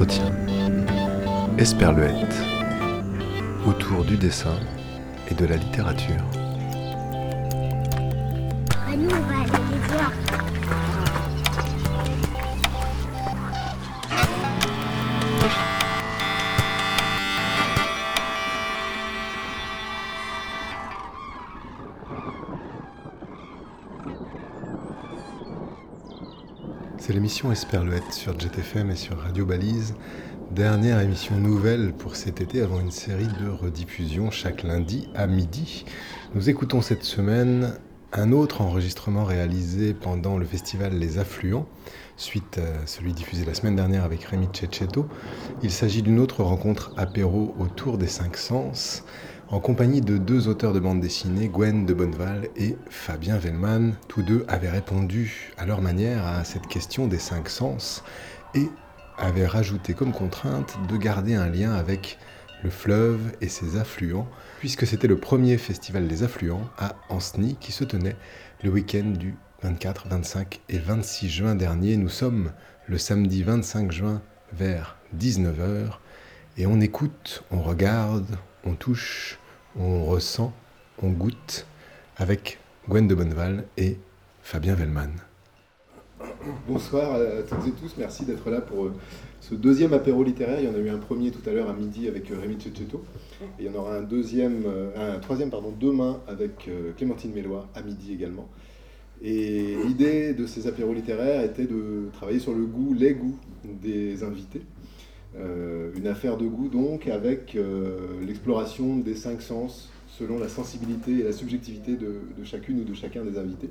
Entretien. 0.00 0.32
Esperluette. 1.58 2.36
Autour 3.66 4.04
du 4.04 4.16
dessin 4.16 4.54
et 5.28 5.34
de 5.34 5.44
la 5.44 5.56
littérature. 5.56 6.22
L'émission 27.38 27.52
Esperluette 27.52 28.12
sur 28.12 28.36
JetFM 28.36 28.90
et 28.90 28.96
sur 28.96 29.16
Radio 29.16 29.46
Balise. 29.46 29.94
Dernière 30.50 30.98
émission 30.98 31.36
nouvelle 31.36 31.92
pour 31.92 32.16
cet 32.16 32.40
été 32.40 32.60
avant 32.62 32.80
une 32.80 32.90
série 32.90 33.28
de 33.40 33.48
rediffusions 33.48 34.32
chaque 34.32 34.64
lundi 34.64 35.08
à 35.14 35.28
midi. 35.28 35.84
Nous 36.34 36.50
écoutons 36.50 36.82
cette 36.82 37.04
semaine 37.04 37.74
un 38.12 38.32
autre 38.32 38.60
enregistrement 38.60 39.22
réalisé 39.22 39.94
pendant 39.94 40.36
le 40.36 40.44
festival 40.44 40.98
Les 40.98 41.18
Affluents, 41.18 41.68
suite 42.16 42.58
à 42.58 42.88
celui 42.88 43.12
diffusé 43.12 43.44
la 43.44 43.54
semaine 43.54 43.76
dernière 43.76 44.02
avec 44.02 44.24
Rémi 44.24 44.48
Cecchetto. 44.52 45.06
Il 45.62 45.70
s'agit 45.70 46.02
d'une 46.02 46.18
autre 46.18 46.42
rencontre 46.42 46.92
apéro 46.96 47.54
autour 47.60 47.98
des 47.98 48.08
cinq 48.08 48.36
sens 48.36 49.04
en 49.50 49.60
compagnie 49.60 50.02
de 50.02 50.18
deux 50.18 50.46
auteurs 50.46 50.74
de 50.74 50.80
bande 50.80 51.00
dessinée, 51.00 51.48
Gwen 51.48 51.86
de 51.86 51.94
Bonneval 51.94 52.48
et 52.56 52.76
Fabien 52.90 53.38
Vellman. 53.38 53.92
Tous 54.06 54.22
deux 54.22 54.44
avaient 54.46 54.68
répondu 54.68 55.54
à 55.56 55.64
leur 55.64 55.80
manière 55.80 56.26
à 56.26 56.44
cette 56.44 56.66
question 56.66 57.06
des 57.06 57.18
cinq 57.18 57.48
sens 57.48 58.04
et 58.54 58.68
avaient 59.16 59.46
rajouté 59.46 59.94
comme 59.94 60.12
contrainte 60.12 60.76
de 60.88 60.96
garder 60.98 61.34
un 61.34 61.48
lien 61.48 61.72
avec 61.72 62.18
le 62.62 62.68
fleuve 62.68 63.20
et 63.40 63.48
ses 63.48 63.78
affluents, 63.78 64.28
puisque 64.58 64.86
c'était 64.86 65.06
le 65.06 65.18
premier 65.18 65.56
festival 65.56 66.08
des 66.08 66.24
affluents 66.24 66.68
à 66.76 66.96
Anceny 67.08 67.56
qui 67.58 67.72
se 67.72 67.84
tenait 67.84 68.16
le 68.62 68.70
week-end 68.70 69.14
du 69.18 69.34
24, 69.62 70.08
25 70.08 70.60
et 70.68 70.78
26 70.78 71.28
juin 71.30 71.54
dernier. 71.54 71.96
Nous 71.96 72.10
sommes 72.10 72.52
le 72.86 72.98
samedi 72.98 73.44
25 73.44 73.92
juin 73.92 74.20
vers 74.52 74.98
19h 75.16 75.98
et 76.58 76.66
on 76.66 76.80
écoute, 76.80 77.44
on 77.50 77.62
regarde, 77.62 78.36
on 78.68 78.74
touche, 78.74 79.38
on 79.78 80.04
ressent, 80.04 80.52
on 81.02 81.10
goûte 81.10 81.66
avec 82.18 82.58
Gwen 82.88 83.08
de 83.08 83.14
Bonneval 83.14 83.64
et 83.78 83.96
Fabien 84.42 84.74
Vellman. 84.74 85.08
Bonsoir 86.68 87.14
à 87.14 87.42
toutes 87.48 87.66
et 87.66 87.70
tous, 87.70 87.94
merci 87.96 88.24
d'être 88.26 88.50
là 88.50 88.60
pour 88.60 88.86
euh, 88.86 88.94
ce 89.40 89.54
deuxième 89.54 89.94
apéro 89.94 90.22
littéraire. 90.22 90.60
Il 90.60 90.66
y 90.66 90.68
en 90.68 90.74
a 90.74 90.78
eu 90.78 90.90
un 90.90 90.98
premier 90.98 91.30
tout 91.30 91.48
à 91.48 91.52
l'heure 91.52 91.70
à 91.70 91.72
midi 91.72 92.08
avec 92.08 92.30
euh, 92.30 92.38
Rémi 92.38 92.56
et 92.56 92.70
il 93.58 93.64
y 93.64 93.68
en 93.70 93.74
aura 93.74 93.96
un 93.96 94.02
deuxième, 94.02 94.64
euh, 94.66 95.14
un 95.14 95.18
troisième 95.18 95.48
pardon, 95.48 95.72
demain 95.78 96.20
avec 96.26 96.70
Clémentine 96.96 97.32
Mélois 97.32 97.68
à 97.74 97.82
midi 97.82 98.12
également. 98.12 98.48
Et 99.22 99.76
l'idée 99.86 100.34
de 100.34 100.46
ces 100.46 100.66
apéros 100.66 100.92
littéraires 100.92 101.42
était 101.42 101.66
de 101.66 102.08
travailler 102.12 102.38
sur 102.38 102.52
le 102.52 102.66
goût, 102.66 102.94
les 102.94 103.14
goûts 103.14 103.38
des 103.64 104.22
invités. 104.22 104.62
Une 105.36 106.06
affaire 106.06 106.36
de 106.36 106.46
goût 106.46 106.68
donc 106.68 107.06
avec 107.06 107.56
l'exploration 108.26 108.96
des 108.96 109.14
cinq 109.14 109.42
sens 109.42 109.90
selon 110.18 110.38
la 110.38 110.48
sensibilité 110.48 111.20
et 111.20 111.22
la 111.22 111.32
subjectivité 111.32 111.96
de, 111.96 112.44
chacune 112.44 112.80
ou 112.80 112.84
de 112.84 112.94
chacun 112.94 113.24
des 113.24 113.38
invités. 113.38 113.68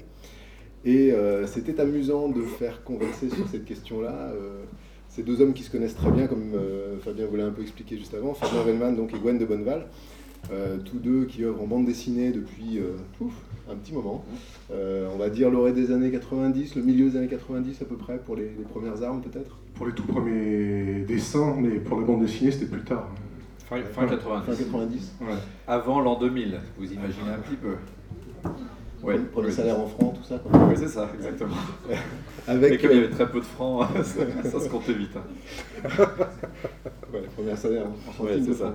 Et 0.86 1.11
euh, 1.11 1.45
c'était 1.45 1.80
amusant 1.81 2.30
de 2.30 2.41
faire 2.41 2.83
converser 2.83 3.30
sur 3.30 3.47
cette 3.49 3.66
question-là 3.66 4.31
euh, 4.33 4.64
ces 5.09 5.23
deux 5.23 5.41
hommes 5.41 5.53
qui 5.53 5.64
se 5.64 5.72
connaissent 5.72 5.95
très 5.95 6.11
bien, 6.11 6.27
comme 6.27 6.54
euh, 6.55 6.98
Fabien 6.99 7.26
voulait 7.26 7.43
un 7.43 7.52
peu 7.52 7.64
expliquer 7.64 7.98
juste 7.98 8.14
avant, 8.14 8.33
Fabien 8.33 8.64
Vellman 8.64 8.95
et 8.95 9.20
Gwen 9.20 9.37
de 9.37 9.45
Bonneval, 9.45 9.87
tous 10.86 10.99
deux 10.99 11.26
qui 11.26 11.43
œuvrent 11.43 11.64
en 11.64 11.67
bande 11.67 11.86
dessinée 11.86 12.31
depuis 12.31 12.80
un 13.70 13.76
petit 13.76 13.92
moment. 13.92 14.23
on 14.70 15.17
va 15.17 15.30
dire 15.30 15.49
l'orée 15.49 15.73
des 15.73 15.92
années 15.92 16.11
90, 16.11 16.76
le 16.76 16.83
milieu 16.83 17.10
des 17.10 17.17
années 17.17 17.27
90 17.27 17.81
à 17.81 17.86
peu 17.86 17.98
près, 17.98 18.17
pour 18.20 18.36
les, 18.37 18.45
premières 18.70 19.04
armes 19.04 19.21
peut-être? 19.21 19.58
Pour 19.77 19.86
les 19.86 19.93
tout 19.93 20.04
premiers 20.04 21.05
dessins, 21.08 21.55
mais 21.60 21.80
pour 21.80 21.99
la 21.99 22.05
bande 22.05 22.21
dessinée 22.21 22.52
c'était 22.52 22.65
plus 22.65 22.82
tard. 22.82 23.08
Fin, 23.70 23.82
90. 24.08 25.15
Avant 25.67 25.99
l'an 26.02 26.17
2000, 26.17 26.60
vous 26.77 26.93
imaginez 26.93 27.30
un 27.30 27.39
petit 27.39 27.58
peu. 27.58 27.76
Ouais, 29.04 29.20
pour 29.20 29.43
le 29.43 29.52
salaire 29.52 29.80
en 29.80 29.86
francs, 29.86 30.16
tout 30.16 30.23
ça. 30.23 30.42
Oui, 30.52 30.73
c'est 30.76 30.87
ça, 30.87 31.10
exactement. 31.14 31.55
Avec, 32.48 32.73
Et 32.73 32.77
comme 32.77 32.92
il 32.92 32.95
y 32.95 32.99
avait 33.04 33.10
très 33.10 33.30
peu 33.30 33.39
de 33.39 33.45
francs, 33.45 33.87
ça, 34.43 34.60
se 34.60 34.70
comptait 34.70 34.93
vite. 34.93 35.11
Hein. 35.16 35.83
ouais, 37.14 37.21
le 37.21 37.27
premier 37.27 37.55
salaire 37.55 37.86
en 37.86 38.14
centimes 38.14 38.45
c'est 38.45 38.54
ça. 38.54 38.73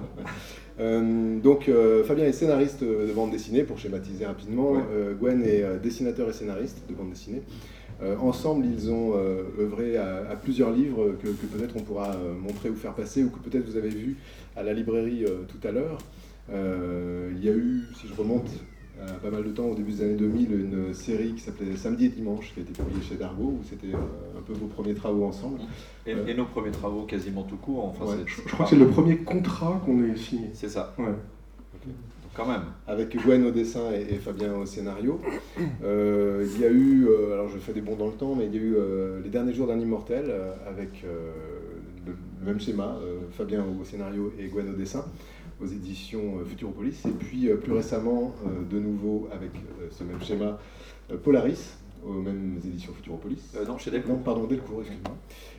Euh, 0.80 1.38
donc 1.40 1.68
euh, 1.68 2.04
Fabien 2.04 2.24
est 2.24 2.32
scénariste 2.32 2.82
de 2.84 3.12
bande 3.12 3.30
dessinée, 3.30 3.64
pour 3.64 3.78
schématiser 3.78 4.26
rapidement. 4.26 4.74
Euh, 4.92 5.14
Gwen 5.14 5.42
est 5.42 5.64
dessinateur 5.82 6.28
et 6.28 6.32
scénariste 6.32 6.82
de 6.88 6.94
bande 6.94 7.10
dessinée. 7.10 7.42
Ensemble, 8.20 8.66
ils 8.66 8.90
ont 8.90 9.14
œuvré 9.58 9.96
à, 9.96 10.36
plusieurs 10.42 10.72
livres 10.72 11.14
que, 11.22 11.28
que 11.28 11.46
peut-être 11.46 11.76
on 11.76 11.82
pourra 11.82 12.16
montrer 12.40 12.68
ou 12.70 12.74
faire 12.74 12.94
passer, 12.94 13.22
ou 13.22 13.30
que 13.30 13.38
peut-être 13.38 13.64
vous 13.64 13.76
avez 13.76 13.90
vu 13.90 14.16
à 14.56 14.62
la 14.62 14.72
librairie 14.72 15.24
tout 15.48 15.66
à 15.66 15.70
l'heure. 15.70 15.98
il 16.50 17.44
y 17.44 17.48
a 17.48 17.52
eu, 17.52 17.82
si 17.94 18.08
je 18.08 18.14
remonte 18.14 18.50
euh, 19.02 19.06
pas 19.22 19.30
mal 19.30 19.42
de 19.42 19.50
temps, 19.50 19.64
au 19.64 19.74
début 19.74 19.92
des 19.92 20.02
années 20.02 20.16
2000, 20.16 20.52
une 20.52 20.94
série 20.94 21.32
qui 21.32 21.40
s'appelait 21.40 21.76
Samedi 21.76 22.06
et 22.06 22.08
Dimanche, 22.10 22.52
qui 22.52 22.60
a 22.60 22.62
été 22.62 22.72
publiée 22.72 23.02
chez 23.02 23.16
Dargo, 23.16 23.44
où 23.44 23.60
c'était 23.68 23.94
euh, 23.94 24.38
un 24.38 24.42
peu 24.42 24.52
vos 24.52 24.66
premiers 24.66 24.94
travaux 24.94 25.24
ensemble. 25.24 25.60
Et, 26.06 26.12
euh, 26.12 26.34
nos 26.34 26.44
premiers 26.44 26.70
travaux 26.70 27.02
quasiment 27.02 27.42
tout 27.42 27.56
court. 27.56 27.84
Enfin, 27.84 28.04
je, 28.26 28.42
crois 28.42 28.66
que 28.66 28.70
c'est 28.70 28.76
le 28.76 28.88
premier 28.88 29.16
contrat 29.16 29.80
qu'on 29.84 30.04
ait 30.04 30.16
signé. 30.16 30.50
C'est 30.52 30.68
ça. 30.68 30.94
Ouais. 30.98 31.14
Quand 32.34 32.46
même. 32.46 32.62
Avec 32.86 33.16
Gwen 33.16 33.44
au 33.46 33.50
dessin 33.50 33.92
et, 33.92 34.16
Fabien 34.16 34.54
au 34.54 34.66
scénario. 34.66 35.20
il 35.58 36.60
y 36.60 36.64
a 36.64 36.70
eu, 36.70 37.08
alors 37.32 37.48
je 37.48 37.58
fais 37.58 37.72
des 37.72 37.80
bons 37.80 37.96
dans 37.96 38.06
le 38.06 38.12
temps, 38.12 38.34
mais 38.34 38.46
il 38.46 38.54
y 38.54 38.58
a 38.58 38.60
eu 38.60 38.76
Les 39.22 39.30
Derniers 39.30 39.54
Jours 39.54 39.66
d'un 39.66 39.78
Immortel 39.78 40.32
avec 40.66 41.04
le, 42.06 42.14
même 42.44 42.60
schéma, 42.60 42.98
Fabien 43.32 43.64
au 43.80 43.84
scénario 43.84 44.32
et 44.38 44.48
Gwen 44.48 44.68
au 44.70 44.74
dessin 44.74 45.04
aux 45.62 45.66
éditions 45.66 46.38
euh, 46.38 46.44
Futuropolis. 46.44 47.04
Et 47.06 47.10
puis 47.10 47.48
euh, 47.48 47.56
plus 47.56 47.72
récemment, 47.72 48.34
euh, 48.46 48.64
de 48.68 48.78
nouveau 48.78 49.28
avec 49.32 49.50
ce 49.90 50.04
même 50.04 50.20
schéma, 50.22 50.58
Polaris, 51.22 51.76
aux 52.04 52.12
mêmes 52.14 52.58
éditions 52.64 52.92
Futuropolis. 52.94 53.52
non, 53.66 53.78
chez 53.78 53.90
Delcourt. 53.90 54.16
Non, 54.16 54.22
pardon, 54.22 54.44
Delcourt, 54.44 54.80
excuse-moi. 54.80 55.16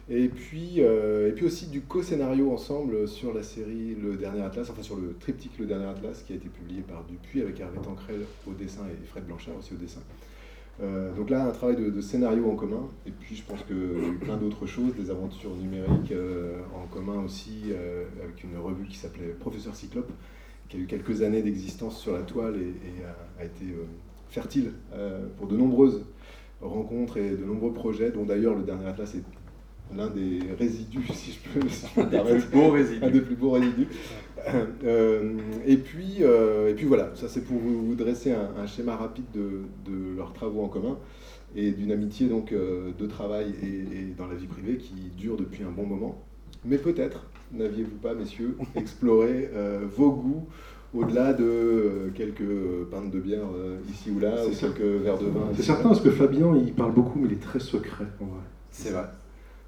Et 0.09 0.27
puis, 0.27 0.79
et 0.79 1.31
puis 1.33 1.45
aussi 1.45 1.67
du 1.67 1.81
co-scénario 1.81 2.51
ensemble 2.51 3.07
sur 3.07 3.33
la 3.33 3.41
série 3.41 3.95
Le 3.95 4.17
Dernier 4.17 4.41
Atlas, 4.41 4.69
enfin 4.69 4.81
sur 4.81 4.97
le 4.97 5.15
triptyque 5.17 5.57
Le 5.57 5.65
Dernier 5.65 5.85
Atlas 5.85 6.23
qui 6.23 6.33
a 6.33 6.35
été 6.35 6.49
publié 6.49 6.81
par 6.81 7.05
Dupuis 7.05 7.41
avec 7.41 7.59
Hervé 7.61 7.79
Tancrel 7.81 8.21
au 8.45 8.51
dessin 8.51 8.81
et 8.91 9.05
Fred 9.05 9.25
Blanchard 9.25 9.55
aussi 9.57 9.73
au 9.73 9.77
dessin. 9.77 10.01
Euh, 10.81 11.13
donc 11.13 11.29
là, 11.29 11.45
un 11.45 11.51
travail 11.51 11.75
de, 11.75 12.01
scénario 12.01 12.49
en 12.49 12.55
commun, 12.55 12.89
et 13.05 13.11
puis 13.11 13.35
je 13.35 13.43
pense 13.43 13.61
qu'il 13.63 13.75
a 13.75 14.25
plein 14.25 14.37
d'autres 14.37 14.65
choses, 14.65 14.95
des 14.95 15.11
aventures 15.11 15.55
numériques 15.55 16.11
euh, 16.11 16.61
en 16.73 16.87
commun 16.87 17.23
aussi, 17.23 17.65
euh, 17.69 18.05
avec 18.23 18.43
une 18.43 18.57
revue 18.57 18.85
qui 18.87 18.97
s'appelait 18.97 19.29
Professeur 19.39 19.75
Cyclope, 19.75 20.11
qui 20.69 20.77
a 20.77 20.79
eu 20.79 20.87
quelques 20.87 21.21
années 21.21 21.43
d'existence 21.43 21.99
sur 21.99 22.13
la 22.13 22.21
toile 22.21 22.55
et, 22.57 23.39
a, 23.39 23.45
été 23.45 23.65
fertile 24.29 24.71
pour 25.37 25.47
de 25.47 25.55
nombreuses 25.55 26.05
rencontres 26.61 27.17
et 27.17 27.31
de 27.31 27.43
nombreux 27.45 27.73
projets, 27.73 28.09
dont 28.09 28.23
d'ailleurs 28.23 28.55
le 28.55 28.63
dernier 28.63 28.87
atlas 28.87 29.13
est 29.13 29.23
l'un 29.97 30.07
des 30.07 30.39
résidus, 30.57 31.07
si 31.13 31.33
je 31.33 31.59
peux, 31.59 31.65
me 31.65 32.09
permettre. 32.09 32.47
Plus 32.47 32.59
beaux 32.59 32.69
résidus. 32.69 33.03
Un 33.03 33.09
des 33.09 33.21
plus 33.21 33.35
beaux 33.35 33.51
résidus. 33.51 33.87
Euh, 34.83 35.37
et, 35.65 35.77
puis, 35.77 36.17
euh, 36.21 36.69
et 36.69 36.73
puis 36.73 36.85
voilà, 36.85 37.11
ça 37.15 37.27
c'est 37.27 37.41
pour 37.41 37.57
vous, 37.57 37.95
dresser 37.95 38.33
un, 38.33 38.65
schéma 38.65 38.95
rapide 38.95 39.25
de, 39.33 39.61
de, 39.85 40.17
leurs 40.17 40.33
travaux 40.33 40.63
en 40.63 40.67
commun 40.67 40.97
et 41.55 41.71
d'une 41.71 41.91
amitié 41.91 42.27
donc 42.27 42.51
euh, 42.51 42.91
de 42.97 43.05
travail 43.05 43.53
et, 43.61 44.13
dans 44.17 44.27
la 44.27 44.35
vie 44.35 44.47
privée 44.47 44.77
qui 44.77 45.11
dure 45.17 45.37
depuis 45.37 45.63
un 45.63 45.71
bon 45.71 45.85
moment. 45.85 46.21
Mais 46.65 46.77
peut-être, 46.77 47.25
n'aviez-vous 47.53 47.97
pas, 47.97 48.13
messieurs, 48.13 48.57
exploré 48.75 49.49
vos 49.95 50.11
goûts 50.11 50.47
au-delà 50.93 51.33
de 51.33 52.11
quelques 52.13 52.85
pintes 52.91 53.11
de 53.11 53.19
bière 53.19 53.47
ici 53.89 54.11
ou 54.11 54.19
là, 54.19 54.45
ou 54.45 54.51
quelques 54.51 54.81
verres 55.03 55.17
de 55.17 55.25
vin. 55.25 55.49
C'est 55.55 55.63
certain, 55.63 55.89
parce 55.89 56.01
que 56.01 56.11
Fabien, 56.11 56.55
il 56.55 56.73
parle 56.73 56.93
beaucoup, 56.93 57.19
mais 57.19 57.27
il 57.27 57.33
est 57.33 57.41
très 57.41 57.59
secret, 57.59 58.05
en 58.21 58.25
vrai. 58.25 58.43
C'est 58.69 58.91
vrai. 58.91 59.05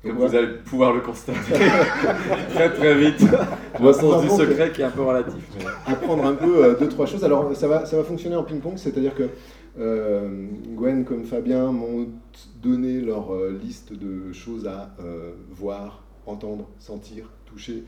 Comme 0.04 0.18
vous 0.18 0.36
allez 0.36 0.58
pouvoir 0.66 0.94
le 0.94 1.02
constater 1.02 1.40
très 2.54 2.72
très 2.72 2.96
vite. 2.96 3.26
Au 3.82 3.92
sens 3.92 4.22
du 4.22 4.30
secret 4.30 4.72
qui 4.72 4.82
est 4.82 4.86
un 4.86 4.92
peu 4.92 5.02
relatif. 5.02 5.44
Apprendre 5.86 6.26
un 6.26 6.36
peu 6.36 6.64
euh, 6.64 6.76
deux, 6.80 6.88
trois 6.88 7.08
choses. 7.08 7.24
Alors 7.24 7.56
ça 7.56 7.68
va, 7.68 7.86
ça 7.86 7.98
va 7.98 8.04
fonctionner 8.04 8.36
en 8.36 8.44
ping-pong, 8.44 8.78
c'est-à-dire 8.78 9.16
que 9.16 9.30
euh, 9.80 10.48
Gwen 10.76 11.06
comme 11.06 11.26
Fabien 11.26 11.72
m'ont 11.72 12.08
donné 12.62 13.02
leur 13.02 13.34
euh, 13.34 13.60
liste 13.62 13.94
de 13.94 14.32
choses 14.32 14.68
à 14.68 14.96
voir, 15.52 16.04
entendre, 16.28 16.70
sentir, 16.80 17.32
toucher. 17.46 17.84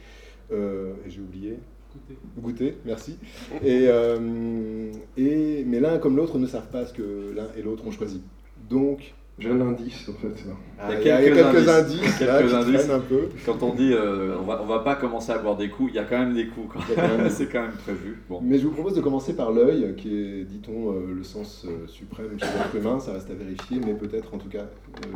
et 0.51 1.09
j'ai 1.09 1.21
oublié. 1.21 1.59
Goûter. 1.93 2.17
Goûter, 2.37 2.77
merci. 2.85 3.17
Et, 3.63 3.87
et, 5.17 5.63
mais 5.65 5.79
l'un 5.79 5.97
comme 5.99 6.17
l'autre 6.17 6.37
ne 6.37 6.47
savent 6.47 6.69
pas 6.69 6.85
ce 6.85 6.93
que 6.93 7.33
l'un 7.35 7.47
et 7.57 7.61
l'autre 7.61 7.87
ont 7.87 7.91
choisi. 7.91 8.21
Donc, 8.69 9.13
J'ai 9.39 9.51
un 9.51 9.61
indice 9.61 10.09
en 10.09 10.13
fait. 10.13 10.33
Ah, 10.79 10.89
il 10.99 11.05
y 11.05 11.11
a 11.11 11.21
quelques, 11.21 11.69
indices, 11.69 12.17
quelques 12.17 12.53
indices. 12.53 12.89
un 12.89 12.99
peu. 12.99 13.29
Quand 13.45 13.61
on 13.61 13.75
dit 13.75 13.93
euh, 13.93 14.35
on, 14.39 14.43
va, 14.43 14.59
on 14.63 14.65
va 14.65 14.79
pas 14.79 14.95
commencer 14.95 15.31
à 15.31 15.37
boire 15.37 15.55
des 15.55 15.69
coups, 15.69 15.91
il 15.93 15.95
y 15.95 15.99
a 15.99 16.05
quand 16.05 16.17
même 16.17 16.33
des 16.33 16.47
coups. 16.47 16.75
C'est 17.29 17.45
quand 17.45 17.61
même 17.61 17.77
prévu. 17.83 18.17
Bon. 18.27 18.41
Mais 18.43 18.57
je 18.57 18.65
vous 18.65 18.71
propose 18.71 18.95
de 18.95 19.01
commencer 19.01 19.35
par 19.35 19.51
l'œil, 19.51 19.93
qui 19.95 20.15
est, 20.15 20.43
dit-on, 20.43 20.91
euh, 20.91 21.13
le 21.15 21.23
sens 21.23 21.67
euh, 21.67 21.85
suprême 21.85 22.39
chez 22.39 22.45
l'être 22.47 22.75
humain. 22.75 22.99
Ça 22.99 23.13
reste 23.13 23.29
à 23.29 23.35
vérifier, 23.35 23.79
mais 23.85 23.93
peut-être 23.93 24.33
en 24.33 24.39
tout 24.39 24.49
cas 24.49 24.65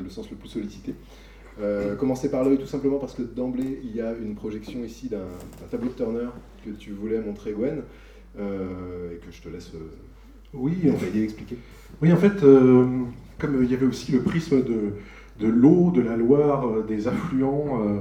le 0.03 0.09
sens 0.09 0.29
le 0.29 0.37
plus 0.37 0.49
sollicité. 0.49 0.93
commencer 1.97 2.29
par 2.29 2.43
l'œil 2.43 2.59
tout 2.59 2.67
simplement 2.67 2.99
parce 2.99 3.15
que 3.15 3.23
d'emblée 3.23 3.81
il 3.83 3.95
y 3.95 4.01
a 4.01 4.11
une 4.13 4.35
projection 4.35 4.83
ici 4.83 5.09
d'un 5.09 5.25
tableau 5.71 5.89
de 5.89 5.95
Turner 5.95 6.29
que 6.63 6.69
tu 6.69 6.91
voulais 6.91 7.19
montrer 7.19 7.53
Gwen 7.53 7.81
et 8.37 9.17
que 9.17 9.31
je 9.31 9.41
te 9.41 9.49
laisse 9.49 9.71
oui, 10.53 10.79
on 10.85 10.97
va 10.97 11.07
expliquer. 11.07 11.57
Oui, 12.01 12.11
en 12.11 12.17
fait, 12.17 12.43
comme 13.41 13.63
il 13.63 13.71
y 13.71 13.73
avait 13.73 13.87
aussi 13.87 14.11
le 14.11 14.21
prisme 14.21 14.63
de, 14.63 14.93
de 15.39 15.47
l'eau, 15.47 15.91
de 15.91 16.01
la 16.01 16.15
Loire, 16.15 16.67
euh, 16.67 16.85
des 16.87 17.07
affluents, 17.07 17.81
euh, 17.83 17.99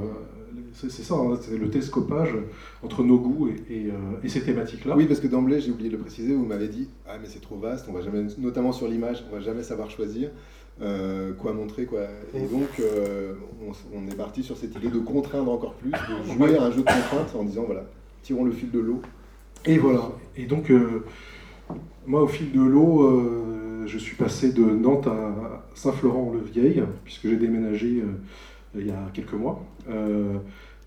c'est 0.74 0.90
ça, 0.90 1.14
hein, 1.14 1.38
c'est 1.40 1.56
le 1.56 1.68
télescopage 1.68 2.34
entre 2.82 3.02
nos 3.02 3.18
goûts 3.18 3.48
et, 3.48 3.86
euh, 3.86 3.92
et, 4.22 4.28
ces 4.28 4.42
thématiques-là. 4.42 4.94
Oui, 4.96 5.06
parce 5.06 5.20
que 5.20 5.26
d'emblée, 5.26 5.60
j'ai 5.60 5.70
oublié 5.70 5.90
de 5.90 5.96
le 5.96 6.00
préciser, 6.00 6.34
vous 6.34 6.44
m'avez 6.44 6.68
dit 6.68 6.88
Ah, 7.08 7.14
mais 7.20 7.26
c'est 7.26 7.40
trop 7.40 7.56
vaste, 7.56 7.86
on 7.88 7.92
va 7.92 8.02
jamais, 8.02 8.24
notamment 8.38 8.72
sur 8.72 8.86
l'image, 8.86 9.24
on 9.30 9.34
va 9.34 9.40
jamais 9.40 9.62
savoir 9.62 9.90
choisir 9.90 10.30
quoi 11.38 11.52
montrer. 11.52 11.84
Quoi. 11.84 12.00
Et 12.34 12.40
donc, 12.46 12.80
on, 13.94 14.08
est 14.10 14.14
parti 14.14 14.42
sur 14.42 14.56
cette 14.56 14.74
idée 14.76 14.88
de 14.88 14.98
contraindre 14.98 15.52
encore 15.52 15.74
plus, 15.74 15.90
de 15.90 16.32
jouer 16.32 16.56
à 16.56 16.62
un 16.62 16.70
jeu 16.70 16.78
de 16.78 16.86
contrainte 16.86 17.34
en 17.38 17.44
disant 17.44 17.64
Voilà, 17.66 17.84
tirons 18.22 18.44
le 18.44 18.52
fil 18.52 18.70
de 18.70 18.78
l'eau. 18.78 19.02
Et 19.66 19.76
voilà. 19.76 20.10
Et 20.38 20.46
donc, 20.46 20.72
moi, 22.06 22.22
au 22.22 22.28
fil 22.28 22.52
de 22.52 22.62
l'eau, 22.62 23.69
je 23.86 23.98
suis 23.98 24.16
passé 24.16 24.52
de 24.52 24.64
Nantes 24.64 25.06
à 25.06 25.64
Saint-Florent-le-Vieil, 25.74 26.82
puisque 27.04 27.28
j'ai 27.28 27.36
déménagé 27.36 28.02
euh, 28.02 28.78
il 28.78 28.86
y 28.86 28.90
a 28.90 29.10
quelques 29.12 29.34
mois. 29.34 29.64
Euh, 29.88 30.38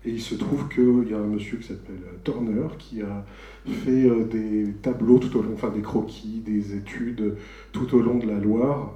et 0.04 0.10
il 0.10 0.20
se 0.20 0.34
trouve 0.34 0.68
qu'il 0.68 1.10
y 1.10 1.14
a 1.14 1.18
un 1.18 1.26
monsieur 1.26 1.56
qui 1.58 1.68
s'appelle 1.68 1.96
Turner 2.24 2.66
qui 2.78 3.00
a 3.00 3.24
fait 3.66 4.04
euh, 4.04 4.24
des 4.24 4.72
tableaux 4.82 5.18
tout 5.18 5.38
au 5.38 5.42
long, 5.42 5.52
enfin 5.54 5.70
des 5.70 5.80
croquis, 5.80 6.42
des 6.44 6.76
études 6.76 7.36
tout 7.72 7.94
au 7.94 8.00
long 8.00 8.18
de 8.18 8.26
la 8.26 8.38
Loire. 8.38 8.94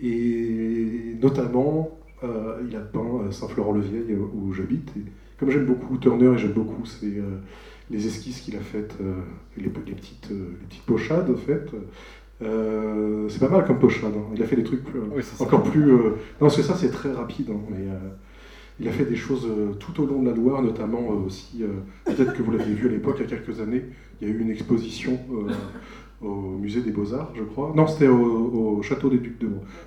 et 0.00 1.16
notamment, 1.20 1.90
il 2.22 2.76
a 2.76 2.80
peint 2.80 3.30
Saint-Florent-le-Vieil 3.30 4.16
où 4.16 4.52
j'habite. 4.52 4.92
Comme 5.38 5.50
j'aime 5.50 5.66
beaucoup 5.66 5.96
Turner 5.98 6.34
et 6.34 6.38
j'aime 6.38 6.52
beaucoup 6.52 6.84
les 7.90 8.06
esquisses 8.06 8.40
qu'il 8.40 8.56
a 8.56 8.60
faites, 8.60 8.94
les, 9.56 9.68
petites, 9.68 10.30
les 10.30 10.66
petites 10.68 10.86
pochades 10.86 11.30
en 11.30 11.36
fait, 11.36 11.68
euh, 12.42 13.28
c'est 13.28 13.38
pas 13.38 13.48
mal 13.48 13.64
comme 13.64 13.78
pochade. 13.78 14.12
Hein. 14.16 14.32
Il 14.34 14.42
a 14.42 14.46
fait 14.46 14.56
des 14.56 14.64
trucs 14.64 14.82
encore 15.40 15.62
plus. 15.62 15.92
Euh, 15.92 16.02
non, 16.02 16.46
parce 16.46 16.56
que 16.56 16.62
ça, 16.62 16.74
c'est 16.76 16.90
très 16.90 17.12
rapide. 17.12 17.50
Hein, 17.50 17.60
mais 17.70 17.88
euh, 17.88 17.98
il 18.80 18.88
a 18.88 18.92
fait 18.92 19.04
des 19.04 19.16
choses 19.16 19.48
tout 19.78 20.02
au 20.02 20.06
long 20.06 20.22
de 20.22 20.30
la 20.30 20.34
Loire, 20.34 20.62
notamment 20.62 21.08
aussi. 21.08 21.62
Peut-être 22.04 22.32
que 22.34 22.42
vous 22.42 22.50
l'aviez 22.50 22.74
vu 22.74 22.88
à 22.88 22.90
l'époque, 22.90 23.16
il 23.18 23.22
y 23.22 23.32
a 23.32 23.36
quelques 23.36 23.60
années. 23.60 23.84
Il 24.20 24.28
y 24.28 24.30
a 24.30 24.34
eu 24.34 24.40
une 24.40 24.50
exposition 24.50 25.18
au 26.22 26.56
musée 26.58 26.80
des 26.80 26.90
Beaux-Arts, 26.90 27.32
je 27.34 27.42
crois. 27.42 27.72
Non, 27.76 27.86
c'était 27.86 28.08
au, 28.08 28.80
château 28.82 29.08
des 29.08 29.18
Ducs 29.18 29.38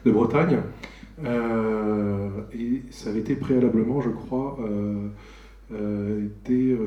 de, 0.06 0.12
Bretagne. 0.12 0.60
et 2.54 2.84
ça 2.92 3.10
avait 3.10 3.20
été 3.20 3.36
préalablement, 3.36 4.02
je 4.02 4.12
crois. 4.12 4.58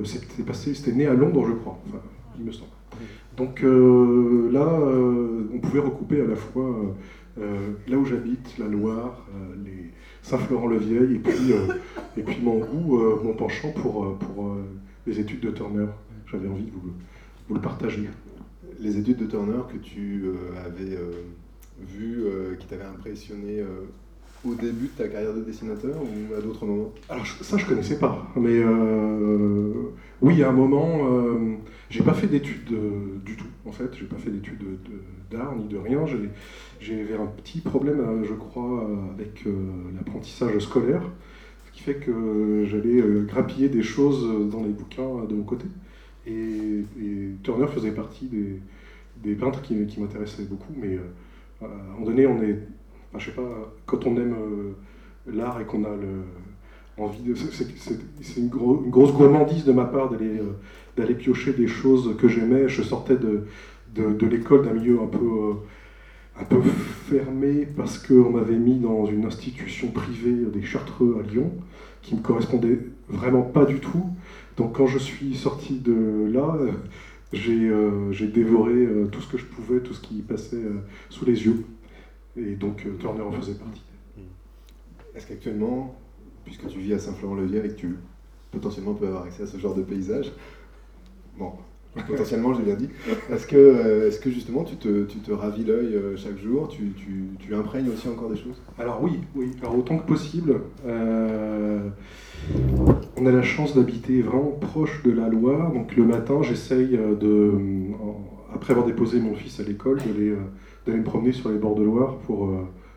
c'était 0.05 0.43
passé, 0.47 0.75
c'était 0.75 0.93
né 0.93 1.07
à 1.07 1.15
Londres, 1.15 1.45
je 1.47 1.53
crois. 1.53 1.79
Enfin, 1.89 2.01
il 2.39 2.45
me 2.45 2.53
semble. 2.53 2.71
Donc 3.39 3.63
euh, 3.63 4.51
là, 4.53 4.67
euh, 4.67 5.49
on 5.55 5.59
pouvait 5.61 5.81
recouper 5.81 6.21
à 6.21 6.27
la 6.27 6.35
fois 6.35 6.75
euh, 7.41 7.71
là 7.87 7.97
où 7.97 8.05
j'habite, 8.05 8.59
la 8.59 8.67
Loire, 8.67 9.27
les 9.65 9.93
Saint-Florent-le-Vieil, 10.23 11.15
et 11.15 11.19
puis, 11.19 11.53
et 12.17 12.23
puis 12.23 12.39
mon 12.43 12.59
goût, 12.59 13.01
mon 13.23 13.33
penchant 13.35 13.71
pour, 13.71 14.19
pour 14.19 14.57
les 15.07 15.21
études 15.21 15.41
de 15.41 15.51
Turner. 15.51 15.87
J'avais 16.31 16.49
envie 16.49 16.65
de 16.65 16.71
vous, 16.73 16.93
vous, 17.49 17.55
le 17.55 17.61
partager. 17.61 18.11
Les 18.81 18.99
études 18.99 19.19
de 19.19 19.27
Turner 19.27 19.61
que 19.73 19.79
tu 19.79 20.25
avais 20.67 20.99
vues, 21.81 22.25
qui 22.59 22.67
t'avaient 22.67 22.83
impressionné 22.85 23.63
au 24.45 24.55
début 24.55 24.87
de 24.87 25.03
ta 25.03 25.09
carrière 25.09 25.33
de 25.33 25.43
dessinateur 25.43 25.95
ou 25.97 26.35
à 26.35 26.41
d'autres 26.41 26.67
moments? 26.67 26.93
Alors 27.09 27.27
ça 27.27 27.57
je 27.57 27.65
connaissais 27.65 27.99
pas, 27.99 28.27
mais 28.37 28.63
oui 30.21 30.43
à 30.43 30.49
un 30.49 30.53
moment 30.53 30.99
j'ai 31.91 32.03
pas 32.03 32.13
fait 32.13 32.27
d'études 32.27 32.71
euh, 32.73 33.19
du 33.25 33.37
tout, 33.37 33.47
en 33.65 33.73
fait. 33.73 33.89
J'ai 33.99 34.05
pas 34.05 34.17
fait 34.17 34.31
d'études 34.31 34.63
d'art 35.31 35.55
ni 35.57 35.67
de 35.69 35.79
rien. 35.79 36.05
J'avais 36.81 37.17
un 37.17 37.27
petit 37.27 37.61
problème, 37.61 38.01
euh, 38.01 38.25
je 38.25 38.35
crois, 38.35 38.85
euh, 38.85 39.15
avec 39.15 39.45
l'apprentissage 39.97 40.59
scolaire, 40.59 41.03
ce 41.67 41.73
qui 41.73 41.83
fait 41.83 41.95
que 41.95 42.65
j'allais 42.67 43.03
grappiller 43.27 43.69
des 43.69 43.83
choses 43.83 44.51
dans 44.51 44.63
les 44.63 44.71
bouquins 44.71 45.25
de 45.29 45.35
mon 45.35 45.45
côté. 45.45 45.67
Et, 46.27 46.85
Turner 47.43 47.69
faisait 47.69 47.93
partie 47.93 48.29
des, 49.23 49.35
peintres 49.35 49.63
qui, 49.63 49.75
m'intéressaient 49.75 50.45
beaucoup, 50.45 50.75
mais 50.77 50.99
à 51.63 51.65
un 51.65 51.93
moment 51.95 52.07
donné, 52.07 52.27
on 52.27 52.43
est, 52.43 52.59
je 53.17 53.25
sais 53.25 53.31
pas, 53.31 53.73
quand 53.87 54.07
on 54.07 54.17
aime 54.17 54.35
l'art 55.27 55.61
et 55.61 55.65
qu'on 55.65 55.85
a 55.85 55.97
le, 55.97 56.25
envie 57.03 57.23
de. 57.23 57.35
C'est 57.35 58.37
une, 58.41 58.49
grosse 58.49 59.13
gourmandise 59.15 59.65
de 59.65 59.73
ma 59.73 59.85
part 59.87 60.11
d'aller 60.11 60.41
d'aller 60.99 61.15
piocher 61.15 61.53
des 61.53 61.69
choses 61.69 62.17
que 62.19 62.29
j'aimais. 62.29 62.69
Je 62.69 62.83
sortais 62.83 63.17
de, 63.17 63.45
de, 63.95 64.27
l'école 64.27 64.65
d'un 64.65 64.75
milieu 64.75 65.01
un 65.01 65.07
peu, 65.07 65.25
euh, 65.25 65.55
un 66.41 66.45
peu 66.45 66.61
fermé 66.63 67.67
parce 67.77 67.99
qu'on 67.99 68.31
m'avait 68.31 68.59
mis 68.59 68.79
dans 68.79 69.07
une 69.07 69.25
institution 69.25 69.89
privée 69.91 70.47
des 70.53 70.63
Chartreux 70.63 71.23
à 71.23 71.27
Lyon 71.27 71.53
qui 72.03 72.15
me 72.15 72.21
correspondait 72.21 72.81
vraiment 73.09 73.43
pas 73.43 73.65
du 73.65 73.79
tout. 73.81 74.11
Donc 74.57 74.77
quand 74.77 74.87
je 74.87 74.99
suis 74.99 75.35
sorti 75.37 75.79
de 75.79 76.29
là, 76.33 76.57
euh, 76.61 76.73
euh, 77.35 78.13
j'ai 78.13 78.27
dévoré 78.27 78.89
tout 79.13 79.21
ce 79.21 79.31
que 79.31 79.39
je 79.39 79.45
pouvais, 79.45 79.81
tout 79.81 79.95
ce 79.95 80.01
qui 80.01 80.23
passait 80.23 80.65
sous 81.11 81.25
les 81.25 81.45
yeux. 81.45 81.65
Et 82.37 82.55
donc 82.55 82.87
Turner 82.99 83.23
en 83.23 83.33
faisait 83.33 83.55
partie. 83.55 83.83
Est-ce 85.15 85.27
qu'actuellement, 85.27 85.99
puisque 86.45 86.67
tu 86.69 86.79
vis 86.79 86.95
à 86.95 86.99
Saint-Florent-le-Vieux 86.99 87.65
et 87.65 87.69
que 87.69 87.75
tu 87.75 87.97
potentiellement 88.51 88.95
peux 88.95 89.07
avoir 89.07 89.25
accès 89.25 89.43
à 89.43 89.47
ce 89.47 89.59
genre 89.59 89.75
de 89.75 89.83
paysage, 89.83 90.33
Bon, 91.39 91.53
potentiellement, 92.09 92.53
j'ai 92.53 92.65
bien 92.65 92.75
dit. 92.75 92.89
Est-ce 93.31 93.47
que, 93.47 93.57
euh, 93.57 94.09
est 94.09 94.21
que 94.21 94.29
justement, 94.29 94.65
tu 94.65 94.75
te, 94.75 95.05
tu 95.05 95.19
te 95.19 95.31
ravis 95.31 95.65
l'œil 95.65 95.95
euh, 95.95 96.17
chaque 96.17 96.37
jour? 96.39 96.69
Tu, 96.69 96.93
tu, 96.97 97.27
tu, 97.39 97.55
imprègnes 97.55 97.91
aussi 97.91 98.09
encore 98.09 98.29
des 98.29 98.37
choses? 98.37 98.61
Alors 98.77 99.01
oui, 99.03 99.21
oui. 99.37 99.53
Alors 99.63 99.79
autant 99.79 99.99
que 99.99 100.07
possible. 100.07 100.61
Euh, 100.85 101.89
on 103.17 103.27
a 103.27 103.31
la 103.31 103.43
chance 103.43 103.77
d'habiter 103.77 104.21
vraiment 104.21 104.51
proche 104.51 105.03
de 105.05 105.13
la 105.13 105.29
Loire. 105.29 105.73
Donc 105.73 105.95
le 105.95 106.05
matin, 106.05 106.43
j'essaye 106.43 106.99
de, 107.21 107.53
après 108.53 108.73
avoir 108.73 108.87
déposé 108.87 109.21
mon 109.21 109.35
fils 109.35 109.61
à 109.61 109.63
l'école, 109.63 109.99
d'aller, 109.99 110.99
me 110.99 111.05
promener 111.05 111.33
sur 111.33 111.51
les 111.51 111.59
bords 111.59 111.77
de 111.77 111.85
Loire 111.85 112.17
pour, 112.27 112.51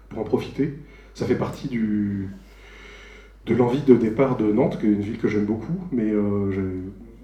pour 0.09 0.19
en 0.19 0.23
profiter. 0.23 0.73
Ça 1.13 1.25
fait 1.27 1.35
partie 1.35 1.67
du, 1.67 2.29
de 3.45 3.53
l'envie 3.53 3.81
de 3.81 3.95
départ 3.95 4.37
de 4.37 4.51
Nantes, 4.51 4.79
qui 4.79 4.87
est 4.87 4.91
une 4.91 5.01
ville 5.01 5.19
que 5.19 5.27
j'aime 5.27 5.45
beaucoup, 5.45 5.77
mais 5.91 6.11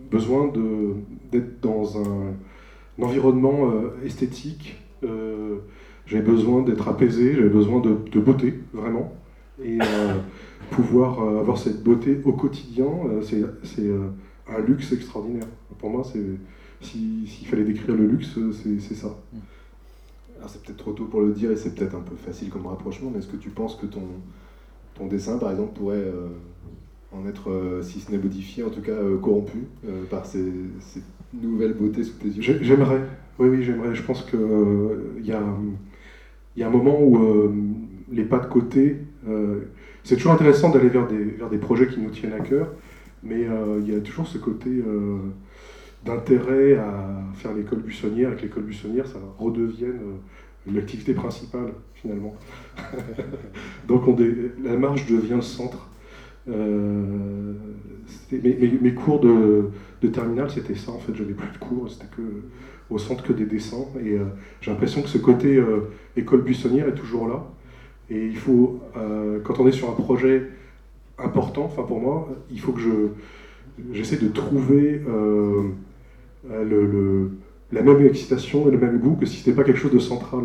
besoin 0.09 0.51
d'être 1.31 1.61
dans 1.61 1.97
un, 1.97 2.33
environnement 3.01 3.69
euh, 3.69 4.05
esthétique. 4.05 4.75
Euh, 5.03 5.57
j'ai 6.05 6.21
besoin 6.21 6.63
d'être 6.63 6.87
apaisé, 6.87 7.35
j'ai 7.35 7.49
besoin 7.49 7.81
de, 7.81 8.19
beauté, 8.19 8.59
vraiment. 8.73 9.13
Et 9.61 9.77
euh, 9.81 10.13
pouvoir 10.71 11.21
avoir 11.21 11.57
cette 11.57 11.83
beauté 11.83 12.19
au 12.23 12.33
quotidien, 12.33 12.87
c'est 13.21 13.43
un 14.47 14.59
luxe 14.61 14.91
extraordinaire. 14.91 15.47
Pour 15.79 15.89
moi, 15.89 16.03
s'il 16.03 17.47
fallait 17.47 17.63
décrire 17.63 17.95
le 17.95 18.07
luxe, 18.07 18.39
c'est 18.79 18.95
ça. 18.95 19.15
Alors 20.37 20.49
c'est 20.49 20.61
peut-être 20.61 20.77
trop 20.77 20.91
tôt 20.91 21.05
pour 21.05 21.21
le 21.21 21.33
dire 21.33 21.51
et 21.51 21.55
c'est 21.55 21.73
peut-être 21.73 21.95
un 21.95 22.01
peu 22.01 22.15
facile 22.15 22.49
comme 22.49 22.67
rapprochement, 22.67 23.09
mais 23.11 23.19
est-ce 23.19 23.27
que 23.27 23.37
tu 23.37 23.49
penses 23.49 23.75
que 23.75 23.87
ton, 23.87 24.03
ton 24.93 25.07
dessin, 25.07 25.39
par 25.39 25.51
exemple, 25.51 25.73
pourrait 25.77 26.05
en 27.17 27.27
être, 27.27 27.49
euh, 27.49 27.81
si 27.81 27.99
ce 27.99 28.11
n'est 28.11 28.17
modifié, 28.17 28.63
en 28.63 28.69
tout 28.69 28.81
cas 28.81 28.91
euh, 28.91 29.17
corrompu 29.17 29.59
euh, 29.87 30.03
par 30.09 30.25
ces, 30.25 30.43
nouvelles 31.33 31.73
beautés 31.73 32.03
sous 32.03 32.13
tes 32.13 32.27
yeux 32.27 32.59
J'aimerais, 32.61 33.01
oui, 33.39 33.49
oui, 33.49 33.63
j'aimerais. 33.63 33.93
Je 33.93 34.01
pense 34.01 34.23
qu'il 34.23 35.25
y, 35.25 35.31
a, 35.31 35.39
un 36.65 36.69
moment 36.69 37.01
où 37.01 37.53
les 38.11 38.23
pas 38.23 38.39
de 38.39 38.47
côté, 38.47 38.97
c'est 40.03 40.15
toujours 40.15 40.31
intéressant 40.31 40.69
d'aller 40.69 40.87
vers 40.87 41.05
des, 41.05 41.23
vers 41.23 41.49
des 41.49 41.57
projets 41.57 41.87
qui 41.87 41.99
nous 41.99 42.09
tiennent 42.09 42.33
à 42.33 42.39
cœur, 42.39 42.69
mais 43.23 43.45
il 43.81 43.93
y 43.93 43.95
a 43.95 43.99
toujours 43.99 44.25
ce 44.25 44.37
côté 44.37 44.81
d'intérêt 46.05 46.75
à 46.75 47.23
faire 47.35 47.53
l'école 47.53 47.79
buissonnière, 47.79 48.31
et 48.31 48.35
que 48.37 48.43
l'école 48.43 48.63
buissonnière, 48.63 49.05
ça 49.05 49.19
redevienne 49.37 49.99
l'activité 50.65 51.13
principale 51.13 51.73
finalement. 51.93 52.35
Donc 53.87 54.07
on 54.07 54.15
la 54.63 54.77
marge 54.77 55.05
devient 55.07 55.35
le 55.35 55.41
centre. 55.41 55.89
Euh, 56.49 57.53
mes, 58.31 58.93
cours 58.93 59.19
de, 59.19 59.69
de 60.01 60.07
terminale, 60.07 60.49
c'était 60.49 60.75
ça 60.75 60.91
en 60.91 60.99
fait. 60.99 61.13
J'avais 61.15 61.33
plus 61.33 61.51
de 61.51 61.57
cours, 61.57 61.89
c'était 61.89 62.07
que 62.15 62.21
au 62.89 62.97
centre 62.97 63.23
que 63.23 63.33
des 63.33 63.45
dessins. 63.45 63.85
Et 64.03 64.13
euh, 64.13 64.25
j'ai 64.61 64.71
l'impression 64.71 65.01
que 65.01 65.09
ce 65.09 65.17
côté 65.17 65.57
euh, 65.57 65.89
école 66.15 66.41
buissonnière 66.41 66.87
est 66.87 66.95
toujours 66.95 67.27
là. 67.27 67.45
Et 68.09 68.25
il 68.25 68.37
faut, 68.37 68.79
quand 69.43 69.59
on 69.59 69.67
est 69.67 69.73
sur 69.73 69.89
un 69.89 69.93
projet 69.93 70.43
important, 71.17 71.65
enfin 71.65 71.83
pour 71.83 71.99
moi, 71.99 72.29
il 72.49 72.57
faut 72.57 72.71
que 72.71 72.79
je 72.79 72.89
j'essaie 73.91 74.15
de 74.15 74.29
trouver 74.29 75.01
le, 76.49 77.31
la 77.73 77.81
même 77.81 78.05
excitation 78.05 78.65
et 78.69 78.71
le 78.71 78.77
même 78.77 78.99
goût 78.99 79.17
que 79.17 79.25
si 79.25 79.35
ce 79.35 79.49
n'était 79.49 79.61
pas 79.61 79.65
quelque 79.65 79.79
chose 79.79 79.91
de 79.91 79.99
central. 79.99 80.43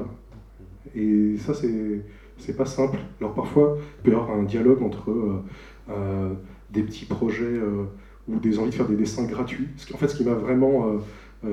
Et 0.96 1.36
ça, 1.38 1.54
c'est 1.54 2.02
c'est 2.36 2.56
pas 2.56 2.66
simple. 2.66 2.98
Alors 3.20 3.34
parfois, 3.34 3.78
il 3.78 4.02
peut 4.02 4.10
y 4.10 4.14
avoir 4.14 4.36
un 4.36 4.42
dialogue 4.42 4.82
entre 4.82 5.12
des 6.70 6.82
petits 6.82 7.04
projets 7.04 7.60
ou 8.28 8.38
des 8.38 8.58
envies 8.58 8.70
de 8.70 8.74
faire 8.74 8.88
des 8.88 8.96
dessins 8.96 9.24
gratuits. 9.24 9.68
En 9.94 9.98
fait, 9.98 10.08
ce 10.08 10.16
qui 10.16 10.24
m'a 10.24 10.34
vraiment 10.34 10.98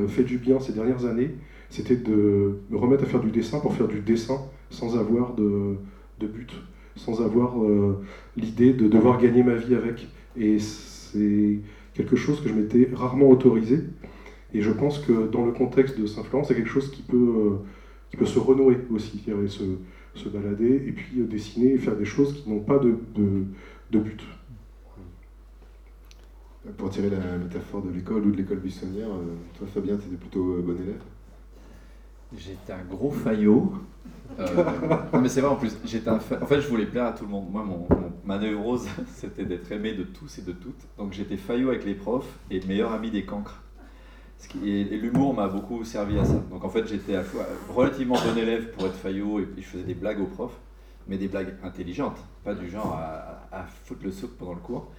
fait 0.07 0.23
du 0.23 0.37
bien 0.37 0.59
ces 0.59 0.73
dernières 0.73 1.05
années, 1.05 1.31
c'était 1.69 1.95
de 1.95 2.59
me 2.69 2.77
remettre 2.77 3.03
à 3.03 3.07
faire 3.07 3.19
du 3.19 3.31
dessin 3.31 3.59
pour 3.59 3.73
faire 3.73 3.87
du 3.87 4.01
dessin 4.01 4.41
sans 4.69 4.97
avoir 4.97 5.35
de, 5.35 5.77
but, 6.19 6.51
sans 6.95 7.21
avoir 7.21 7.63
euh, 7.63 8.01
l'idée 8.35 8.73
de 8.73 8.87
devoir 8.87 9.19
gagner 9.21 9.43
ma 9.43 9.55
vie 9.55 9.75
avec. 9.75 10.07
Et 10.35 10.59
c'est 10.59 11.59
quelque 11.93 12.15
chose 12.15 12.41
que 12.41 12.49
je 12.49 12.53
m'étais 12.53 12.89
rarement 12.93 13.29
autorisé. 13.29 13.81
Et 14.53 14.61
je 14.61 14.71
pense 14.71 14.99
que 14.99 15.29
dans 15.29 15.45
le 15.45 15.51
contexte 15.51 15.99
de 15.99 16.07
Saint-Florent, 16.07 16.43
c'est 16.43 16.55
quelque 16.55 16.69
chose 16.69 16.89
qui 16.89 17.03
peut, 17.03 17.17
euh, 17.17 17.57
qui 18.09 18.17
peut 18.17 18.25
se 18.25 18.39
renouer 18.39 18.77
aussi, 18.91 19.23
se, 19.47 19.63
se 20.15 20.29
balader 20.29 20.83
et 20.87 20.91
puis 20.91 21.21
euh, 21.21 21.25
dessiner 21.25 21.73
et 21.73 21.77
faire 21.77 21.95
des 21.95 22.05
choses 22.05 22.33
qui 22.33 22.49
n'ont 22.49 22.61
pas 22.61 22.79
de, 22.79 22.95
de 23.91 23.99
but. 23.99 24.23
Pour 26.77 26.89
tirer 26.89 27.09
la 27.09 27.37
métaphore 27.37 27.81
de 27.81 27.89
l'école 27.89 28.27
ou 28.27 28.31
de 28.31 28.37
l'école 28.37 28.59
buissonnière, 28.59 29.07
toi 29.57 29.67
Fabien, 29.73 29.97
tu 29.97 30.07
étais 30.07 30.17
plutôt 30.17 30.61
bon 30.61 30.75
élève? 30.75 31.01
J'étais 32.37 32.73
un 32.73 32.83
gros 32.83 33.09
faillot. 33.09 33.73
Euh, 34.39 34.63
non 35.11 35.19
mais 35.19 35.29
c'est 35.29 35.41
vrai 35.41 35.49
en 35.49 35.55
plus, 35.55 35.75
j'étais 35.83 36.09
en 36.09 36.19
fait 36.19 36.61
je 36.61 36.67
voulais 36.67 36.85
plaire 36.85 37.05
à 37.05 37.11
tout 37.11 37.25
le 37.25 37.31
monde. 37.31 37.49
Moi 37.49 37.63
mon, 37.63 37.87
ma 38.23 38.37
neurose 38.37 38.87
c'était 39.15 39.45
d'être 39.45 39.71
aimé 39.71 39.93
de 39.93 40.03
tous 40.03 40.37
et 40.37 40.43
de 40.43 40.51
toutes. 40.51 40.87
Donc 40.97 41.13
j'étais 41.13 41.37
faillot 41.37 41.69
avec 41.69 41.85
les 41.85 41.95
profs 41.95 42.37
et 42.51 42.59
le 42.59 42.67
meilleur 42.67 42.91
ami 42.91 43.09
des 43.09 43.25
cancres. 43.25 43.63
et, 44.63 44.83
l'humour 44.83 45.33
m'a 45.33 45.47
beaucoup 45.47 45.83
servi 45.83 46.19
à 46.19 46.25
ça. 46.25 46.41
Donc 46.51 46.63
en 46.63 46.69
fait 46.69 46.87
j'étais 46.87 47.15
à 47.15 47.23
fois 47.23 47.45
relativement 47.73 48.15
bon 48.15 48.37
élève 48.37 48.71
pour 48.71 48.85
être 48.85 48.95
faillot 48.95 49.39
et 49.39 49.43
puis 49.43 49.63
je 49.63 49.67
faisais 49.67 49.83
des 49.83 49.95
blagues 49.95 50.21
aux 50.21 50.27
profs, 50.27 50.59
mais 51.09 51.17
des 51.17 51.27
blagues 51.27 51.55
intelligentes, 51.63 52.17
pas 52.45 52.55
du 52.55 52.69
genre 52.69 52.93
à, 52.93 53.47
à 53.51 53.65
foutre 53.65 54.05
le 54.05 54.11
souk 54.11 54.31
pendant 54.37 54.53
le 54.53 54.61
cours 54.61 54.89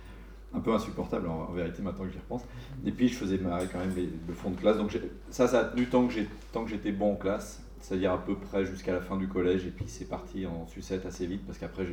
un 0.53 0.61
peu 0.61 0.73
insupportable 0.73 1.29
en, 1.29 1.47
vérité 1.53 1.83
maintenant 1.83 2.05
que 2.05 2.11
j'y 2.11 2.19
repense. 2.19 2.43
Et 2.85 2.93
puis 2.93 3.09
je 3.09 3.15
faisais 3.15 3.39
marrer 3.39 3.67
quand 3.71 3.79
même 3.79 3.95
le 4.27 4.35
fond 4.35 4.51
de 4.51 4.57
classe. 4.57 4.77
Donc 4.77 4.99
ça, 5.31 5.47
ça 5.47 5.61
a 5.61 5.65
tenu 5.65 5.87
tant 5.87 6.07
que 6.07 6.71
j'étais 6.71 6.93
bon 6.93 7.13
en 7.13 7.17
classe, 7.17 7.63
c'est-à-dire 7.81 8.13
à 8.13 8.25
peu 8.25 8.35
près 8.35 8.65
jusqu'à 8.65 8.93
la 8.93 9.01
fin 9.01 9.17
du 9.17 9.29
collège. 9.29 9.67
Et 9.67 9.71
puis 9.71 9.85
c'est 9.89 10.09
parti 10.09 10.47
en 10.47 10.67
sucette 10.67 11.07
assez 11.07 11.27
vite 11.27 11.43
parce 11.47 11.59
qu'après 11.59 11.87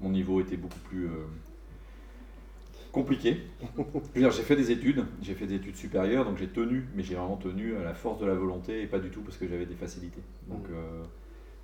mon 0.00 0.10
niveau 0.10 0.40
était 0.40 0.58
beaucoup 0.58 0.78
plus 0.90 1.06
euh, 1.06 1.24
compliqué. 2.92 3.42
j'ai 4.14 4.30
fait 4.30 4.56
des 4.56 4.70
études, 4.70 5.06
j'ai 5.22 5.34
fait 5.34 5.46
des 5.46 5.54
études 5.54 5.76
supérieures, 5.76 6.26
donc 6.26 6.36
j'ai 6.36 6.48
tenu, 6.48 6.86
mais 6.94 7.02
j'ai 7.02 7.14
vraiment 7.14 7.36
tenu 7.36 7.76
à 7.76 7.82
la 7.82 7.94
force 7.94 8.20
de 8.20 8.26
la 8.26 8.34
volonté 8.34 8.82
et 8.82 8.86
pas 8.86 8.98
du 8.98 9.08
tout 9.08 9.22
parce 9.22 9.38
que 9.38 9.48
j'avais 9.48 9.66
des 9.66 9.74
facilités. 9.74 10.22
Donc 10.48 10.66
euh, 10.70 11.02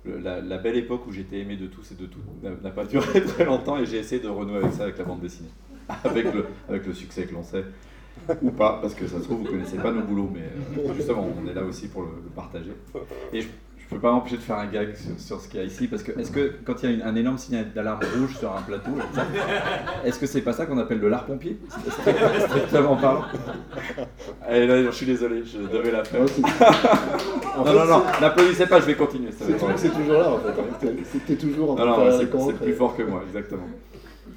la, 0.05 0.41
la, 0.41 0.57
belle 0.57 0.75
époque 0.75 1.07
où 1.07 1.11
j'étais 1.11 1.39
aimé 1.39 1.55
de 1.55 1.67
tous 1.67 1.91
et 1.91 1.95
de 1.95 2.05
toutes 2.05 2.23
n'a 2.43 2.71
pas 2.71 2.85
duré 2.85 3.21
très 3.25 3.45
longtemps 3.45 3.77
et 3.77 3.85
j'ai 3.85 3.97
essayé 3.97 4.21
de 4.21 4.27
renouer 4.27 4.57
avec 4.57 4.73
ça 4.73 4.83
avec 4.83 4.97
la 4.97 5.05
bande 5.05 5.21
dessinée. 5.21 5.49
avec, 6.03 6.33
le, 6.33 6.45
avec 6.69 6.85
le 6.85 6.93
succès 6.93 7.25
que 7.25 7.33
l'on 7.33 7.43
sait. 7.43 7.65
Ou 8.41 8.51
pas, 8.51 8.79
parce 8.81 8.93
que 8.93 9.07
ça 9.07 9.19
se 9.19 9.23
trouve, 9.23 9.39
vous 9.39 9.43
ne 9.45 9.49
connaissez 9.49 9.77
pas 9.77 9.91
nos 9.91 10.03
boulots, 10.03 10.29
mais 10.33 10.41
euh, 10.41 10.93
justement, 10.93 11.27
on 11.35 11.47
est 11.47 11.53
là 11.53 11.63
aussi 11.63 11.87
pour 11.87 12.03
le, 12.03 12.09
partager. 12.35 12.71
Et 13.33 13.41
je 13.41 13.47
ne 13.89 13.95
peux 13.95 13.99
pas 13.99 14.11
m'empêcher 14.11 14.37
de 14.37 14.41
faire 14.41 14.57
un 14.57 14.67
gag 14.67 14.95
sur, 15.17 15.39
ce 15.39 15.47
qu'il 15.47 15.59
y 15.59 15.63
a 15.63 15.65
ici, 15.65 15.87
parce 15.87 16.03
que 16.03 16.17
est-ce 16.19 16.31
que 16.31 16.53
quand 16.63 16.81
il 16.83 16.99
y 16.99 17.01
a 17.01 17.07
un 17.07 17.15
énorme 17.15 17.37
signal 17.37 17.71
d'alarme 17.73 18.01
rouge 18.17 18.37
sur 18.37 18.55
un 18.55 18.61
plateau, 18.61 18.91
est-ce 20.05 20.19
que 20.19 20.25
c'est 20.25 20.41
pas 20.41 20.53
ça 20.53 20.65
qu'on 20.65 20.77
appelle 20.77 20.99
le 20.99 21.09
lard 21.09 21.25
pompier? 21.25 21.57
Strictement 22.47 22.95
parlant. 22.95 23.25
Et 24.49 24.65
là, 24.65 24.83
je 24.83 24.91
suis 24.91 25.05
désolé, 25.05 25.43
je 25.43 25.59
devais 25.59 25.91
la 25.91 26.03
faire. 26.03 26.21
non, 27.57 27.65
non, 27.65 27.85
non, 27.85 28.03
n'applaudissez 28.21 28.67
pas, 28.67 28.79
je 28.79 28.85
vais 28.85 28.95
continuer. 28.95 29.31
C'est 29.31 29.89
toujours 29.89 30.13
là 30.13 30.31
en 30.31 30.39
fait. 30.39 30.49
Hein. 30.49 30.93
C'était 31.05 31.35
toujours 31.35 31.71
en 31.71 31.75
Non, 31.75 31.85
non, 31.85 32.19
c'est 32.19 32.27
plus 32.63 32.73
fort 32.73 32.95
que 32.95 33.03
moi, 33.03 33.23
exactement. 33.27 33.67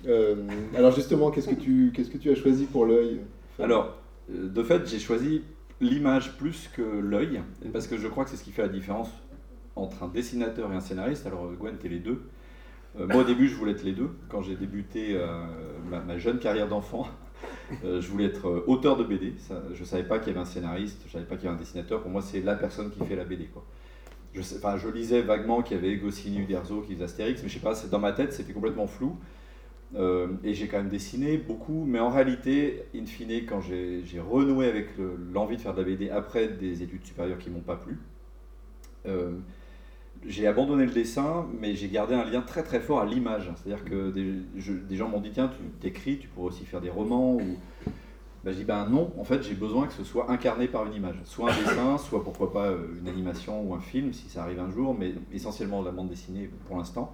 Euh, 0.06 0.36
alors 0.76 0.92
justement, 0.92 1.30
qu'est-ce 1.30 1.48
que 1.48 1.54
tu 1.54 1.92
qu'est-ce 1.94 2.10
que 2.10 2.18
tu 2.18 2.30
as 2.30 2.34
choisi 2.34 2.64
pour 2.64 2.86
l'œil 2.86 3.20
Alors, 3.60 3.96
euh, 4.30 4.48
de 4.48 4.62
fait, 4.62 4.86
j'ai 4.86 4.98
choisi 4.98 5.42
l'image 5.80 6.36
plus 6.36 6.70
que 6.74 6.82
l'œil, 6.82 7.40
parce 7.72 7.86
que 7.86 7.96
je 7.96 8.08
crois 8.08 8.24
que 8.24 8.30
c'est 8.30 8.36
ce 8.36 8.44
qui 8.44 8.52
fait 8.52 8.62
la 8.62 8.68
différence 8.68 9.10
entre 9.76 10.02
un 10.02 10.08
dessinateur 10.08 10.72
et 10.72 10.76
un 10.76 10.80
scénariste. 10.80 11.26
Alors, 11.26 11.52
Gwen, 11.52 11.76
t'es 11.76 11.88
les 11.88 12.00
deux. 12.00 12.22
Euh, 12.98 13.06
moi, 13.06 13.18
au 13.18 13.24
début, 13.24 13.48
je 13.48 13.54
voulais 13.54 13.72
être 13.72 13.84
les 13.84 13.92
deux. 13.92 14.10
Quand 14.28 14.42
j'ai 14.42 14.56
débuté 14.56 15.18
ma, 15.88 16.18
jeune 16.18 16.38
carrière 16.38 16.68
d'enfant, 16.68 17.06
je 17.84 18.08
voulais 18.08 18.24
être 18.24 18.64
auteur 18.66 18.96
de 18.96 19.04
BD. 19.04 19.34
Je 19.72 19.80
ne 19.80 19.86
savais 19.86 20.04
pas 20.04 20.18
qu'il 20.18 20.28
y 20.28 20.30
avait 20.30 20.40
un 20.40 20.46
scénariste, 20.46 21.02
je 21.02 21.08
ne 21.08 21.12
savais 21.12 21.24
pas 21.24 21.36
qu'il 21.36 21.44
y 21.44 21.48
avait 21.48 21.56
un 21.56 21.60
dessinateur. 21.60 22.02
Pour 22.02 22.10
moi, 22.10 22.22
c'est 22.22 22.40
la 22.40 22.54
personne 22.54 22.90
qui 22.90 23.04
fait 23.04 23.16
la 23.16 23.24
BD. 23.24 23.48
Je, 24.34 24.88
lisais 24.88 25.22
vaguement 25.22 25.62
qu'il 25.62 25.76
y 25.76 25.80
avait 25.80 25.96
Goscinny, 25.96 26.38
Uderzo 26.38 26.82
qui 26.82 26.94
faisait 26.94 27.04
Astérix, 27.04 27.42
mais 27.42 27.48
je 27.48 27.54
sais 27.54 27.60
pas, 27.60 27.74
dans 27.90 27.98
ma 27.98 28.12
tête, 28.12 28.32
c'était 28.32 28.52
complètement 28.52 28.86
flou. 28.86 29.16
Euh, 29.94 30.28
et 30.42 30.52
j'ai 30.52 30.66
quand 30.66 30.78
même 30.78 30.88
dessiné 30.88 31.38
beaucoup, 31.38 31.84
mais 31.86 32.00
en 32.00 32.10
réalité, 32.10 32.84
in 32.94 33.06
fine, 33.06 33.46
quand 33.46 33.60
j'ai 33.60 34.20
renoué 34.20 34.66
avec 34.66 34.88
l'envie 35.32 35.56
de 35.56 35.60
faire 35.60 35.74
de 35.74 35.80
la 35.80 35.86
BD 35.86 36.10
après 36.10 36.48
des 36.48 36.82
études 36.82 37.04
supérieures 37.04 37.38
qui 37.38 37.50
m'ont 37.50 37.60
pas 37.60 37.76
plu, 37.76 37.98
euh, 39.06 39.38
j'ai 40.26 40.46
abandonné 40.46 40.86
le 40.86 40.92
dessin, 40.92 41.46
mais 41.60 41.74
j'ai 41.74 41.88
gardé 41.88 42.14
un 42.14 42.24
lien 42.24 42.42
très 42.42 42.62
très 42.62 42.80
fort 42.80 43.00
à 43.00 43.06
l'image. 43.06 43.50
C'est-à-dire 43.56 43.84
que 43.84 44.10
des, 44.10 44.96
gens 44.96 45.08
m'ont 45.08 45.20
dit 45.20 45.30
tiens, 45.32 45.48
tu 45.48 45.64
t'écris, 45.80 46.18
tu 46.18 46.28
pourrais 46.28 46.48
aussi 46.48 46.64
faire 46.64 46.80
des 46.80 46.90
romans. 46.90 47.38
Ben, 48.44 48.52
je 48.52 48.58
dis 48.58 48.64
ben 48.64 48.86
non, 48.88 49.12
en 49.18 49.24
fait 49.24 49.42
j'ai 49.42 49.54
besoin 49.54 49.88
que 49.88 49.92
ce 49.92 50.04
soit 50.04 50.30
incarné 50.30 50.68
par 50.68 50.86
une 50.86 50.94
image. 50.94 51.16
Soit 51.24 51.52
un 51.52 51.56
dessin, 51.56 51.98
soit 51.98 52.22
pourquoi 52.22 52.52
pas 52.52 52.66
euh, 52.66 52.98
une 53.00 53.08
animation 53.08 53.60
ou 53.62 53.74
un 53.74 53.80
film 53.80 54.12
si 54.12 54.28
ça 54.28 54.44
arrive 54.44 54.60
un 54.60 54.70
jour, 54.70 54.96
mais 54.96 55.14
essentiellement 55.32 55.82
la 55.82 55.90
bande 55.90 56.08
dessinée 56.08 56.48
pour 56.66 56.76
l'instant. 56.76 57.12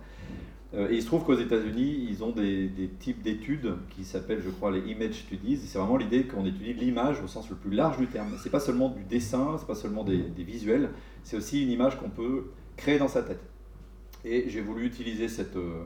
Euh, 0.75 0.89
et 0.91 0.97
il 0.97 1.03
se 1.03 1.07
trouve 1.07 1.25
qu'aux 1.25 1.39
États-Unis, 1.39 2.07
ils 2.09 2.25
ont 2.25 2.31
des, 2.31 2.71
types 2.99 3.23
d'études 3.23 3.75
qui 3.91 4.05
s'appellent, 4.05 4.43
je 4.43 4.51
crois, 4.51 4.71
les 4.71 4.81
image 4.91 5.15
studies. 5.15 5.59
C'est 5.59 5.79
vraiment 5.79 5.97
l'idée 5.97 6.25
qu'on 6.25 6.47
étudie 6.47 6.73
l'image 6.73 7.21
au 7.23 7.27
sens 7.27 7.49
le 7.51 7.57
plus 7.57 7.71
large 7.71 7.99
du 7.99 8.07
terme. 8.07 8.29
C'est 8.43 8.51
pas 8.51 8.61
seulement 8.61 8.89
du 8.89 9.03
dessin, 9.05 9.57
c'est 9.59 9.67
pas 9.67 9.75
seulement 9.75 10.05
des, 10.05 10.23
visuels, 10.39 10.91
c'est 11.23 11.37
aussi 11.37 11.63
une 11.63 11.71
image 11.71 11.99
qu'on 11.99 12.09
peut 12.09 12.47
créer 12.77 12.99
dans 12.99 13.09
sa 13.09 13.23
tête. 13.23 13.41
Et 14.25 14.49
j'ai 14.49 14.61
voulu 14.61 14.87
utiliser 14.87 15.29
cette, 15.29 15.57
euh, 15.57 15.85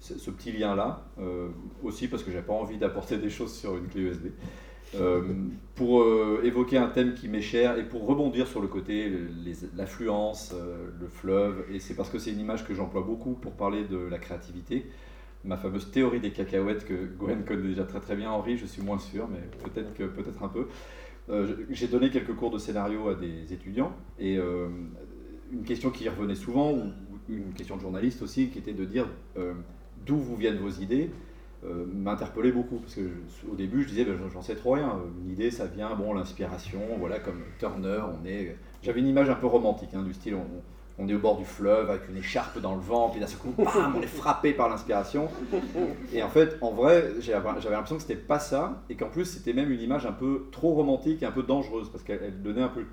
ce, 0.00 0.30
petit 0.30 0.52
lien-là, 0.52 1.04
euh, 1.20 1.48
aussi 1.82 2.08
parce 2.08 2.22
que 2.22 2.30
j'ai 2.30 2.42
pas 2.42 2.52
envie 2.52 2.78
d'apporter 2.78 3.18
des 3.18 3.30
choses 3.30 3.54
sur 3.54 3.76
une 3.76 3.86
clé 3.86 4.02
USB. 4.02 4.26
Euh, 4.94 5.22
pour 5.74 6.02
évoquer 6.42 6.78
un 6.78 6.88
thème 6.88 7.12
qui 7.12 7.28
m'est 7.28 7.42
cher 7.42 7.78
et 7.78 7.86
pour 7.86 8.06
rebondir 8.06 8.48
sur 8.48 8.62
le 8.62 8.68
côté 8.68 9.12
l'affluence, 9.76 10.54
le 10.98 11.06
fleuve, 11.08 11.66
et 11.70 11.78
c'est 11.78 11.94
parce 11.94 12.08
que 12.08 12.18
c'est 12.18 12.32
une 12.32 12.40
image 12.40 12.66
que 12.66 12.72
j'emploie 12.72 13.02
beaucoup 13.02 13.34
pour 13.34 13.52
parler 13.52 13.84
de 13.84 13.98
la 13.98 14.18
créativité. 14.18 14.86
Ma 15.44 15.58
fameuse 15.58 15.90
théorie 15.90 16.20
des 16.20 16.32
cacahuètes 16.32 16.86
que 16.86 16.94
Gwen 17.18 17.44
connaît 17.44 17.68
déjà 17.68 17.84
très 17.84 18.00
très 18.00 18.16
bien, 18.16 18.30
Henri, 18.30 18.56
je 18.56 18.64
suis 18.64 18.80
moins 18.80 18.98
sûr, 18.98 19.28
mais 19.28 19.40
peut-être 19.62 19.92
peut-être 19.92 20.42
un 20.42 20.48
peu. 20.48 20.68
J'ai 21.68 21.88
donné 21.88 22.08
quelques 22.08 22.34
cours 22.34 22.50
de 22.50 22.58
scénario 22.58 23.08
à 23.08 23.14
des 23.14 23.52
étudiants 23.52 23.92
et 24.18 24.38
une 25.52 25.64
question 25.64 25.90
qui 25.90 26.08
revenait 26.08 26.34
souvent, 26.34 26.72
ou 26.72 26.92
une 27.28 27.52
question 27.52 27.76
de 27.76 27.82
journaliste 27.82 28.22
aussi, 28.22 28.48
qui 28.48 28.58
était 28.58 28.72
de 28.72 28.84
dire 28.84 29.06
d'où 30.06 30.16
vous 30.16 30.36
viennent 30.36 30.58
vos 30.58 30.70
idées 30.70 31.10
euh, 31.64 31.84
m'interpellait 31.92 32.52
beaucoup 32.52 32.76
parce 32.76 32.94
que 32.94 33.10
au 33.50 33.56
début 33.56 33.82
je 33.82 33.88
disais 33.88 34.04
ben, 34.04 34.16
j'en 34.32 34.42
sais 34.42 34.54
trop 34.54 34.74
rien 34.74 34.96
une 35.24 35.32
idée 35.32 35.50
ça 35.50 35.66
vient 35.66 35.92
bon 35.96 36.14
l'inspiration 36.14 36.78
voilà 37.00 37.18
comme 37.18 37.42
Turner 37.58 38.00
on 38.00 38.24
est 38.24 38.56
j'avais 38.80 39.00
une 39.00 39.08
image 39.08 39.28
un 39.28 39.34
peu 39.34 39.48
romantique 39.48 39.88
hein, 39.92 40.04
du 40.04 40.14
style 40.14 40.36
on, 40.98 41.08
est 41.08 41.14
au 41.14 41.18
bord 41.18 41.36
du 41.36 41.44
fleuve 41.44 41.90
avec 41.90 42.08
une 42.08 42.16
écharpe 42.16 42.60
dans 42.60 42.76
le 42.76 42.80
vent 42.80 43.08
puis 43.08 43.18
d'un 43.18 43.26
coup 43.26 43.52
on 43.58 44.00
est 44.00 44.06
frappé 44.06 44.52
par 44.52 44.68
l'inspiration. 44.68 45.28
Et 46.12 46.22
en 46.22 46.28
fait 46.28 46.58
en 46.60 46.70
vrai 46.70 47.14
j'avais 47.18 47.42
l'impression 47.70 47.96
que 47.96 48.02
c'était 48.02 48.14
pas 48.14 48.38
ça 48.38 48.84
et 48.88 48.94
qu'en 48.94 49.08
plus 49.08 49.24
c'était 49.24 49.52
même 49.52 49.72
une 49.72 49.80
image 49.80 50.06
un 50.06 50.12
peu 50.12 50.46
trop 50.52 50.74
romantique 50.74 51.24
et 51.24 51.26
un 51.26 51.32
peu 51.32 51.42
dangereuse 51.42 51.90
parce 51.90 52.04
qu'elle 52.04 52.40
donnait 52.40 52.62
un 52.62 52.68
peu 52.68 52.84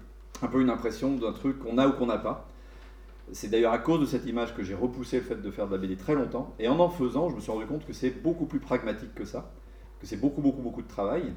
un 0.41 0.47
peu 0.47 0.61
une 0.61 0.69
impression 0.69 1.15
d'un 1.15 1.31
truc 1.31 1.59
qu'on 1.59 1.77
a 1.77 1.87
ou 1.87 1.93
qu'on 1.93 2.07
n'a 2.07 2.17
pas 2.17 2.47
c'est 3.31 3.49
d'ailleurs 3.49 3.73
à 3.73 3.79
cause 3.79 3.99
de 3.99 4.05
cette 4.05 4.25
image 4.25 4.53
que 4.53 4.63
j'ai 4.63 4.75
repoussé 4.75 5.17
le 5.17 5.23
fait 5.23 5.35
de 5.35 5.51
faire 5.51 5.67
de 5.67 5.71
la 5.73 5.77
BD 5.77 5.95
très 5.95 6.15
longtemps. 6.15 6.53
Et 6.59 6.67
en 6.67 6.79
en 6.79 6.89
faisant, 6.89 7.29
je 7.29 7.35
me 7.35 7.39
suis 7.39 7.51
rendu 7.51 7.65
compte 7.65 7.85
que 7.85 7.93
c'est 7.93 8.09
beaucoup 8.09 8.45
plus 8.45 8.59
pragmatique 8.59 9.13
que 9.15 9.25
ça, 9.25 9.51
que 9.99 10.07
c'est 10.07 10.17
beaucoup, 10.17 10.41
beaucoup, 10.41 10.61
beaucoup 10.61 10.81
de 10.81 10.87
travail. 10.87 11.33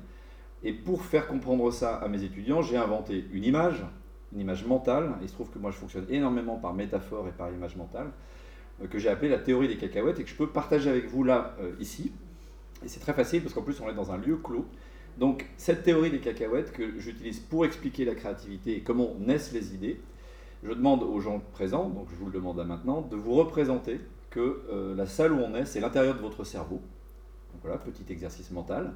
Et 0.63 0.73
pour 0.73 1.03
faire 1.03 1.27
comprendre 1.27 1.71
ça 1.71 1.97
à 1.97 2.09
mes 2.09 2.23
étudiants, 2.23 2.63
j'ai 2.63 2.77
inventé 2.77 3.27
une 3.33 3.45
image, 3.45 3.85
une 4.35 4.41
image 4.41 4.67
mentale. 4.67 5.15
il 5.23 5.29
se 5.29 5.35
trouve 5.35 5.51
que 5.51 5.59
moi, 5.59 5.71
je 5.71 5.77
fonctionne 5.77 6.07
énormément 6.11 6.57
par 6.57 6.75
métaphore 6.75 7.27
et 7.29 7.33
par 7.33 7.51
image 7.51 7.77
mentale, 7.77 8.11
euh, 8.83 8.87
que 8.87 8.99
j'ai 8.99 9.09
appelé 9.09 9.31
la 9.31 9.39
théorie 9.39 9.69
des 9.69 9.77
cacahuètes 9.77 10.19
et 10.21 10.25
que 10.25 10.31
je 10.31 10.37
peux 10.37 10.49
partager 10.49 10.91
avec 10.91 11.07
vous 11.07 11.25
là, 11.25 11.55
euh, 11.61 11.73
ici. 11.81 12.13
Et 12.85 12.89
c'est 12.89 13.01
très 13.01 13.15
facile 13.15 13.43
parce 13.43 13.55
qu'en 13.55 13.63
plus, 13.63 13.81
on 13.81 13.89
est 13.89 13.95
dans 13.95 14.13
un 14.13 14.19
lieu 14.19 14.37
clos. 14.37 14.67
Donc, 15.19 15.47
cette 15.57 15.83
théorie 15.83 16.11
des 16.11 16.21
cacahuètes 16.21 16.73
que 16.73 16.97
j'utilise 16.99 17.41
pour 17.41 17.65
expliquer 17.65 18.05
la 18.05 18.15
créativité 18.15 18.77
et 18.77 18.81
comment 18.83 19.17
naissent 19.19 19.53
les 19.53 19.75
idées, 19.75 20.01
je 20.63 20.71
demande 20.71 21.03
aux 21.03 21.19
gens 21.19 21.43
présents, 21.53 21.89
donc 21.89 22.07
je 22.11 22.17
vous 22.17 22.27
le 22.27 22.33
demande 22.33 22.57
là 22.57 22.65
maintenant, 22.65 23.03
de 23.03 23.17
vous 23.17 23.35
représenter 23.35 24.01
que 24.31 24.63
euh, 24.71 24.95
la 24.95 25.07
salle 25.07 25.33
où 25.33 25.41
on 25.41 25.57
est, 25.57 25.65
c'est 25.65 25.81
l'intérieur 25.81 26.15
de 26.15 26.21
votre 26.21 26.45
cerveau. 26.45 26.81
Donc 27.53 27.63
voilà, 27.63 27.79
petit 27.79 28.05
exercice 28.11 28.53
mental. 28.53 28.93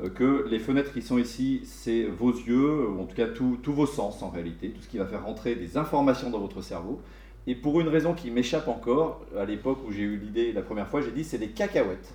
Euh, 0.00 0.08
que 0.08 0.46
les 0.48 0.58
fenêtres 0.58 0.92
qui 0.92 1.02
sont 1.02 1.18
ici, 1.18 1.60
c'est 1.64 2.04
vos 2.04 2.32
yeux, 2.32 2.88
ou 2.88 3.02
en 3.02 3.04
tout 3.04 3.16
cas 3.16 3.26
tous 3.26 3.58
vos 3.66 3.86
sens 3.86 4.22
en 4.22 4.30
réalité, 4.30 4.70
tout 4.70 4.80
ce 4.80 4.88
qui 4.88 4.96
va 4.96 5.04
faire 5.04 5.24
rentrer 5.24 5.54
des 5.54 5.76
informations 5.76 6.30
dans 6.30 6.40
votre 6.40 6.62
cerveau. 6.62 7.02
Et 7.46 7.54
pour 7.54 7.78
une 7.80 7.88
raison 7.88 8.14
qui 8.14 8.30
m'échappe 8.30 8.68
encore, 8.68 9.26
à 9.36 9.44
l'époque 9.44 9.80
où 9.86 9.92
j'ai 9.92 10.02
eu 10.02 10.16
l'idée 10.16 10.52
la 10.52 10.62
première 10.62 10.88
fois, 10.88 11.02
j'ai 11.02 11.12
dit 11.12 11.24
c'est 11.24 11.38
des 11.38 11.48
cacahuètes 11.48 12.14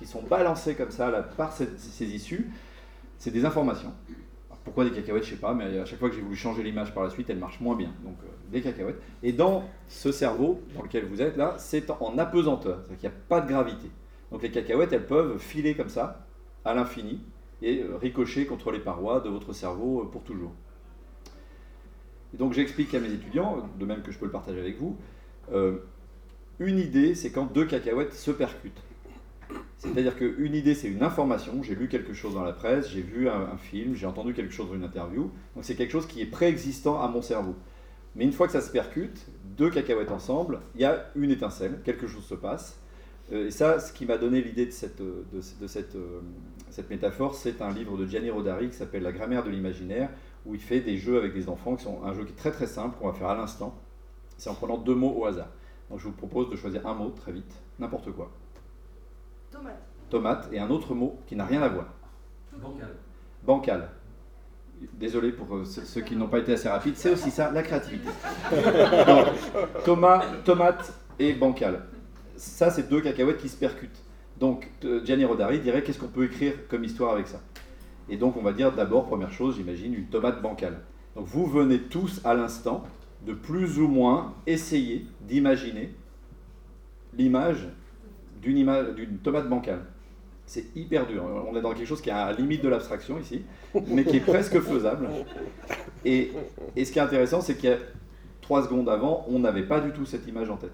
qui 0.00 0.06
sont 0.06 0.22
balancées 0.22 0.74
comme 0.74 0.90
ça 0.90 1.10
par 1.36 1.52
ces, 1.52 2.04
issues. 2.04 2.50
C'est 3.18 3.30
des 3.30 3.44
informations. 3.44 3.92
pourquoi 4.64 4.84
des 4.84 4.92
cacahuètes, 4.92 5.24
je 5.24 5.30
sais 5.30 5.36
pas, 5.36 5.52
mais 5.52 5.78
à 5.78 5.84
chaque 5.84 5.98
fois 5.98 6.08
que 6.08 6.14
j'ai 6.14 6.22
voulu 6.22 6.36
changer 6.36 6.62
l'image 6.62 6.94
par 6.94 7.04
la 7.04 7.10
suite, 7.10 7.28
elle 7.28 7.38
marche 7.38 7.60
moins 7.60 7.76
bien. 7.76 7.92
Donc 8.02 8.16
euh, 8.24 8.28
des 8.50 8.62
cacahuètes. 8.62 9.00
Et 9.22 9.32
dans 9.32 9.64
ce 9.88 10.10
cerveau 10.10 10.62
dans 10.74 10.82
lequel 10.82 11.04
vous 11.04 11.20
êtes 11.20 11.36
là, 11.36 11.54
c'est 11.58 11.90
en 11.90 12.16
apesanteur, 12.16 12.78
c'est-à-dire 12.78 12.98
qu'il 12.98 13.08
n'y 13.10 13.14
a 13.14 13.18
pas 13.28 13.42
de 13.42 13.48
gravité. 13.48 13.90
Donc 14.32 14.42
les 14.42 14.50
cacahuètes, 14.50 14.92
elles 14.94 15.06
peuvent 15.06 15.38
filer 15.38 15.74
comme 15.74 15.90
ça, 15.90 16.26
à 16.64 16.74
l'infini, 16.74 17.20
et 17.60 17.82
euh, 17.82 17.96
ricocher 17.98 18.46
contre 18.46 18.70
les 18.72 18.80
parois 18.80 19.20
de 19.20 19.28
votre 19.28 19.52
cerveau 19.52 20.00
euh, 20.00 20.10
pour 20.10 20.24
toujours. 20.24 20.52
Et 22.32 22.38
donc 22.38 22.54
j'explique 22.54 22.94
à 22.94 23.00
mes 23.00 23.12
étudiants, 23.12 23.68
de 23.78 23.84
même 23.84 24.00
que 24.00 24.12
je 24.12 24.18
peux 24.18 24.26
le 24.26 24.32
partager 24.32 24.60
avec 24.60 24.78
vous, 24.78 24.96
une 26.60 26.78
idée, 26.78 27.16
c'est 27.16 27.32
quand 27.32 27.46
deux 27.52 27.64
cacahuètes 27.64 28.14
se 28.14 28.30
percutent. 28.30 28.80
C'est-à-dire 29.78 30.14
qu'une 30.16 30.54
idée, 30.54 30.74
c'est 30.74 30.88
une 30.88 31.02
information, 31.02 31.62
j'ai 31.62 31.74
lu 31.74 31.88
quelque 31.88 32.12
chose 32.12 32.34
dans 32.34 32.42
la 32.44 32.52
presse, 32.52 32.90
j'ai 32.90 33.00
vu 33.00 33.28
un, 33.28 33.56
film, 33.56 33.94
j'ai 33.94 34.06
entendu 34.06 34.34
quelque 34.34 34.52
chose 34.52 34.68
dans 34.68 34.74
une 34.74 34.84
interview, 34.84 35.30
donc 35.54 35.64
c'est 35.64 35.74
quelque 35.74 35.90
chose 35.90 36.06
qui 36.06 36.20
est 36.20 36.26
préexistant 36.26 37.00
à 37.00 37.08
mon 37.08 37.22
cerveau. 37.22 37.54
Mais 38.14 38.24
une 38.24 38.32
fois 38.32 38.46
que 38.46 38.52
ça 38.52 38.60
se 38.60 38.70
percute, 38.70 39.26
deux 39.56 39.70
cacahuètes 39.70 40.10
ensemble, 40.10 40.60
il 40.74 40.82
y 40.82 40.84
a 40.84 41.10
une 41.16 41.30
étincelle, 41.30 41.80
quelque 41.82 42.06
chose 42.06 42.24
se 42.24 42.34
passe, 42.34 42.78
et 43.32 43.50
ça, 43.50 43.78
ce 43.78 43.92
qui 43.92 44.06
m'a 44.06 44.18
donné 44.18 44.42
l'idée 44.42 44.66
de, 44.66 44.70
cette, 44.72 45.00
de, 45.00 45.40
cette, 45.40 45.96
cette, 46.68 46.90
métaphore, 46.90 47.34
c'est 47.34 47.62
un 47.62 47.72
livre 47.72 47.96
de 47.96 48.04
Gianni 48.06 48.28
Rodari 48.28 48.68
qui 48.68 48.76
s'appelle 48.76 49.04
La 49.04 49.12
grammaire 49.12 49.44
de 49.44 49.50
l'imaginaire, 49.50 50.10
où 50.44 50.54
il 50.54 50.60
fait 50.60 50.80
des 50.80 50.96
jeux 50.98 51.16
avec 51.16 51.32
des 51.32 51.48
enfants, 51.48 51.76
qui 51.76 51.84
sont 51.84 52.02
un 52.04 52.12
jeu 52.12 52.24
qui 52.24 52.32
est 52.32 52.36
très 52.36 52.50
très 52.50 52.66
simple, 52.66 52.98
qu'on 52.98 53.06
va 53.06 53.12
faire 53.12 53.28
à 53.28 53.36
l'instant. 53.36 53.78
C'est 54.36 54.50
en 54.50 54.54
prenant 54.54 54.78
deux 54.78 54.94
mots 54.94 55.14
au 55.16 55.26
hasard. 55.26 55.48
Donc 55.90 56.00
je 56.00 56.04
vous 56.04 56.12
propose 56.12 56.50
de 56.50 56.56
choisir 56.56 56.86
un 56.86 56.94
mot 56.94 57.10
très 57.10 57.32
vite, 57.32 57.52
n'importe 57.78 58.10
quoi. 58.12 58.32
Tomate. 59.50 59.82
Tomate, 60.08 60.48
et 60.52 60.58
un 60.58 60.70
autre 60.70 60.94
mot 60.94 61.18
qui 61.26 61.36
n'a 61.36 61.44
rien 61.44 61.62
à 61.62 61.68
voir. 61.68 61.86
Bancal. 62.56 62.94
Bancal. 63.44 63.90
Désolé 64.94 65.32
pour 65.32 65.54
euh, 65.56 65.64
ceux 65.64 66.00
qui 66.00 66.16
n'ont 66.16 66.28
pas 66.28 66.38
été 66.38 66.54
assez 66.54 66.68
rapides, 66.68 66.96
c'est 66.96 67.10
aussi 67.10 67.30
ça, 67.30 67.50
la 67.50 67.62
créativité. 67.62 68.08
tomate 69.84 70.92
et 71.18 71.34
bancal. 71.34 71.84
Ça, 72.36 72.70
c'est 72.70 72.88
deux 72.88 73.02
cacahuètes 73.02 73.38
qui 73.38 73.50
se 73.50 73.58
percutent. 73.58 74.02
Donc 74.38 74.70
euh, 74.84 75.04
Gianni 75.04 75.26
Rodari 75.26 75.60
dirait 75.60 75.82
qu'est-ce 75.82 75.98
qu'on 75.98 76.08
peut 76.08 76.24
écrire 76.24 76.54
comme 76.68 76.82
histoire 76.82 77.12
avec 77.12 77.28
ça? 77.28 77.40
Et 78.08 78.16
donc, 78.16 78.36
on 78.36 78.42
va 78.42 78.52
dire 78.52 78.72
d'abord, 78.72 79.06
première 79.06 79.32
chose, 79.32 79.56
j'imagine, 79.56 79.94
une 79.94 80.06
tomate 80.06 80.42
bancale. 80.42 80.80
Donc, 81.14 81.26
vous 81.26 81.46
venez 81.46 81.78
tous 81.78 82.20
à 82.24 82.34
l'instant 82.34 82.84
de 83.24 83.32
plus 83.32 83.78
ou 83.78 83.86
moins 83.86 84.34
essayer 84.46 85.06
d'imaginer 85.20 85.94
l'image 87.16 87.68
d'une 88.40 89.18
tomate 89.22 89.48
bancale. 89.48 89.80
C'est 90.46 90.64
hyper 90.74 91.06
dur. 91.06 91.24
On 91.50 91.56
est 91.56 91.60
dans 91.60 91.72
quelque 91.72 91.86
chose 91.86 92.00
qui 92.00 92.08
est 92.08 92.12
à 92.12 92.26
la 92.26 92.32
limite 92.32 92.62
de 92.62 92.68
l'abstraction 92.68 93.18
ici, 93.18 93.42
mais 93.86 94.04
qui 94.04 94.16
est 94.16 94.26
presque 94.26 94.58
faisable. 94.60 95.08
Et, 96.04 96.32
et 96.74 96.84
ce 96.84 96.90
qui 96.90 96.98
est 96.98 97.02
intéressant, 97.02 97.40
c'est 97.40 97.54
qu'il 97.54 97.70
y 97.70 97.72
a 97.72 97.78
trois 98.40 98.64
secondes 98.64 98.88
avant, 98.88 99.24
on 99.28 99.38
n'avait 99.38 99.62
pas 99.62 99.80
du 99.80 99.92
tout 99.92 100.04
cette 100.06 100.26
image 100.26 100.50
en 100.50 100.56
tête 100.56 100.72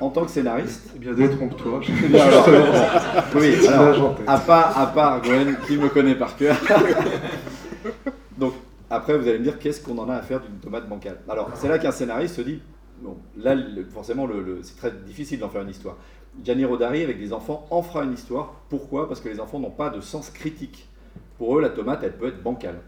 en 0.00 0.08
tant 0.08 0.24
que 0.24 0.30
scénariste. 0.30 0.92
Eh 0.96 0.98
bien, 0.98 1.12
détrompe-toi. 1.12 1.80
oui, 3.34 3.66
alors, 3.68 4.16
à 4.26 4.38
part, 4.38 4.78
à 4.78 4.86
part 4.86 5.22
Gwen, 5.22 5.56
qui 5.66 5.76
me 5.76 5.88
connaît 5.88 6.14
par 6.14 6.36
cœur. 6.36 6.56
Donc, 8.38 8.54
après, 8.88 9.16
vous 9.18 9.28
allez 9.28 9.38
me 9.38 9.44
dire, 9.44 9.58
qu'est-ce 9.58 9.82
qu'on 9.82 9.98
en 9.98 10.08
a 10.08 10.16
à 10.16 10.22
faire 10.22 10.40
d'une 10.40 10.58
tomate 10.58 10.88
bancale? 10.88 11.18
Alors, 11.28 11.50
c'est 11.54 11.68
là 11.68 11.78
qu'un 11.78 11.92
scénariste 11.92 12.36
se 12.36 12.40
dit, 12.40 12.60
bon, 13.02 13.18
là, 13.36 13.54
forcément, 13.92 14.26
le, 14.26 14.60
c'est 14.62 14.76
très 14.76 14.90
difficile 15.06 15.38
d'en 15.38 15.50
faire 15.50 15.62
une 15.62 15.70
histoire. 15.70 15.96
Gianni 16.42 16.64
Rodari, 16.64 17.02
avec 17.02 17.18
des 17.18 17.32
enfants, 17.32 17.66
en 17.70 17.82
fera 17.82 18.04
une 18.04 18.14
histoire. 18.14 18.54
Pourquoi? 18.68 19.08
Parce 19.08 19.20
que 19.20 19.28
les 19.28 19.40
enfants 19.40 19.58
n'ont 19.58 19.70
pas 19.70 19.90
de 19.90 20.00
sens 20.00 20.30
critique. 20.30 20.88
Pour 21.38 21.58
eux, 21.58 21.60
la 21.60 21.70
tomate, 21.70 22.02
elle 22.02 22.16
peut 22.16 22.28
être 22.28 22.42
bancale. 22.42 22.80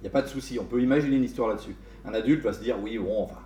Il 0.00 0.02
n'y 0.02 0.08
a 0.08 0.10
pas 0.10 0.22
de 0.22 0.28
souci, 0.28 0.58
on 0.58 0.64
peut 0.64 0.82
imaginer 0.82 1.16
une 1.16 1.24
histoire 1.24 1.48
là-dessus. 1.48 1.76
Un 2.04 2.12
adulte 2.12 2.42
va 2.42 2.52
se 2.52 2.60
dire, 2.60 2.76
oui, 2.82 2.98
bon, 2.98 3.22
enfin, 3.22 3.38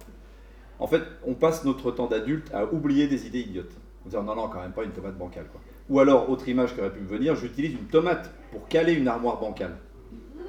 en 0.81 0.87
fait, 0.87 1.03
on 1.27 1.35
passe 1.35 1.65
notre 1.65 1.91
temps 1.91 2.07
d'adulte 2.07 2.53
à 2.53 2.65
oublier 2.73 3.07
des 3.07 3.27
idées 3.27 3.41
idiotes. 3.41 3.73
On 4.05 4.09
dit 4.09 4.17
non, 4.17 4.35
non, 4.35 4.49
quand 4.49 4.61
même 4.61 4.73
pas 4.73 4.85
une 4.85 4.91
tomate 4.91 5.17
bancale. 5.17 5.47
Quoi. 5.53 5.61
Ou 5.91 6.01
alors, 6.01 6.31
autre 6.31 6.49
image 6.49 6.75
qui 6.75 6.81
aurait 6.81 6.93
pu 6.93 7.01
me 7.01 7.09
venir, 7.09 7.35
j'utilise 7.37 7.73
une 7.73 7.87
tomate 7.87 8.31
pour 8.51 8.67
caler 8.69 8.95
une 8.95 9.09
armoire 9.09 9.41
bancale. 9.41 9.77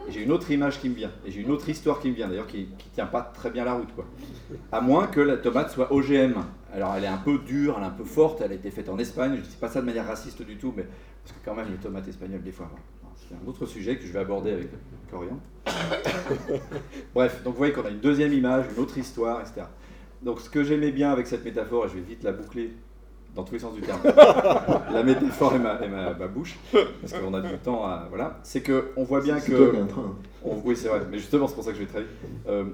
J'ai 0.10 0.24
une 0.24 0.32
autre 0.32 0.50
image 0.52 0.80
qui 0.80 0.90
me 0.90 0.96
vient. 0.96 1.12
Et 1.26 1.32
j'ai 1.32 1.42
une 1.42 1.52
autre 1.52 1.68
histoire 1.70 2.00
qui 2.00 2.10
me 2.10 2.16
vient, 2.16 2.28
d'ailleurs, 2.28 2.48
qui 2.48 2.62
ne 2.62 2.94
tient 2.94 3.06
pas 3.06 3.22
très 3.22 3.50
bien 3.50 3.66
la 3.66 3.74
route. 3.74 3.94
Quoi. 3.96 4.06
À 4.72 4.82
moins 4.82 5.08
que 5.08 5.20
la 5.20 5.38
tomate 5.38 5.72
soit 5.72 5.92
OGM. 5.92 6.36
Alors, 6.74 6.96
elle 6.96 7.04
est 7.04 7.08
un 7.08 7.18
peu 7.18 7.40
dure, 7.40 7.76
elle 7.78 7.84
est 7.84 7.88
un 7.88 7.92
peu 7.92 8.04
forte, 8.04 8.42
elle 8.42 8.52
a 8.52 8.56
été 8.56 8.72
faite 8.72 8.90
en 8.90 8.98
Espagne. 8.98 9.34
Je 9.36 9.42
ne 9.42 9.46
dis 9.46 9.58
pas 9.60 9.70
ça 9.70 9.82
de 9.82 9.86
manière 9.86 10.06
raciste 10.06 10.42
du 10.42 10.58
tout, 10.58 10.74
mais 10.76 10.86
parce 11.24 11.38
que 11.38 11.46
quand 11.46 11.56
même, 11.56 11.72
les 11.72 11.78
tomates 11.78 12.08
espagnoles, 12.08 12.44
des 12.44 12.52
fois. 12.52 12.70
C'est 13.16 13.36
un 13.36 13.48
autre 13.48 13.66
sujet 13.66 13.98
que 13.98 14.06
je 14.06 14.12
vais 14.12 14.20
aborder 14.20 14.52
avec 14.52 14.70
Corian. 15.12 15.40
Bref, 17.14 17.44
donc 17.44 17.54
vous 17.54 17.58
voyez 17.58 17.74
qu'on 17.74 17.86
a 17.86 17.90
une 17.90 18.00
deuxième 18.00 18.34
image, 18.34 18.66
une 18.76 18.82
autre 18.82 18.98
histoire, 18.98 19.42
etc. 19.42 19.68
Donc 20.22 20.42
ce 20.42 20.50
que 20.50 20.64
j'aimais 20.64 20.92
bien 20.92 21.12
avec 21.12 21.28
cette 21.28 21.46
métaphore, 21.46 21.86
et 21.86 21.90
je 21.90 21.96
vais 21.96 22.02
vite 22.02 22.24
la 22.24 22.32
boucler 22.32 22.74
dans 23.36 23.44
tous 23.44 23.54
les 23.54 23.60
sens 23.60 23.74
du 23.74 23.82
terme, 23.82 24.00
la 24.94 25.04
métaphore 25.04 25.56
et 25.56 25.60
ma, 25.60 26.28
bouche, 26.28 26.58
parce 26.72 27.14
qu'on 27.14 27.34
a 27.34 27.42
du 27.42 27.58
temps 27.58 27.86
à... 27.86 28.08
Voilà, 28.10 28.40
c'est 28.44 28.64
qu'on 28.64 29.04
voit 29.04 29.22
bien 29.22 29.40
que... 29.40 29.74
oui, 30.44 30.76
c'est 30.76 30.88
vrai, 30.88 31.02
mais 31.10 31.18
justement 31.20 31.48
c'est 31.48 31.56
pour 31.56 31.64
ça 31.64 31.72
que 31.72 31.78
je 31.78 31.84
vais 31.84 31.90
très 31.90 32.02
vite. 32.02 32.10
Euh, 32.48 32.66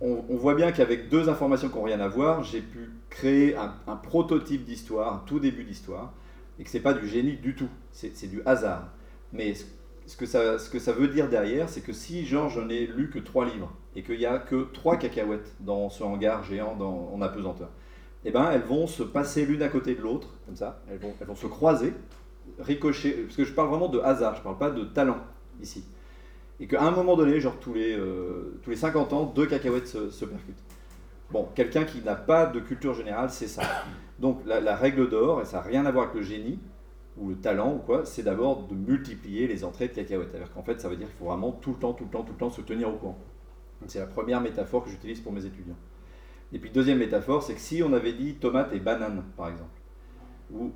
on, 0.00 0.36
voit 0.36 0.54
bien 0.54 0.72
qu'avec 0.72 1.08
deux 1.08 1.28
informations 1.28 1.68
qui 1.68 1.76
n'ont 1.76 1.84
rien 1.84 2.00
à 2.00 2.08
voir, 2.08 2.42
j'ai 2.42 2.60
pu 2.60 2.90
créer 3.10 3.56
un, 3.56 3.96
prototype 3.96 4.64
d'histoire, 4.64 5.14
un 5.14 5.22
tout 5.26 5.40
début 5.40 5.64
d'histoire, 5.64 6.12
et 6.58 6.64
que 6.64 6.70
c'est 6.70 6.80
pas 6.80 6.94
du 6.94 7.08
génie 7.08 7.36
du 7.36 7.54
tout, 7.54 7.68
c'est 7.92 8.28
du 8.28 8.42
hasard. 8.44 8.88
Mais 9.32 9.54
ce 10.06 10.16
que, 10.16 10.26
ça, 10.26 10.58
ce 10.58 10.68
que 10.68 10.78
ça 10.78 10.92
veut 10.92 11.08
dire 11.08 11.28
derrière, 11.28 11.68
c'est 11.68 11.80
que 11.80 11.92
si 11.92 12.26
genre 12.26 12.48
je 12.48 12.60
n'ai 12.60 12.86
lu 12.86 13.10
que 13.10 13.18
trois 13.18 13.44
livres, 13.46 13.72
et 13.96 14.02
qu'il 14.02 14.18
n'y 14.18 14.26
a 14.26 14.38
que 14.38 14.68
trois 14.72 14.96
cacahuètes 14.96 15.54
dans 15.60 15.88
ce 15.88 16.02
hangar 16.02 16.44
géant 16.44 16.76
dans, 16.76 17.10
en 17.12 17.22
apesanteur, 17.22 17.70
eh 18.24 18.30
ben, 18.30 18.50
elles 18.52 18.62
vont 18.62 18.86
se 18.86 19.02
passer 19.02 19.44
l'une 19.44 19.62
à 19.62 19.68
côté 19.68 19.94
de 19.94 20.00
l'autre, 20.00 20.28
comme 20.46 20.56
ça, 20.56 20.80
elles 20.90 20.98
vont, 20.98 21.36
se 21.36 21.46
croiser, 21.46 21.92
ricocher, 22.58 23.12
parce 23.24 23.36
que 23.36 23.44
je 23.44 23.52
parle 23.52 23.68
vraiment 23.68 23.88
de 23.88 24.00
hasard, 24.00 24.34
je 24.34 24.40
ne 24.40 24.44
parle 24.44 24.58
pas 24.58 24.70
de 24.70 24.84
talent 24.84 25.18
ici. 25.60 25.84
Et 26.60 26.66
qu'à 26.66 26.82
un 26.82 26.90
moment 26.90 27.16
donné, 27.16 27.40
genre 27.40 27.58
tous 27.60 27.74
les, 27.74 27.96
euh, 27.96 28.58
tous 28.62 28.70
les 28.70 28.76
50 28.76 29.12
ans, 29.12 29.24
deux 29.24 29.46
cacahuètes 29.46 29.88
se, 29.88 30.24
percutent. 30.24 30.62
Bon, 31.30 31.48
quelqu'un 31.54 31.84
qui 31.84 32.00
n'a 32.02 32.14
pas 32.14 32.46
de 32.46 32.60
culture 32.60 32.94
générale, 32.94 33.30
c'est 33.30 33.48
ça. 33.48 33.62
Donc 34.20 34.40
la, 34.46 34.60
la 34.60 34.76
règle 34.76 35.08
d'or, 35.08 35.42
et 35.42 35.44
ça 35.44 35.58
n'a 35.58 35.62
rien 35.62 35.84
à 35.84 35.90
voir 35.90 36.04
avec 36.04 36.16
le 36.16 36.22
génie, 36.22 36.60
ou 37.16 37.28
le 37.28 37.36
talent 37.36 37.74
ou 37.74 37.78
quoi, 37.78 38.04
c'est 38.04 38.22
d'abord 38.22 38.66
de 38.66 38.74
multiplier 38.74 39.46
les 39.46 39.64
entrées 39.64 39.88
de 39.88 39.94
cacahuètes. 39.94 40.28
C'est-à-dire 40.30 40.52
qu'en 40.52 40.62
fait, 40.62 40.80
ça 40.80 40.88
veut 40.88 40.96
dire 40.96 41.06
qu'il 41.06 41.16
faut 41.16 41.26
vraiment 41.26 41.52
tout 41.52 41.70
le 41.70 41.78
temps, 41.78 41.92
tout 41.92 42.04
le 42.04 42.10
temps, 42.10 42.22
tout 42.22 42.32
le 42.32 42.38
temps 42.38 42.50
se 42.50 42.60
tenir 42.60 42.88
au 42.88 42.96
courant. 42.96 43.18
C'est 43.86 43.98
la 43.98 44.06
première 44.06 44.40
métaphore 44.40 44.84
que 44.84 44.90
j'utilise 44.90 45.20
pour 45.20 45.32
mes 45.32 45.44
étudiants. 45.44 45.76
Et 46.54 46.58
puis 46.58 46.70
deuxième 46.70 46.98
métaphore, 46.98 47.42
c'est 47.42 47.54
que 47.54 47.60
si 47.60 47.82
on 47.82 47.92
avait 47.92 48.12
dit 48.12 48.34
tomate 48.34 48.72
et 48.72 48.78
banane, 48.78 49.24
par 49.36 49.48
exemple, 49.48 49.70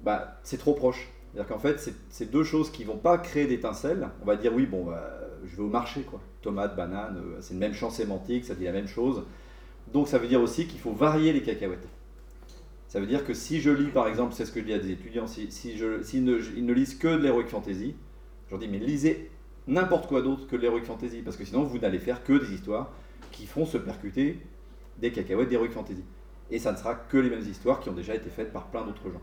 bah, 0.02 0.40
c'est 0.42 0.58
trop 0.58 0.74
proche. 0.74 1.08
C'est-à-dire 1.32 1.48
qu'en 1.48 1.60
fait, 1.60 1.92
c'est 2.10 2.30
deux 2.30 2.42
choses 2.42 2.70
qui 2.70 2.82
vont 2.82 2.96
pas 2.96 3.16
créer 3.16 3.46
d'étincelles. 3.46 4.08
On 4.20 4.24
va 4.24 4.34
dire 4.34 4.52
oui, 4.52 4.66
bon, 4.66 4.84
bah, 4.84 5.08
je 5.44 5.56
vais 5.56 5.62
au 5.62 5.68
marché, 5.68 6.02
quoi. 6.02 6.20
Tomate, 6.42 6.74
banane, 6.74 7.16
euh, 7.18 7.36
c'est 7.40 7.54
le 7.54 7.60
même 7.60 7.74
champ 7.74 7.90
sémantique, 7.90 8.44
ça 8.44 8.56
dit 8.56 8.64
la 8.64 8.72
même 8.72 8.88
chose. 8.88 9.24
Donc 9.92 10.08
ça 10.08 10.18
veut 10.18 10.26
dire 10.26 10.42
aussi 10.42 10.66
qu'il 10.66 10.80
faut 10.80 10.92
varier 10.92 11.32
les 11.32 11.42
cacahuètes. 11.42 11.88
Ça 12.88 12.98
veut 12.98 13.06
dire 13.06 13.24
que 13.24 13.32
si 13.32 13.60
je 13.60 13.70
lis, 13.70 13.90
par 13.90 14.08
exemple, 14.08 14.34
c'est 14.34 14.46
ce 14.46 14.52
que 14.52 14.60
je 14.60 14.64
dis 14.64 14.72
à 14.72 14.78
des 14.78 14.90
étudiants, 14.90 15.28
si, 15.28 15.46
ne, 15.46 16.56
ils 16.56 16.66
ne 16.66 16.72
lisent 16.72 16.96
que 16.96 17.08
de 17.08 17.22
l'heroic 17.22 17.46
fantasy, 17.46 17.94
je 18.46 18.50
leur 18.50 18.58
dis, 18.58 18.66
mais 18.68 18.78
lisez 18.78 19.30
n'importe 19.68 20.08
quoi 20.08 20.22
d'autre 20.22 20.48
que 20.48 20.56
de 20.56 20.62
l'heroic 20.62 20.82
fantasy, 20.82 21.22
parce 21.22 21.36
que 21.36 21.44
sinon 21.44 21.62
vous 21.62 21.78
n'allez 21.78 21.98
faire 21.98 22.24
que 22.24 22.32
des 22.32 22.52
histoires 22.52 22.90
qui 23.30 23.46
font 23.46 23.66
se 23.66 23.78
percuter 23.78 24.40
des 25.00 25.12
cacahuètes 25.12 25.48
d'heroic 25.48 25.70
fantasy. 25.70 26.04
Et 26.50 26.58
ça 26.58 26.72
ne 26.72 26.76
sera 26.76 26.94
que 26.94 27.18
les 27.18 27.30
mêmes 27.30 27.46
histoires 27.46 27.80
qui 27.80 27.88
ont 27.90 27.94
déjà 27.94 28.14
été 28.14 28.30
faites 28.30 28.52
par 28.52 28.66
plein 28.66 28.84
d'autres 28.84 29.10
gens. 29.10 29.20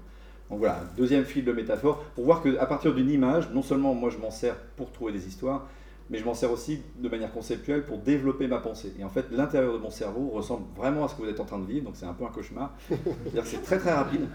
Donc 0.50 0.60
voilà, 0.60 0.84
deuxième 0.96 1.26
fil 1.26 1.44
de 1.44 1.52
métaphore, 1.52 2.04
pour 2.14 2.26
voir 2.26 2.44
qu'à 2.44 2.66
partir 2.68 2.94
d'une 2.94 3.10
image, 3.10 3.50
non 3.52 3.64
seulement 3.64 3.96
moi 3.96 4.12
je 4.12 4.18
m'en 4.18 4.30
sers 4.30 4.56
pour 4.76 4.92
trouver 4.92 5.12
des 5.12 5.28
histoires, 5.28 5.68
mais 6.12 6.20
je 6.20 6.26
m'en 6.26 6.36
sers 6.36 6.52
aussi 6.52 6.82
de 7.00 7.10
manière 7.10 7.32
conceptuelle 7.32 7.84
pour 7.84 7.98
développer 7.98 8.48
ma 8.48 8.60
pensée. 8.60 8.94
Et 9.00 9.04
en 9.04 9.10
fait, 9.10 9.26
l'intérieur 9.32 9.74
de 9.74 9.80
mon 9.80 9.90
cerveau 9.90 10.30
ressemble 10.30 10.66
vraiment 10.78 11.06
à 11.06 11.08
ce 11.08 11.16
que 11.16 11.24
vous 11.24 11.30
êtes 11.30 11.40
en 11.40 11.46
train 11.46 11.58
de 11.58 11.66
vivre, 11.66 11.86
donc 11.86 11.96
c'est 11.96 12.06
un 12.06 12.14
peu 12.14 12.26
un 12.26 12.30
cauchemar. 12.30 12.76
C'est 13.44 13.64
très 13.64 13.80
très 13.80 13.92
rapide. 13.92 14.28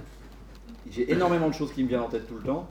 J'ai 0.90 1.12
énormément 1.12 1.48
de 1.48 1.55
choses 1.55 1.72
qui 1.72 1.85
me 1.85 1.88
viennent 1.88 2.00
en 2.00 2.09
tête 2.09 2.26
tout 2.26 2.35
le 2.35 2.42
temps. 2.42 2.68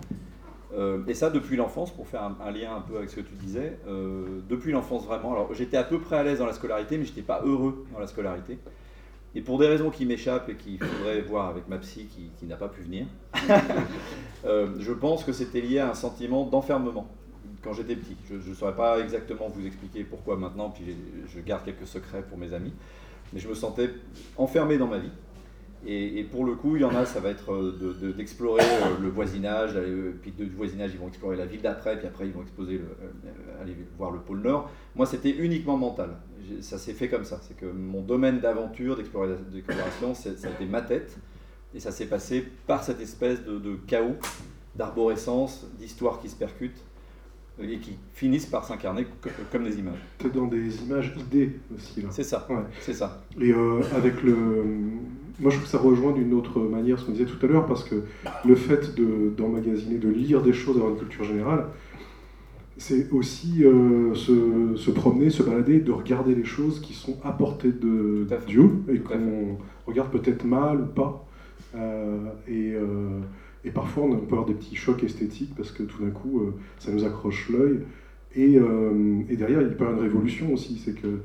Euh, 0.78 1.04
et 1.08 1.14
ça 1.14 1.30
depuis 1.30 1.56
l'enfance, 1.56 1.92
pour 1.92 2.08
faire 2.08 2.22
un, 2.24 2.52
lien 2.52 2.76
un 2.76 2.82
peu 2.82 2.98
avec 2.98 3.10
ce 3.10 3.16
que 3.16 3.22
tu 3.22 3.34
disais, 3.36 3.80
euh, 3.88 4.42
depuis 4.48 4.72
l'enfance 4.72 5.06
vraiment. 5.06 5.34
Alors 5.34 5.54
j'étais 5.54 5.78
à 5.78 5.84
peu 5.84 6.00
près 6.00 6.18
à 6.18 6.24
l'aise 6.24 6.40
dans 6.40 6.46
la 6.46 6.54
scolarité, 6.54 6.98
mais 6.98 7.06
j'étais 7.06 7.22
pas 7.22 7.42
heureux 7.44 7.86
dans 7.92 8.00
la 8.00 8.08
scolarité. 8.08 8.60
Et 9.36 9.42
pour 9.42 9.60
des 9.60 9.68
raisons 9.68 9.92
qui 9.92 10.06
m'échappent 10.06 10.50
et 10.50 10.56
qu'il 10.56 10.84
faudrait 10.84 11.22
voir 11.22 11.50
avec 11.50 11.68
ma 11.68 11.78
psy 11.78 12.08
qui, 12.38 12.46
n'a 12.46 12.56
pas 12.56 12.68
pu 12.68 12.82
venir, 12.82 13.06
euh, 14.46 14.70
je 14.80 14.92
pense 14.92 15.24
que 15.24 15.32
c'était 15.32 15.62
lié 15.62 15.80
à 15.80 15.90
un 15.92 15.94
sentiment 15.94 16.46
d'enfermement 16.46 17.08
quand 17.64 17.74
j'étais 17.74 17.96
petit. 17.96 18.16
Je 18.28 18.36
ne 18.36 18.56
saurais 18.56 18.76
pas 18.76 19.00
exactement 19.00 19.50
vous 19.50 19.66
expliquer 19.66 20.04
pourquoi 20.04 20.36
maintenant, 20.36 20.70
puis 20.70 20.96
je 21.28 21.40
garde 21.42 21.64
quelques 21.64 21.86
secrets 21.86 22.24
pour 22.24 22.38
mes 22.38 22.54
amis, 22.54 22.74
mais 23.34 23.40
je 23.40 23.48
me 23.48 23.54
sentais 23.54 23.92
enfermé 24.38 24.78
dans 24.78 24.88
ma 24.88 24.98
vie. 24.98 25.12
Et, 25.88 26.24
pour 26.26 26.44
le 26.46 26.56
coup, 26.56 26.76
il 26.76 26.82
y 26.82 26.86
en 26.86 26.94
a, 26.94 27.06
ça 27.06 27.20
va 27.22 27.30
être 27.30 27.54
euh, 27.54 27.72
de- 27.80 27.94
de- 27.94 28.12
d'explorer 28.12 28.62
euh, 28.62 29.00
le 29.02 29.08
voisinage, 29.10 29.72
euh, 29.76 30.12
puis 30.22 30.32
du 30.32 30.46
voisinage, 30.50 30.92
ils 30.94 31.00
vont 31.00 31.08
explorer 31.08 31.38
la 31.38 31.46
ville 31.46 31.62
d'après, 31.62 31.98
puis 31.98 32.06
après, 32.08 32.28
ils 32.28 32.34
vont 32.34 32.42
exposer 32.42 32.74
le- 32.80 33.62
aller 33.62 33.76
voir 33.98 34.12
le 34.12 34.20
pôle 34.20 34.42
Nord. 34.42 34.70
Moi, 34.96 35.06
c'était 35.06 35.32
uniquement 35.32 35.78
mental. 35.78 36.10
Ça 36.62 36.78
s'est 36.78 36.94
fait 36.94 37.08
comme 37.08 37.24
ça. 37.24 37.40
C'est 37.42 37.56
que 37.56 37.66
mon 37.66 38.02
domaine 38.02 38.40
d'aventure, 38.40 38.98
d'explora- 38.98 39.38
d'exploration, 39.52 40.14
ça 40.14 40.30
a 40.32 40.50
été 40.50 40.66
ma 40.66 40.82
tête. 40.82 41.18
Et 41.74 41.80
ça 41.80 41.92
s'est 41.92 42.08
passé 42.08 42.46
par 42.68 42.84
cette 42.84 43.00
espèce 43.00 43.44
de, 43.46 43.60
de 43.60 43.76
chaos, 43.88 44.16
d'arborescence, 44.76 45.66
d'histoires 45.78 46.20
qui 46.20 46.28
se 46.30 46.36
percutent 46.36 46.82
euh, 46.82 46.89
et 47.62 47.78
qui 47.78 47.98
finissent 48.14 48.46
par 48.46 48.64
s'incarner 48.64 49.06
co- 49.22 49.30
comme 49.52 49.64
des 49.66 49.78
images. 49.80 50.00
T'es 50.18 50.30
dans 50.30 50.48
des 50.48 50.84
images 50.84 51.14
idées 51.20 51.52
aussi. 51.76 52.04
C'est 52.10 52.24
ça. 52.24 52.48
Ouais. 52.50 52.56
C'est 52.82 52.94
ça. 52.94 53.24
Et 53.40 53.52
euh, 53.52 53.82
avec 53.96 54.24
le. 54.24 54.36
Moi, 55.42 55.52
je 55.52 55.56
trouve 55.56 55.64
que 55.64 55.70
ça 55.70 55.78
rejoint 55.78 56.12
d'une 56.12 56.34
autre 56.34 56.60
manière 56.60 57.00
ce 57.00 57.06
qu'on 57.06 57.14
disait 57.14 57.26
tout 57.26 57.44
à 57.46 57.48
l'heure, 57.50 57.66
parce 57.66 57.84
que 57.86 58.04
le 58.46 58.56
fait 58.56 58.94
de- 58.96 59.30
d'emmagasiner, 59.38 59.98
de, 59.98 60.10
lire 60.10 60.42
des 60.42 60.52
choses, 60.54 60.76
d'avoir 60.76 60.94
une 60.94 61.00
culture 61.00 61.24
générale, 61.24 61.66
c'est 62.78 63.12
aussi 63.12 63.64
euh, 63.64 64.14
se, 64.16 64.76
se 64.76 64.92
promener, 64.92 65.30
se 65.30 65.44
balader, 65.44 65.80
de 65.80 65.92
regarder 65.92 66.34
les 66.36 66.46
choses 66.46 66.80
qui 66.82 66.94
sont 66.94 67.18
à 67.24 67.32
portée 67.32 67.72
de. 67.72 68.26
Dieu 68.48 68.70
et 68.92 69.00
qu'on 69.00 69.58
regarde 69.86 70.12
peut-être 70.12 70.46
mal 70.46 70.82
ou 70.82 70.86
pas. 70.88 71.26
Euh, 71.76 72.18
et, 72.48 72.74
euh, 72.74 73.20
et 73.66 73.72
parfois, 73.72 74.04
on 74.04 74.16
peut 74.18 74.36
avoir 74.36 74.46
des 74.46 74.54
petits 74.54 74.76
chocs 74.76 75.04
esthétiques 75.04 75.54
parce 75.56 75.72
que 75.72 75.84
tout 75.84 76.04
d'un 76.04 76.12
coup, 76.12 76.42
euh, 76.42 76.54
ça 76.78 76.92
nous 76.92 77.04
accroche 77.04 77.50
l'œil. 77.50 77.80
Et, 78.36 78.58
euh, 78.58 79.24
derrière, 79.30 79.62
il 79.62 79.76
peut 79.76 79.84
y 79.84 79.88
avoir 79.88 79.94
une 79.94 80.04
révolution 80.04 80.54
aussi. 80.54 80.78
C'est 80.84 80.94
que 80.94 81.20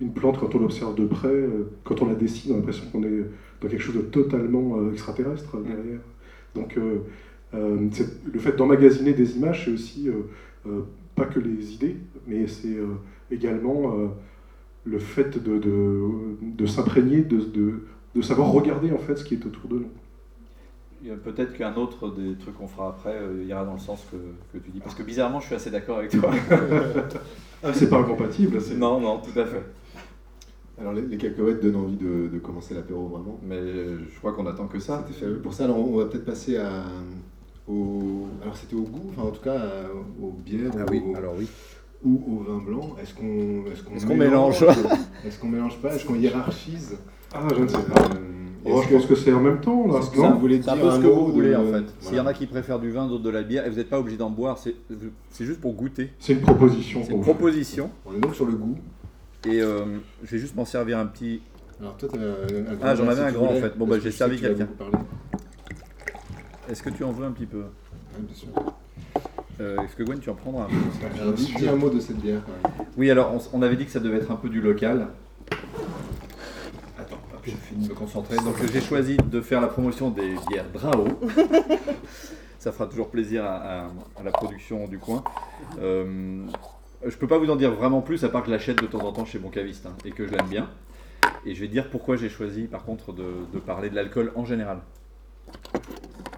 une 0.00 0.12
plante, 0.12 0.38
quand 0.38 0.54
on 0.54 0.58
l'observe 0.58 0.94
de 0.94 1.06
près, 1.06 1.28
euh, 1.28 1.70
quand 1.84 2.02
on 2.02 2.06
la 2.06 2.14
dessine, 2.14 2.52
on 2.52 2.54
a 2.54 2.58
l'impression 2.58 2.84
qu'on 2.90 3.02
est 3.02 3.24
dans 3.60 3.68
quelque 3.68 3.82
chose 3.82 3.96
de 3.96 4.02
totalement 4.02 4.90
extraterrestre 4.90 5.56
euh, 5.56 5.62
derrière. 5.62 6.00
Donc, 6.54 6.78
le 7.52 8.38
fait 8.38 8.56
d'emmagasiner 8.56 9.12
des 9.12 9.36
images, 9.36 9.64
c'est 9.66 9.70
aussi 9.70 10.08
pas 11.14 11.26
que 11.26 11.38
les 11.38 11.74
idées, 11.74 11.96
mais 12.26 12.46
c'est 12.46 12.76
également 13.30 13.94
le 14.84 14.98
fait 14.98 15.38
de, 15.42 16.66
s'imprégner, 16.66 17.20
de, 17.20 17.82
de 18.14 18.22
savoir 18.22 18.52
regarder 18.52 18.90
en 18.90 18.98
fait 18.98 19.16
ce 19.16 19.24
qui 19.24 19.34
est 19.34 19.44
autour 19.44 19.68
de 19.68 19.76
nous. 19.80 19.90
Peut-être 21.24 21.54
qu'un 21.56 21.74
autre 21.76 22.10
des 22.10 22.36
trucs 22.36 22.56
qu'on 22.56 22.66
fera 22.68 22.88
après 22.88 23.14
euh, 23.14 23.44
ira 23.44 23.64
dans 23.64 23.74
le 23.74 23.78
sens 23.78 24.04
que, 24.10 24.16
que 24.58 24.62
tu 24.64 24.70
dis. 24.70 24.80
Parce 24.80 24.94
que 24.94 25.02
bizarrement, 25.02 25.40
je 25.40 25.46
suis 25.46 25.54
assez 25.54 25.70
d'accord 25.70 25.98
avec 25.98 26.10
toi. 26.12 26.30
Ah, 27.64 27.72
c'est 27.72 27.88
pas 27.88 27.96
incompatible, 27.98 28.60
c'est 28.60 28.76
non, 28.76 29.00
non, 29.00 29.18
tout 29.18 29.36
à 29.40 29.44
fait. 29.46 29.62
Alors 30.78 30.92
les, 30.92 31.00
les 31.02 31.16
cacahuètes 31.16 31.62
donnent 31.62 31.76
envie 31.76 31.96
de, 31.96 32.28
de 32.28 32.38
commencer 32.38 32.74
l'apéro 32.74 33.06
vraiment. 33.08 33.40
Mais 33.42 33.56
euh, 33.56 33.98
je 34.12 34.18
crois 34.18 34.34
qu'on 34.34 34.46
attend 34.46 34.66
que 34.66 34.78
ça. 34.78 35.04
C'était 35.06 35.20
fabuleux. 35.20 35.40
Pour 35.40 35.54
ça, 35.54 35.64
alors, 35.64 35.78
on 35.78 35.96
va 35.96 36.04
peut-être 36.04 36.26
passer 36.26 36.58
à, 36.58 36.84
au... 37.66 38.26
Alors 38.42 38.56
c'était 38.56 38.74
au 38.76 38.82
goût, 38.82 39.10
enfin 39.10 39.22
en 39.28 39.30
tout 39.30 39.40
cas 39.42 39.58
aux 40.22 40.30
bières 40.32 40.70
Ah 40.78 40.84
ou, 40.86 40.90
oui, 40.92 41.02
au, 41.06 41.16
alors 41.16 41.34
oui. 41.38 41.48
ou 42.04 42.22
au 42.40 42.42
vin 42.44 42.58
blanc. 42.62 42.94
Est-ce 43.02 43.14
qu'on 43.14 43.64
est-ce 43.72 43.82
qu'on 43.82 43.94
Est-ce 43.96 44.06
qu'on 44.06 44.16
mélange 44.16 44.62
Est-ce 45.24 45.38
qu'on 45.40 45.48
mélange 45.48 45.78
pas? 45.80 45.94
Est-ce 45.94 46.04
qu'on 46.04 46.14
hiérarchise? 46.16 46.98
Ah, 47.34 47.48
je 47.56 47.62
ne 47.62 47.68
sais 47.68 47.82
pas. 47.82 48.02
Euh, 48.02 48.35
Oh, 48.68 48.82
je 48.82 48.94
pense 48.94 49.06
que 49.06 49.14
c'est 49.14 49.32
en 49.32 49.40
même 49.40 49.60
temps, 49.60 49.86
là. 49.86 49.98
est-ce 50.00 50.10
que 50.10 50.18
non 50.18 50.32
vous 50.34 50.40
voulez 50.40 50.60
C'est 50.62 50.70
un 50.70 50.74
dire 50.76 50.84
peu 50.84 50.90
ce 50.92 50.98
que 51.00 51.06
vous 51.06 51.32
voulez 51.32 51.50
de- 51.50 51.56
en 51.56 51.66
fait. 51.72 51.84
S'il 52.00 52.16
y 52.16 52.20
en 52.20 52.26
a 52.26 52.32
qui 52.34 52.46
préfèrent 52.46 52.78
du 52.80 52.90
vin, 52.90 53.06
d'autres 53.06 53.22
de 53.22 53.30
la 53.30 53.42
bière, 53.42 53.64
et 53.66 53.70
vous 53.70 53.76
n'êtes 53.76 53.88
pas 53.90 53.98
obligé 54.00 54.16
d'en 54.16 54.30
boire, 54.30 54.58
c'est 54.58 55.44
juste 55.44 55.60
pour 55.60 55.72
goûter. 55.74 56.12
C'est 56.18 56.32
une 56.32 56.40
proposition. 56.40 57.00
C'est 57.04 57.12
une 57.12 57.20
proposition. 57.22 57.90
On 58.06 58.14
est 58.14 58.20
donc 58.20 58.34
sur 58.34 58.46
le 58.46 58.52
goût. 58.52 58.76
Et 59.48 59.60
euh, 59.62 59.84
je 60.24 60.30
vais 60.32 60.38
juste 60.38 60.56
m'en 60.56 60.64
servir 60.64 60.98
un 60.98 61.06
petit. 61.06 61.40
Alors 61.80 61.96
toi, 61.96 62.08
un, 62.14 62.72
un 62.72 62.74
grand 62.74 62.86
Ah, 62.88 62.94
j'en 62.94 63.04
avais 63.08 63.16
si 63.22 63.28
un 63.28 63.32
grand, 63.32 63.46
en 63.52 63.54
fait. 63.60 63.76
Bon, 63.78 63.86
bah, 63.86 63.96
j'ai 64.02 64.10
servi 64.10 64.40
quelqu'un. 64.40 64.68
Est-ce 66.68 66.82
que 66.82 66.90
tu 66.90 67.04
en 67.04 67.12
veux 67.12 67.24
un 67.26 67.30
petit 67.32 67.46
peu? 67.46 67.62
Bien 68.18 68.34
sûr. 68.34 68.48
Euh, 69.60 69.76
Est-ce 69.82 69.94
que 69.96 70.02
Gwen, 70.02 70.18
tu 70.18 70.28
en 70.30 70.34
prendras 70.34 70.64
un 70.64 71.30
dis, 71.32 71.54
un 71.68 71.76
mot 71.76 71.88
de 71.88 72.00
cette 72.00 72.16
bière. 72.18 72.40
Oui, 72.98 73.10
alors 73.10 73.32
on 73.52 73.62
avait 73.62 73.76
dit 73.76 73.84
que 73.86 73.90
ça 73.90 74.00
devait 74.00 74.16
être 74.18 74.30
un 74.30 74.36
peu 74.36 74.48
du 74.48 74.60
local. 74.60 75.06
Je 77.46 77.50
finis 77.52 77.84
de 77.86 77.90
me 77.90 77.94
concentrer. 77.94 78.36
Donc 78.36 78.54
j'ai 78.72 78.80
choisi 78.80 79.16
de 79.16 79.40
faire 79.40 79.60
la 79.60 79.68
promotion 79.68 80.10
des 80.10 80.34
bières 80.48 80.68
Drao. 80.72 81.06
ça 82.58 82.72
fera 82.72 82.86
toujours 82.86 83.08
plaisir 83.08 83.44
à, 83.44 83.56
à- 83.84 83.90
à 84.18 84.22
la 84.24 84.30
production 84.32 84.86
du 84.88 84.98
coin. 84.98 85.22
Euh, 85.80 86.44
je 87.06 87.16
peux 87.16 87.26
pas 87.28 87.38
vous 87.38 87.50
en 87.50 87.56
dire 87.56 87.72
vraiment 87.72 88.00
plus, 88.00 88.24
à 88.24 88.28
part 88.28 88.42
que 88.42 88.46
je 88.48 88.52
l'achète 88.52 88.80
de 88.80 88.86
temps 88.86 89.00
en 89.06 89.12
temps 89.12 89.24
chez 89.24 89.38
mon 89.38 89.50
caviste 89.50 89.86
hein, 89.86 89.94
et 90.04 90.10
que 90.10 90.26
je 90.26 90.32
l'aime 90.32 90.48
bien. 90.48 90.68
Et 91.44 91.54
je 91.54 91.60
vais 91.60 91.68
dire 91.68 91.88
pourquoi 91.90 92.16
j'ai 92.16 92.28
choisi, 92.28 92.62
par 92.64 92.84
contre, 92.84 93.12
de, 93.12 93.24
de 93.52 93.58
parler 93.60 93.90
de 93.90 93.94
l'alcool 93.94 94.32
en 94.34 94.44
général. 94.44 94.78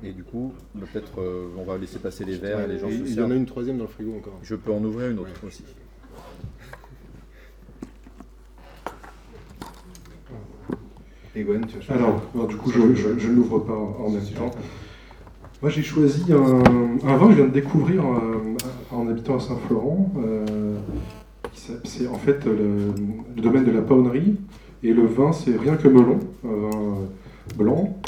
Et 0.02 0.12
du 0.12 0.22
coup, 0.22 0.52
peut-être 0.78 1.20
euh, 1.20 1.48
on 1.58 1.64
va 1.64 1.78
laisser 1.78 1.98
passer 1.98 2.24
les 2.24 2.36
verres 2.36 2.60
et 2.60 2.66
les 2.66 2.78
gens 2.78 2.88
il, 2.88 2.98
se 2.98 3.02
il 3.04 3.08
y 3.08 3.12
en 3.12 3.14
servent. 3.16 3.32
a 3.32 3.34
une 3.34 3.46
troisième 3.46 3.78
dans 3.78 3.84
le 3.84 3.88
frigo 3.90 4.14
encore. 4.16 4.38
Je 4.42 4.54
peux 4.54 4.70
en 4.72 4.84
ouvrir 4.84 5.08
une 5.10 5.18
autre 5.18 5.30
Ouais. 5.42 5.48
aussi. 5.48 5.64
Alors, 11.92 12.20
du 12.48 12.56
coup, 12.56 12.70
je, 12.70 12.94
je- 12.94 13.18
je 13.18 13.28
ne 13.28 13.34
l'ouvre 13.36 13.60
pas 13.60 13.74
en 13.74 14.10
même 14.10 14.24
temps. 14.24 14.50
Moi, 15.60 15.70
j'ai 15.70 15.82
choisi 15.82 16.32
un, 16.32 17.16
vin 17.16 17.26
que 17.26 17.32
je 17.32 17.36
viens 17.36 17.46
de 17.46 17.50
découvrir 17.52 18.04
euh, 18.04 18.54
en 18.92 19.08
habitant 19.08 19.36
à 19.36 19.40
Saint-Florent. 19.40 20.12
euh, 20.24 20.76
c'est 21.84 22.06
en 22.06 22.14
fait 22.14 22.44
le, 22.46 22.94
domaine 23.42 23.64
de 23.64 23.72
la 23.72 23.82
paonnerie. 23.82 24.36
Et 24.84 24.92
le 24.92 25.04
vin, 25.06 25.32
c'est 25.32 25.56
rien 25.56 25.74
que 25.74 25.88
melon, 25.88 26.20
un 26.44 26.48
vin 26.48 26.98
blanc, 27.56 27.98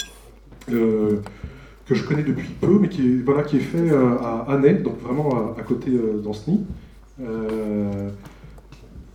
euh, 0.70 1.16
que 1.86 1.96
je 1.96 2.04
connais 2.04 2.22
depuis 2.22 2.46
peu, 2.60 2.78
mais 2.80 2.88
qui 2.88 3.02
est, 3.02 3.16
voilà, 3.24 3.42
qui 3.42 3.56
est 3.56 3.60
fait 3.60 3.90
à 3.90 4.46
Annay, 4.48 4.74
donc 4.74 5.00
vraiment 5.00 5.30
à, 5.58 5.62
côté. 5.62 5.90
Euh, 5.90 6.22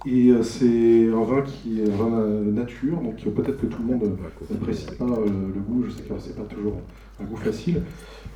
et 0.05 0.29
euh, 0.29 0.43
c'est 0.43 1.07
un 1.09 1.23
vin 1.23 1.41
qui 1.41 1.81
est 1.81 1.91
un 1.91 1.95
vin 1.95 2.09
nature, 2.51 2.97
donc 3.01 3.15
euh, 3.25 3.31
peut-être 3.31 3.59
que 3.59 3.65
tout 3.65 3.81
le 3.81 3.93
monde 3.93 4.03
euh, 4.03 4.53
n'apprécie 4.53 4.85
pas 4.97 5.05
le 5.05 5.59
goût, 5.59 5.83
je 5.85 5.91
sais 5.91 6.03
que 6.03 6.13
c'est 6.19 6.35
pas 6.35 6.43
toujours 6.43 6.81
un 7.19 7.23
goût 7.23 7.37
facile. 7.37 7.81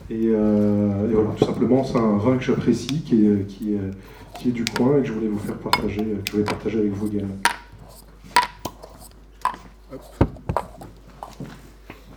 Et, 0.10 0.30
euh, 0.30 1.10
et 1.10 1.14
voilà, 1.14 1.30
tout 1.38 1.46
simplement, 1.46 1.84
c'est 1.84 1.98
un 1.98 2.18
vin 2.18 2.38
que 2.38 2.44
j'apprécie, 2.44 3.02
qui 3.02 3.28
est, 3.28 3.46
qui, 3.46 3.74
est, 3.76 3.92
qui 4.40 4.50
est 4.50 4.52
du 4.52 4.66
coin 4.66 4.98
et 4.98 5.02
que 5.02 5.08
je 5.08 5.14
voulais 5.14 5.28
vous 5.28 5.38
faire 5.38 5.58
partager, 5.58 6.02
que 6.02 6.22
je 6.26 6.32
voulais 6.32 6.44
partager 6.44 6.80
avec 6.80 6.92
vous 6.92 7.08
également. 7.08 7.36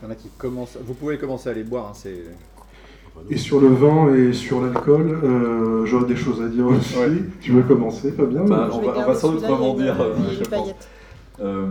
Il 0.03 0.05
y 0.05 0.07
en 0.07 0.11
a 0.11 0.15
qui 0.15 0.29
commencent. 0.39 0.79
Vous 0.83 0.95
pouvez 0.95 1.19
commencer 1.19 1.51
à 1.51 1.53
les 1.53 1.63
boire, 1.63 1.89
hein, 1.89 1.95
c'est. 1.95 2.25
Et 3.31 3.37
sur 3.37 3.61
le 3.61 3.69
vin 3.69 4.15
et 4.15 4.33
sur 4.33 4.61
l'alcool, 4.61 5.19
euh, 5.23 5.87
j'aurais 5.87 6.07
des 6.07 6.17
choses 6.17 6.43
à 6.43 6.49
dire 6.49 6.67
aussi. 6.67 6.97
Ouais. 6.99 7.09
Tu 7.41 7.53
veux 7.53 7.63
commencer, 7.63 8.13
Fabien 8.13 8.45
Bah, 8.45 8.69
on 8.73 8.77
va- 8.79 8.83
on 8.83 8.87
va 8.91 8.97
garder 8.99 9.15
sans 9.15 9.33
doute 9.33 9.45
rebondir, 9.45 10.01
euh, 10.01 10.15
je 10.39 10.45
pense. 10.45 10.75
Euh, 11.41 11.67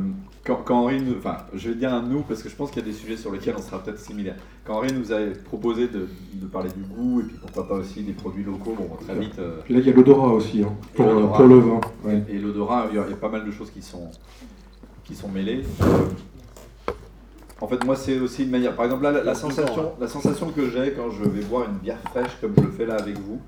quand, 0.46 0.56
quand 0.66 0.76
Henri 0.84 1.02
nous. 1.02 1.16
Enfin, 1.18 1.38
je 1.54 1.70
vais 1.70 1.76
dire 1.76 1.94
un 1.94 2.02
nous 2.02 2.22
parce 2.22 2.42
que 2.42 2.50
je 2.50 2.56
pense 2.56 2.72
qu'il 2.72 2.82
y 2.82 2.86
a 2.86 2.88
des 2.88 2.96
sujets 2.98 3.16
sur 3.18 3.32
lesquels 3.32 3.54
on 3.58 3.62
sera 3.62 3.78
peut-être 3.80 4.00
similaires. 4.00 4.38
Quand 4.66 4.76
Henri 4.76 4.88
nous 4.94 5.12
a 5.12 5.18
proposé 5.46 5.88
de, 5.88 6.08
de 6.34 6.46
parler 6.48 6.70
du 6.76 6.82
goût 6.84 7.20
et 7.22 7.24
puis 7.24 7.36
pourquoi 7.40 7.68
pas 7.68 7.76
aussi 7.76 8.02
des 8.02 8.14
produits 8.14 8.44
locaux, 8.44 8.76
bon, 8.78 8.90
très 9.06 9.16
vite. 9.20 9.38
euh, 9.38 9.58
Puis 9.66 9.74
là, 9.76 9.80
il 9.82 9.86
y 9.88 9.90
a 9.92 9.94
l'odorat 9.94 10.34
aussi, 10.34 10.64
hein, 10.64 10.72
pour, 10.96 11.06
le 11.06 11.60
vin. 11.60 11.82
ouais. 12.06 12.24
Et 12.30 12.40
l'odorat, 12.40 12.88
il 12.92 12.96
y 12.96 13.00
a- 13.00 13.06
il 13.08 13.12
y 13.12 13.14
a 13.14 13.18
pas 13.18 13.30
mal 13.30 13.46
de 13.46 13.52
choses 13.52 13.70
qui 13.70 13.82
sont, 13.84 14.10
qui 15.04 15.14
sont 15.14 15.28
mêlées. 15.30 15.62
En 17.62 17.68
fait, 17.68 17.84
moi, 17.86 17.96
c'est 17.96 18.20
aussi 18.20 18.44
une 18.44 18.50
manière. 18.50 18.76
Par 18.76 18.86
exemple, 18.86 19.04
là, 19.04 19.12
la, 19.12 19.24
la 19.24 19.36
sensation, 19.36 19.94
la 20.00 20.08
sensation 20.08 20.50
que 20.50 20.68
j'ai 20.70 20.94
quand 20.94 21.12
je 21.12 21.24
vais 21.24 21.44
boire 21.44 21.70
une 21.70 21.78
bière 21.78 22.00
fraîche, 22.10 22.32
comme 22.42 22.54
je 22.58 22.62
le 22.64 22.72
fais 22.72 22.88
là 22.88 22.96
avec 22.96 23.18
vous, 23.20 23.40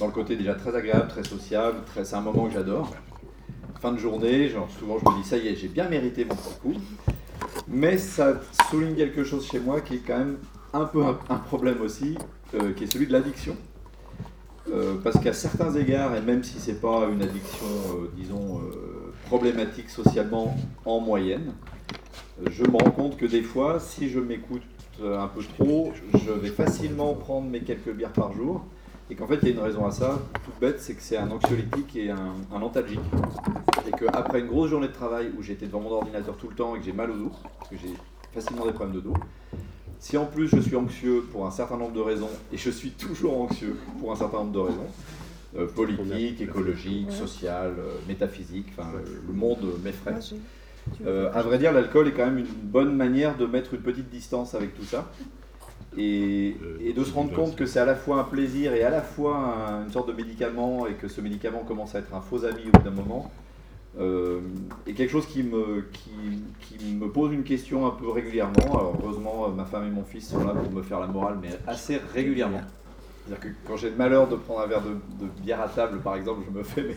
dans 0.00 0.06
le 0.06 0.12
côté 0.12 0.34
déjà 0.36 0.54
très 0.54 0.74
agréable, 0.74 1.08
très 1.08 1.24
sociable, 1.24 1.76
très, 1.84 2.04
c'est 2.04 2.16
un 2.16 2.22
moment 2.22 2.46
que 2.46 2.54
j'adore. 2.54 2.90
Fin 3.80 3.92
de 3.92 3.98
journée, 3.98 4.48
genre, 4.48 4.68
souvent 4.78 4.96
je 4.98 5.04
me 5.10 5.22
dis, 5.22 5.28
ça 5.28 5.36
y 5.36 5.48
est, 5.48 5.56
j'ai 5.56 5.68
bien 5.68 5.88
mérité 5.90 6.24
mon 6.24 6.34
petit 6.34 6.54
coup. 6.62 6.72
Mais 7.68 7.98
ça 7.98 8.40
souligne 8.70 8.94
quelque 8.94 9.24
chose 9.24 9.46
chez 9.46 9.60
moi 9.60 9.82
qui 9.82 9.96
est 9.96 10.02
quand 10.06 10.18
même 10.18 10.38
un 10.72 10.86
peu 10.86 11.04
un, 11.04 11.18
un 11.28 11.36
problème 11.36 11.82
aussi, 11.82 12.16
euh, 12.54 12.72
qui 12.72 12.84
est 12.84 12.92
celui 12.92 13.06
de 13.06 13.12
l'addiction. 13.12 13.56
Euh, 14.72 14.94
parce 15.04 15.20
qu'à 15.20 15.34
certains 15.34 15.74
égards, 15.74 16.16
et 16.16 16.22
même 16.22 16.42
si 16.42 16.58
c'est 16.58 16.80
pas 16.80 17.06
une 17.12 17.20
addiction, 17.20 17.66
euh, 17.66 18.10
disons, 18.16 18.62
problématique 19.26 19.90
socialement 19.90 20.56
en 20.86 21.00
moyenne, 21.00 21.52
je 22.50 22.64
me 22.64 22.76
rends 22.76 22.90
compte 22.90 23.16
que 23.16 23.26
des 23.26 23.42
fois, 23.42 23.78
si 23.80 24.08
je 24.08 24.20
m'écoute 24.20 24.62
euh, 25.00 25.20
un 25.20 25.28
peu 25.28 25.42
trop, 25.42 25.92
je 26.14 26.32
vais 26.32 26.48
facilement 26.48 27.14
prendre 27.14 27.48
mes 27.48 27.60
quelques 27.60 27.92
bières 27.92 28.12
par 28.12 28.32
jour. 28.32 28.64
Et 29.10 29.16
qu'en 29.16 29.26
fait, 29.26 29.38
il 29.42 29.48
y 29.48 29.50
a 29.50 29.54
une 29.54 29.60
raison 29.60 29.84
à 29.84 29.90
ça, 29.90 30.18
toute 30.44 30.58
bête, 30.58 30.80
c'est 30.80 30.94
que 30.94 31.02
c'est 31.02 31.18
un 31.18 31.30
anxiolytique 31.30 31.94
et 31.94 32.10
un, 32.10 32.32
un 32.52 32.62
antalgique. 32.62 33.00
Et 33.86 33.90
qu'après 33.90 34.40
une 34.40 34.46
grosse 34.46 34.70
journée 34.70 34.88
de 34.88 34.92
travail 34.92 35.30
où 35.38 35.42
j'étais 35.42 35.66
devant 35.66 35.80
mon 35.80 35.90
ordinateur 35.90 36.36
tout 36.36 36.48
le 36.48 36.54
temps 36.54 36.74
et 36.74 36.78
que 36.78 36.86
j'ai 36.86 36.94
mal 36.94 37.10
au 37.10 37.16
dos, 37.16 37.32
parce 37.58 37.70
que 37.70 37.76
j'ai 37.76 37.92
facilement 38.32 38.64
des 38.64 38.72
problèmes 38.72 38.96
de 38.96 39.00
dos, 39.02 39.14
si 39.98 40.16
en 40.16 40.24
plus 40.24 40.48
je 40.48 40.58
suis 40.58 40.74
anxieux 40.74 41.22
pour 41.32 41.46
un 41.46 41.50
certain 41.50 41.76
nombre 41.76 41.92
de 41.92 42.00
raisons, 42.00 42.30
et 42.50 42.56
je 42.56 42.70
suis 42.70 42.90
toujours 42.90 43.40
anxieux 43.40 43.76
pour 44.00 44.10
un 44.10 44.16
certain 44.16 44.38
nombre 44.38 44.52
de 44.52 44.58
raisons, 44.58 44.86
euh, 45.56 45.66
politiques, 45.66 46.40
écologiques, 46.40 47.12
sociales, 47.12 47.74
euh, 47.78 47.96
métaphysiques, 48.08 48.68
enfin, 48.76 48.88
euh, 48.96 49.04
le 49.26 49.32
monde 49.32 49.64
m'effraie. 49.84 50.14
Euh, 51.06 51.30
à 51.34 51.42
vrai 51.42 51.58
dire, 51.58 51.72
l'alcool 51.72 52.08
est 52.08 52.12
quand 52.12 52.24
même 52.26 52.38
une 52.38 52.44
bonne 52.46 52.94
manière 52.94 53.36
de 53.36 53.46
mettre 53.46 53.74
une 53.74 53.80
petite 53.80 54.10
distance 54.10 54.54
avec 54.54 54.74
tout 54.74 54.84
ça. 54.84 55.10
Et, 55.96 56.56
et 56.80 56.92
de 56.92 57.04
se 57.04 57.12
rendre 57.12 57.32
compte 57.32 57.54
que 57.54 57.66
c'est 57.66 57.78
à 57.78 57.84
la 57.84 57.94
fois 57.94 58.18
un 58.20 58.24
plaisir 58.24 58.74
et 58.74 58.82
à 58.82 58.90
la 58.90 59.00
fois 59.00 59.36
un- 59.36 59.84
une 59.84 59.92
sorte 59.92 60.08
de 60.08 60.12
médicament 60.12 60.86
et 60.88 60.94
que 60.94 61.06
ce 61.06 61.20
médicament 61.20 61.60
commence 61.60 61.94
à 61.94 62.00
être 62.00 62.12
un 62.14 62.20
faux 62.20 62.44
ami 62.44 62.62
au 62.66 62.76
bout 62.76 62.84
d'un 62.84 62.90
moment. 62.90 63.30
Euh, 64.00 64.40
est 64.88 64.92
quelque 64.94 65.10
chose 65.10 65.26
qui 65.26 65.44
me, 65.44 65.86
qui, 65.92 66.10
qui 66.78 66.94
me 66.96 67.08
pose 67.08 67.32
une 67.32 67.44
question 67.44 67.86
un 67.86 67.90
peu 67.90 68.08
régulièrement. 68.10 68.76
Alors 68.76 68.96
heureusement, 69.00 69.46
euh, 69.46 69.52
ma 69.52 69.64
femme 69.66 69.86
et 69.86 69.90
mon 69.90 70.02
fils 70.02 70.30
sont 70.30 70.44
là 70.44 70.52
pour 70.52 70.72
me 70.72 70.82
faire 70.82 70.98
la 70.98 71.06
morale, 71.06 71.38
mais 71.40 71.50
assez 71.68 72.00
régulièrement. 72.12 72.62
C'est-à-dire 73.24 73.44
que 73.52 73.54
quand 73.68 73.76
j'ai 73.76 73.90
le 73.90 73.96
malheur 73.96 74.26
de 74.26 74.34
prendre 74.34 74.62
un 74.62 74.66
verre 74.66 74.82
de, 74.82 74.90
de 75.24 75.30
bière 75.42 75.60
à 75.60 75.68
table, 75.68 75.98
par 76.00 76.16
exemple, 76.16 76.40
je 76.52 76.58
me 76.58 76.64
fais 76.64 76.82
mais, 76.82 76.96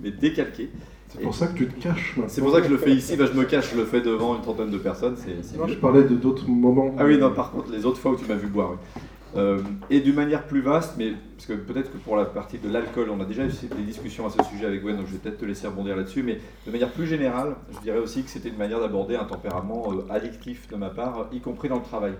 mais 0.00 0.10
décalquer. 0.10 0.70
C'est 1.12 1.22
pour 1.22 1.34
ça 1.34 1.46
que 1.46 1.58
tu 1.58 1.66
te 1.66 1.82
caches. 1.82 2.18
C'est 2.28 2.40
pour 2.40 2.52
ça 2.52 2.60
que 2.60 2.66
je 2.68 2.72
le 2.72 2.78
fais 2.78 2.92
ici, 2.92 3.16
bah, 3.16 3.26
je 3.30 3.38
me 3.38 3.44
cache, 3.44 3.72
je 3.72 3.76
le 3.76 3.84
fais 3.84 4.00
devant 4.00 4.34
une 4.34 4.42
trentaine 4.42 4.70
de 4.70 4.78
personnes, 4.78 5.16
c'est 5.16 5.36
je 5.68 5.74
parlais 5.74 6.04
de 6.04 6.14
d'autres 6.14 6.48
moments. 6.48 6.94
Ah 6.98 7.04
oui, 7.04 7.18
non, 7.18 7.32
par 7.32 7.50
contre, 7.50 7.70
les 7.70 7.84
autres 7.84 7.98
fois 7.98 8.12
où 8.12 8.16
tu 8.16 8.26
m'as 8.26 8.34
vu 8.34 8.46
boire, 8.46 8.72
oui. 8.72 9.02
Euh, 9.34 9.60
et 9.88 10.00
d'une 10.00 10.14
manière 10.14 10.46
plus 10.46 10.60
vaste, 10.60 10.94
mais 10.98 11.14
parce 11.36 11.46
que 11.46 11.54
peut-être 11.54 11.90
que 11.90 11.96
pour 11.96 12.16
la 12.16 12.26
partie 12.26 12.58
de 12.58 12.68
l'alcool, 12.70 13.08
on 13.10 13.18
a 13.18 13.24
déjà 13.24 13.44
eu 13.44 13.48
des 13.48 13.82
discussions 13.82 14.26
à 14.26 14.30
ce 14.30 14.42
sujet 14.44 14.66
avec 14.66 14.82
Gwen, 14.82 14.96
donc 14.96 15.06
je 15.06 15.12
vais 15.12 15.18
peut-être 15.18 15.38
te 15.38 15.46
laisser 15.46 15.66
rebondir 15.66 15.96
là-dessus, 15.96 16.22
mais 16.22 16.38
de 16.66 16.70
manière 16.70 16.90
plus 16.90 17.06
générale, 17.06 17.56
je 17.72 17.78
dirais 17.80 17.98
aussi 17.98 18.22
que 18.22 18.28
c'était 18.28 18.50
une 18.50 18.58
manière 18.58 18.80
d'aborder 18.80 19.16
un 19.16 19.24
tempérament 19.24 19.90
euh, 19.90 20.12
addictif 20.12 20.68
de 20.68 20.76
ma 20.76 20.90
part, 20.90 21.28
y 21.32 21.40
compris 21.40 21.70
dans 21.70 21.76
le 21.76 21.82
travail. 21.82 22.12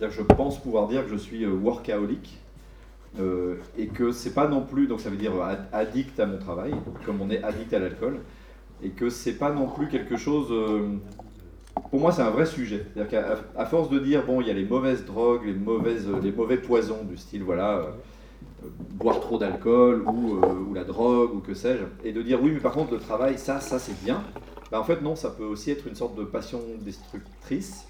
Je 0.00 0.22
pense 0.22 0.60
pouvoir 0.60 0.88
dire 0.88 1.04
que 1.04 1.10
je 1.10 1.16
suis 1.16 1.44
euh, 1.44 1.52
workaholic, 1.52 2.40
euh, 3.20 3.56
et 3.76 3.86
que 3.88 4.10
c'est 4.12 4.34
pas 4.34 4.48
non 4.48 4.62
plus, 4.62 4.86
donc 4.86 5.00
ça 5.00 5.10
veut 5.10 5.16
dire 5.16 5.34
euh, 5.34 5.42
ad- 5.42 5.68
addict 5.72 6.18
à 6.20 6.26
mon 6.26 6.38
travail, 6.38 6.74
comme 7.04 7.20
on 7.20 7.30
est 7.30 7.42
addict 7.42 7.72
à 7.74 7.78
l'alcool, 7.78 8.20
et 8.82 8.90
que 8.90 9.10
c'est 9.10 9.32
pas 9.34 9.52
non 9.52 9.68
plus 9.68 9.88
quelque 9.88 10.16
chose. 10.16 10.48
euh, 10.50 10.88
pour 11.90 12.00
moi, 12.00 12.12
c'est 12.12 12.22
un 12.22 12.30
vrai 12.30 12.46
sujet. 12.46 12.86
C'est-à-dire 12.92 13.22
qu'à 13.54 13.66
force 13.66 13.88
de 13.88 13.98
dire, 13.98 14.24
bon, 14.26 14.40
il 14.40 14.48
y 14.48 14.50
a 14.50 14.54
les 14.54 14.64
mauvaises 14.64 15.04
drogues, 15.04 15.46
les, 15.46 15.54
mauvaises, 15.54 16.08
les 16.22 16.32
mauvais 16.32 16.58
poisons, 16.58 17.04
du 17.04 17.16
style, 17.16 17.42
voilà, 17.42 17.86
boire 18.94 19.20
trop 19.20 19.38
d'alcool 19.38 20.02
ou, 20.06 20.40
ou 20.70 20.74
la 20.74 20.84
drogue 20.84 21.34
ou 21.34 21.40
que 21.40 21.54
sais-je, 21.54 21.84
et 22.06 22.12
de 22.12 22.22
dire, 22.22 22.42
oui, 22.42 22.50
mais 22.52 22.60
par 22.60 22.72
contre, 22.72 22.92
le 22.92 22.98
travail, 22.98 23.38
ça, 23.38 23.60
ça, 23.60 23.78
c'est 23.78 23.98
bien. 24.04 24.22
Bah, 24.70 24.80
en 24.80 24.84
fait, 24.84 25.00
non, 25.00 25.16
ça 25.16 25.30
peut 25.30 25.44
aussi 25.44 25.70
être 25.70 25.86
une 25.86 25.94
sorte 25.94 26.16
de 26.16 26.24
passion 26.24 26.60
destructrice. 26.80 27.86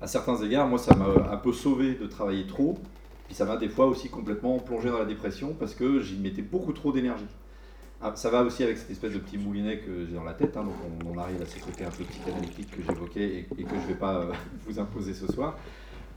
À 0.00 0.06
certains 0.06 0.36
égards, 0.42 0.66
moi, 0.66 0.78
ça 0.78 0.94
m'a 0.96 1.32
un 1.32 1.36
peu 1.36 1.52
sauvé 1.52 1.94
de 1.94 2.06
travailler 2.06 2.46
trop, 2.46 2.76
puis 3.26 3.34
ça 3.34 3.44
m'a 3.44 3.56
des 3.56 3.68
fois 3.68 3.86
aussi 3.86 4.08
complètement 4.08 4.58
plongé 4.58 4.90
dans 4.90 4.98
la 4.98 5.04
dépression 5.04 5.54
parce 5.58 5.74
que 5.74 6.00
j'y 6.00 6.18
mettais 6.18 6.42
beaucoup 6.42 6.72
trop 6.72 6.92
d'énergie. 6.92 7.26
Ah, 8.04 8.12
ça 8.16 8.30
va 8.30 8.42
aussi 8.42 8.64
avec 8.64 8.78
cette 8.78 8.90
espèce 8.90 9.12
de 9.12 9.18
petit 9.18 9.38
moulinet 9.38 9.78
que 9.78 10.06
j'ai 10.06 10.14
dans 10.14 10.24
la 10.24 10.34
tête, 10.34 10.56
hein, 10.56 10.64
donc 10.64 10.74
on, 11.06 11.16
arrive 11.18 11.40
à 11.40 11.46
ce 11.46 11.60
côté 11.60 11.84
un 11.84 11.90
peu 11.90 12.02
psychanalytique 12.02 12.68
que 12.72 12.82
j'évoquais 12.82 13.46
et, 13.56 13.62
que 13.62 13.70
je 13.76 13.80
ne 13.80 13.86
vais 13.86 13.94
pas 13.94 14.16
euh, 14.16 14.32
vous 14.66 14.80
imposer 14.80 15.14
ce 15.14 15.28
soir. 15.28 15.56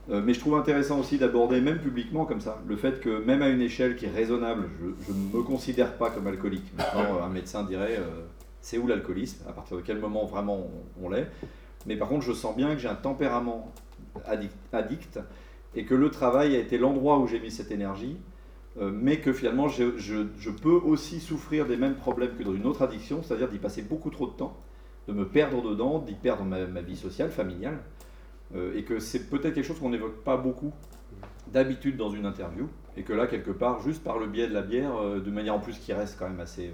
Euh, 0.09 0.21
mais 0.23 0.33
je 0.33 0.39
trouve 0.39 0.55
intéressant 0.55 0.99
aussi 0.99 1.19
d'aborder, 1.19 1.61
même 1.61 1.79
publiquement 1.79 2.25
comme 2.25 2.41
ça, 2.41 2.59
le 2.67 2.75
fait 2.75 2.99
que 2.99 3.23
même 3.23 3.43
à 3.43 3.49
une 3.49 3.61
échelle 3.61 3.95
qui 3.95 4.05
est 4.05 4.11
raisonnable, 4.11 4.67
je 5.07 5.11
ne 5.11 5.37
me 5.37 5.43
considère 5.43 5.95
pas 5.97 6.09
comme 6.09 6.25
alcoolique. 6.25 6.73
Maintenant, 6.75 7.23
un 7.23 7.29
médecin 7.29 7.63
dirait 7.63 7.97
euh, 7.99 8.25
c'est 8.61 8.79
où 8.79 8.87
l'alcoolisme 8.87 9.47
À 9.47 9.51
partir 9.51 9.77
de 9.77 9.83
quel 9.83 9.99
moment 9.99 10.25
vraiment 10.25 10.67
on, 10.99 11.09
l'est 11.09 11.27
Mais 11.85 11.97
par 11.97 12.07
contre, 12.07 12.25
je 12.25 12.33
sens 12.33 12.55
bien 12.55 12.73
que 12.73 12.79
j'ai 12.81 12.87
un 12.87 12.95
tempérament 12.95 13.71
addict 14.71 15.19
et 15.75 15.85
que 15.85 15.95
le 15.95 16.09
travail 16.09 16.55
a 16.55 16.59
été 16.59 16.77
l'endroit 16.77 17.19
où 17.19 17.27
j'ai 17.27 17.39
mis 17.39 17.51
cette 17.51 17.71
énergie 17.71 18.17
euh, 18.77 18.91
mais 18.93 19.21
que 19.21 19.31
finalement 19.31 19.69
je, 19.69 20.49
peux 20.49 20.69
aussi 20.69 21.21
souffrir 21.21 21.65
des 21.65 21.77
mêmes 21.77 21.95
problèmes 21.95 22.35
que 22.37 22.43
dans 22.43 22.53
une 22.53 22.65
autre 22.65 22.81
addiction, 22.81 23.23
c'est-à-dire 23.23 23.47
d'y 23.47 23.57
passer 23.57 23.81
beaucoup 23.81 24.09
trop 24.09 24.27
de 24.27 24.33
temps, 24.33 24.57
de 25.07 25.13
me 25.13 25.25
perdre 25.25 25.61
dedans, 25.61 25.99
d'y 25.99 26.13
perdre 26.13 26.43
ma, 26.43 26.81
vie 26.81 26.97
sociale, 26.97 27.29
familiale, 27.29 27.77
euh, 28.53 28.75
et 28.75 28.83
que 28.83 28.99
c'est 28.99 29.29
peut-être 29.29 29.53
quelque 29.53 29.65
chose 29.65 29.79
qu'on 29.79 29.91
n'évoque 29.91 30.23
pas 30.23 30.35
beaucoup 30.35 30.73
d'habitude 31.53 31.95
dans 31.95 32.09
une 32.09 32.25
interview, 32.25 32.67
et 32.97 33.03
que 33.03 33.13
là, 33.13 33.27
quelque 33.27 33.51
part, 33.51 33.79
juste 33.79 34.03
par 34.03 34.17
le 34.19 34.27
biais 34.27 34.47
de 34.47 34.53
la 34.53 34.61
bière, 34.61 34.97
euh, 34.97 35.21
de 35.21 35.31
manière 35.31 35.55
en 35.55 35.59
plus 35.59 35.79
qui 35.79 35.93
reste 35.93 36.17
quand 36.19 36.27
même 36.27 36.41
assez... 36.41 36.73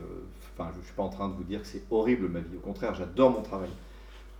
Enfin, 0.57 0.71
je 0.73 0.79
ne 0.79 0.83
suis 0.83 0.93
pas 0.93 1.03
en 1.03 1.09
train 1.09 1.29
de 1.29 1.35
vous 1.35 1.43
dire 1.43 1.61
que 1.61 1.67
c'est 1.67 1.83
horrible 1.91 2.29
ma 2.29 2.39
vie, 2.39 2.57
au 2.57 2.61
contraire, 2.61 2.95
j'adore 2.95 3.29
mon 3.29 3.43
travail. 3.43 3.69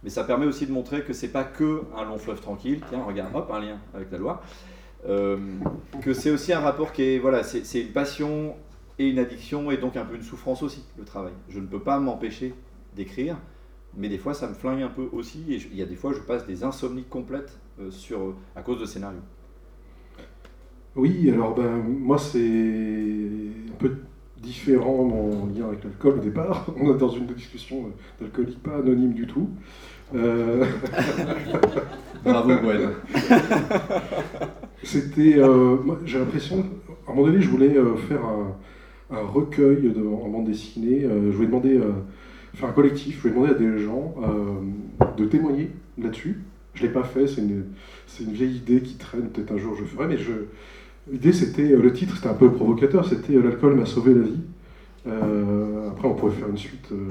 Mais 0.04 0.10
ça 0.10 0.24
permet 0.24 0.46
aussi 0.46 0.66
de 0.66 0.72
montrer 0.72 1.04
que 1.04 1.14
c'est 1.14 1.28
pas 1.32 1.44
que 1.44 1.84
un 1.96 2.06
long 2.06 2.18
fleuve 2.18 2.42
tranquille, 2.42 2.82
tiens, 2.90 3.04
regarde, 3.04 3.36
hop, 3.36 3.52
un 3.52 3.60
lien 3.60 3.80
avec 3.94 4.12
la 4.12 4.18
loi, 4.18 4.42
euh, 5.08 5.38
que 6.02 6.14
c'est 6.14 6.32
aussi 6.32 6.54
un 6.54 6.60
rapport 6.60 6.92
qui 6.92 7.04
est, 7.04 7.20
voilà, 7.20 7.44
c'est 7.44 7.82
une 7.82 7.92
passion 7.92 8.56
et 9.00 9.10
une 9.10 9.20
addiction 9.20 9.72
et 9.72 9.78
donc 9.78 9.98
un 9.98 10.06
peu 10.06 10.16
une 10.16 10.24
souffrance 10.24 10.64
aussi, 10.64 10.84
le 10.98 11.06
travail. 11.06 11.34
Je 11.50 11.60
ne 11.60 11.68
peux 11.68 11.80
pas 11.80 12.00
m'empêcher 12.00 12.54
d'écrire, 12.96 13.38
mais 13.96 14.10
des 14.10 14.18
fois 14.18 14.34
ça 14.34 14.48
me 14.48 14.54
flingue 14.54 14.82
un 14.82 14.90
peu 14.90 15.08
aussi 15.12 15.44
et 15.50 15.56
il 15.56 15.76
y 15.76 15.82
a 15.82 15.86
des 15.86 15.96
fois 15.96 16.14
je 16.14 16.20
passe 16.20 16.46
des 16.46 16.64
insomnies 16.64 17.04
complètes 17.04 17.60
euh, 17.80 17.92
sur, 17.92 18.36
à 18.56 18.62
cause 18.62 18.80
de 18.80 18.86
scénarios. 18.86 19.22
Oui, 20.96 21.30
alors 21.32 21.56
ben, 21.56 21.78
moi 21.78 22.18
c'est 22.18 22.40
un 22.40 23.78
peu 23.80 23.96
différent 24.42 25.04
mon 25.04 25.48
lien 25.48 25.68
avec 25.68 25.84
l'alcool 25.84 26.16
au 26.20 26.24
départ. 26.24 26.66
On 26.82 26.94
est 26.94 26.98
dans 26.98 27.10
une 27.10 27.28
discussion 27.28 27.92
d'alcoolique 28.20 28.62
pas 28.62 28.78
anonyme 28.78 29.14
du 29.14 29.28
tout. 29.28 29.50
Euh, 30.14 30.66
Bravo 32.24 32.56
Gwen. 32.58 32.90
C'était, 34.84 35.36
euh, 35.38 35.78
j'ai 36.06 36.20
l'impression, 36.20 36.66
à 37.08 37.12
un 37.12 37.16
moment 37.16 37.28
donné, 37.28 37.42
je 37.42 37.50
voulais 37.50 37.78
euh, 37.78 37.96
faire 37.96 38.26
un, 38.26 38.56
un 39.16 39.22
recueil 39.22 39.92
de, 39.92 40.02
en 40.02 40.28
bande 40.28 40.46
dessinée. 40.46 41.02
Je 41.04 41.32
voulais 41.32 41.48
demander, 41.48 41.78
euh, 41.78 41.92
faire 42.56 42.70
un 42.70 42.74
collectif. 42.74 43.18
Je 43.18 43.22
voulais 43.22 43.34
demander 43.34 43.52
à 43.52 43.58
des 43.58 43.84
gens 43.84 44.16
de 45.18 45.26
témoigner 45.26 45.72
là-dessus. 45.98 46.42
Je 46.74 46.84
l'ai 46.84 46.90
pas 46.90 47.04
fait. 47.04 47.28
C'est 47.28 47.42
une, 47.42 47.66
c'est 48.08 48.24
une 48.24 48.32
vieille 48.32 48.58
idée 48.58 48.82
qui 48.82 48.96
traîne. 48.96 49.30
Peut-être 49.30 49.52
un 49.52 49.58
jour 49.58 49.76
je 49.78 49.84
ferai. 49.84 50.08
Mais 50.08 50.18
je, 50.18 50.32
l'idée, 51.10 51.32
c'était, 51.34 51.72
euh, 51.72 51.82
le 51.82 51.94
titre, 51.94 52.16
c'était 52.16 52.30
un 52.30 52.34
peu 52.34 52.52
provocateur. 52.52 53.06
C'était 53.08 53.36
euh, 53.36 53.42
l'alcool 53.44 53.76
m'a 53.76 53.86
sauvé 53.86 54.14
la 54.14 54.22
vie. 54.22 54.40
Euh, 55.08 55.90
après, 55.90 56.08
on 56.08 56.14
pourrait 56.16 56.34
faire 56.34 56.50
une 56.50 56.58
suite. 56.58 56.90
euh, 56.92 57.10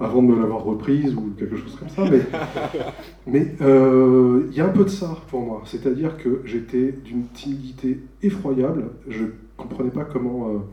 avant 0.00 0.22
de 0.22 0.28
me 0.28 0.38
l'avoir 0.40 0.62
reprise 0.62 1.12
ou 1.16 1.32
quelque 1.36 1.56
chose 1.56 1.74
comme 1.76 1.88
ça, 1.88 2.08
mais 2.08 2.20
mais 3.26 3.54
euh, 3.60 4.46
il 4.48 4.56
y 4.56 4.60
a 4.60 4.66
un 4.66 4.70
peu 4.70 4.84
de 4.84 4.88
ça 4.90 5.16
pour 5.28 5.40
moi. 5.40 5.62
C'est-à-dire 5.64 6.16
que 6.16 6.40
j'étais 6.44 6.94
d'une 7.04 7.24
timidité 7.34 7.98
effroyable. 8.22 8.90
Je 9.08 9.24
comprenais 9.56 9.90
pas 9.90 10.04
comment 10.04 10.64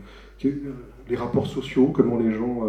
les 0.44 1.16
rapports 1.16 1.48
sociaux, 1.48 1.90
comment 1.92 2.18
les 2.18 2.32
gens 2.32 2.60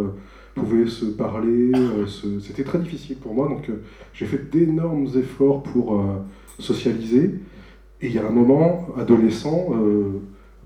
pouvaient 0.55 0.87
se 0.87 1.05
parler. 1.05 1.71
se- 2.07 2.39
C'était 2.39 2.63
très 2.63 2.79
difficile 2.79 3.17
pour 3.17 3.35
moi. 3.35 3.47
Donc 3.49 3.69
j'ai 4.13 4.25
fait 4.25 4.49
d'énormes 4.49 5.05
efforts 5.15 5.61
pour 5.61 6.03
socialiser. 6.57 7.35
Et 8.01 8.07
il 8.07 8.13
y 8.13 8.19
a 8.19 8.25
un 8.27 8.31
moment, 8.31 8.87
adolescent, 8.97 9.69
euh, 9.73 10.19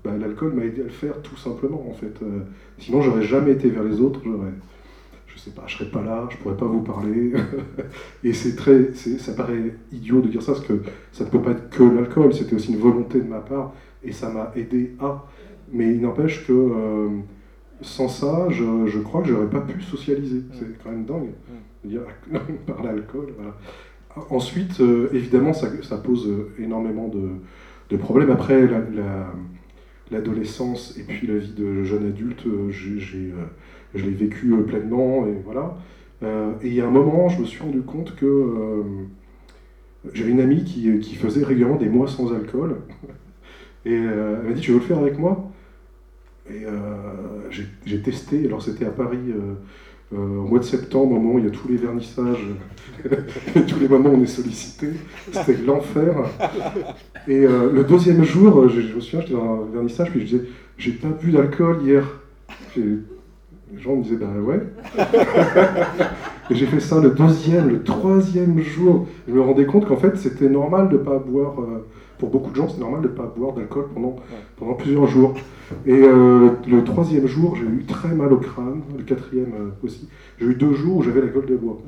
bah, 0.04 0.10
l'alcool 0.18 0.52
m'a 0.52 0.64
aidé 0.64 0.82
à 0.82 0.84
le 0.84 0.90
faire 0.90 1.22
tout 1.22 1.36
simplement 1.36 1.86
en 1.88 1.94
fait. 1.94 2.22
Euh, 2.22 2.40
sinon, 2.78 3.00
j'aurais 3.00 3.22
jamais 3.22 3.52
été 3.52 3.70
vers 3.70 3.84
les 3.84 4.00
autres. 4.00 4.20
J'aurais 4.24 4.52
je 5.34 5.40
sais 5.40 5.50
pas, 5.50 5.62
je 5.66 5.76
serais 5.76 5.90
pas 5.90 6.02
là, 6.02 6.28
je 6.30 6.36
pourrais 6.36 6.56
pas 6.56 6.66
vous 6.66 6.82
parler. 6.82 7.32
et 8.24 8.32
c'est 8.32 8.54
très, 8.54 8.92
ça 8.92 9.32
paraît 9.32 9.74
idiot 9.90 10.20
de 10.20 10.28
dire 10.28 10.42
ça, 10.42 10.52
parce 10.52 10.64
que 10.64 10.82
ça 11.12 11.24
ne 11.24 11.30
peut 11.30 11.40
pas 11.40 11.52
être 11.52 11.70
que 11.70 11.82
l'alcool, 11.82 12.34
c'était 12.34 12.54
aussi 12.54 12.72
une 12.72 12.78
volonté 12.78 13.20
de 13.20 13.28
ma 13.28 13.40
part, 13.40 13.72
et 14.04 14.12
ça 14.12 14.30
m'a 14.30 14.52
aidé 14.56 14.94
à. 15.00 15.24
Mais 15.72 15.94
il 15.94 16.02
n'empêche 16.02 16.46
que 16.46 16.52
euh, 16.52 17.08
sans 17.80 18.08
ça, 18.08 18.48
je, 18.50 18.86
je 18.86 18.98
crois 18.98 19.22
que 19.22 19.28
j'aurais 19.28 19.48
pas 19.48 19.60
pu 19.60 19.80
socialiser. 19.80 20.42
C'est 20.52 20.82
quand 20.82 20.90
même 20.90 21.04
dingue 21.04 21.30
de 21.84 21.88
dire 21.88 22.02
par 22.66 22.82
l'alcool. 22.82 23.32
Voilà. 23.36 23.56
Ensuite, 24.30 24.80
euh, 24.80 25.08
évidemment, 25.12 25.52
ça, 25.54 25.68
ça 25.82 25.96
pose 25.96 26.26
euh, 26.28 26.52
énormément 26.58 27.08
de, 27.08 27.30
de 27.90 27.96
problèmes. 27.96 28.30
Après, 28.30 28.66
la- 28.66 28.80
la- 28.94 29.32
l'adolescence 30.10 30.96
et 30.98 31.04
puis 31.04 31.26
la 31.26 31.38
vie 31.38 31.52
de 31.52 31.84
jeune 31.84 32.06
adulte, 32.06 32.46
euh, 32.46 32.70
je 32.70 34.04
l'ai 34.04 34.12
vécu 34.12 34.52
pleinement 34.66 35.26
et 35.26 35.34
voilà. 35.44 35.76
Et 36.62 36.68
il 36.68 36.74
y 36.74 36.80
a 36.80 36.86
un 36.86 36.90
moment, 36.90 37.28
je 37.28 37.40
me 37.40 37.44
suis 37.46 37.62
rendu 37.62 37.82
compte 37.82 38.14
que 38.16 38.82
j'avais 40.12 40.30
une 40.30 40.40
amie 40.40 40.64
qui, 40.64 40.98
qui 41.00 41.14
faisait 41.14 41.44
régulièrement 41.44 41.76
des 41.76 41.88
mois 41.88 42.08
sans 42.08 42.32
alcool. 42.32 42.76
Et 43.86 43.94
elle 43.94 44.42
m'a 44.44 44.52
dit 44.52 44.60
Tu 44.60 44.72
veux 44.72 44.78
le 44.78 44.84
faire 44.84 44.98
avec 44.98 45.18
moi? 45.18 45.50
Et 46.50 46.64
j'ai 47.86 48.02
testé, 48.02 48.46
alors 48.46 48.62
c'était 48.62 48.86
à 48.86 48.90
Paris, 48.90 49.18
euh, 50.14 50.38
au 50.38 50.46
mois 50.46 50.58
de 50.58 50.64
septembre, 50.64 51.12
au 51.12 51.20
moment 51.20 51.34
où 51.34 51.38
il 51.38 51.44
y 51.46 51.48
a 51.48 51.50
tous 51.50 51.68
les 51.68 51.76
vernissages, 51.76 52.46
tous 53.66 53.80
les 53.80 53.88
moments 53.88 54.10
où 54.10 54.16
on 54.16 54.22
est 54.22 54.26
sollicité, 54.26 54.88
c'était 55.30 55.56
l'enfer. 55.64 56.14
Et 57.26 57.44
euh, 57.44 57.72
le 57.72 57.84
deuxième 57.84 58.22
jour, 58.22 58.68
je, 58.68 58.94
me 58.94 59.00
souviens, 59.00 59.20
j'étais 59.20 59.34
dans 59.34 59.62
un 59.62 59.72
vernissage, 59.72 60.10
puis 60.10 60.20
je 60.20 60.24
disais, 60.24 60.44
j'ai 60.76 60.92
pas 60.92 61.08
bu 61.08 61.30
d'alcool 61.32 61.78
hier. 61.82 62.06
Les 62.76 63.80
gens 63.80 63.96
me 63.96 64.02
disaient, 64.02 64.16
bah 64.16 64.26
ouais. 64.44 64.60
Et 66.50 66.54
j'ai 66.54 66.66
fait 66.66 66.80
ça 66.80 67.00
le 67.00 67.10
deuxième, 67.10 67.70
le 67.70 67.82
troisième 67.82 68.60
jour. 68.60 69.06
Je 69.26 69.32
me 69.32 69.40
rendais 69.40 69.64
compte 69.64 69.86
qu'en 69.86 69.96
fait, 69.96 70.16
c'était 70.18 70.48
normal 70.48 70.90
de 70.90 70.98
pas 70.98 71.18
boire. 71.18 71.60
euh, 71.60 71.86
pour 72.22 72.30
beaucoup 72.30 72.52
de 72.52 72.56
gens, 72.56 72.68
c'est 72.68 72.78
normal 72.78 73.02
de 73.02 73.08
ne 73.08 73.12
pas 73.12 73.26
boire 73.36 73.52
d'alcool 73.52 73.86
pendant, 73.92 74.14
pendant 74.56 74.74
plusieurs 74.74 75.08
jours. 75.08 75.34
Et 75.84 76.04
euh, 76.04 76.50
le 76.68 76.84
troisième 76.84 77.26
jour, 77.26 77.56
j'ai 77.56 77.64
eu 77.64 77.84
très 77.84 78.14
mal 78.14 78.32
au 78.32 78.36
crâne, 78.36 78.82
le 78.96 79.02
quatrième 79.02 79.52
euh, 79.54 79.70
aussi. 79.84 80.08
J'ai 80.38 80.46
eu 80.46 80.54
deux 80.54 80.72
jours 80.72 80.98
où 80.98 81.02
j'avais 81.02 81.20
la 81.20 81.26
gueule 81.26 81.46
de 81.46 81.56
bois. 81.56 81.82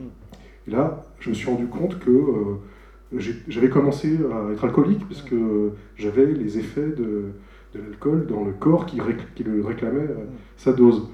Et 0.67 0.73
là, 0.73 1.05
je 1.21 1.31
me 1.31 1.35
suis 1.35 1.49
rendu 1.49 1.67
compte 1.67 2.01
que 2.01 2.11
euh, 2.11 3.21
j'avais 3.47 3.69
commencé 3.69 4.19
à 4.33 4.53
être 4.53 4.65
alcoolique 4.65 5.07
parce 5.09 5.23
que 5.23 5.71
j'avais 5.97 6.27
les 6.27 6.59
effets 6.59 6.81
de, 6.81 7.27
de 7.73 7.81
l'alcool 7.81 8.27
dans 8.27 8.43
le 8.45 8.51
corps 8.51 8.87
qui, 8.87 8.99
qui 9.37 9.45
le 9.45 9.65
réclamait 9.65 10.01
euh, 10.01 10.25
sa 10.57 10.73
dose. 10.73 11.09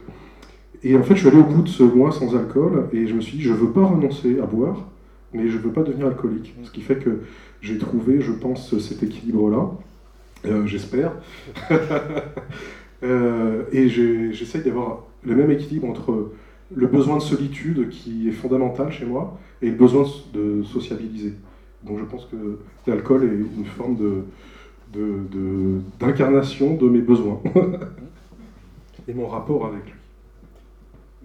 Et 0.83 0.96
en 0.96 1.02
fait, 1.02 1.14
je 1.14 1.20
suis 1.20 1.28
allé 1.28 1.40
au 1.40 1.44
bout 1.44 1.61
de 1.61 1.68
ce 1.68 1.83
mois 1.83 2.11
sans 2.11 2.35
alcool 2.35 2.88
et 2.94 3.06
je 3.06 3.12
me 3.12 3.20
suis 3.20 3.37
dit, 3.37 3.42
je 3.42 3.52
veux 3.52 3.70
pas 3.70 3.85
renoncer 3.85 4.40
à 4.40 4.46
boire, 4.46 4.88
mais 5.33 5.49
je 5.49 5.59
veux 5.59 5.71
pas 5.71 5.83
devenir 5.83 6.07
alcoolique. 6.07 6.55
Ce 6.64 6.71
qui 6.71 6.81
fait 6.81 6.97
que 6.97 7.21
j'ai 7.61 7.79
trouvé, 7.79 8.21
je 8.21 8.33
pense, 8.33 8.77
cet 8.79 9.03
équilibre-là. 9.03 9.71
Euh, 10.47 10.66
J'espère. 10.66 11.12
Euh, 13.03 13.64
et 13.73 13.88
j'essaye 13.88 14.62
d'avoir 14.62 15.05
le 15.25 15.35
même 15.35 15.51
équilibre 15.51 15.88
entre 15.88 16.33
le 16.75 16.87
besoin 16.87 17.16
de 17.16 17.23
solitude 17.23 17.88
qui 17.88 18.29
est 18.29 18.33
fondamental 18.33 18.93
chez 18.93 19.07
moi 19.07 19.38
et 19.62 19.71
le 19.71 19.77
besoin 19.77 20.05
de 20.35 20.62
sociabiliser. 20.62 21.33
Donc 21.83 21.99
je 21.99 22.05
pense 22.05 22.27
que 22.27 22.59
l'alcool 22.87 23.25
est 23.25 23.59
une 23.59 23.64
forme 23.64 23.97
d'incarnation 25.99 26.75
de, 26.75 26.88
mes 26.88 27.01
besoins 27.01 27.40
et 29.09 29.14
mon 29.14 29.29
rapport 29.29 29.66
avec 29.66 29.85
lui. 29.87 30.00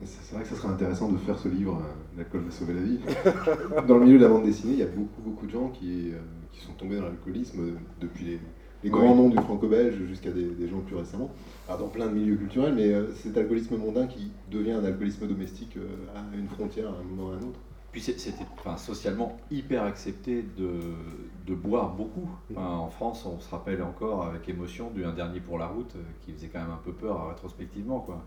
C'est 0.03 0.36
vrai 0.36 0.43
que 0.43 0.49
ça 0.49 0.55
serait 0.55 0.67
intéressant 0.73 1.10
de 1.10 1.17
faire 1.17 1.39
ce 1.39 1.47
livre, 1.47 1.81
euh, 1.81 2.17
L'alcool 2.17 2.41
va 2.41 2.51
sauver 2.51 2.73
la 2.73 2.81
vie. 2.81 2.99
Dans 3.88 3.97
le 3.97 4.05
milieu 4.05 4.17
de 4.17 4.23
la 4.23 4.29
bande 4.29 4.43
dessinée, 4.43 4.73
il 4.73 4.79
y 4.79 4.84
a 4.84 4.88
beaucoup, 4.88 5.21
beaucoup 5.21 5.45
de 5.45 5.51
gens 5.51 5.69
qui, 5.69 6.12
euh, 6.12 6.17
qui 6.51 6.62
sont 6.62 6.73
tombés 6.73 6.97
dans 6.97 7.03
l'alcoolisme 7.03 7.60
euh, 7.62 7.77
depuis 8.01 8.25
les, 8.25 8.39
les 8.84 8.89
grands 8.89 9.12
Oui. 9.12 9.15
noms 9.15 9.29
du 9.29 9.38
franco-belge 9.39 9.95
jusqu'à 10.05 10.31
des, 10.31 10.49
des 10.53 10.67
gens 10.67 10.81
plus 10.81 10.95
récemment. 10.97 11.31
Alors 11.67 11.79
dans 11.79 11.88
plein 11.88 12.08
de 12.08 12.12
milieux 12.13 12.36
culturels, 12.36 12.73
mais 12.75 12.91
euh, 12.93 13.13
cet 13.13 13.38
alcoolisme 13.38 13.77
mondain 13.77 14.05
qui 14.08 14.34
devient 14.51 14.73
un 14.73 14.84
alcoolisme 14.84 15.27
domestique 15.27 15.77
euh, 15.77 15.88
à 16.13 16.36
une 16.36 16.49
frontière, 16.49 16.89
à 16.89 16.97
un 16.99 17.03
moment 17.03 17.29
ou 17.29 17.31
à 17.31 17.36
un 17.36 17.41
autre. 17.43 17.60
Puis 17.93 18.01
c'était 18.01 18.34
enfin, 18.58 18.75
socialement 18.75 19.38
hyper 19.49 19.84
accepté 19.84 20.43
de, 20.58 20.81
de 21.47 21.55
boire 21.55 21.95
beaucoup. 21.95 22.29
Enfin, 22.51 22.67
en 22.67 22.89
France, 22.89 23.25
on 23.25 23.39
se 23.39 23.49
rappelle 23.49 23.81
encore 23.81 24.25
avec 24.25 24.49
émotion 24.49 24.91
du 24.91 25.05
Un 25.05 25.13
dernier 25.13 25.39
pour 25.39 25.58
la 25.58 25.67
route, 25.67 25.95
qui 26.19 26.34
faisait 26.34 26.49
quand 26.49 26.60
même 26.60 26.71
un 26.71 26.81
peu 26.84 26.91
peur 26.91 27.29
rétrospectivement. 27.29 28.01
Quoi. 28.01 28.25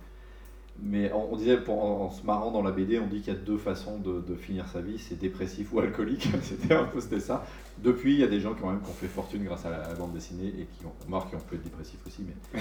Mais 0.80 1.10
on, 1.12 1.32
on 1.32 1.36
disait, 1.36 1.56
pour- 1.56 1.82
en, 1.84 2.04
en 2.06 2.10
se 2.10 2.24
marrant 2.24 2.52
dans 2.52 2.62
la 2.62 2.70
BD, 2.70 3.00
on 3.00 3.06
dit 3.08 3.20
qu'il 3.20 3.32
y 3.32 3.36
a 3.36 3.38
deux 3.40 3.56
façons 3.58 3.98
de, 3.98 4.20
de 4.26 4.36
finir 4.36 4.66
sa 4.68 4.80
vie, 4.80 4.98
c'est 4.98 5.18
dépressif 5.18 5.72
ou 5.72 5.80
alcoolique. 5.80 6.28
c'était 6.42 6.74
un 6.74 6.84
peu 6.84 7.00
c'était 7.00 7.18
ça. 7.20 7.44
Depuis, 7.82 8.14
il 8.14 8.20
y 8.20 8.24
a 8.24 8.28
des 8.28 8.40
gens 8.40 8.54
qui 8.54 8.62
ont, 8.64 8.70
même, 8.70 8.80
qui 8.80 8.90
ont 8.90 8.94
fait 8.94 9.06
fortune 9.08 9.42
grâce 9.44 9.64
à 9.66 9.70
la, 9.70 9.76
à 9.78 9.88
la 9.88 9.94
bande 9.94 10.12
dessinée 10.12 10.48
et 10.48 10.66
qui 10.78 10.84
ont, 10.86 10.92
on 11.12 11.20
qui 11.20 11.34
ont 11.34 11.38
pu 11.40 11.56
être 11.56 11.62
dépressifs 11.64 11.98
aussi. 12.06 12.22
Mais 12.26 12.60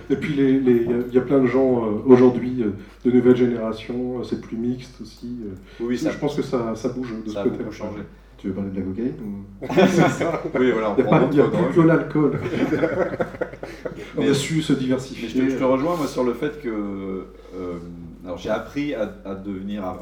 Et 0.10 0.16
puis 0.16 0.34
les- 0.34 0.60
les- 0.60 0.72
il 0.82 0.90
y 0.90 0.94
a- 0.94 0.96
il 1.08 1.14
y, 1.14 1.18
a 1.18 1.22
plein 1.22 1.40
de 1.40 1.46
gens 1.46 1.86
euh, 1.86 1.98
aujourd'hui 2.06 2.62
euh, 2.62 2.70
de 3.04 3.10
nouvelle 3.10 3.36
génération, 3.36 4.18
euh, 4.20 4.22
c'est 4.24 4.40
plus 4.40 4.56
mixte 4.56 5.00
aussi. 5.00 5.36
euh. 5.44 5.54
oui, 5.80 5.86
oui, 5.90 5.98
ça, 5.98 6.10
je 6.10 6.18
pense 6.18 6.34
que 6.36 6.42
ça, 6.42 6.74
ça 6.76 6.88
bouge 6.90 7.12
de 7.24 7.30
ça 7.30 7.40
a 7.40 7.44
ce 7.44 7.48
côté-là. 7.48 7.64
beaucoup 7.64 7.74
changé. 7.76 8.02
Tu 8.38 8.48
veux 8.48 8.54
parler 8.54 8.70
de 8.70 8.76
la 8.76 8.82
cocaïne 8.82 9.14
ou... 9.24 9.66
C'est 9.88 10.08
ça. 10.10 10.42
Oui, 10.58 10.70
voilà, 10.70 10.90
on 10.90 10.96
Il 10.98 11.02
n'y 11.02 11.02
a, 11.02 11.04
prend 11.16 11.26
pas- 11.28 11.34
y 11.34 11.40
a 11.40 11.44
plus 11.48 11.74
que 11.74 11.80
l'alcool. 11.86 12.38
On 14.16 14.20
Mais- 14.20 14.28
a 14.30 14.34
su 14.34 14.62
se 14.62 14.72
Mais 14.72 14.78
diversifier. 14.78 15.28
je 15.28 15.38
te, 15.38 15.48
je 15.50 15.56
te 15.56 15.64
rejoins 15.64 15.96
moi 15.96 16.06
sur 16.06 16.24
le 16.24 16.34
fait 16.34 16.60
que 16.60 16.68
euh, 16.68 17.22
alors 18.24 18.38
j'ai 18.38 18.50
appris 18.50 18.94
à, 18.94 19.06
devenir 19.06 19.84
à, 19.84 19.92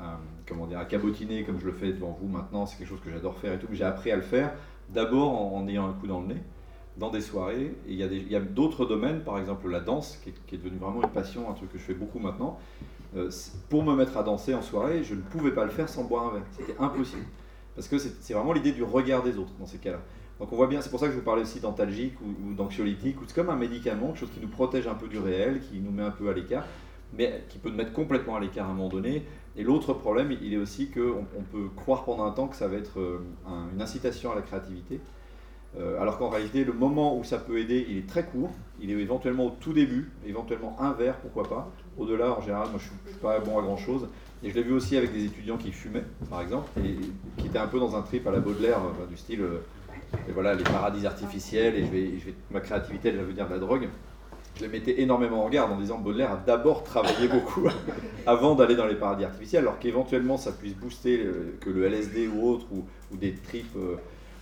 à- 0.00 0.20
comment 0.46 0.66
dire 0.66 0.78
à 0.78 0.84
cabotiner 0.84 1.44
comme 1.44 1.58
je 1.60 1.66
le 1.66 1.72
fais 1.72 1.92
devant 1.92 2.16
vous 2.20 2.28
maintenant. 2.28 2.66
C'est 2.66 2.78
quelque 2.78 2.88
chose 2.88 3.00
que 3.04 3.10
j'adore 3.10 3.36
faire 3.38 3.54
et 3.54 3.58
tout 3.58 3.66
j'ai 3.72 3.84
appris 3.84 4.10
à 4.10 4.16
le 4.16 4.22
faire 4.22 4.52
d'abord 4.88 5.54
en, 5.54 5.66
ayant 5.68 5.88
un 5.88 5.92
coup 5.92 6.06
dans 6.06 6.20
le 6.20 6.28
nez 6.28 6.42
dans 6.98 7.10
des 7.10 7.22
soirées. 7.22 7.74
Et 7.86 7.92
il 7.94 8.30
y 8.30 8.36
a 8.36 8.40
d'autres 8.40 8.84
domaines 8.84 9.22
par 9.22 9.38
exemple 9.38 9.68
la 9.68 9.80
danse 9.80 10.18
qui 10.22 10.30
est, 10.54 10.58
devenue 10.58 10.78
vraiment 10.78 11.02
une 11.02 11.10
passion 11.10 11.50
un 11.50 11.54
truc 11.54 11.72
que 11.72 11.78
je 11.78 11.84
fais 11.84 11.94
beaucoup 11.94 12.18
maintenant. 12.18 12.58
Euh, 13.14 13.30
pour 13.68 13.82
me 13.82 13.94
mettre 13.94 14.16
à 14.16 14.22
danser 14.22 14.54
en 14.54 14.62
soirée 14.62 15.04
je 15.04 15.14
ne 15.14 15.20
pouvais 15.20 15.52
pas 15.52 15.64
le 15.64 15.70
faire 15.70 15.88
sans 15.88 16.04
boire 16.04 16.28
un 16.28 16.34
verre. 16.34 16.46
C'était 16.52 16.76
impossible. 16.78 17.24
Parce 17.74 17.88
que 17.88 17.98
c'est 17.98 18.34
vraiment 18.34 18.52
l'idée 18.52 18.72
du 18.72 18.82
regard 18.82 19.22
des 19.22 19.38
autres 19.38 19.52
dans 19.58 19.66
ces 19.66 19.78
cas-là. 19.78 20.00
Donc 20.38 20.52
on 20.52 20.56
voit 20.56 20.66
bien, 20.66 20.80
c'est 20.80 20.90
pour 20.90 20.98
ça 20.98 21.06
que 21.06 21.12
je 21.12 21.18
vous 21.18 21.24
parlais 21.24 21.42
aussi 21.42 21.60
d'antalgique 21.60 22.14
ou, 22.20 22.48
ou 22.48 22.54
d'anxiolytique, 22.54 23.16
c'est 23.26 23.34
comme 23.34 23.48
un 23.48 23.56
médicament, 23.56 24.08
quelque 24.08 24.20
chose 24.20 24.30
qui 24.34 24.40
nous 24.40 24.48
protège 24.48 24.86
un 24.86 24.94
peu 24.94 25.06
du 25.08 25.18
réel, 25.18 25.60
qui 25.60 25.78
nous 25.78 25.92
met 25.92 26.02
un 26.02 26.10
peu 26.10 26.28
à 26.28 26.32
l'écart, 26.32 26.64
mais 27.16 27.44
qui 27.48 27.58
peut 27.58 27.68
nous 27.70 27.76
mettre 27.76 27.92
complètement 27.92 28.36
à 28.36 28.40
l'écart 28.40 28.66
à 28.66 28.70
un 28.70 28.74
moment 28.74 28.88
donné. 28.88 29.22
Et 29.56 29.62
l'autre 29.64 29.92
problème, 29.92 30.32
il 30.42 30.54
est 30.54 30.56
aussi 30.58 30.88
qu'on 30.90 31.26
on 31.38 31.42
peut 31.42 31.68
croire 31.76 32.04
pendant 32.04 32.24
un 32.24 32.30
temps 32.32 32.48
que 32.48 32.56
ça 32.56 32.68
va 32.68 32.76
être 32.76 32.98
euh, 33.00 33.18
un- 33.46 33.68
une 33.74 33.82
incitation 33.82 34.32
à 34.32 34.34
la 34.34 34.42
créativité, 34.42 35.00
Euh, 35.80 35.98
alors 36.02 36.18
qu'en 36.18 36.28
réalité, 36.28 36.64
le 36.64 36.74
moment 36.74 37.16
où 37.16 37.24
ça 37.24 37.38
peut 37.38 37.58
aider, 37.58 37.86
il 37.88 37.96
est 37.96 38.06
très 38.06 38.24
court, 38.26 38.50
il 38.78 38.90
est 38.90 38.94
éventuellement 38.94 39.46
au 39.46 39.54
tout 39.58 39.72
début, 39.72 40.10
éventuellement 40.26 40.76
un 40.78 40.92
verre, 40.92 41.16
pourquoi 41.16 41.44
pas. 41.48 41.70
Au-delà, 41.96 42.36
en 42.36 42.42
général, 42.42 42.68
moi 42.68 42.78
je 42.78 42.88
suis 42.88 43.18
pas 43.22 43.38
bon 43.40 43.58
à 43.58 43.62
grand-chose. 43.62 44.06
Et 44.42 44.50
je 44.50 44.54
l'ai 44.54 44.62
vu 44.62 44.74
aussi 44.74 44.98
avec 44.98 45.14
des 45.14 45.24
étudiants 45.24 45.56
qui 45.56 45.72
fumaient, 45.72 46.04
par 46.28 46.42
exemple, 46.42 46.68
et 46.84 46.96
qui 47.38 47.46
étaient 47.46 47.56
un 47.58 47.68
peu 47.68 47.78
dans 47.80 47.96
un 47.96 48.02
trip 48.02 48.26
à 48.26 48.30
la 48.32 48.40
Baudelaire, 48.40 48.80
euh, 48.84 49.06
du 49.06 49.16
style... 49.16 49.40
et 50.28 50.32
voilà, 50.32 50.54
les 50.54 50.62
paradis 50.64 51.06
artificiels, 51.06 51.74
et 51.74 51.86
je 51.86 51.90
vais, 51.90 52.18
je 52.18 52.24
vais, 52.26 52.34
ma 52.50 52.60
créativité, 52.60 53.08
elle 53.08 53.16
va 53.16 53.22
venir 53.22 53.46
de 53.48 53.52
la 53.54 53.58
drogue. 53.58 53.88
Je 54.56 54.62
les 54.62 54.68
mettais 54.68 55.00
énormément 55.00 55.44
en 55.44 55.48
garde 55.48 55.72
en 55.72 55.78
disant 55.78 55.98
que 55.98 56.04
Baudelaire 56.04 56.32
a 56.32 56.36
d'abord 56.36 56.84
travaillé 56.84 57.28
beaucoup 57.32 57.68
avant 58.26 58.54
d'aller 58.54 58.76
dans 58.76 58.86
les 58.86 58.94
paradis 58.94 59.24
artificiels, 59.24 59.62
alors 59.62 59.78
qu'éventuellement 59.78 60.36
ça 60.36 60.52
puisse 60.52 60.74
booster 60.74 61.20
euh, 61.20 61.56
que 61.60 61.70
le 61.70 61.86
LSD 61.86 62.28
ou 62.28 62.46
autre, 62.48 62.66
ou, 62.72 62.84
ou 63.12 63.16
des 63.16 63.34
tripes 63.34 63.76
euh, 63.76 63.96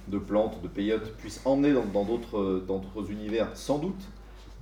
de 0.09 0.19
plantes, 0.19 0.61
de 0.63 0.69
peyote, 0.69 1.13
puissent 1.19 1.41
emmener 1.45 1.73
dans 1.73 2.05
d'autres 2.05 2.39
euh, 2.39 2.65
dans 2.67 2.79
d'autres 2.79 3.11
univers, 3.11 3.49
sans 3.55 3.79
doute. 3.79 4.03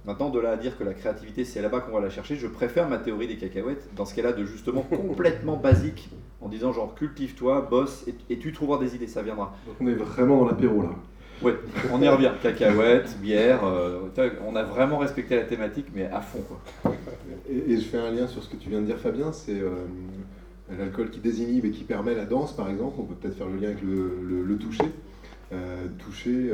Maintenant, 0.04 0.30
de 0.30 0.38
là 0.38 0.52
à 0.52 0.56
dire 0.56 0.78
que 0.78 0.84
la 0.84 0.94
créativité, 0.94 1.44
c'est 1.44 1.61
là-bas 1.61 1.80
qu'on 1.80 1.92
va 1.92 2.00
la 2.00 2.08
chercher, 2.08 2.37
je 2.37 2.46
préfère 2.46 2.88
ma 2.88 2.98
théorie 2.98 3.26
des 3.26 3.37
cacahuètes, 3.37 3.90
dans 3.94 4.04
ce 4.04 4.14
cas-là, 4.14 4.32
de 4.32 4.44
justement 4.44 4.82
complètement 4.90 5.56
basique, 5.56 6.08
en 6.40 6.48
disant 6.48 6.72
genre 6.72 6.94
cultive-toi, 6.94 7.66
bosse, 7.68 8.06
et, 8.06 8.14
et 8.30 8.38
tu 8.38 8.52
trouveras 8.52 8.78
des 8.78 8.94
idées, 8.94 9.08
ça 9.08 9.22
viendra. 9.22 9.54
Donc 9.66 9.76
on 9.80 9.87
est 9.87 9.94
vraiment 9.94 10.38
dans 10.38 10.46
l'apéro 10.46 10.82
là. 10.82 10.90
Ouais, 11.42 11.55
on 11.92 12.03
y 12.03 12.09
revient. 12.09 12.33
Cacahuètes, 12.42 13.16
bière, 13.20 13.64
euh, 13.64 14.01
on 14.46 14.57
a 14.57 14.62
vraiment 14.64 14.98
respecté 14.98 15.37
la 15.37 15.44
thématique, 15.44 15.87
mais 15.94 16.07
à 16.07 16.20
fond 16.20 16.42
quoi. 16.42 16.92
Et, 17.48 17.72
et 17.72 17.77
je 17.77 17.83
fais 17.83 17.98
un 17.98 18.11
lien 18.11 18.27
sur 18.27 18.42
ce 18.42 18.48
que 18.48 18.57
tu 18.57 18.70
viens 18.70 18.81
de 18.81 18.87
dire, 18.87 18.98
Fabien, 18.98 19.33
c'est 19.33 19.61
euh, 19.61 19.70
l'alcool 20.77 21.11
qui 21.11 21.20
désinhibe 21.20 21.64
et 21.64 21.70
qui 21.70 21.85
permet 21.85 22.14
la 22.14 22.24
danse, 22.24 22.55
par 22.57 22.68
exemple. 22.68 22.96
On 22.98 23.05
peut 23.05 23.14
peut-être 23.14 23.37
faire 23.37 23.48
le 23.48 23.57
lien 23.57 23.68
avec 23.68 23.83
le, 23.83 24.18
le- 24.29 24.42
le 24.42 24.57
toucher. 24.59 24.85
Euh, 25.53 25.87
toucher, 25.98 26.53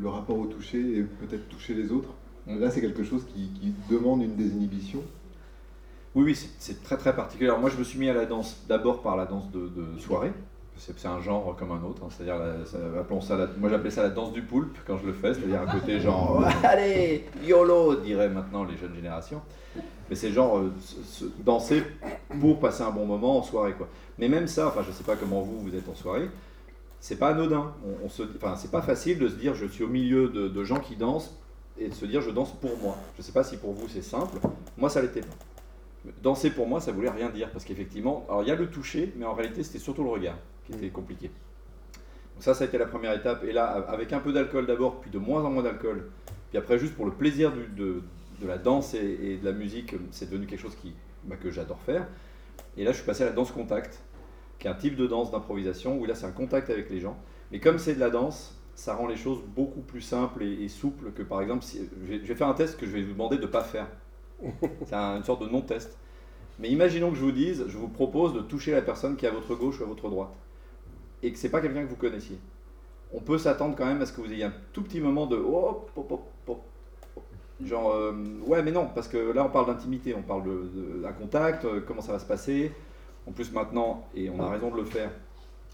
le, 0.00 0.08
rapport 0.08 0.38
au 0.38 0.46
toucher 0.46 0.80
et 0.80 1.02
peut-être 1.02 1.48
toucher 1.48 1.74
les 1.74 1.92
autres. 1.92 2.08
Mm. 2.46 2.58
Là, 2.60 2.70
c'est 2.70 2.80
quelque 2.80 3.04
chose 3.04 3.24
qui, 3.26 3.50
qui 3.60 3.74
demande 3.90 4.22
une 4.22 4.34
désinhibition. 4.36 5.02
Oui, 6.14 6.24
oui, 6.24 6.34
c'est- 6.34 6.50
c'est 6.58 6.82
très 6.82 6.96
très 6.96 7.14
particulier. 7.14 7.48
Alors 7.50 7.60
moi, 7.60 7.70
je 7.70 7.76
me 7.76 7.84
suis 7.84 7.98
mis 7.98 8.08
à 8.08 8.14
la 8.14 8.24
danse 8.26 8.64
d'abord 8.68 9.02
par 9.02 9.16
la 9.16 9.26
danse 9.26 9.50
de, 9.52 9.68
de 9.68 9.98
soirée. 9.98 10.32
C'est 10.78 11.06
un 11.06 11.20
genre 11.20 11.56
comme 11.58 11.72
un 11.72 11.82
autre, 11.82 12.02
hein. 12.04 12.08
c'est-à-dire, 12.10 12.36
ça- 12.66 12.78
appelons 13.00 13.20
ça 13.20 13.36
la- 13.36 13.48
moi 13.58 13.70
j'appelais 13.70 13.90
ça 13.90 14.02
la 14.02 14.10
danse 14.10 14.32
du 14.32 14.42
poulpe 14.42 14.76
quand 14.86 14.98
je 14.98 15.06
le 15.06 15.12
fais, 15.12 15.32
c'est-à-dire 15.34 15.62
un 15.62 15.66
côté 15.66 15.98
genre 16.00 16.44
allez, 16.64 17.24
YOLO, 17.42 17.96
diraient 17.96 18.28
maintenant 18.28 18.64
les 18.64 18.76
jeunes 18.76 18.94
générations. 18.94 19.40
Mais 20.08 20.14
c'est 20.16 20.30
genre 20.30 20.58
euh, 20.58 20.72
se- 20.80 21.02
se- 21.02 21.30
danser 21.44 21.82
pour 22.40 22.60
passer 22.60 22.82
un 22.82 22.90
bon 22.90 23.06
moment 23.06 23.38
en 23.38 23.42
soirée 23.42 23.72
quoi. 23.72 23.88
Mais 24.18 24.28
même 24.28 24.46
ça, 24.46 24.68
enfin 24.68 24.82
je 24.86 24.92
sais 24.92 25.02
pas 25.04 25.16
comment 25.16 25.40
vous 25.40 25.58
vous 25.60 25.74
êtes 25.74 25.88
en 25.88 25.94
soirée, 25.94 26.28
c'est 27.00 27.16
pas 27.18 27.28
anodin. 27.28 27.72
On, 27.84 28.06
on 28.06 28.08
se, 28.08 28.22
enfin 28.36 28.54
c'est 28.56 28.70
pas 28.70 28.82
facile 28.82 29.18
de 29.18 29.28
se 29.28 29.34
dire 29.34 29.54
je 29.54 29.66
suis 29.66 29.82
au 29.82 29.88
milieu 29.88 30.28
de, 30.28 30.46
de 30.48 30.64
gens 30.64 30.78
qui 30.78 30.94
dansent 30.96 31.34
et 31.78 31.88
de 31.88 31.94
se 31.94 32.04
dire 32.06 32.20
je 32.20 32.30
danse 32.30 32.52
pour 32.52 32.76
moi. 32.82 32.96
Je 33.16 33.22
sais 33.22 33.32
pas 33.32 33.42
si 33.44 33.56
pour 33.56 33.72
vous 33.72 33.88
c'est 33.88 34.02
simple, 34.02 34.38
moi 34.76 34.90
ça 34.90 35.00
l'était 35.02 35.20
pas. 35.22 36.12
Danser 36.22 36.50
pour 36.50 36.68
moi, 36.68 36.80
ça 36.80 36.92
voulait 36.92 37.10
rien 37.10 37.30
dire 37.30 37.50
parce 37.50 37.64
qu'effectivement, 37.64 38.24
alors 38.28 38.42
il 38.42 38.48
y 38.48 38.52
a 38.52 38.54
le 38.54 38.68
toucher, 38.70 39.12
mais 39.16 39.24
en 39.24 39.34
réalité 39.34 39.62
c'était 39.64 39.78
surtout 39.80 40.04
le 40.04 40.10
regard 40.10 40.36
qui 40.66 40.72
était 40.74 40.88
compliqué. 40.90 41.28
Donc 42.34 42.42
ça, 42.42 42.54
ça 42.54 42.64
a 42.64 42.66
été 42.66 42.78
la 42.78 42.86
première 42.86 43.12
étape. 43.14 43.44
Et 43.44 43.52
là, 43.52 43.66
avec 43.88 44.12
un 44.12 44.20
peu 44.20 44.32
d'alcool 44.32 44.66
d'abord, 44.66 45.00
puis 45.00 45.10
de 45.10 45.18
moins 45.18 45.42
en 45.44 45.50
moins 45.50 45.62
d'alcool, 45.62 46.10
puis 46.50 46.58
après 46.58 46.78
juste 46.78 46.94
pour 46.94 47.06
le 47.06 47.12
plaisir 47.12 47.52
du- 47.52 47.66
de, 47.68 48.02
de 48.40 48.46
la 48.46 48.58
danse 48.58 48.94
et, 48.94 49.18
et 49.22 49.36
de 49.38 49.44
la 49.44 49.52
musique, 49.52 49.94
c'est 50.10 50.28
devenu 50.30 50.46
quelque 50.46 50.60
chose 50.60 50.76
qui, 50.76 50.94
bah, 51.24 51.36
que 51.36 51.50
j'adore 51.50 51.80
faire. 51.80 52.06
Et 52.76 52.84
là, 52.84 52.92
je 52.92 52.96
suis 52.98 53.06
passé 53.06 53.22
à 53.22 53.26
la 53.26 53.32
danse 53.32 53.50
contact, 53.52 54.02
qui 54.58 54.66
est 54.66 54.70
un 54.70 54.74
type 54.74 54.96
de 54.96 55.06
danse 55.06 55.30
d'improvisation 55.30 55.98
où 55.98 56.04
là, 56.04 56.14
c'est 56.14 56.26
un 56.26 56.32
contact 56.32 56.68
avec 56.70 56.90
les 56.90 57.00
gens. 57.00 57.16
Mais 57.52 57.60
comme 57.60 57.78
c'est 57.78 57.94
de 57.94 58.00
la 58.00 58.10
danse, 58.10 58.54
ça 58.74 58.94
rend 58.94 59.06
les 59.06 59.16
choses 59.16 59.40
beaucoup 59.54 59.80
plus 59.80 60.02
simples 60.02 60.42
et, 60.42 60.64
et 60.64 60.68
souples 60.68 61.12
que 61.12 61.22
par 61.22 61.40
exemple, 61.40 61.64
si, 61.64 61.80
je, 62.02 62.06
vais, 62.12 62.18
je 62.18 62.26
vais 62.26 62.34
faire 62.34 62.48
un 62.48 62.54
test 62.54 62.78
que 62.78 62.84
je 62.86 62.90
vais 62.92 63.02
vous 63.02 63.12
demander 63.12 63.36
de 63.38 63.42
ne 63.42 63.46
pas 63.46 63.62
faire. 63.64 63.86
C'est 64.84 64.94
un- 64.94 65.16
une 65.16 65.24
sorte 65.24 65.40
de 65.42 65.48
non-test. 65.48 65.96
Mais 66.58 66.68
imaginons 66.68 67.10
que 67.10 67.16
je 67.16 67.22
vous 67.22 67.32
dise, 67.32 67.64
je 67.68 67.78
vous 67.78 67.88
propose 67.88 68.34
de 68.34 68.40
toucher 68.40 68.72
la 68.72 68.82
personne 68.82 69.16
qui 69.16 69.24
est 69.24 69.28
à 69.28 69.32
votre 69.32 69.54
gauche 69.54 69.80
ou 69.80 69.84
à 69.84 69.86
votre 69.86 70.08
droite, 70.10 70.34
et 71.22 71.32
que 71.32 71.38
c'est 71.38 71.48
pas 71.48 71.60
quelqu'un 71.60 71.84
que 71.84 71.90
vous 71.90 71.96
connaissiez. 71.96 72.38
On 73.12 73.20
peut 73.20 73.38
s'attendre 73.38 73.74
quand 73.76 73.86
même 73.86 74.02
à 74.02 74.06
ce 74.06 74.12
que 74.12 74.20
vous 74.20 74.32
ayez 74.32 74.44
un 74.44 74.52
tout 74.72 74.82
petit 74.82 75.00
moment 75.00 75.26
de 75.26 75.36
hop. 75.36 75.90
Genre, 77.64 77.90
euh, 77.90 78.12
ouais, 78.46 78.62
mais 78.62 78.72
non, 78.72 78.88
parce 78.94 79.08
que 79.08 79.16
là 79.32 79.44
on 79.44 79.48
parle 79.48 79.66
d'intimité, 79.66 80.14
on 80.14 80.22
parle 80.22 80.42
d'un 81.02 81.12
contact, 81.12 81.64
euh, 81.64 81.80
comment 81.86 82.02
ça 82.02 82.12
va 82.12 82.18
se 82.18 82.26
passer. 82.26 82.72
En 83.26 83.32
plus, 83.32 83.50
maintenant, 83.52 84.06
et 84.14 84.28
on 84.30 84.40
a 84.40 84.48
raison 84.48 84.70
de 84.70 84.76
le 84.76 84.84
faire, 84.84 85.10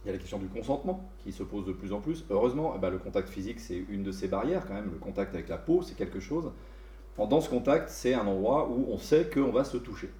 il 0.04 0.06
y 0.06 0.10
a 0.10 0.12
la 0.12 0.18
question 0.18 0.38
du 0.38 0.46
consentement 0.46 1.08
qui 1.22 1.32
se 1.32 1.42
pose 1.42 1.66
de 1.66 1.72
plus 1.72 1.92
en 1.92 2.00
plus. 2.00 2.24
Heureusement, 2.30 2.72
eh 2.76 2.78
ben, 2.78 2.90
le 2.90 2.98
contact 2.98 3.28
physique, 3.28 3.60
c'est 3.60 3.84
une 3.90 4.02
de 4.04 4.12
ces 4.12 4.28
barrières 4.28 4.64
quand 4.66 4.74
même. 4.74 4.90
Le 4.92 4.98
contact 4.98 5.34
avec 5.34 5.48
la 5.48 5.58
peau, 5.58 5.82
c'est 5.82 5.96
quelque 5.96 6.20
chose. 6.20 6.50
Dans 7.18 7.40
ce 7.40 7.50
contact, 7.50 7.88
c'est 7.88 8.14
un 8.14 8.26
endroit 8.26 8.68
où 8.68 8.86
on 8.88 8.98
sait 8.98 9.28
qu'on 9.28 9.50
va 9.52 9.64
se 9.64 9.76
toucher. 9.76 10.10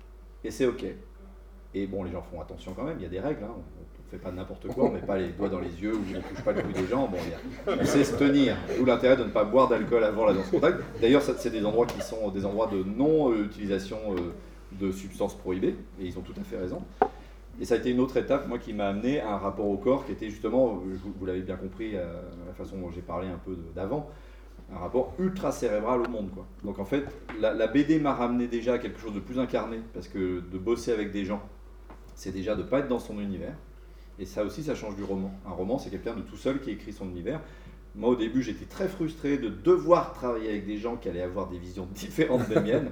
Et 0.45 0.51
c'est 0.51 0.67
OK. 0.67 0.85
Et 1.75 1.87
bon, 1.87 2.03
les 2.05 2.11
gens 2.13 2.23
font 2.23 2.41
attention 2.41 2.75
quand 2.75 2.85
même, 2.85 2.97
il 2.99 3.03
y 3.03 3.07
a 3.07 3.09
des 3.09 3.21
règles. 3.21 3.45
hein. 3.45 3.55
Fait 4.13 4.19
pas 4.19 4.31
n'importe 4.31 4.69
quoi, 4.69 4.85
on 4.85 4.93
met 4.93 5.01
pas 5.01 5.17
les 5.17 5.29
doigts 5.29 5.49
dans 5.49 5.59
les 5.59 5.71
yeux 5.83 5.95
ou 5.95 6.03
on 6.15 6.21
touche 6.21 6.45
pas 6.45 6.53
le 6.53 6.61
cou 6.61 6.71
des 6.71 6.87
gens. 6.87 7.09
Bon, 7.09 7.17
on 7.67 7.85
sait 7.87 8.05
se 8.05 8.15
tenir. 8.15 8.59
D'où 8.77 8.85
l'intérêt 8.85 9.17
de 9.17 9.25
ne 9.25 9.31
pas 9.31 9.43
boire 9.43 9.69
d'alcool 9.69 10.05
avant 10.05 10.27
la 10.27 10.35
danse 10.35 10.51
contact. 10.51 10.83
D'ailleurs, 11.01 11.23
c'est 11.23 11.49
des 11.49 11.65
endroits 11.65 11.87
qui 11.87 12.03
sont 12.03 12.29
des 12.29 12.45
endroits 12.45 12.67
de 12.67 12.85
non-utilisation 12.85 13.97
euh, 14.11 14.35
de 14.79 14.93
substances 14.93 15.35
prohibées. 15.35 15.77
Et 15.99 16.05
ils 16.05 16.19
ont 16.19 16.21
tout 16.21 16.35
à 16.39 16.45
fait 16.45 16.59
raison. 16.59 16.83
Et 17.59 17.65
ça 17.65 17.77
a 17.77 17.79
été 17.79 17.89
une 17.89 18.01
autre 18.01 18.19
étape, 18.19 18.47
moi, 18.49 18.59
qui 18.59 18.75
m'a 18.75 18.89
amené 18.89 19.19
à 19.19 19.33
un 19.33 19.39
rapport 19.39 19.67
au 19.67 19.79
corps 19.79 20.05
qui 20.05 20.13
était 20.13 20.29
justement, 20.29 20.83
vous, 21.19 21.25
l'avez 21.25 21.41
bien 21.41 21.57
compris, 21.57 21.97
euh, 21.97 22.05
la 22.47 22.53
façon 22.53 22.77
dont 22.77 22.91
j'ai 22.91 23.01
parlé 23.01 23.29
un 23.29 23.41
peu 23.43 23.57
d'avant, 23.75 24.11
un 24.75 24.79
rapport 24.79 25.15
ultra 25.19 25.53
cérébral 25.53 26.03
au 26.03 26.09
monde. 26.11 26.29
Donc 26.65 26.79
en 26.79 26.85
fait, 26.85 27.05
la, 27.41 27.55
la 27.55 27.67
BD 27.67 27.99
m'a 27.99 28.13
ramené 28.13 28.47
déjà 28.47 28.75
à 28.75 28.79
quelque 28.79 29.01
chose 29.01 29.15
de 29.15 29.21
plus 29.21 29.39
incarné, 29.39 29.79
parce 29.95 30.09
que 30.09 30.41
de 30.41 30.59
bosser 30.59 30.93
avec 30.93 31.13
des 31.13 31.25
gens, 31.25 31.41
c'est 32.15 32.33
déjà 32.33 32.55
de 32.55 32.63
ne 32.63 32.69
pas 32.69 32.81
être 32.81 32.89
dans 32.89 32.99
son 32.99 33.19
univers. 33.19 33.55
Et 34.23 34.25
ça 34.25 34.45
aussi, 34.45 34.63
ça 34.63 34.77
change 34.77 34.95
du 34.95 35.03
roman. 35.03 35.33
Un 35.45 35.51
roman, 35.51 35.79
c'est 35.79 35.91
quelqu'un 35.91 36.15
de 36.15 36.21
tout 36.21 36.37
seul 36.37 36.61
qui 36.61 36.71
écrit 36.71 36.93
son 36.93 37.09
univers. 37.09 37.41
Moi, 37.97 38.11
au 38.11 38.15
début, 38.15 38.41
j'étais 38.41 38.67
très 38.67 38.87
frustré 38.87 39.37
de 39.37 39.49
devoir 39.49 40.13
travailler 40.13 40.49
avec 40.49 40.65
des 40.65 40.79
gens 40.79 40.95
qui 40.95 41.09
allaient 41.09 41.23
avoir 41.23 41.49
des 41.49 41.59
visions 41.59 41.89
différentes 41.93 42.49
des 42.49 42.61
miennes. 42.61 42.91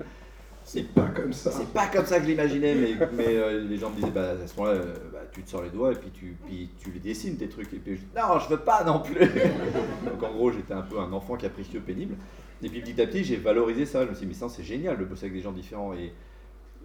C'est 0.64 0.92
pas 0.92 1.06
comme 1.06 1.32
ça. 1.32 1.52
C'est 1.52 1.72
pas 1.72 1.86
comme 1.86 2.04
ça 2.04 2.18
que 2.18 2.24
je 2.24 2.30
l'imaginais, 2.30 2.74
mais, 2.74 2.96
mais 3.12 3.28
euh, 3.28 3.60
les 3.60 3.76
gens 3.76 3.90
me 3.90 3.94
disaient, 3.94 4.10
bah, 4.10 4.30
à 4.42 4.46
ce 4.46 4.56
moment-là, 4.56 4.78
euh, 4.80 4.94
bah, 5.12 5.20
tu 5.32 5.44
te 5.44 5.50
sors 5.50 5.62
les 5.62 5.70
doigts 5.70 5.92
et 5.92 5.94
puis 5.94 6.10
tu, 6.10 6.36
puis 6.44 6.70
tu 6.82 6.90
les 6.90 6.98
dessines, 6.98 7.36
tes 7.36 7.48
trucs. 7.48 7.72
Et 7.74 7.78
puis 7.78 7.94
je 7.94 8.00
dis, 8.00 8.08
non, 8.16 8.40
je 8.40 8.48
veux 8.48 8.60
pas 8.60 8.82
non 8.82 8.98
plus. 8.98 9.20
Donc 10.04 10.20
en 10.24 10.32
gros, 10.32 10.50
j'étais 10.50 10.74
un 10.74 10.82
peu 10.82 10.98
un 10.98 11.12
enfant 11.12 11.36
capricieux, 11.36 11.80
pénible. 11.80 12.16
Et 12.60 12.68
puis 12.68 12.80
petit 12.80 13.00
à 13.00 13.06
petit, 13.06 13.22
j'ai 13.22 13.36
valorisé 13.36 13.86
ça. 13.86 14.04
Je 14.04 14.10
me 14.10 14.14
suis 14.14 14.26
dit, 14.26 14.32
mais 14.32 14.34
ça, 14.34 14.48
c'est 14.48 14.64
génial 14.64 14.98
de 14.98 15.04
bosser 15.04 15.26
avec 15.26 15.36
des 15.36 15.42
gens 15.42 15.52
différents. 15.52 15.94
Et 15.94 16.12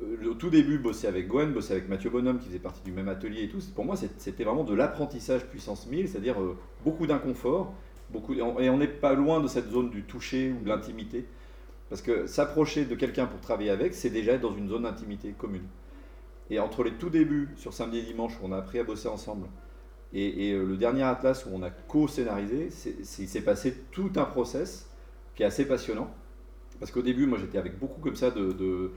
au 0.02 0.34
tout 0.34 0.50
début, 0.50 0.78
bosser 0.78 1.08
avec 1.08 1.28
Gwen, 1.28 1.52
bosser 1.54 1.74
avec 1.74 1.88
Mathieu 1.90 2.10
Bonhomme, 2.10 2.40
qui 2.40 2.48
faisait 2.48 2.60
partie 2.60 2.82
du 2.84 2.92
même 2.92 3.08
atelier 3.08 3.44
et 3.44 3.50
tout, 3.50 3.60
pour 3.74 3.86
moi, 3.86 3.96
c'était 3.96 4.44
vraiment 4.44 4.64
de 4.64 4.74
l'apprentissage 4.74 5.46
puissance 5.46 5.88
1000, 5.88 6.10
c'est-à-dire 6.10 6.40
euh, 6.42 6.58
beaucoup 6.84 7.08
d'inconfort. 7.08 7.74
Beaucoup, 8.12 8.34
et 8.34 8.42
on- 8.42 8.78
n'est 8.78 8.88
pas 8.88 9.14
loin 9.14 9.40
de 9.40 9.48
cette 9.48 9.70
zone 9.72 9.90
du 9.90 10.04
toucher 10.04 10.52
ou 10.52 10.64
de 10.64 10.70
l'intimité. 10.70 11.26
Parce 11.90 12.02
que 12.02 12.28
s'approcher 12.28 12.86
de 12.86 12.94
quelqu'un 12.96 13.26
pour 13.26 13.40
travailler 13.40 13.70
avec, 13.72 13.94
c'est 13.94 14.10
déjà 14.10 14.34
être 14.34 14.42
dans 14.42 14.56
une 14.56 14.70
zone 14.70 14.84
d'intimité 14.84 15.34
commune. 15.38 15.64
Et 16.50 16.60
entre 16.60 16.84
les 16.84 16.92
tout 16.94 17.10
débuts, 17.10 17.50
sur 17.56 17.74
samedi 17.74 18.00
et 18.00 18.04
dimanche, 18.04 18.34
où 18.42 18.46
on 18.46 18.52
a 18.52 18.58
appris 18.58 18.80
à 18.80 18.84
bosser 18.84 19.08
ensemble, 19.08 19.48
et, 20.14 20.54
euh, 20.54 20.66
le 20.66 20.78
dernier 20.78 21.04
Atlas 21.04 21.46
où 21.46 21.50
on 21.54 21.62
a 21.64 21.70
co-scénarisé, 21.70 22.70
il 23.20 23.28
s'est 23.28 23.42
passé 23.42 23.76
tout 23.92 24.12
un 24.16 24.26
process 24.26 24.90
qui 25.36 25.44
est 25.44 25.46
assez 25.46 25.66
passionnant. 25.68 26.14
Parce 26.80 26.92
qu'au 26.92 27.02
début, 27.02 27.26
moi 27.26 27.38
j'étais 27.40 27.58
avec 27.58 27.80
beaucoup 27.80 28.00
comme 28.02 28.16
ça 28.16 28.32
de, 28.32 28.92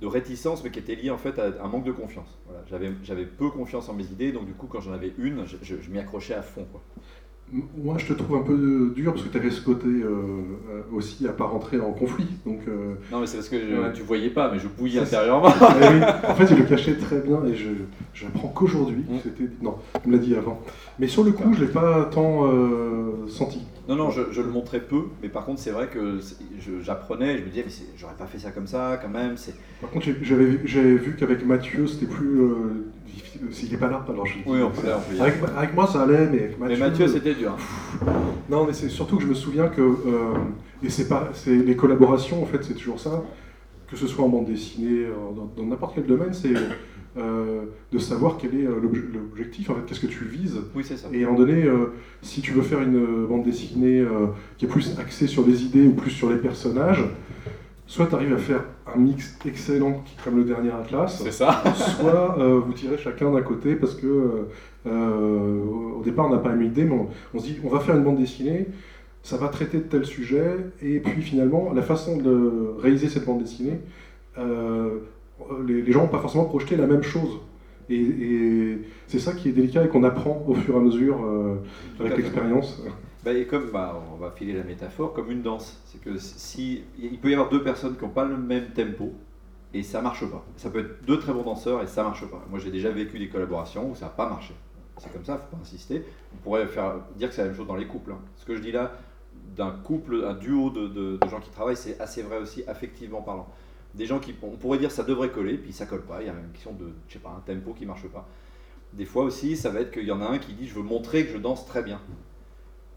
de 0.00 0.06
réticence, 0.06 0.62
mais 0.62 0.70
qui 0.70 0.78
était 0.78 0.94
lié 0.94 1.10
en 1.10 1.18
fait 1.18 1.38
à 1.38 1.46
un 1.64 1.68
manque 1.68 1.84
de 1.84 1.92
confiance. 1.92 2.38
Voilà, 2.46 2.62
J'avais 2.70 2.90
j'avais 3.02 3.24
peu 3.24 3.48
confiance 3.50 3.88
en 3.88 3.94
mes 3.94 4.04
idées, 4.04 4.32
donc 4.32 4.46
du 4.46 4.52
coup, 4.52 4.66
quand 4.66 4.80
j'en 4.80 4.92
avais 4.92 5.12
une, 5.18 5.44
je, 5.46 5.56
je- 5.62 5.80
je 5.80 5.90
m'y 5.90 5.98
accrochais 5.98 6.34
à 6.34 6.42
fond. 6.42 6.66
Quoi. 6.70 6.82
Moi, 7.78 7.94
je 7.96 8.06
te 8.06 8.12
trouve 8.12 8.38
un 8.38 8.42
peu 8.42 8.92
dur 8.96 9.12
parce 9.12 9.24
que 9.24 9.28
tu 9.30 9.38
avais 9.38 9.52
ce 9.52 9.60
côté 9.60 9.86
euh, 9.86 10.08
euh, 10.68 10.82
aussi 10.92 11.28
à 11.28 11.32
pas 11.32 11.44
rentrer 11.44 11.78
en 11.78 11.92
conflit. 11.92 12.26
Donc, 12.44 12.58
euh, 12.66 12.96
Non, 13.12 13.20
mais 13.20 13.26
c'est 13.28 13.36
parce 13.36 13.48
que 13.48 13.56
je- 13.60 13.76
Ouais. 13.80 13.92
tu 13.94 14.02
voyais 14.02 14.30
pas, 14.30 14.50
mais 14.52 14.58
je 14.58 14.66
bouillis 14.66 14.98
intérieurement. 14.98 15.48
eh 15.80 15.94
oui, 15.94 16.00
en 16.28 16.34
fait, 16.34 16.46
il 16.50 16.58
le 16.58 16.64
cachait 16.64 16.96
très 16.96 17.20
bien 17.20 17.44
et 17.44 17.54
je 17.54 17.68
j'apprends 18.14 18.48
qu'aujourd'hui. 18.48 19.04
Mm. 19.08 19.18
C'était 19.22 19.48
non, 19.62 19.76
il 20.04 20.10
me 20.10 20.16
l'a 20.16 20.22
dit 20.22 20.34
avant. 20.34 20.60
Mais 20.98 21.06
sur 21.06 21.22
le 21.22 21.30
coup, 21.30 21.52
je 21.54 21.64
l'ai 21.64 21.70
pas 21.70 22.06
tant 22.06 22.46
euh, 22.52 23.26
senti. 23.28 23.62
Non, 23.88 23.94
non, 23.94 24.10
je, 24.10 24.22
je 24.32 24.42
le 24.42 24.48
montrais 24.48 24.80
peu, 24.80 25.02
mais 25.22 25.28
par 25.28 25.44
contre, 25.44 25.60
c'est 25.60 25.70
vrai 25.70 25.86
que 25.88 26.18
j'apprenais, 26.82 27.34
et 27.34 27.38
je 27.38 27.42
me 27.44 27.48
disais, 27.50 27.64
mais 27.66 27.72
j'aurais 27.96 28.14
pas 28.18 28.26
fait 28.26 28.38
ça 28.38 28.50
comme 28.50 28.66
ça 28.66 28.98
quand 29.00 29.08
même. 29.08 29.36
C'est... 29.36 29.54
Par 29.80 29.90
contre, 29.90 30.06
j'avais 30.22 30.44
vu- 30.96 31.16
qu'avec 31.16 31.46
Mathieu, 31.46 31.86
c'était 31.86 32.06
plus 32.06 32.40
euh, 32.40 32.86
difficile. 33.06 33.42
S'il 33.52 33.70
n'est 33.70 33.76
pas 33.78 33.88
là, 33.88 34.04
alors 34.08 34.26
je. 34.26 34.34
Oui, 34.44 34.60
on 34.62 34.70
peut, 34.70 34.80
on 34.88 35.10
peut 35.10 35.16
y 35.16 35.20
Avec, 35.20 35.34
avec 35.56 35.74
moi, 35.74 35.86
ça 35.86 36.02
allait, 36.02 36.26
mais 36.26 36.38
avec 36.38 36.58
Mais 36.58 36.68
Mathieu. 36.68 36.84
Mathieu, 36.84 37.08
c'était 37.08 37.34
dur. 37.34 37.52
hein. 37.52 38.12
Non, 38.50 38.64
mais 38.66 38.72
c'est 38.72 38.88
surtout 38.88 39.16
que 39.18 39.22
je 39.22 39.28
me 39.28 39.34
souviens 39.34 39.68
que 39.68 39.80
euh, 39.82 40.34
et 40.82 40.88
c'est 40.90 41.08
pas, 41.08 41.30
c'est 41.32 41.54
les 41.54 41.76
collaborations 41.76 42.42
en 42.42 42.46
fait, 42.46 42.62
c'est 42.64 42.74
toujours 42.74 42.98
ça. 43.00 43.22
Que 43.88 43.96
ce 43.96 44.08
soit 44.08 44.24
en 44.24 44.28
bande 44.28 44.46
dessinée, 44.46 45.04
euh, 45.04 45.12
dans 45.56 45.64
n'importe 45.64 45.94
quel 45.94 46.06
domaine, 46.06 46.32
c'est 46.34 46.54
euh, 47.18 47.62
de 47.92 47.98
savoir 47.98 48.36
quel 48.38 48.54
est 48.54 48.64
euh, 48.66 48.80
l'obje- 48.80 49.12
l'objectif. 49.12 49.70
En 49.70 49.74
fait, 49.74 49.80
qu'est-ce 49.86 50.00
que 50.00 50.06
tu 50.06 50.24
vises. 50.24 50.58
Oui, 50.74 50.82
c'est 50.86 50.96
ça. 50.96 51.08
Et 51.12 51.24
à 51.24 51.28
un 51.28 51.30
moment 51.32 51.44
donné, 51.46 51.64
euh, 51.64 51.92
si 52.22 52.40
tu 52.42 52.52
veux 52.52 52.62
faire 52.62 52.80
une 52.82 53.26
bande 53.26 53.44
dessinée 53.44 54.00
euh, 54.00 54.26
qui 54.58 54.66
est 54.66 54.68
plus 54.68 54.98
axée 54.98 55.26
sur 55.26 55.46
les 55.46 55.64
idées 55.64 55.86
ou 55.86 55.92
plus 55.92 56.10
sur 56.10 56.28
les 56.30 56.36
personnages, 56.36 57.04
soit 57.86 58.06
tu 58.06 58.14
arrives 58.16 58.34
à 58.34 58.38
faire 58.38 58.64
un 58.94 58.98
mix 58.98 59.38
excellent 59.46 60.02
comme 60.24 60.36
le 60.36 60.44
dernier 60.44 60.70
Atlas, 60.70 61.20
C'est 61.24 61.30
ça. 61.32 61.62
soit 62.00 62.36
vous 62.64 62.72
tirez 62.72 62.98
chacun 62.98 63.30
d'un 63.32 63.42
côté 63.42 63.76
parce 63.76 63.94
que 63.94 64.46
au 64.86 66.02
départ 66.04 66.26
on 66.26 66.30
n'a 66.30 66.38
pas 66.38 66.50
la 66.50 66.56
même 66.56 66.66
idée, 66.66 66.84
mais 66.84 66.94
on, 66.94 67.08
on 67.34 67.38
se 67.38 67.46
dit 67.46 67.58
on 67.64 67.68
va 67.68 67.80
faire 67.80 67.96
une 67.96 68.04
bande 68.04 68.18
dessinée, 68.18 68.66
ça 69.22 69.36
va 69.36 69.48
traiter 69.48 69.78
de 69.78 69.82
tel 69.84 70.04
sujet, 70.04 70.56
et 70.82 71.00
puis 71.00 71.22
finalement 71.22 71.72
la 71.72 71.82
façon 71.82 72.16
de 72.18 72.74
réaliser 72.80 73.08
cette 73.08 73.24
bande 73.24 73.40
dessinée, 73.42 73.78
euh, 74.38 74.98
les, 75.66 75.82
les 75.82 75.92
gens 75.92 76.02
n'ont 76.02 76.08
pas 76.08 76.18
forcément 76.20 76.44
projeté 76.44 76.76
la 76.76 76.86
même 76.86 77.02
chose. 77.02 77.38
Et, 77.88 78.00
et 78.00 78.78
c'est 79.06 79.18
ça 79.20 79.32
qui 79.32 79.48
est 79.48 79.52
délicat 79.52 79.84
et 79.84 79.88
qu'on 79.88 80.02
apprend 80.04 80.42
au 80.48 80.54
fur 80.54 80.74
et 80.74 80.78
à 80.78 80.80
mesure 80.80 81.24
euh, 81.24 81.56
avec 82.00 82.12
l'expérience. 82.22 82.82
Bah, 83.24 83.32
et 83.32 83.46
comme 83.46 83.70
bah, 83.72 84.00
on 84.12 84.16
va 84.16 84.30
filer 84.30 84.52
la 84.54 84.64
métaphore, 84.64 85.12
comme 85.12 85.30
une 85.30 85.42
danse. 85.42 85.80
C'est 85.86 86.00
que 86.00 86.16
si 86.18 86.82
il 86.98 87.18
peut 87.18 87.30
y 87.30 87.34
avoir 87.34 87.48
deux 87.48 87.62
personnes 87.62 87.96
qui 87.96 88.04
n'ont 88.04 88.10
pas 88.10 88.24
le 88.24 88.36
même 88.36 88.66
tempo 88.74 89.12
et 89.74 89.82
ça 89.82 90.00
marche 90.00 90.24
pas. 90.30 90.44
Ça 90.56 90.70
peut 90.70 90.80
être 90.80 91.04
deux 91.06 91.18
très 91.18 91.32
bons 91.32 91.42
danseurs 91.42 91.82
et 91.82 91.86
ça 91.86 92.02
marche 92.02 92.24
pas. 92.26 92.44
Moi 92.50 92.58
j'ai 92.58 92.70
déjà 92.70 92.90
vécu 92.90 93.18
des 93.18 93.28
collaborations 93.28 93.90
où 93.90 93.94
ça 93.94 94.06
n'a 94.06 94.10
pas 94.12 94.28
marché. 94.28 94.54
C'est 94.98 95.12
comme 95.12 95.24
ça, 95.24 95.36
faut 95.36 95.56
pas 95.56 95.62
insister. 95.62 96.02
On 96.34 96.36
pourrait 96.38 96.66
faire 96.66 96.94
dire 97.16 97.28
que 97.28 97.34
c'est 97.34 97.42
la 97.42 97.48
même 97.48 97.56
chose 97.56 97.66
dans 97.66 97.76
les 97.76 97.86
couples. 97.86 98.12
hein. 98.12 98.18
Ce 98.36 98.46
que 98.46 98.56
je 98.56 98.62
dis 98.62 98.72
là, 98.72 98.92
d'un 99.56 99.70
couple, 99.70 100.24
un 100.26 100.34
duo 100.34 100.70
de, 100.70 100.86
de- 100.88 101.18
de 101.22 101.28
gens 101.28 101.38
qui 101.40 101.50
travaillent, 101.50 101.76
c'est 101.76 102.00
assez 102.00 102.22
vrai 102.22 102.38
aussi 102.38 102.64
affectivement 102.66 103.20
parlant. 103.22 103.46
Des 103.96 104.06
gens 104.06 104.18
qui, 104.18 104.34
on 104.42 104.56
pourrait 104.56 104.78
dire 104.78 104.90
ça 104.90 105.02
devrait 105.02 105.30
coller, 105.30 105.56
puis 105.56 105.72
ça 105.72 105.86
colle 105.86 106.02
pas. 106.02 106.20
Il 106.20 106.26
y 106.26 106.30
a 106.30 106.32
une 106.32 106.52
question 106.52 106.72
de, 106.72 106.92
je 107.08 107.14
sais 107.14 107.18
pas, 107.18 107.30
un 107.30 107.40
tempo 107.40 107.72
qui 107.72 107.86
marche 107.86 108.06
pas. 108.08 108.28
Des 108.92 109.06
fois 109.06 109.24
aussi, 109.24 109.56
ça 109.56 109.70
va 109.70 109.80
être 109.80 109.90
qu'il 109.90 110.04
y 110.04 110.12
en 110.12 110.20
a 110.20 110.26
un 110.26 110.38
qui 110.38 110.52
dit 110.52 110.66
je 110.68 110.74
veux 110.74 110.82
montrer 110.82 111.26
que 111.26 111.32
je 111.32 111.38
danse 111.38 111.66
très 111.66 111.82
bien 111.82 112.00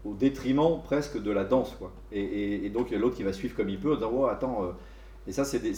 au 0.04 0.14
détriment 0.14 0.80
presque 0.82 1.22
de 1.22 1.30
la 1.30 1.44
danse. 1.44 1.74
Quoi. 1.78 1.92
Et, 2.12 2.70
donc 2.70 2.88
il 2.90 2.94
y 2.94 2.96
a 2.96 2.98
l'autre 2.98 3.16
qui 3.16 3.22
va 3.22 3.32
suivre 3.32 3.54
comme 3.54 3.68
il 3.68 3.78
peut, 3.78 3.92
en 3.92 3.96
disant, 3.96 4.12
oh, 4.14 4.26
attends, 4.26 4.64
euh, 4.64 4.70
et 5.26 5.32
ça 5.32 5.44
c'est 5.44 5.58
des, 5.58 5.72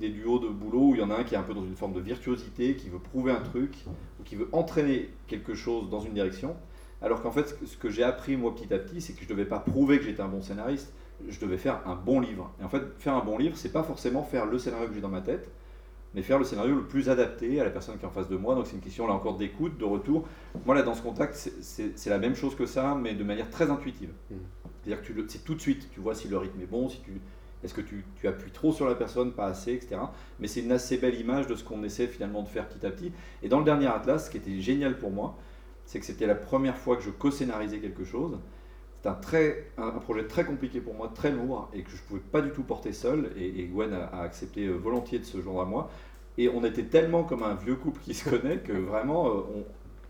des- 0.00 0.08
duos 0.08 0.38
de 0.38 0.48
boulot 0.48 0.88
où 0.90 0.94
il 0.94 1.00
y 1.00 1.04
en 1.04 1.10
a 1.10 1.16
un 1.16 1.24
qui 1.24 1.34
est 1.34 1.38
un 1.38 1.42
peu 1.42 1.54
dans 1.54 1.64
une 1.64 1.76
forme 1.76 1.92
de 1.92 2.00
virtuosité, 2.00 2.76
qui 2.76 2.88
veut 2.88 2.98
prouver 2.98 3.32
un 3.32 3.40
truc, 3.40 3.84
ou 4.20 4.24
qui 4.24 4.36
veut 4.36 4.48
entraîner 4.52 5.10
quelque 5.26 5.54
chose 5.54 5.90
dans 5.90 6.00
une 6.00 6.14
direction, 6.14 6.56
alors 7.02 7.22
qu'en 7.22 7.30
fait 7.30 7.54
ce 7.64 7.76
que 7.76 7.90
j'ai 7.90 8.02
appris 8.02 8.36
moi 8.36 8.54
petit 8.54 8.72
à 8.72 8.78
petit, 8.78 9.00
c'est 9.00 9.12
que 9.12 9.20
je 9.20 9.24
ne 9.24 9.30
devais 9.30 9.44
pas 9.44 9.58
prouver 9.58 9.98
que 9.98 10.04
j'étais 10.04 10.22
un 10.22 10.28
bon 10.28 10.40
scénariste, 10.40 10.92
je 11.28 11.40
devais 11.40 11.58
faire 11.58 11.80
un 11.86 11.94
bon 11.94 12.20
livre. 12.20 12.52
Et 12.60 12.64
en 12.64 12.68
fait, 12.68 12.82
faire 12.98 13.14
un 13.14 13.24
bon 13.24 13.38
livre, 13.38 13.56
c'est 13.56 13.72
pas 13.72 13.82
forcément 13.82 14.22
faire 14.22 14.46
le 14.46 14.58
scénario 14.58 14.88
que 14.88 14.94
j'ai 14.94 15.00
dans 15.00 15.08
ma 15.08 15.20
tête, 15.20 15.50
mais 16.14 16.22
faire 16.22 16.38
le 16.38 16.44
scénario 16.44 16.74
le 16.74 16.84
plus 16.84 17.08
adapté 17.10 17.60
à 17.60 17.64
la 17.64 17.70
personne 17.70 17.96
qui 17.98 18.04
est 18.04 18.08
en 18.08 18.10
face 18.10 18.28
de 18.28 18.36
moi. 18.36 18.54
Donc 18.54 18.66
c'est 18.66 18.74
une 18.76 18.80
question 18.82 19.06
là 19.06 19.12
encore 19.14 19.36
d'écoute, 19.36 19.76
de 19.78 19.84
retour. 19.84 20.26
Moi 20.64 20.74
là, 20.74 20.82
dans 20.82 20.94
ce 20.94 21.02
contact, 21.02 21.34
c'est- 21.34 22.06
la 22.10 22.18
même 22.18 22.34
chose 22.34 22.54
que 22.54 22.66
ça, 22.66 22.94
mais 23.00 23.14
de 23.14 23.24
manière 23.24 23.50
très 23.50 23.70
intuitive. 23.70 24.10
Mhm. 24.30 24.38
C'est-à-dire 24.82 25.02
que 25.02 25.12
c'est 25.28 25.44
tout 25.44 25.54
de 25.54 25.60
suite, 25.60 25.88
tu 25.92 26.00
vois 26.00 26.14
si 26.14 26.28
le 26.28 26.38
rythme 26.38 26.60
est 26.60 26.66
bon, 26.66 26.88
si 26.88 27.00
tu 27.00 27.20
est-ce 27.64 27.74
que 27.74 27.80
tu, 27.80 28.04
tu 28.20 28.28
appuies 28.28 28.52
trop 28.52 28.70
sur 28.72 28.86
la 28.86 28.94
personne, 28.94 29.32
pas 29.32 29.46
assez, 29.46 29.72
etc. 29.72 29.96
Mais 30.38 30.46
c'est 30.46 30.60
une 30.60 30.70
assez 30.72 30.98
belle 30.98 31.18
image 31.18 31.46
de 31.48 31.54
ce 31.54 31.64
qu'on 31.64 31.82
essaie 31.82 32.06
finalement 32.06 32.42
de 32.42 32.48
faire 32.48 32.68
petit 32.68 32.84
à 32.86 32.90
petit. 32.90 33.10
Et 33.42 33.48
dans 33.48 33.58
le 33.58 33.64
dernier 33.64 33.86
Atlas, 33.86 34.26
ce 34.26 34.30
qui 34.30 34.36
était 34.36 34.60
génial 34.60 34.96
pour 34.98 35.10
moi, 35.10 35.36
c'est 35.84 35.98
que 35.98 36.04
c'était 36.04 36.26
la 36.26 36.34
première 36.34 36.76
fois 36.76 36.96
que 36.96 37.02
je 37.02 37.10
co-scénarisais 37.10 37.78
quelque 37.78 38.04
chose. 38.04 38.38
Un, 39.06 39.14
très, 39.14 39.70
un, 39.78 39.90
projet 39.92 40.26
très 40.26 40.44
compliqué 40.44 40.80
pour 40.80 40.94
moi, 40.94 41.10
très 41.14 41.30
lourd, 41.30 41.70
et 41.72 41.82
que 41.82 41.90
je 41.90 41.96
ne 41.96 42.00
pouvais 42.08 42.20
pas 42.20 42.40
du 42.40 42.50
tout 42.50 42.62
porter 42.64 42.92
seul. 42.92 43.30
Et, 43.36 43.64
Gwen 43.66 43.92
a, 43.92 44.20
accepté 44.22 44.66
euh, 44.66 44.74
volontiers 44.76 45.18
de 45.20 45.24
se 45.24 45.40
joindre 45.40 45.60
à 45.60 45.64
moi. 45.64 45.90
Et 46.38 46.48
on 46.48 46.64
était 46.64 46.84
tellement 46.84 47.24
comme 47.24 47.42
un 47.42 47.54
vieux 47.54 47.76
couple 47.76 48.00
qui 48.02 48.14
se 48.14 48.28
connaît 48.28 48.58
que 48.58 48.72
vraiment, 48.72 49.28
euh, 49.28 49.64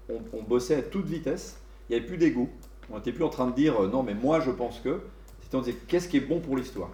on, 0.08 0.14
on- 0.14 0.22
on 0.32 0.42
bossait 0.42 0.76
à 0.76 0.82
toute 0.82 1.06
vitesse. 1.06 1.60
Il 1.88 1.92
n'y 1.92 1.98
avait 1.98 2.06
plus 2.06 2.16
d'ego. 2.18 2.48
On 2.90 2.96
n'était 2.96 3.12
plus 3.12 3.24
en 3.24 3.28
train 3.28 3.46
de 3.48 3.54
dire 3.54 3.82
euh, 3.84 3.88
non, 3.88 4.02
mais 4.02 4.14
moi 4.14 4.40
je 4.40 4.50
pense 4.50 4.80
que. 4.80 5.00
C'était 5.42 5.56
on 5.56 5.60
disait 5.60 5.76
qu'est-ce 5.86 6.08
qui 6.08 6.16
est 6.16 6.20
bon 6.20 6.40
pour 6.40 6.56
l'histoire? 6.56 6.90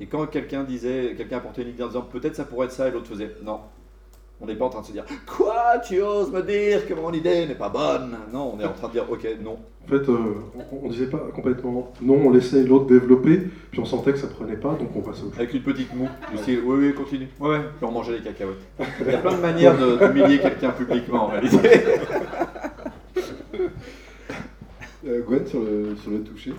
Et 0.00 0.06
quand 0.06 0.26
quelqu'un 0.26 0.64
disait, 0.64 1.14
quelqu'un 1.16 1.38
apportait 1.38 1.62
une 1.62 1.68
idée 1.68 1.82
en 1.82 1.86
disant 1.88 2.02
peut-être 2.02 2.34
ça 2.36 2.44
pourrait 2.44 2.66
être 2.66 2.72
ça, 2.72 2.88
et 2.88 2.90
l'autre 2.90 3.08
faisait 3.08 3.34
non, 3.42 3.60
On 4.40 4.46
n'est 4.46 4.56
pas 4.56 4.64
en 4.66 4.68
train 4.68 4.80
de 4.82 4.86
se 4.86 4.92
dire 4.92 5.04
Quoi 5.26 5.78
Tu 5.86 6.00
oses 6.02 6.30
me 6.32 6.42
dire 6.42 6.86
que 6.86 6.94
mon 6.94 7.12
idée 7.12 7.46
n'est 7.46 7.54
pas 7.54 7.68
bonne? 7.68 8.16
Non, 8.32 8.52
on 8.54 8.60
est 8.60 8.64
en 8.64 8.72
train 8.72 8.88
de 8.88 8.92
dire 8.92 9.06
Ok, 9.10 9.26
non. 9.42 9.56
En 9.84 9.88
fait, 9.88 10.08
euh, 10.08 10.16
on, 10.72 10.86
on 10.86 10.88
disait 10.88 11.06
pas 11.06 11.18
complètement 11.34 11.92
non, 12.02 12.14
on 12.24 12.30
laissait 12.30 12.62
l'autre 12.64 12.86
développer, 12.86 13.38
puis 13.70 13.80
on 13.80 13.84
sentait 13.84 14.12
que 14.12 14.18
ça 14.18 14.26
prenait 14.26 14.56
pas, 14.56 14.70
donc 14.74 14.88
on 14.96 15.00
passait 15.02 15.22
au 15.22 15.26
jeu. 15.30 15.36
Avec 15.36 15.52
une 15.54 15.62
petite 15.62 15.94
moue, 15.94 16.08
du 16.32 16.38
style 16.38 16.60
Oui, 16.64 16.86
oui, 16.88 16.94
continue. 16.94 17.28
Ouais, 17.38 17.50
ouais. 17.50 17.60
Puis 17.76 17.86
on 17.86 17.90
mangeait 17.92 18.18
des 18.18 18.24
cacahuètes. 18.24 18.56
Il 19.00 19.12
y 19.12 19.14
a 19.14 19.18
plein 19.18 19.34
de 19.36 19.40
manières 19.42 19.76
de- 19.78 20.06
d'humilier 20.06 20.38
quelqu'un 20.42 20.70
publiquement 20.70 21.24
en 21.24 21.28
réalité. 21.28 21.58
Euh, 25.06 25.20
Gwen, 25.20 25.46
sur 25.46 25.60
le, 25.60 25.94
sur 25.96 26.10
le 26.12 26.20
toucher, 26.22 26.54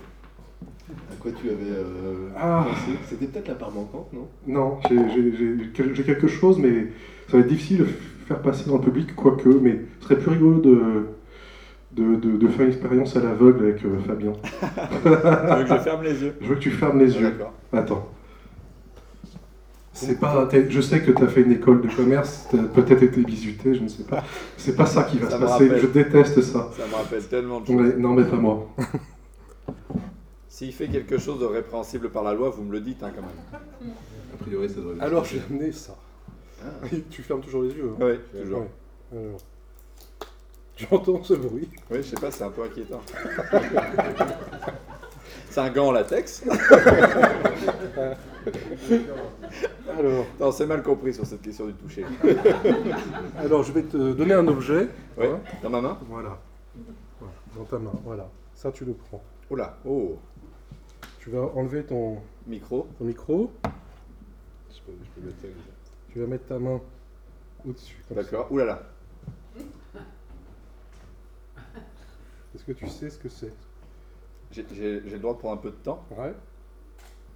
à 0.88 1.14
quoi 1.20 1.32
tu 1.32 1.48
avais 1.48 1.56
euh, 1.68 2.28
Ah. 2.38 2.64
pensé? 2.68 2.96
C'était 3.08 3.26
peut-être 3.26 3.48
la 3.48 3.54
part 3.56 3.72
manquante, 3.72 4.12
non? 4.12 4.28
Non, 4.46 4.78
j'ai- 4.88 4.96
j'ai 5.10 5.32
j'ai- 5.74 5.94
j'ai 5.96 6.02
quelque 6.04 6.28
chose, 6.28 6.56
mais 6.58 6.86
ça 7.28 7.36
va 7.36 7.38
être 7.40 7.48
difficile 7.48 7.78
de 7.78 7.86
faire 8.26 8.40
passer 8.40 8.68
dans 8.68 8.76
le 8.78 8.82
public, 8.82 9.14
quoique, 9.14 9.48
mais 9.48 9.80
ce 10.00 10.04
serait 10.08 10.18
plus 10.18 10.30
rigolo 10.32 10.60
de, 10.60 11.06
de, 11.92 12.14
de- 12.16 12.36
de 12.36 12.48
faire 12.48 12.62
une 12.66 12.72
expérience 12.72 13.16
à 13.16 13.20
l'aveugle 13.20 13.64
avec 13.64 13.84
euh, 13.84 13.98
Fabien. 14.06 14.32
Tu 15.02 15.08
veux 15.08 15.64
que 15.64 15.68
je 15.74 15.78
ferme 15.78 16.02
les 16.02 16.22
yeux 16.22 16.34
Je 16.40 16.46
veux 16.46 16.54
que 16.56 16.60
tu 16.60 16.70
fermes 16.70 16.98
les 16.98 17.14
yeux. 17.18 17.34
Attends. 17.72 18.08
C'est 19.92 20.20
pas, 20.20 20.46
je 20.68 20.80
sais 20.82 21.00
que 21.00 21.10
tu 21.10 21.22
as 21.22 21.26
fait 21.26 21.40
une 21.40 21.52
école 21.52 21.80
de 21.80 21.88
commerce, 21.88 22.46
tu 22.50 22.58
as 22.58 22.62
peut-être 22.64 23.02
été 23.02 23.22
visité, 23.22 23.74
je 23.74 23.82
ne 23.82 23.88
sais 23.88 24.02
pas. 24.02 24.22
C'est 24.58 24.76
pas 24.76 24.84
ça 24.84 25.04
qui 25.04 25.16
va 25.16 25.30
Ça 25.30 25.36
se 25.36 25.40
passer, 25.42 25.64
rappelle. 25.68 25.80
je 25.80 25.86
déteste 25.86 26.42
ça. 26.42 26.70
Ça 26.76 26.86
me 26.86 26.94
rappelle 26.94 27.24
tellement 27.26 27.60
de 27.62 27.66
choses. 27.66 27.94
Non, 27.96 28.12
mais 28.12 28.24
pas 28.24 28.36
moi. 28.36 28.68
S'il 30.48 30.72
fait 30.72 30.88
quelque 30.88 31.16
chose 31.16 31.40
de 31.40 31.46
répréhensible 31.46 32.10
par 32.10 32.24
la 32.24 32.34
loi, 32.34 32.50
vous 32.50 32.62
me 32.62 32.72
le 32.72 32.80
dites 32.80 33.02
hein, 33.02 33.10
quand 33.14 33.22
même. 33.22 33.90
A 34.34 34.42
priori, 34.42 34.68
ça 34.68 34.76
devrait 34.76 35.00
Alors, 35.00 35.24
j'ai 35.24 35.40
amené 35.50 35.72
ça. 35.72 35.96
Ah. 36.66 36.86
Tu 37.10 37.22
fermes 37.22 37.40
toujours 37.40 37.62
les 37.62 37.70
yeux. 37.70 37.92
hein 37.92 37.96
Oui, 38.00 38.18
toujours. 38.40 38.60
Ouais. 38.60 38.68
Alors. 39.18 39.38
Tu 40.76 40.86
entends 40.90 41.22
ce 41.22 41.32
bruit 41.32 41.70
Oui, 41.90 41.96
je 41.98 42.02
sais 42.02 42.16
pas, 42.20 42.30
c'est 42.30 42.44
un 42.44 42.50
peu 42.50 42.62
inquiétant. 42.62 43.00
c'est 45.48 45.60
un 45.60 45.70
gant 45.70 45.86
en 45.86 45.92
latex 45.92 46.44
Alors, 49.88 50.26
Non, 50.38 50.52
c'est 50.52 50.66
mal 50.66 50.82
compris 50.82 51.14
sur 51.14 51.24
cette 51.24 51.40
question 51.40 51.64
du 51.66 51.72
toucher. 51.74 52.04
alors, 53.38 53.62
je 53.62 53.72
vais 53.72 53.84
te 53.84 54.12
donner 54.12 54.34
un 54.34 54.46
objet. 54.48 54.88
Oui, 55.16 55.24
Hein 55.26 55.40
dans 55.62 55.70
ma 55.70 55.80
main 55.80 55.98
Voilà. 56.10 56.38
Dans 57.56 57.64
ta 57.64 57.78
main, 57.78 57.92
voilà. 58.04 58.28
Ça, 58.54 58.70
tu 58.70 58.84
le 58.84 58.92
prends. 58.92 59.22
Oula, 59.50 59.78
oh, 59.86 60.18
Tu 61.20 61.30
vas 61.30 61.50
enlever 61.54 61.84
ton, 61.84 62.18
micro. 62.46 62.86
ton 62.98 63.04
micro. 63.06 63.50
Je 63.64 64.80
peux, 64.84 64.92
je 65.02 65.08
peux 65.20 65.26
mettre 65.26 65.40
ça. 65.40 65.46
Tu 66.16 66.22
vas 66.22 66.28
mettre 66.28 66.46
ta 66.46 66.58
main 66.58 66.80
au-dessus. 67.68 68.02
comme 68.08 68.16
ça. 68.16 68.22
D'accord, 68.22 68.50
oulala. 68.50 68.80
Est-ce 72.54 72.64
que 72.64 72.72
tu 72.72 72.88
sais 72.88 73.10
ce 73.10 73.18
que 73.18 73.28
c'est? 73.28 73.52
J'ai 74.50 74.62
le 74.62 75.18
droit 75.18 75.34
de 75.34 75.38
prendre 75.40 75.58
un 75.58 75.62
peu 75.62 75.68
de 75.68 75.76
temps. 75.76 76.06
Ouais. 76.12 76.32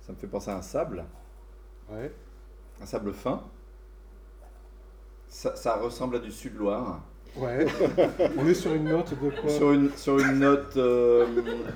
Ça 0.01 0.13
me 0.15 0.17
fait 0.17 0.27
penser 0.27 0.51
à 0.51 0.57
un 0.57 0.63
sable, 0.63 1.05
Ouais. 1.91 2.11
un 2.81 2.87
sable 2.87 3.13
fin. 3.13 3.45
Ça, 5.29 5.55
ça 5.57 5.77
ressemble 5.77 6.17
à 6.17 6.21
du 6.21 6.33
Sud-Loire. 6.33 7.03
Ouais. 7.37 7.67
On 8.39 8.47
est 8.47 8.55
sur 8.55 8.73
une 8.73 8.85
note 8.85 9.11
de 9.11 9.29
quoi? 9.29 9.51
Sur 9.51 9.73
une, 9.73 9.91
sur 9.95 10.19
une 10.19 10.39
note, 10.39 10.75
euh, 10.79 11.27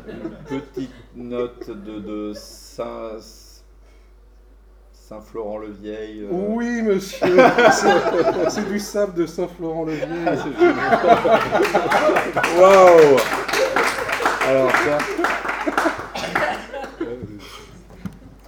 une 0.09 0.37
petite 0.47 0.91
note 1.15 1.69
de, 1.69 1.99
de 1.99 2.33
Saint, 2.33 3.19
Saint-Florent-le-Vieil. 5.07 6.23
euh. 6.23 6.29
Oui, 6.31 6.81
monsieur. 6.81 7.27
C'est- 8.49 8.67
du 8.73 8.79
sable 8.79 9.13
de 9.13 9.27
Saint-Florent-le-Vieux. 9.27 10.07
Waouh 12.59 13.17
Alors 14.49 14.71
ça. 14.71 14.99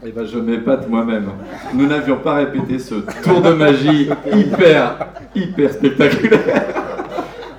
Eh 0.02 0.12
ben 0.12 0.24
je 0.24 0.38
m'épate 0.38 0.88
moi-même. 0.88 1.28
Nous 1.74 1.86
n'avions 1.86 2.20
pas 2.20 2.34
répété 2.36 2.78
ce 2.78 2.94
tour 3.22 3.42
de 3.42 3.50
magie 3.52 4.08
hyper, 4.32 5.08
hyper 5.34 5.72
spectaculaire. 5.74 6.64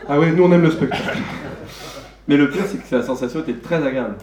Ah 0.10 0.20
ouais, 0.20 0.32
nous 0.32 0.44
on 0.46 0.52
aime 0.54 0.64
le 0.64 0.72
spectacle. 0.72 1.20
Mais 2.28 2.36
le 2.36 2.50
pire, 2.50 2.64
c'est 2.68 2.78
que 2.78 2.96
la 2.96 3.04
sensation 3.04 3.42
était 3.42 3.54
très 3.54 3.76
agréable. 3.76 4.16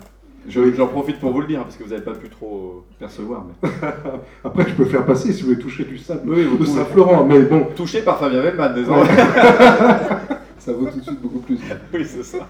Je- 0.48 0.72
J'en 0.74 0.86
profite 0.88 1.18
pour 1.20 1.32
vous 1.32 1.40
le 1.40 1.46
dire, 1.46 1.62
parce 1.62 1.76
que 1.76 1.84
vous 1.84 1.90
n'avez 1.90 2.02
pas 2.02 2.12
pu 2.12 2.28
trop 2.28 2.84
euh, 2.86 2.94
percevoir. 2.98 3.44
Mais... 3.62 3.68
Après, 4.44 4.64
je 4.68 4.74
peux 4.74 4.84
faire 4.84 5.04
passer 5.06 5.32
si 5.32 5.42
vous 5.42 5.48
voulez 5.50 5.60
toucher 5.60 5.84
du 5.84 5.98
sable 5.98 6.20
Oui, 6.26 6.46
de. 6.58 6.64
Saint-Florent, 6.64 7.24
mais 7.24 7.40
bon. 7.40 7.66
Touché 7.76 8.02
par 8.02 8.18
Fabien 8.18 8.42
Wellman, 8.42 8.74
désormais. 8.74 9.08
Ça 10.58 10.72
vaut 10.72 10.86
tout 10.86 10.98
de 10.98 11.02
suite 11.04 11.20
beaucoup 11.20 11.40
plus. 11.40 11.58
oui, 11.92 12.04
c'est 12.06 12.22
ça. 12.24 12.46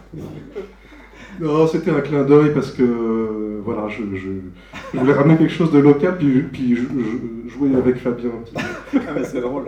Non, 1.41 1.67
c'était 1.67 1.91
un 1.91 2.01
clin 2.01 2.23
d'œil 2.23 2.53
parce 2.55 2.71
que 2.71 2.83
euh, 2.85 3.61
voilà, 3.65 3.89
je, 3.89 4.03
je, 4.17 4.29
je 4.93 4.99
voulais 5.01 5.13
ramener 5.13 5.37
quelque 5.37 5.53
chose 5.53 5.73
de 5.73 5.81
local, 5.81 6.17
puis, 6.19 6.43
puis 6.43 6.77
je, 6.77 6.83
je- 6.83 7.49
jouer 7.53 7.71
avec 7.77 7.97
Fabien 7.97 8.29
un 8.31 8.43
petit 8.45 8.55
peu. 8.55 8.99
Ah, 9.09 9.13
mais 9.17 9.25
c'est 9.25 9.41
drôle. 9.41 9.65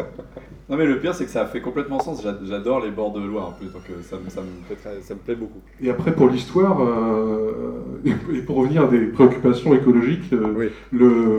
Non, 0.68 0.76
mais 0.76 0.86
le 0.86 0.98
pire, 0.98 1.14
c'est 1.14 1.24
que 1.26 1.30
ça 1.30 1.46
fait 1.46 1.60
complètement 1.60 2.00
sens. 2.00 2.22
J'a- 2.24 2.38
J'adore 2.44 2.84
les 2.84 2.90
bords 2.90 3.12
de 3.12 3.20
loi 3.24 3.46
en 3.46 3.52
plus, 3.52 3.66
donc 3.72 3.82
euh, 3.90 4.02
ça, 4.02 4.16
me- 4.22 4.28
ça, 4.28 4.40
me 4.40 4.46
fait 4.68 4.74
très- 4.74 5.00
ça 5.00 5.14
me 5.14 5.20
plaît 5.20 5.36
beaucoup. 5.36 5.60
Et 5.80 5.90
après, 5.90 6.12
pour 6.12 6.28
l'histoire, 6.28 6.80
euh, 6.82 7.72
et 8.04 8.40
pour 8.42 8.56
revenir 8.56 8.82
à 8.82 8.88
des 8.88 9.06
préoccupations 9.06 9.74
écologiques, 9.74 10.32
euh, 10.32 10.52
Oui. 10.56 10.66
le, 10.90 11.38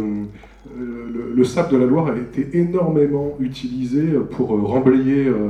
le, 0.79 1.33
le 1.35 1.43
sable 1.43 1.73
de 1.73 1.77
la 1.77 1.85
Loire 1.85 2.07
a 2.07 2.15
été 2.17 2.57
énormément 2.57 3.35
utilisé 3.41 4.03
pour 4.31 4.55
euh, 4.55 4.61
remblayer 4.61 5.27
euh, 5.27 5.47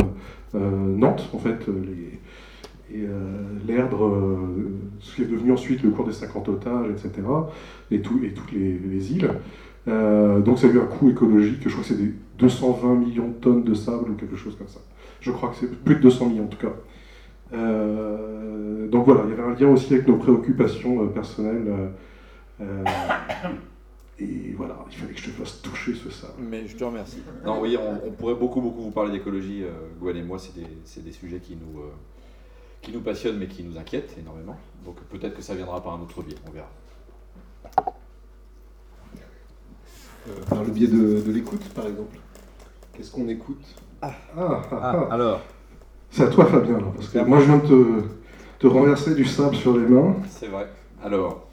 euh, 0.56 0.60
Nantes, 0.98 1.30
en 1.34 1.38
fait, 1.40 1.70
euh, 1.70 1.74
les, 1.86 2.08
et 3.00 3.04
euh, 3.06 3.10
l'Erdre, 3.68 4.06
euh, 4.06 4.38
ce 5.02 5.16
qui 5.18 5.22
est 5.22 5.26
devenu 5.26 5.52
ensuite 5.52 5.84
le 5.84 5.90
cours 5.92 6.06
des 6.06 6.14
50 6.14 6.50
otages, 6.50 6.90
etc., 6.90 7.12
et, 7.92 8.00
tout, 8.02 8.22
et 8.24 8.30
toutes 8.30 8.52
les, 8.54 8.80
les 8.90 9.12
îles. 9.14 9.30
Euh, 9.90 10.40
donc 10.40 10.58
ça 10.58 10.68
a 10.68 10.70
eu 10.72 10.80
un 10.80 10.86
coût 10.86 11.10
écologique, 11.10 11.60
je 11.64 11.70
crois 11.70 11.82
que 11.82 11.88
c'est 11.90 11.98
des 12.02 12.12
220 12.38 12.96
millions 12.96 13.28
de 13.30 13.34
tonnes 13.34 13.64
de 13.64 13.74
sable 13.74 14.12
ou 14.12 14.16
quelque 14.16 14.36
chose 14.36 14.56
comme 14.58 14.68
ça. 14.68 14.80
Je 15.22 15.32
crois 15.32 15.50
que 15.50 15.56
c'est 15.60 15.84
plus 15.84 15.96
de 15.96 16.02
200 16.02 16.28
millions 16.30 16.44
en 16.46 16.48
tout 16.48 16.58
cas. 16.58 16.74
Euh, 17.54 18.88
donc 18.88 19.06
voilà, 19.06 19.22
il 19.26 19.30
y 19.30 19.34
avait 19.34 19.44
un 19.44 19.54
lien 19.56 19.70
aussi 19.70 19.94
avec 19.94 20.08
nos 20.08 20.18
préoccupations 20.18 21.04
euh, 21.04 21.08
personnelles. 21.08 21.92
euh, 22.62 22.84
et 24.20 24.52
voilà, 24.58 24.84
il 24.92 24.98
fallait 24.98 25.14
que 25.14 25.20
je 25.20 25.26
te 25.26 25.30
fasse 25.30 25.62
toucher 25.62 25.94
ce 25.94 26.10
sable. 26.10 26.34
Mais 26.40 26.68
je 26.68 26.76
te 26.76 26.84
remercie. 26.84 27.22
Non, 27.46 27.62
oui, 27.62 27.78
on, 27.78 28.08
on 28.08 28.12
pourrait 28.12 28.34
beaucoup, 28.36 28.62
beaucoup 28.62 28.82
vous 28.82 28.92
parler 28.92 29.12
d'écologie. 29.12 29.64
euh, 29.64 29.70
Gwen 30.00 30.18
et 30.18 30.24
moi, 30.24 30.40
c'est 30.40 30.56
des, 30.56 30.68
c'est 30.86 31.04
des 31.04 31.12
sujets 31.12 31.40
qui 31.40 31.56
nous, 31.56 31.80
euh, 31.82 31.92
qui 32.82 32.92
nous 32.92 33.02
passionnent, 33.02 33.38
mais 33.38 33.48
qui 33.48 33.64
nous 33.64 33.78
inquiètent 33.78 34.16
énormément. 34.20 34.58
Donc 34.86 34.96
peut-être 35.10 35.36
que 35.36 35.42
ça 35.44 35.54
viendra 35.56 35.82
par 35.84 35.94
un 35.94 36.02
autre 36.02 36.22
biais, 36.24 36.36
on 36.48 36.52
verra. 36.52 36.70
Euh, 40.30 40.44
par 40.50 40.64
le 40.64 40.72
biais 40.72 40.88
de, 40.88 41.22
de 41.22 41.32
l'écoute, 41.32 41.64
par 41.76 41.86
exemple. 41.88 42.18
Qu'est-ce 42.98 43.12
qu'on 43.12 43.28
écoute 43.28 43.64
Ah, 44.02 44.12
ah, 44.36 44.62
ah. 44.72 45.08
alors 45.12 45.42
C'est 46.10 46.24
à 46.24 46.28
toi 46.28 46.46
Fabien, 46.46 46.80
là, 46.80 46.88
parce 46.96 47.10
que 47.10 47.20
moi 47.20 47.40
je 47.40 47.46
viens 47.46 47.58
de 47.58 47.68
te, 47.68 48.02
te 48.60 48.68
renverser 48.68 49.14
du 49.14 49.24
sable 49.26 49.56
sur 49.56 49.78
les 49.78 49.86
mains. 49.86 50.16
C'est 50.30 50.48
vrai. 50.48 50.68
Alors, 51.04 51.48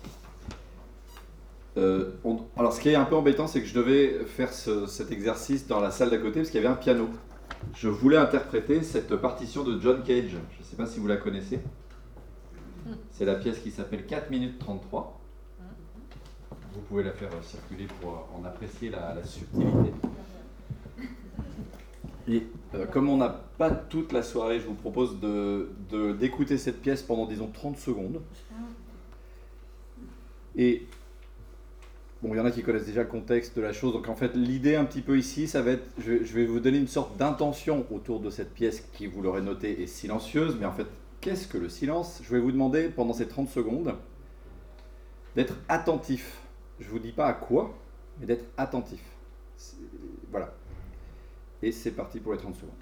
euh, 1.76 2.12
on- 2.24 2.38
alors, 2.56 2.72
ce 2.72 2.80
qui 2.80 2.88
est 2.88 2.94
un 2.94 3.04
peu 3.04 3.14
embêtant, 3.16 3.46
c'est 3.46 3.60
que 3.60 3.66
je 3.66 3.74
devais 3.74 4.24
faire 4.24 4.52
ce- 4.52 4.86
cet 4.86 5.12
exercice 5.12 5.66
dans 5.66 5.80
la 5.80 5.90
salle 5.90 6.10
d'à 6.10 6.18
côté 6.18 6.40
parce 6.40 6.48
qu'il 6.50 6.62
y 6.62 6.64
avait 6.64 6.72
un 6.72 6.78
piano. 6.78 7.08
Je 7.74 7.88
voulais 7.88 8.16
interpréter 8.16 8.82
cette 8.82 9.14
partition 9.16 9.64
de 9.64 9.78
John 9.80 10.02
Cage. 10.02 10.30
Je 10.30 10.36
ne 10.60 10.64
sais 10.64 10.76
pas 10.76 10.86
si 10.86 10.98
vous 11.00 11.06
la 11.08 11.16
connaissez. 11.16 11.60
C'est 13.10 13.24
la 13.24 13.34
pièce 13.34 13.58
qui 13.58 13.70
s'appelle 13.70 14.06
4 14.06 14.30
minutes 14.30 14.58
33. 14.58 15.20
Vous 16.74 16.80
pouvez 16.88 17.02
la 17.04 17.12
faire 17.12 17.30
circuler 17.42 17.86
pour 18.00 18.28
en 18.38 18.44
apprécier 18.44 18.90
la, 18.90 19.14
la 19.14 19.24
subtilité. 19.24 19.92
Et 22.26 22.42
euh, 22.74 22.86
comme 22.86 23.08
on 23.10 23.16
n'a 23.18 23.28
pas 23.58 23.70
toute 23.70 24.12
la 24.12 24.22
soirée, 24.22 24.58
je 24.60 24.66
vous 24.66 24.74
propose 24.74 25.20
de- 25.20 25.68
de- 25.90 26.12
d'écouter 26.12 26.56
cette 26.58 26.80
pièce 26.80 27.02
pendant, 27.02 27.26
disons, 27.26 27.48
30 27.48 27.76
secondes. 27.78 28.22
Et 30.56 30.86
bon, 32.22 32.32
il 32.32 32.36
y 32.36 32.40
en 32.40 32.44
a 32.46 32.50
qui 32.50 32.62
connaissent 32.62 32.86
déjà 32.86 33.02
le 33.02 33.08
contexte 33.08 33.56
de 33.56 33.62
la 33.62 33.72
chose. 33.72 33.92
Donc 33.92 34.08
en 34.08 34.14
fait, 34.16 34.34
l'idée 34.36 34.76
un 34.76 34.84
petit 34.84 35.02
peu 35.02 35.18
ici, 35.18 35.46
ça 35.48 35.60
va 35.62 35.72
être, 35.72 35.84
je, 35.98 36.24
je 36.24 36.34
vais 36.34 36.46
vous 36.46 36.60
donner 36.60 36.78
une 36.78 36.88
sorte 36.88 37.16
d'intention 37.16 37.84
autour 37.90 38.20
de 38.20 38.30
cette 38.30 38.54
pièce 38.54 38.80
qui, 38.94 39.06
vous 39.06 39.20
l'aurez 39.20 39.42
noté, 39.42 39.82
est 39.82 39.86
silencieuse. 39.86 40.56
Mais 40.58 40.66
en 40.66 40.72
fait, 40.72 40.86
qu'est-ce 41.20 41.46
que 41.48 41.58
le 41.58 41.68
silence? 41.68 42.20
Je 42.24 42.30
vais 42.30 42.40
vous 42.40 42.52
demander 42.52 42.88
pendant 42.88 43.12
ces 43.12 43.26
30 43.28 43.48
secondes 43.50 43.94
d'être 45.36 45.54
attentif. 45.68 46.38
Je 46.80 46.88
vous 46.88 46.98
dis 47.00 47.12
pas 47.12 47.26
à 47.26 47.32
quoi, 47.34 47.74
mais 48.20 48.26
d'être 48.26 48.44
attentif. 48.56 49.00
Voilà. 50.30 50.52
Et 51.64 51.72
c'est 51.72 51.92
parti 51.92 52.20
pour 52.20 52.32
les 52.32 52.38
30 52.38 52.56
secondes. 52.56 52.74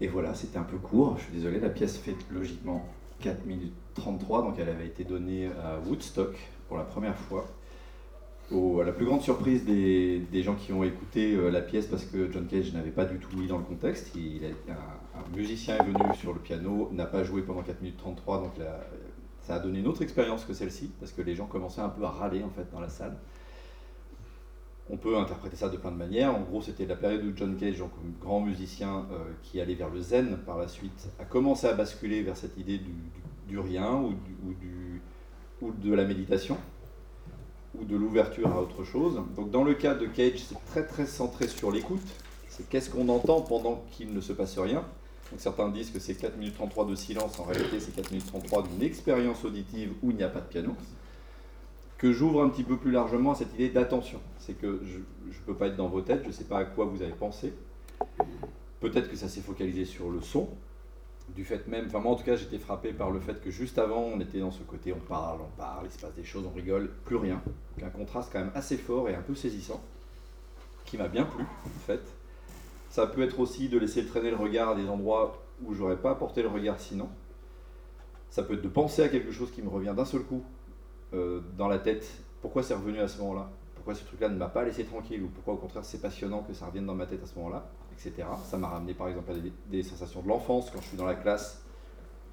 voilà, 0.11 0.33
c'était 0.33 0.57
un 0.57 0.63
peu 0.63 0.77
court. 0.77 1.17
Je 1.17 1.23
suis 1.23 1.33
désolé, 1.33 1.59
la 1.59 1.69
pièce 1.69 1.97
fait 1.97 2.15
logiquement 2.31 2.85
4 3.21 3.45
minutes 3.45 3.73
33, 3.95 4.43
donc 4.43 4.55
elle 4.59 4.69
avait 4.69 4.87
été 4.87 5.03
donnée 5.03 5.47
à 5.47 5.79
Woodstock 5.87 6.35
pour 6.67 6.77
la 6.77 6.83
première 6.83 7.17
fois. 7.17 7.45
Au- 8.51 8.81
à 8.81 8.85
la 8.85 8.91
plus 8.91 9.05
grande 9.05 9.21
surprise 9.21 9.63
des, 9.63 10.43
gens 10.43 10.55
qui 10.55 10.73
ont 10.73 10.83
écouté 10.83 11.35
euh, 11.35 11.49
la 11.49 11.61
pièce 11.61 11.87
parce 11.87 12.03
que 12.03 12.31
John 12.31 12.47
Cage 12.47 12.73
n'avait 12.73 12.91
pas 12.91 13.05
du 13.05 13.17
tout 13.17 13.35
mis 13.37 13.47
dans 13.47 13.57
le 13.57 13.63
contexte. 13.63 14.11
Il, 14.15 14.41
un, 14.69 15.37
musicien 15.37 15.77
est 15.77 15.83
venu 15.83 16.13
sur 16.15 16.33
le 16.33 16.39
piano, 16.39 16.89
n'a 16.91 17.05
pas 17.05 17.23
joué 17.23 17.41
pendant 17.41 17.61
4 17.61 17.81
minutes 17.81 17.97
33, 17.97 18.39
donc 18.39 18.53
ça 19.41 19.55
a 19.55 19.59
donné 19.59 19.79
une 19.79 19.87
autre 19.87 20.01
expérience 20.01 20.45
que 20.45 20.53
celle-ci 20.53 20.91
parce 20.99 21.11
que 21.11 21.21
les 21.21 21.35
gens 21.35 21.45
commençaient 21.45 21.81
un 21.81 21.89
peu 21.89 22.03
à 22.03 22.09
râler 22.09 22.43
en 22.43 22.49
fait 22.49 22.69
dans 22.71 22.79
la 22.79 22.89
salle. 22.89 23.15
On 24.93 24.97
peut 24.97 25.17
interpréter 25.17 25.55
ça 25.55 25.69
de 25.69 25.77
plein 25.77 25.91
de 25.91 25.95
manières. 25.95 26.35
En 26.35 26.41
gros, 26.41 26.61
c'était 26.61 26.85
la 26.85 26.97
période 26.97 27.23
où 27.23 27.31
John 27.35 27.55
Cage, 27.57 27.77
donc 27.79 27.91
grand 28.19 28.41
musicien 28.41 29.05
euh, 29.11 29.31
qui 29.41 29.61
allait 29.61 29.73
vers 29.75 29.89
le 29.89 30.01
zen 30.01 30.37
par 30.45 30.57
la 30.57 30.67
suite, 30.67 31.07
a 31.17 31.23
commencé 31.23 31.65
à 31.65 31.73
basculer 31.73 32.21
vers 32.23 32.35
cette 32.35 32.57
idée 32.57 32.79
du, 33.47 33.57
rien 33.57 33.93
ou, 33.95 34.09
du- 34.09 34.35
ou 34.45 34.53
ou 35.67 35.71
de 35.71 35.93
la 35.93 36.05
méditation 36.05 36.57
ou 37.79 37.85
de 37.85 37.95
l'ouverture 37.95 38.51
à 38.51 38.59
autre 38.61 38.83
chose. 38.83 39.21
Donc 39.35 39.49
dans 39.51 39.63
le 39.63 39.75
cas 39.75 39.93
de 39.93 40.07
Cage, 40.07 40.39
c'est 40.39 40.65
très 40.65 40.85
très 40.85 41.05
centré 41.05 41.47
sur 41.47 41.71
l'écoute. 41.71 42.01
C'est 42.49 42.67
qu'est-ce 42.67 42.89
qu'on 42.89 43.07
entend 43.09 43.41
pendant 43.41 43.83
qu'il 43.91 44.11
ne 44.13 44.19
se 44.21 44.33
passe 44.33 44.57
rien. 44.57 44.83
Donc 45.31 45.39
certains 45.39 45.69
disent 45.69 45.91
que 45.91 45.99
c'est 45.99 46.15
4 46.15 46.35
minutes 46.37 46.55
33 46.55 46.85
de 46.85 46.95
silence, 46.95 47.39
en 47.39 47.43
réalité 47.43 47.79
c'est 47.79 47.95
4 47.95 48.11
minutes 48.11 48.27
33 48.27 48.63
d'une 48.67 48.81
expérience 48.83 49.45
auditive 49.45 49.93
où 50.03 50.11
il 50.11 50.17
n'y 50.17 50.23
a 50.23 50.27
pas 50.29 50.41
de 50.41 50.47
piano. 50.47 50.75
Que 52.01 52.11
j'ouvre 52.11 52.41
un 52.41 52.49
petit 52.49 52.63
peu 52.63 52.77
plus 52.77 52.89
largement 52.89 53.33
à 53.33 53.35
cette 53.35 53.53
idée 53.53 53.69
d'attention. 53.69 54.19
C'est 54.39 54.53
que 54.53 54.81
je 54.83 54.97
ne 54.97 55.45
peux 55.45 55.53
pas 55.53 55.67
être 55.67 55.75
dans 55.75 55.87
vos 55.87 56.01
têtes, 56.01 56.23
je 56.23 56.29
ne 56.29 56.33
sais 56.33 56.45
pas 56.45 56.57
à 56.57 56.65
quoi 56.65 56.85
vous 56.85 57.03
avez 57.03 57.11
pensé. 57.11 57.53
Peut-être 58.79 59.07
que 59.07 59.15
ça 59.15 59.29
s'est 59.29 59.41
focalisé 59.41 59.85
sur 59.85 60.09
le 60.09 60.19
son, 60.19 60.49
du 61.35 61.45
fait 61.45 61.67
même, 61.67 61.85
enfin 61.85 61.99
moi 61.99 62.13
en 62.13 62.15
tout 62.15 62.23
cas 62.23 62.35
j'étais 62.35 62.57
frappé 62.57 62.91
par 62.91 63.11
le 63.11 63.19
fait 63.19 63.39
que 63.39 63.51
juste 63.51 63.77
avant 63.77 64.01
on 64.01 64.19
était 64.19 64.39
dans 64.39 64.49
ce 64.49 64.63
côté 64.63 64.91
on 64.91 64.99
parle, 64.99 65.41
on 65.41 65.55
parle, 65.55 65.85
il 65.85 65.91
se 65.91 65.99
passe 65.99 66.15
des 66.15 66.23
choses, 66.23 66.43
on 66.51 66.55
rigole, 66.55 66.89
plus 67.05 67.17
rien. 67.17 67.39
Donc 67.77 67.85
un 67.85 67.91
contraste 67.91 68.31
quand 68.33 68.39
même 68.39 68.51
assez 68.55 68.77
fort 68.77 69.07
et 69.07 69.13
un 69.13 69.21
peu 69.21 69.35
saisissant, 69.35 69.79
qui 70.85 70.97
m'a 70.97 71.07
bien 71.07 71.25
plu 71.25 71.43
en 71.43 71.79
fait. 71.85 72.01
Ça 72.89 73.05
peut 73.05 73.21
être 73.21 73.39
aussi 73.39 73.69
de 73.69 73.77
laisser 73.77 74.03
traîner 74.07 74.31
le 74.31 74.37
regard 74.37 74.69
à 74.69 74.75
des 74.75 74.89
endroits 74.89 75.39
où 75.63 75.75
j'aurais 75.75 75.97
pas 75.97 76.15
porté 76.15 76.41
le 76.41 76.47
regard 76.47 76.79
sinon. 76.79 77.09
Ça 78.31 78.41
peut 78.41 78.55
être 78.55 78.63
de 78.63 78.69
penser 78.69 79.03
à 79.03 79.09
quelque 79.09 79.31
chose 79.31 79.51
qui 79.51 79.61
me 79.61 79.69
revient 79.69 79.93
d'un 79.95 80.05
seul 80.05 80.23
coup 80.23 80.43
dans 81.13 81.67
la 81.67 81.79
tête. 81.79 82.07
Pourquoi 82.41 82.63
c'est 82.63 82.73
revenu 82.73 82.99
à 82.99 83.07
ce 83.07 83.19
moment-là? 83.19 83.51
Pourquoi 83.75 83.95
ce 83.95 84.03
truc-là 84.05 84.29
ne 84.29 84.37
m'a 84.37 84.47
pas 84.47 84.63
laissé 84.63 84.83
tranquille? 84.83 85.23
Ou 85.23 85.27
pourquoi 85.27 85.55
au 85.55 85.57
contraire 85.57 85.83
c'est 85.83 86.01
passionnant 86.01 86.43
que 86.43 86.53
ça 86.53 86.67
revienne 86.67 86.85
dans 86.85 86.95
ma 86.95 87.05
tête 87.05 87.23
à 87.23 87.25
ce 87.25 87.35
moment-là 87.35 87.69
Etc. 87.93 88.27
Ça 88.45 88.57
m'a 88.57 88.67
ramené 88.67 88.93
par 88.93 89.07
exemple 89.07 89.31
à 89.31 89.35
des, 89.69 89.83
sensations 89.83 90.21
de 90.21 90.27
l'enfance 90.27 90.69
quand 90.71 90.79
je 90.81 90.87
suis 90.87 90.97
dans 90.97 91.05
la 91.05 91.15
classe 91.15 91.63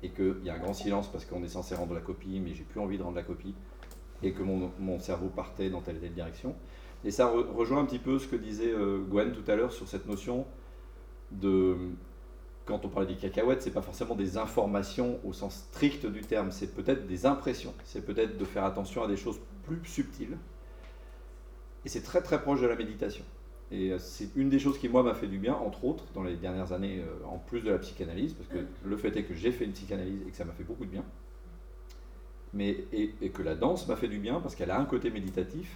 et 0.02 0.10
qu'il 0.10 0.44
y 0.44 0.50
a 0.50 0.54
un 0.54 0.58
grand 0.58 0.74
silence 0.74 1.08
parce 1.08 1.24
qu'on 1.24 1.42
est 1.42 1.48
censé 1.48 1.74
rendre 1.74 1.94
la 1.94 2.00
copie, 2.00 2.40
mais 2.40 2.54
j'ai 2.54 2.64
plus 2.64 2.80
envie 2.80 2.98
de 2.98 3.02
rendre 3.02 3.16
la 3.16 3.22
copie, 3.22 3.54
et 4.22 4.32
que 4.32 4.42
mon, 4.42 4.70
mon 4.78 4.98
cerveau 5.00 5.28
partait 5.28 5.70
dans 5.70 5.80
telle 5.80 5.96
et 5.96 6.00
telle 6.00 6.14
direction. 6.14 6.54
Et 7.04 7.10
ça 7.10 7.26
re- 7.32 7.50
rejoint 7.52 7.80
un 7.80 7.84
petit 7.84 7.98
peu 7.98 8.18
ce 8.18 8.28
que 8.28 8.36
disait 8.36 8.70
euh, 8.72 8.98
Gwen 9.08 9.32
tout 9.32 9.48
à 9.50 9.56
l'heure 9.56 9.72
sur 9.72 9.88
cette 9.88 10.06
notion 10.06 10.46
de. 11.32 11.76
Quand 12.68 12.84
on 12.84 12.88
parlait 12.88 13.08
des 13.08 13.14
cacahuètes, 13.14 13.62
c'est 13.62 13.70
pas 13.70 13.80
forcément 13.80 14.14
des 14.14 14.36
informations 14.36 15.18
au 15.24 15.32
sens 15.32 15.66
strict 15.70 16.04
du 16.04 16.20
terme, 16.20 16.50
c'est 16.50 16.74
peut-être 16.74 17.06
des 17.06 17.24
impressions, 17.24 17.72
c'est 17.84 18.04
peut-être 18.04 18.36
de 18.36 18.44
faire 18.44 18.62
attention 18.62 19.02
à 19.02 19.08
des 19.08 19.16
choses 19.16 19.40
plus 19.62 19.80
subtiles. 19.84 20.36
Et 21.86 21.88
c'est 21.88 22.02
très 22.02 22.20
très 22.20 22.42
proche 22.42 22.60
de 22.60 22.66
la 22.66 22.76
méditation. 22.76 23.24
Et 23.70 23.92
euh, 23.92 23.98
c'est 23.98 24.28
une 24.36 24.50
des 24.50 24.58
choses 24.58 24.78
qui, 24.78 24.90
moi, 24.90 25.02
m'a 25.02 25.14
fait 25.14 25.28
du 25.28 25.38
bien, 25.38 25.54
entre 25.54 25.86
autres, 25.86 26.04
dans 26.12 26.22
les 26.22 26.36
dernières 26.36 26.72
années, 26.74 27.00
euh, 27.00 27.26
en 27.26 27.38
plus 27.38 27.62
de 27.62 27.70
la 27.70 27.78
psychanalyse, 27.78 28.34
parce 28.34 28.50
que 28.50 28.58
le 28.84 28.96
fait 28.98 29.16
est 29.16 29.22
que 29.22 29.32
j'ai 29.32 29.50
fait 29.50 29.64
une 29.64 29.72
psychanalyse 29.72 30.20
et 30.26 30.30
que 30.30 30.36
ça 30.36 30.44
m'a 30.44 30.52
fait 30.52 30.64
beaucoup 30.64 30.84
de 30.84 30.90
bien. 30.90 31.04
Mais, 32.52 32.84
et, 32.92 33.14
et 33.22 33.30
que 33.30 33.42
la 33.42 33.54
danse 33.54 33.88
m'a 33.88 33.96
fait 33.96 34.08
du 34.08 34.18
bien, 34.18 34.40
parce 34.40 34.54
qu'elle 34.54 34.70
a 34.70 34.78
un 34.78 34.84
côté 34.84 35.10
méditatif, 35.10 35.74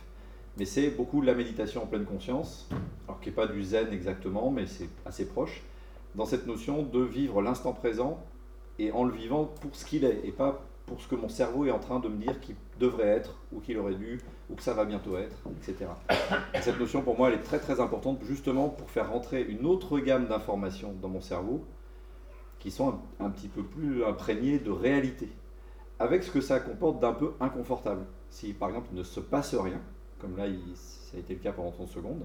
mais 0.58 0.66
c'est 0.66 0.90
beaucoup 0.90 1.22
de 1.22 1.26
la 1.26 1.34
méditation 1.34 1.84
en 1.84 1.86
pleine 1.86 2.04
conscience, 2.04 2.68
alors 3.08 3.18
qui 3.20 3.30
n'est 3.30 3.34
pas 3.34 3.46
du 3.46 3.64
zen 3.64 3.90
exactement, 3.94 4.50
mais 4.50 4.66
c'est 4.66 4.90
assez 5.06 5.26
proche, 5.26 5.62
dans 6.14 6.24
cette 6.26 6.46
notion 6.46 6.82
de 6.82 7.00
vivre 7.00 7.40
l'instant 7.42 7.72
présent 7.72 8.22
et 8.78 8.92
en 8.92 9.04
le 9.04 9.12
vivant 9.12 9.44
pour 9.60 9.74
ce 9.76 9.84
qu'il 9.84 10.04
est, 10.04 10.20
et 10.24 10.32
pas 10.32 10.62
pour 10.86 11.00
ce 11.00 11.08
que 11.08 11.14
mon 11.14 11.28
cerveau 11.28 11.64
est 11.64 11.70
en 11.70 11.78
train 11.78 12.00
de 12.00 12.08
me 12.08 12.16
dire 12.16 12.40
qu'il 12.40 12.56
devrait 12.80 13.06
être, 13.06 13.38
ou 13.52 13.60
qu'il 13.60 13.78
aurait 13.78 13.94
dû, 13.94 14.20
ou 14.50 14.54
que 14.56 14.62
ça 14.62 14.74
va 14.74 14.84
bientôt 14.84 15.16
être, 15.16 15.36
etc. 15.56 15.88
Et 16.54 16.60
cette 16.60 16.78
notion, 16.78 17.02
pour 17.02 17.16
moi, 17.16 17.28
elle 17.28 17.34
est 17.36 17.42
très 17.42 17.60
très 17.60 17.80
importante, 17.80 18.18
justement 18.24 18.68
pour 18.68 18.90
faire 18.90 19.10
rentrer 19.10 19.42
une 19.42 19.64
autre 19.64 19.98
gamme 20.00 20.26
d'informations 20.26 20.92
dans 21.00 21.08
mon 21.08 21.20
cerveau, 21.20 21.64
qui 22.58 22.70
sont 22.70 22.98
un, 23.20 23.26
un 23.26 23.30
petit 23.30 23.48
peu 23.48 23.62
plus 23.62 24.04
imprégnées 24.04 24.58
de 24.58 24.70
réalité, 24.70 25.28
avec 25.98 26.24
ce 26.24 26.30
que 26.30 26.40
ça 26.40 26.58
comporte 26.60 26.98
d'un 27.00 27.12
peu 27.12 27.32
inconfortable. 27.40 28.04
Si 28.30 28.52
par 28.52 28.68
exemple 28.70 28.88
il 28.92 28.98
ne 28.98 29.02
se 29.04 29.20
passe 29.20 29.54
rien, 29.54 29.80
comme 30.18 30.36
là 30.36 30.46
il- 30.46 30.58
ça 30.76 31.16
a 31.16 31.20
été 31.20 31.34
le 31.34 31.40
cas 31.40 31.52
pendant 31.52 31.70
30 31.70 31.88
secondes, 31.88 32.24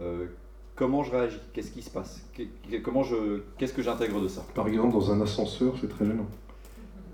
euh, 0.00 0.26
comment 0.76 1.02
je 1.02 1.10
réagis? 1.10 1.40
Qu'est-ce 1.52 1.70
qui 1.72 1.82
se 1.82 1.90
passe? 1.90 2.22
Qu'est- 2.34 2.80
Comment 2.82 3.02
je, 3.02 3.40
Qu'est-ce 3.58 3.72
que 3.72 3.82
j'intègre 3.82 4.20
de 4.20 4.28
ça? 4.28 4.44
Par 4.54 4.68
exemple, 4.68 4.92
dans 4.92 5.10
un 5.10 5.20
ascenseur, 5.22 5.74
c'est 5.80 5.88
très 5.88 6.04
gênant. 6.04 6.26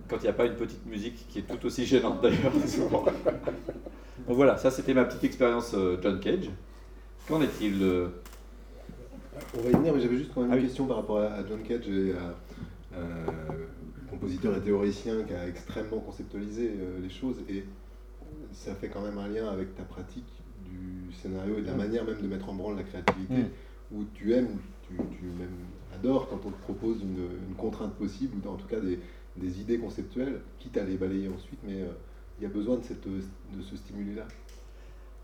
quand 0.08 0.16
il 0.18 0.22
n'y 0.24 0.28
a 0.28 0.32
pas 0.34 0.44
une 0.46 0.56
petite 0.56 0.84
musique 0.84 1.26
qui 1.30 1.38
est 1.38 1.42
tout 1.42 1.64
aussi 1.66 1.86
gênante 1.86 2.20
d'ailleurs, 2.20 2.52
souvent. 2.66 3.04
Donc 3.04 4.36
voilà, 4.36 4.56
ça 4.58 4.70
c'était 4.70 4.92
ma 4.94 5.04
petite 5.04 5.24
expérience 5.24 5.72
euh, 5.74 5.96
John 6.02 6.20
Cage. 6.20 6.50
Qu'en 7.28 7.40
est-il 7.40 7.82
On 9.56 9.62
va 9.62 9.70
y 9.70 9.72
venir, 9.72 9.94
mais 9.94 10.00
j'avais 10.00 10.16
juste 10.18 10.32
quand 10.34 10.42
même 10.42 10.50
Ah 10.52 10.56
une 10.56 10.60
oui. 10.62 10.66
question 10.66 10.86
par 10.86 10.96
rapport 10.98 11.18
à, 11.18 11.46
John 11.48 11.62
Cage, 11.62 11.88
et 11.88 12.12
à, 12.12 12.96
euh, 12.98 13.26
compositeur 14.10 14.56
et 14.56 14.60
théoricien 14.60 15.22
qui 15.22 15.32
a 15.32 15.48
extrêmement 15.48 16.00
conceptualisé 16.00 16.70
euh, 16.78 16.98
les 17.02 17.08
choses, 17.10 17.36
et 17.48 17.64
ça 18.52 18.74
fait 18.74 18.88
quand 18.88 19.00
même 19.00 19.16
un 19.18 19.28
lien 19.28 19.48
avec 19.48 19.74
ta 19.76 19.82
pratique 19.84 20.26
du 20.72 21.12
scénario 21.14 21.58
et 21.58 21.62
de 21.62 21.66
la 21.66 21.74
Mm. 21.74 21.76
manière 21.78 22.04
même 22.04 22.20
de 22.20 22.26
mettre 22.28 22.48
en 22.48 22.54
branle 22.54 22.76
la 22.76 22.82
créativité, 22.84 23.34
Mm. 23.34 23.96
où 23.96 24.04
tu 24.14 24.32
aimes, 24.32 24.58
tu, 24.88 24.94
tu 25.18 25.24
même 25.24 25.48
adores 25.94 26.28
quand 26.28 26.40
on 26.46 26.50
te 26.50 26.60
propose 26.62 27.02
une, 27.02 27.26
une 27.48 27.54
contrainte 27.56 27.94
possible, 27.94 28.34
ou 28.44 28.48
en 28.48 28.56
tout 28.56 28.66
cas 28.66 28.80
des, 28.80 28.98
des 29.36 29.60
idées 29.60 29.78
conceptuelles, 29.78 30.40
quitte 30.58 30.76
à 30.76 30.84
les 30.84 30.96
balayer 30.96 31.28
ensuite, 31.28 31.58
mais 31.64 31.82
euh, 31.82 31.88
il 32.38 32.42
y 32.44 32.46
a 32.46 32.50
besoin 32.50 32.76
de, 32.76 32.82
cette, 32.84 33.06
de 33.08 33.62
ce 33.62 33.76
stimuli-là. 33.76 34.26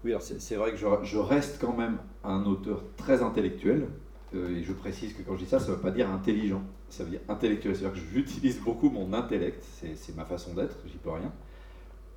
Oui, 0.04 0.10
alors 0.12 0.22
c'est 0.22 0.40
c'est 0.40 0.54
vrai 0.56 0.70
que 0.70 0.76
je, 0.76 0.86
je 1.02 1.18
reste 1.18 1.58
quand 1.60 1.76
même 1.76 1.98
un 2.24 2.44
auteur 2.44 2.82
très 2.96 3.22
intellectuel. 3.22 3.88
euh, 4.34 4.54
et 4.56 4.62
je 4.62 4.72
précise 4.72 5.14
que 5.14 5.22
quand 5.22 5.34
je 5.34 5.40
dis 5.44 5.46
ça, 5.50 5.58
ça 5.58 5.70
ne 5.70 5.76
veut 5.76 5.80
pas 5.80 5.90
dire 5.90 6.08
intelligent. 6.10 6.62
Ça 6.90 7.02
veut 7.04 7.10
dire 7.10 7.20
intellectuel. 7.28 7.74
C'est-à-dire 7.74 8.00
que 8.00 8.06
j'utilise 8.12 8.60
beaucoup 8.60 8.90
mon 8.90 9.12
intellect, 9.14 9.64
c'est 9.80 9.96
c'est 9.96 10.14
ma 10.14 10.24
façon 10.26 10.54
d'être, 10.54 10.76
j'y 10.86 10.98
peux 10.98 11.10
rien. 11.10 11.32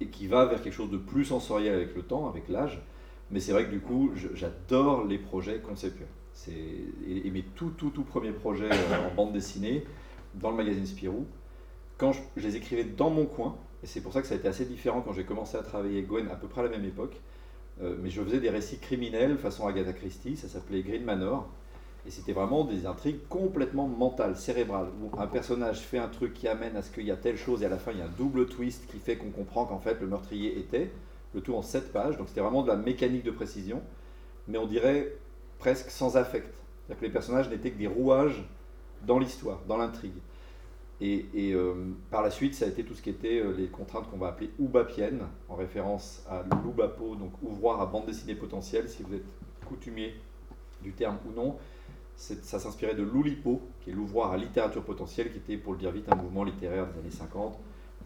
Et 0.01 0.07
qui 0.07 0.27
va 0.27 0.45
vers 0.45 0.61
quelque 0.61 0.73
chose 0.73 0.91
de 0.91 0.97
plus 0.97 1.25
sensoriel 1.25 1.73
avec 1.73 1.95
le 1.95 2.01
temps, 2.03 2.27
avec 2.29 2.49
l'âge. 2.49 2.81
Mais 3.31 3.39
c'est 3.39 3.53
vrai 3.53 3.65
que 3.65 3.71
du 3.71 3.79
coup, 3.79 4.11
j'adore 4.33 5.05
les 5.05 5.17
projets 5.17 5.59
conceptuels. 5.59 6.07
Et, 6.47 7.29
mes 7.31 7.43
tout, 7.43 7.69
tout, 7.69 7.89
tout 7.89 8.03
premiers 8.03 8.31
projets 8.31 8.69
euh, 8.71 9.09
en 9.09 9.13
bande 9.13 9.33
dessinée, 9.33 9.85
dans 10.35 10.51
le 10.51 10.57
magazine 10.57 10.85
Spirou, 10.85 11.25
quand 11.97 12.13
je, 12.13 12.21
je 12.37 12.47
les 12.47 12.55
écrivais 12.55 12.83
dans 12.83 13.09
mon 13.09 13.25
coin, 13.25 13.57
et 13.83 13.87
c'est 13.87 14.01
pour 14.01 14.13
ça 14.13 14.21
que 14.21 14.27
ça 14.27 14.33
a 14.33 14.37
été 14.37 14.47
assez 14.47 14.65
différent 14.65 15.01
quand 15.01 15.13
j'ai 15.13 15.23
commencé 15.23 15.57
à 15.57 15.63
travailler 15.63 15.99
avec 15.99 16.07
Gwen 16.07 16.27
à 16.29 16.35
peu 16.35 16.47
près 16.47 16.61
à 16.61 16.63
la 16.65 16.69
même 16.69 16.85
époque, 16.85 17.19
euh, 17.81 17.95
mais 18.01 18.09
je 18.09 18.21
faisais 18.21 18.39
des 18.39 18.49
récits 18.49 18.79
criminels 18.79 19.37
façon 19.37 19.67
Agatha 19.67 19.93
Christie, 19.93 20.35
ça 20.35 20.47
s'appelait 20.47 20.81
Green 20.81 21.03
Manor, 21.03 21.47
et 22.05 22.11
c'était 22.11 22.33
vraiment 22.33 22.63
des 22.65 22.85
intrigues 22.85 23.27
complètement 23.29 23.87
mentales, 23.87 24.35
cérébrales, 24.35 24.89
où 25.01 25.19
un 25.19 25.27
personnage 25.27 25.79
fait 25.79 25.99
un 25.99 26.07
truc 26.07 26.33
qui 26.33 26.47
amène 26.47 26.75
à 26.75 26.81
ce 26.81 26.91
qu'il 26.91 27.05
y 27.05 27.11
a 27.11 27.17
telle 27.17 27.37
chose, 27.37 27.61
et 27.61 27.65
à 27.65 27.69
la 27.69 27.77
fin 27.77 27.91
il 27.91 27.99
y 27.99 28.01
a 28.01 28.05
un 28.05 28.13
double 28.17 28.47
twist 28.47 28.87
qui 28.87 28.97
fait 28.97 29.17
qu'on 29.17 29.29
comprend 29.29 29.65
qu'en 29.65 29.79
fait 29.79 29.99
le 30.01 30.07
meurtrier 30.07 30.57
était, 30.59 30.91
le 31.33 31.41
tout 31.41 31.53
en 31.55 31.61
7 31.61 31.91
pages, 31.93 32.17
donc 32.17 32.27
c'était 32.29 32.41
vraiment 32.41 32.63
de 32.63 32.67
la 32.67 32.75
mécanique 32.75 33.23
de 33.23 33.31
précision, 33.31 33.81
mais 34.47 34.57
on 34.57 34.67
dirait 34.67 35.13
presque 35.59 35.89
sans 35.89 36.17
affect. 36.17 36.47
C'est-à-dire 36.87 36.99
que 36.99 37.05
les 37.05 37.11
personnages 37.11 37.49
n'étaient 37.49 37.71
que 37.71 37.77
des 37.77 37.87
rouages 37.87 38.43
dans 39.05 39.19
l'histoire, 39.19 39.61
dans 39.67 39.77
l'intrigue. 39.77 40.13
Et, 40.99 41.25
et, 41.33 41.53
euh, 41.53 41.73
par 42.11 42.21
la 42.21 42.29
suite, 42.29 42.53
ça 42.53 42.65
a 42.65 42.67
été 42.67 42.83
tout 42.83 42.93
ce 42.93 43.01
qui 43.01 43.09
était 43.09 43.39
euh, 43.39 43.55
les 43.57 43.67
contraintes 43.67 44.07
qu'on 44.11 44.17
va 44.17 44.27
appeler 44.27 44.51
oubapiennes, 44.59 45.21
en 45.49 45.55
référence 45.55 46.23
à 46.29 46.43
l'oubapo, 46.63 47.15
donc 47.15 47.31
ouvroir 47.41 47.81
à 47.81 47.87
bande 47.87 48.05
dessinée 48.05 48.35
potentielle, 48.35 48.87
si 48.87 49.01
vous 49.01 49.15
êtes 49.15 49.25
coutumier 49.67 50.13
du 50.83 50.91
terme 50.91 51.17
ou 51.27 51.31
non. 51.33 51.55
Ça 52.17 52.59
s'inspirait 52.59 52.93
de 52.93 53.01
l'oulipo, 53.01 53.61
qui 53.81 53.89
est 53.89 53.93
l'ouvroir 53.93 54.31
à 54.31 54.37
littérature 54.37 54.83
potentielle, 54.83 55.31
qui 55.31 55.37
était, 55.39 55.57
pour 55.57 55.73
le 55.73 55.79
dire 55.79 55.89
vite, 55.91 56.05
un 56.11 56.15
mouvement 56.15 56.43
littéraire 56.43 56.85
des 56.93 56.99
années 56.99 57.09
50, 57.09 57.57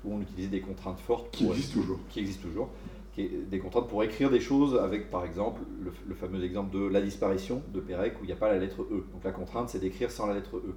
où 0.05 0.13
on 0.13 0.21
utilisait 0.21 0.47
des 0.49 0.61
contraintes 0.61 0.99
fortes 1.01 1.29
Qui 1.31 1.43
pour- 1.43 1.53
existe 1.53 1.73
toujours. 1.73 1.99
qui 2.09 2.19
existe 2.21 2.41
toujours, 2.41 2.69
des 3.17 3.59
contraintes 3.59 3.87
pour 3.87 4.03
écrire 4.03 4.29
des 4.29 4.39
choses 4.39 4.75
avec, 4.75 5.09
par 5.09 5.25
exemple, 5.25 5.61
le, 5.81 6.15
fameux 6.15 6.43
exemple 6.43 6.75
de 6.77 6.85
la 6.85 7.01
disparition 7.01 7.61
de 7.73 7.79
Pérec 7.79 8.15
où 8.19 8.23
il 8.23 8.27
n'y 8.27 8.33
a 8.33 8.37
pas 8.37 8.49
la 8.49 8.59
lettre 8.59 8.81
E. 8.81 9.05
Donc 9.13 9.23
la 9.23 9.31
contrainte, 9.31 9.69
c'est 9.69 9.79
d'écrire 9.79 10.11
sans 10.11 10.27
la 10.27 10.33
lettre 10.33 10.57
E. 10.57 10.75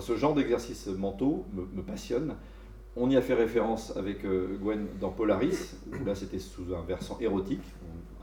Ce 0.00 0.16
genre 0.16 0.34
d'exercices 0.34 0.86
mentaux 0.86 1.46
me, 1.52 1.82
passionne. 1.82 2.36
On 2.96 3.10
y 3.10 3.16
a 3.16 3.22
fait 3.22 3.34
référence 3.34 3.96
avec 3.96 4.24
euh, 4.24 4.56
Gwen 4.60 4.86
dans 5.00 5.10
Polaris, 5.10 5.76
où 6.00 6.04
là 6.04 6.14
c'était 6.14 6.38
sous 6.38 6.74
un 6.74 6.82
versant 6.82 7.18
érotique, 7.20 7.62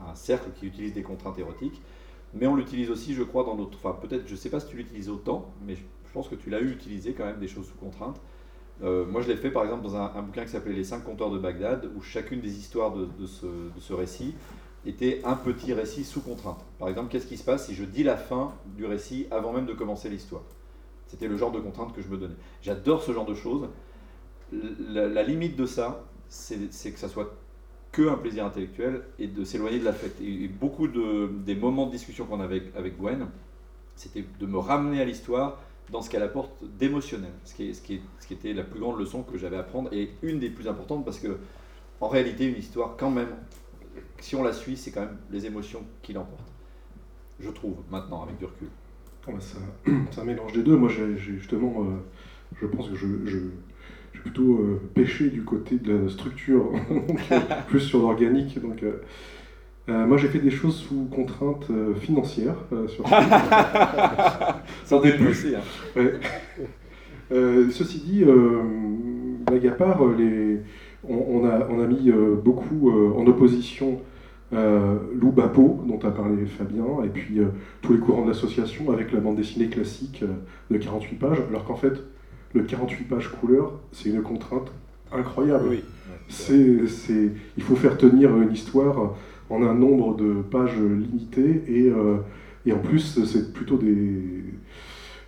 un 0.06 0.14
cercle 0.14 0.50
qui 0.54 0.66
utilise 0.66 0.92
des 0.92 1.02
contraintes 1.02 1.38
érotiques. 1.38 1.82
Mais 2.34 2.46
on 2.46 2.56
l'utilise 2.56 2.90
aussi, 2.90 3.14
je 3.14 3.22
crois, 3.22 3.44
dans 3.44 3.56
notre. 3.56 3.76
Enfin, 3.76 3.98
peut-être, 4.00 4.26
je 4.26 4.32
ne 4.32 4.36
sais 4.36 4.50
pas 4.50 4.60
si 4.60 4.68
tu 4.68 4.76
l'utilises 4.76 5.08
autant, 5.08 5.52
mais 5.66 5.76
je 5.76 5.82
pense 6.12 6.28
que 6.28 6.34
tu 6.34 6.50
l'as 6.50 6.60
eu 6.60 6.70
utilisé 6.70 7.12
quand 7.12 7.24
même 7.24 7.40
des 7.40 7.48
choses 7.48 7.66
sous 7.66 7.76
contrainte. 7.76 8.20
Euh, 8.82 9.06
moi, 9.06 9.22
je 9.22 9.28
l'ai 9.28 9.36
fait 9.36 9.50
par 9.50 9.64
exemple 9.64 9.82
dans 9.82 9.96
un, 9.96 10.22
bouquin 10.22 10.44
qui 10.44 10.50
s'appelait 10.50 10.74
Les 10.74 10.84
cinq 10.84 11.04
compteurs 11.04 11.30
de 11.30 11.38
Bagdad, 11.38 11.90
où 11.96 12.02
chacune 12.02 12.40
des 12.40 12.58
histoires 12.58 12.92
de, 12.92 13.26
ce, 13.26 13.92
récit 13.92 14.34
était 14.84 15.22
un 15.24 15.34
petit 15.34 15.72
récit 15.72 16.04
sous 16.04 16.20
contrainte. 16.20 16.64
Par 16.78 16.88
exemple, 16.88 17.10
qu'est-ce 17.10 17.26
qui 17.26 17.36
se 17.36 17.44
passe 17.44 17.66
si 17.66 17.74
je 17.74 17.84
dis 17.84 18.02
la 18.02 18.16
fin 18.16 18.52
du 18.76 18.84
récit 18.84 19.26
avant 19.30 19.52
même 19.52 19.66
de 19.66 19.72
commencer 19.72 20.08
l'histoire? 20.08 20.42
C'était 21.06 21.28
le 21.28 21.36
genre 21.36 21.52
de 21.52 21.60
contrainte 21.60 21.94
que 21.94 22.02
je 22.02 22.08
me 22.08 22.16
donnais. 22.16 22.34
J'adore 22.62 23.02
ce 23.02 23.12
genre 23.12 23.26
de 23.26 23.34
choses. 23.34 23.68
La, 24.52 25.08
la 25.08 25.22
limite 25.22 25.56
de 25.56 25.66
ça, 25.66 26.04
c'est 26.28 26.92
que 26.92 26.98
ça 26.98 27.08
soit 27.08 27.34
que 27.92 28.08
un 28.08 28.16
plaisir 28.16 28.44
intellectuel 28.44 29.02
et 29.18 29.26
de 29.26 29.44
s'éloigner 29.44 29.78
de 29.78 29.84
l'affect. 29.84 30.20
Et, 30.20 30.44
et 30.44 30.48
beaucoup 30.48 30.86
de, 30.86 31.30
des 31.44 31.54
moments 31.54 31.86
de 31.86 31.92
discussion 31.92 32.26
qu'on 32.26 32.40
avait 32.40 32.62
avec 32.76 32.98
Gwen, 32.98 33.28
c'était 33.94 34.24
de 34.38 34.46
me 34.46 34.58
ramener 34.58 35.00
à 35.00 35.04
l'histoire 35.04 35.58
dans 35.90 36.02
ce 36.02 36.10
qu'elle 36.10 36.22
apporte 36.22 36.52
d'émotionnel, 36.78 37.30
ce 37.44 37.54
qui, 37.54 37.74
ce, 37.74 37.80
ce 37.80 38.26
qui 38.26 38.34
était 38.34 38.52
la 38.52 38.64
plus 38.64 38.80
grande 38.80 38.98
leçon 38.98 39.22
que 39.22 39.38
j'avais 39.38 39.56
à 39.56 39.60
apprendre 39.60 39.92
et 39.92 40.10
une 40.22 40.38
des 40.38 40.50
plus 40.50 40.68
importantes 40.68 41.04
parce 41.04 41.18
que 41.18 41.38
en 42.00 42.08
réalité 42.08 42.46
une 42.46 42.56
histoire 42.56 42.96
quand 42.96 43.10
même, 43.10 43.30
si 44.20 44.36
on 44.36 44.42
la 44.42 44.52
suit, 44.52 44.76
c'est 44.76 44.90
quand 44.90 45.00
même 45.00 45.16
les 45.30 45.46
émotions 45.46 45.84
qui 46.02 46.12
l'emportent. 46.12 46.52
Je 47.40 47.50
trouve 47.50 47.76
maintenant 47.90 48.22
avec 48.22 48.38
du 48.38 48.44
recul. 48.44 48.68
Ah 49.28 49.32
bah 49.32 49.38
ça, 50.10 50.24
mélange 50.24 50.52
des 50.52 50.62
deux. 50.62 50.76
Moi, 50.76 50.90
justement, 51.16 51.82
euh, 51.82 51.96
je 52.60 52.66
pense 52.66 52.88
que 52.88 52.94
je, 52.94 53.06
je, 53.24 53.38
plutôt 54.20 54.58
euh, 54.58 54.80
pêché 54.94 55.28
du 55.30 55.42
côté 55.42 55.76
de 55.78 55.96
la 55.96 56.08
structure, 56.08 56.70
euh, 57.32 57.40
plus 57.68 57.80
sur 57.80 58.00
l'organique. 58.00 58.58
Euh, 59.88 60.06
moi, 60.06 60.16
j'ai 60.16 60.28
fait 60.28 60.38
des 60.40 60.50
choses 60.50 60.76
sous 60.76 61.06
contrainte 61.14 61.66
euh, 61.70 61.94
financière. 61.94 62.54
euh, 62.72 62.88
sur 62.88 63.04
Sans 64.84 65.00
début. 65.00 65.28
Hein. 65.54 65.60
Ouais. 65.96 66.14
Euh, 67.32 67.70
ceci 67.72 67.98
dit, 68.06 68.22
euh, 68.22 68.60
blague 69.48 69.66
à 69.66 69.72
part, 69.72 69.98
les, 70.16 70.60
on, 71.08 71.16
on 71.42 71.44
a, 71.44 71.66
on 71.68 71.82
a 71.82 71.86
mis 71.88 72.08
beaucoup 72.44 72.88
en 73.16 73.26
opposition 73.26 73.98
Lou 74.52 75.32
Bapo, 75.32 75.82
dont 75.88 75.98
a 76.06 76.12
parlé 76.12 76.46
Fabien, 76.46 76.84
et 77.04 77.08
puis 77.08 77.40
tous 77.82 77.94
les 77.94 77.98
courants 77.98 78.22
de 78.22 78.28
l'association 78.28 78.92
avec 78.92 79.10
la 79.10 79.18
bande 79.18 79.34
dessinée 79.34 79.66
classique 79.66 80.22
de 80.70 80.76
48 80.78 81.16
pages, 81.16 81.38
alors 81.50 81.64
qu'en 81.64 81.74
fait, 81.74 81.94
le 82.54 82.62
48 82.62 83.08
pages 83.08 83.28
couleur, 83.40 83.72
c'est 83.90 84.10
une 84.10 84.22
contrainte 84.22 84.70
incroyable. 85.10 85.64
Oui. 85.70 85.82
C'est, 86.28 86.86
c'est- 86.86 87.32
il 87.56 87.62
faut 87.64 87.74
faire 87.74 87.98
tenir 87.98 88.36
une 88.40 88.52
histoire 88.52 89.16
en 89.50 89.62
un 89.62 89.74
nombre 89.74 90.16
de 90.16 90.42
pages 90.50 90.78
limité 90.78 91.62
et, 91.68 91.88
euh, 91.88 92.16
et 92.64 92.72
en 92.72 92.78
plus 92.78 93.24
c'est 93.24 93.52
plutôt 93.52 93.76
des 93.76 94.22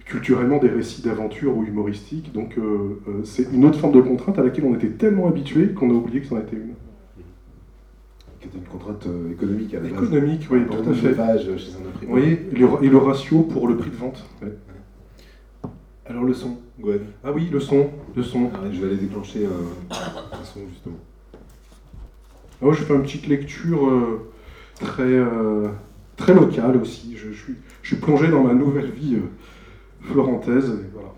culturellement 0.05 0.59
des 0.59 0.69
récits 0.69 1.03
d'aventure 1.03 1.57
ou 1.57 1.65
humoristiques 1.65 2.33
donc 2.33 2.57
euh, 2.59 3.01
euh, 3.09 3.21
c'est 3.25 3.53
une 3.53 3.65
autre 3.65 3.79
forme 3.79 3.93
de 3.93 4.01
contrainte 4.01 4.39
à 4.39 4.43
laquelle 4.43 4.65
on 4.65 4.75
était 4.75 4.89
tellement 4.89 5.29
habitué 5.29 5.69
qu'on 5.69 5.91
a 5.91 5.95
oublié 5.95 6.21
que 6.21 6.27
c'en 6.27 6.39
était 6.39 6.57
une. 6.57 6.75
Qui 8.41 8.47
était 8.47 8.59
une 8.59 8.65
contrainte 8.65 9.07
économique 9.33 9.75
à 9.75 9.81
la 9.81 9.89
base. 9.89 10.05
Économique, 10.05 10.47
oui, 10.51 10.61
tout 10.71 10.91
à 10.91 10.95
fait. 10.95 11.59
chez 11.59 11.73
un 11.73 11.89
imprimeur. 11.89 12.19
et 12.19 12.49
le, 12.53 12.69
et 12.83 12.89
le 12.89 12.97
ratio 12.97 13.43
pour 13.43 13.67
le 13.67 13.77
prix 13.77 13.91
de 13.91 13.97
vente. 13.97 14.25
ouais. 14.43 14.53
Alors 16.07 16.25
le 16.25 16.33
son, 16.33 16.57
Gwen. 16.81 17.01
Ah 17.23 17.33
oui, 17.33 17.49
le 17.53 17.61
son, 17.61 17.91
le 18.17 18.23
son. 18.23 18.49
Ah, 18.55 18.61
Je 18.73 18.81
vais 18.81 18.87
aller 18.87 18.97
déclencher 18.97 19.45
un 19.45 20.45
son 20.45 20.61
justement. 20.71 20.97
Moi, 22.61 22.73
je 22.73 22.83
fais 22.83 22.95
une 22.95 23.03
petite 23.03 23.29
lecture 23.29 23.89
euh, 23.89 24.29
très, 24.81 25.03
euh, 25.05 25.69
très 26.17 26.35
locale 26.35 26.77
aussi. 26.77 27.17
Je, 27.17 27.31
suis, 27.31 27.97
plongé 27.97 28.29
dans 28.29 28.43
ma 28.43 28.53
nouvelle 28.53 28.91
vie 28.91 29.17
euh, 29.17 30.03
florantaise. 30.03 30.69
et 30.69 30.91
voilà. 30.93 31.15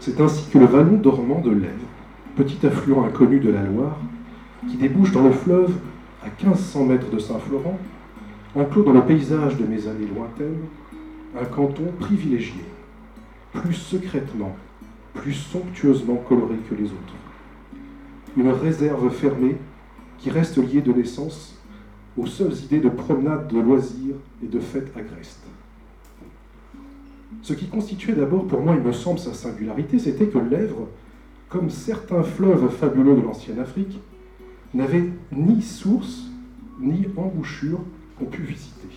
C'est 0.00 0.20
ainsi 0.20 0.48
que 0.50 0.58
le 0.58 0.66
vallon 0.66 0.96
dormant 0.98 1.40
de 1.40 1.50
l'Ève, 1.50 1.72
petit 2.36 2.66
affluent 2.66 3.04
inconnu 3.04 3.40
de 3.40 3.50
la 3.50 3.62
Loire, 3.62 3.98
qui 4.68 4.76
débouche 4.76 5.12
dans 5.12 5.22
le 5.22 5.32
fleuve 5.32 5.72
à 6.22 6.26
1500 6.26 6.84
mètres 6.86 7.10
de 7.10 7.18
Saint-Florent, 7.18 7.78
enclos 8.54 8.82
dans 8.82 8.92
le 8.92 9.02
paysage 9.02 9.56
de 9.56 9.64
mes 9.64 9.86
années 9.86 10.08
lointaines, 10.14 10.64
un 11.38 11.44
canton 11.44 11.92
privilégié, 11.98 12.64
plus 13.52 13.74
secrètement, 13.74 14.56
plus 15.14 15.34
somptueusement 15.34 16.16
coloré 16.28 16.56
que 16.68 16.74
les 16.74 16.86
autres. 16.86 17.14
Une 18.36 18.50
réserve 18.50 19.10
fermée 19.10 19.56
qui 20.18 20.30
reste 20.30 20.56
liée 20.56 20.80
de 20.80 20.92
naissance 20.92 21.56
aux 22.16 22.26
seules 22.26 22.56
idées 22.64 22.80
de 22.80 22.88
promenade, 22.88 23.48
de 23.48 23.60
loisirs 23.60 24.16
et 24.42 24.46
de 24.46 24.58
fêtes 24.58 24.92
agrestes. 24.96 25.46
Ce 27.42 27.52
qui 27.52 27.68
constituait 27.68 28.14
d'abord 28.14 28.46
pour 28.46 28.60
moi, 28.60 28.74
il 28.74 28.82
me 28.82 28.92
semble, 28.92 29.18
sa 29.18 29.34
singularité, 29.34 29.98
c'était 29.98 30.26
que 30.26 30.38
l'Èvre, 30.38 30.88
comme 31.48 31.70
certains 31.70 32.22
fleuves 32.22 32.68
fabuleux 32.68 33.14
de 33.16 33.22
l'ancienne 33.22 33.60
Afrique, 33.60 34.00
n'avait 34.74 35.10
ni 35.32 35.62
source 35.62 36.24
ni 36.80 37.06
embouchure 37.16 37.80
qu'on 38.18 38.26
pût 38.26 38.42
visiter. 38.42 38.88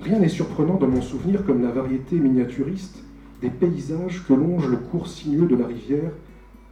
Rien 0.00 0.18
n'est 0.18 0.28
surprenant 0.28 0.76
dans 0.76 0.88
mon 0.88 1.02
souvenir 1.02 1.44
comme 1.44 1.62
la 1.62 1.70
variété 1.70 2.16
miniaturiste 2.18 3.04
des 3.42 3.50
paysages 3.50 4.24
que 4.26 4.32
longe 4.32 4.66
le 4.66 4.78
cours 4.78 5.06
sinueux 5.06 5.46
de 5.46 5.56
la 5.56 5.66
rivière 5.66 6.12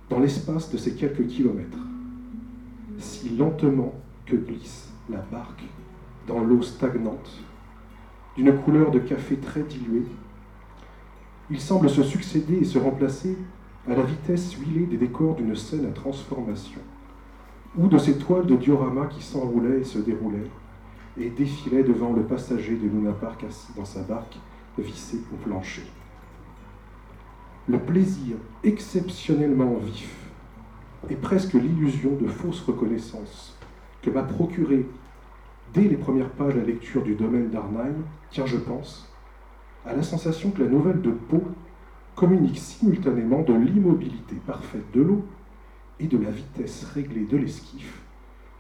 dans 0.09 0.19
l'espace 0.19 0.71
de 0.71 0.79
ces 0.79 0.95
quelques 0.95 1.27
kilomètres. 1.27 1.79
Si 2.99 3.31
lentement 3.31 3.95
que 4.27 4.37
glisse 4.37 4.89
la 5.11 5.19
barque 5.19 5.65
dans 6.27 6.41
l'eau 6.41 6.63
stagnante, 6.63 7.43
d'une 8.37 8.57
couleur 8.57 8.91
de 8.91 8.99
café 8.99 9.37
très 9.37 9.63
diluée, 9.63 10.07
il 11.51 11.61
semble 11.61 11.89
se 11.89 12.03
succéder 12.03 12.57
et 12.57 12.65
se 12.65 12.79
remplacer 12.79 13.37
à 13.89 13.95
la 13.95 14.03
vitesse 14.03 14.55
huilée 14.55 14.87
des 14.87 14.99
décors 14.99 15.35
d'une 15.35 15.57
scène 15.57 15.87
à 15.87 15.91
transformation, 15.91 16.81
ou 17.79 17.89
de 17.89 17.99
ces 17.99 18.19
toiles 18.19 18.47
de 18.47 18.57
diorama 18.57 19.07
qui 19.07 19.23
s'enroulaient 19.23 19.81
et 19.81 19.85
se 19.85 19.99
déroulaient, 19.99 20.51
et 21.17 21.31
défilaient 21.31 21.85
devant 21.85 22.13
le 22.13 22.23
passager 22.23 22.77
de 22.77 22.89
Luna 22.89 23.13
Park 23.13 23.45
assis 23.45 23.73
dans 23.77 23.85
sa 23.85 24.03
barque 24.03 24.39
vissée 24.79 25.21
au 25.33 25.37
plancher. 25.37 25.83
Le 27.69 27.79
plaisir 27.79 28.37
exceptionnellement 28.65 29.75
vif 29.77 30.15
et 31.11 31.17
presque 31.17 31.55
l'illusion 31.55 32.17
de 32.21 32.27
fausse 32.27 32.61
reconnaissance 32.63 33.57
que 34.03 34.11
m'a 34.11 34.23
procuré 34.23 34.87
dès 35.75 35.83
les 35.83 35.97
premières 35.97 36.31
pages 36.31 36.57
la 36.57 36.63
lecture 36.63 37.03
du 37.03 37.15
domaine 37.15 37.51
d'Arnheim 37.51 37.97
tient, 38.31 38.47
je 38.47 38.57
pense, 38.57 39.13
à 39.85 39.95
la 39.95 40.03
sensation 40.03 40.51
que 40.51 40.63
la 40.63 40.69
nouvelle 40.69 41.01
de 41.01 41.11
Poe 41.11 41.43
communique 42.17 42.59
simultanément 42.59 43.43
de 43.43 43.55
l'immobilité 43.55 44.37
parfaite 44.47 44.91
de 44.93 45.03
l'eau 45.03 45.25
et 46.01 46.07
de 46.07 46.19
la 46.19 46.31
vitesse 46.31 46.85
réglée 46.95 47.25
de 47.25 47.37
l'esquif, 47.37 48.03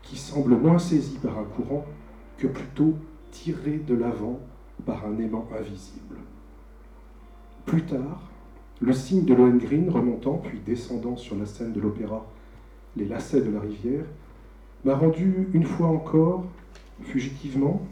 qui 0.02 0.16
semble 0.16 0.56
moins 0.56 0.78
saisie 0.78 1.18
par 1.22 1.38
un 1.38 1.44
courant 1.44 1.84
que 2.36 2.46
plutôt 2.46 2.94
tirée 3.30 3.78
de 3.78 3.94
l'avant 3.94 4.40
par 4.86 5.06
un 5.06 5.18
aimant 5.18 5.46
invisible. 5.58 6.16
Plus 7.66 7.82
tard, 7.82 8.30
le 8.80 8.92
signe 8.92 9.24
de 9.24 9.34
Lohengrin 9.34 9.90
remontant 9.90 10.38
puis 10.38 10.60
descendant 10.64 11.16
sur 11.16 11.36
la 11.36 11.46
scène 11.46 11.72
de 11.72 11.80
l'opéra 11.80 12.26
Les 12.96 13.04
lacets 13.04 13.40
de 13.40 13.50
la 13.50 13.60
rivière 13.60 14.04
m'a 14.84 14.94
rendu 14.94 15.48
une 15.52 15.64
fois 15.64 15.88
encore, 15.88 16.44
fugitivement, 17.02 17.82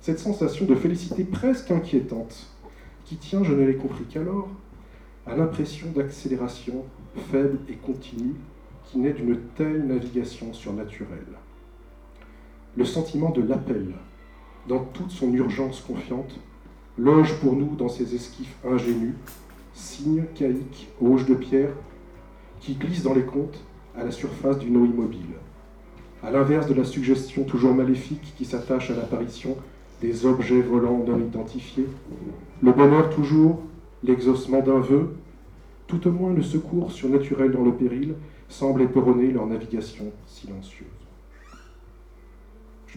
cette 0.00 0.18
sensation 0.18 0.66
de 0.66 0.74
félicité 0.74 1.24
presque 1.24 1.70
inquiétante 1.70 2.48
qui 3.04 3.16
tient, 3.16 3.44
je 3.44 3.52
ne 3.52 3.64
l'ai 3.64 3.76
compris 3.76 4.04
qu'alors, 4.04 4.48
à 5.26 5.36
l'impression 5.36 5.88
d'accélération 5.94 6.84
faible 7.30 7.58
et 7.68 7.74
continue 7.74 8.34
qui 8.92 8.98
naît 8.98 9.14
d'une 9.14 9.38
telle 9.56 9.86
navigation 9.86 10.52
surnaturelle. 10.52 11.38
Le 12.76 12.84
sentiment 12.84 13.30
de 13.30 13.40
l'appel, 13.40 13.94
dans 14.68 14.80
toute 14.80 15.10
son 15.10 15.32
urgence 15.32 15.80
confiante, 15.80 16.38
loge 16.98 17.40
pour 17.40 17.54
nous 17.54 17.74
dans 17.74 17.88
ces 17.88 18.14
esquifs 18.14 18.54
ingénus, 18.62 19.14
signes 19.72 20.24
caïques, 20.34 20.90
auges 21.00 21.24
de 21.24 21.34
pierre, 21.34 21.72
qui 22.60 22.74
glissent 22.74 23.02
dans 23.02 23.14
les 23.14 23.24
contes 23.24 23.64
à 23.96 24.04
la 24.04 24.10
surface 24.10 24.58
d'une 24.58 24.76
eau 24.76 24.84
immobile. 24.84 25.36
À 26.22 26.30
l'inverse 26.30 26.66
de 26.66 26.74
la 26.74 26.84
suggestion 26.84 27.44
toujours 27.44 27.74
maléfique 27.74 28.34
qui 28.36 28.44
s'attache 28.44 28.90
à 28.90 28.94
l'apparition 28.94 29.56
des 30.02 30.26
objets 30.26 30.60
volants 30.60 31.02
non 31.06 31.18
identifiés, 31.18 31.88
le 32.62 32.72
bonheur 32.72 33.08
toujours, 33.08 33.62
l'exaucement 34.04 34.60
d'un 34.60 34.80
vœu, 34.80 35.14
tout 35.86 36.06
au 36.06 36.10
moins 36.10 36.34
le 36.34 36.42
secours 36.42 36.92
surnaturel 36.92 37.52
dans 37.52 37.64
le 37.64 37.72
péril, 37.72 38.16
semble 38.52 38.82
éperonner 38.82 39.30
leur 39.32 39.46
navigation 39.46 40.12
silencieuse. 40.26 40.86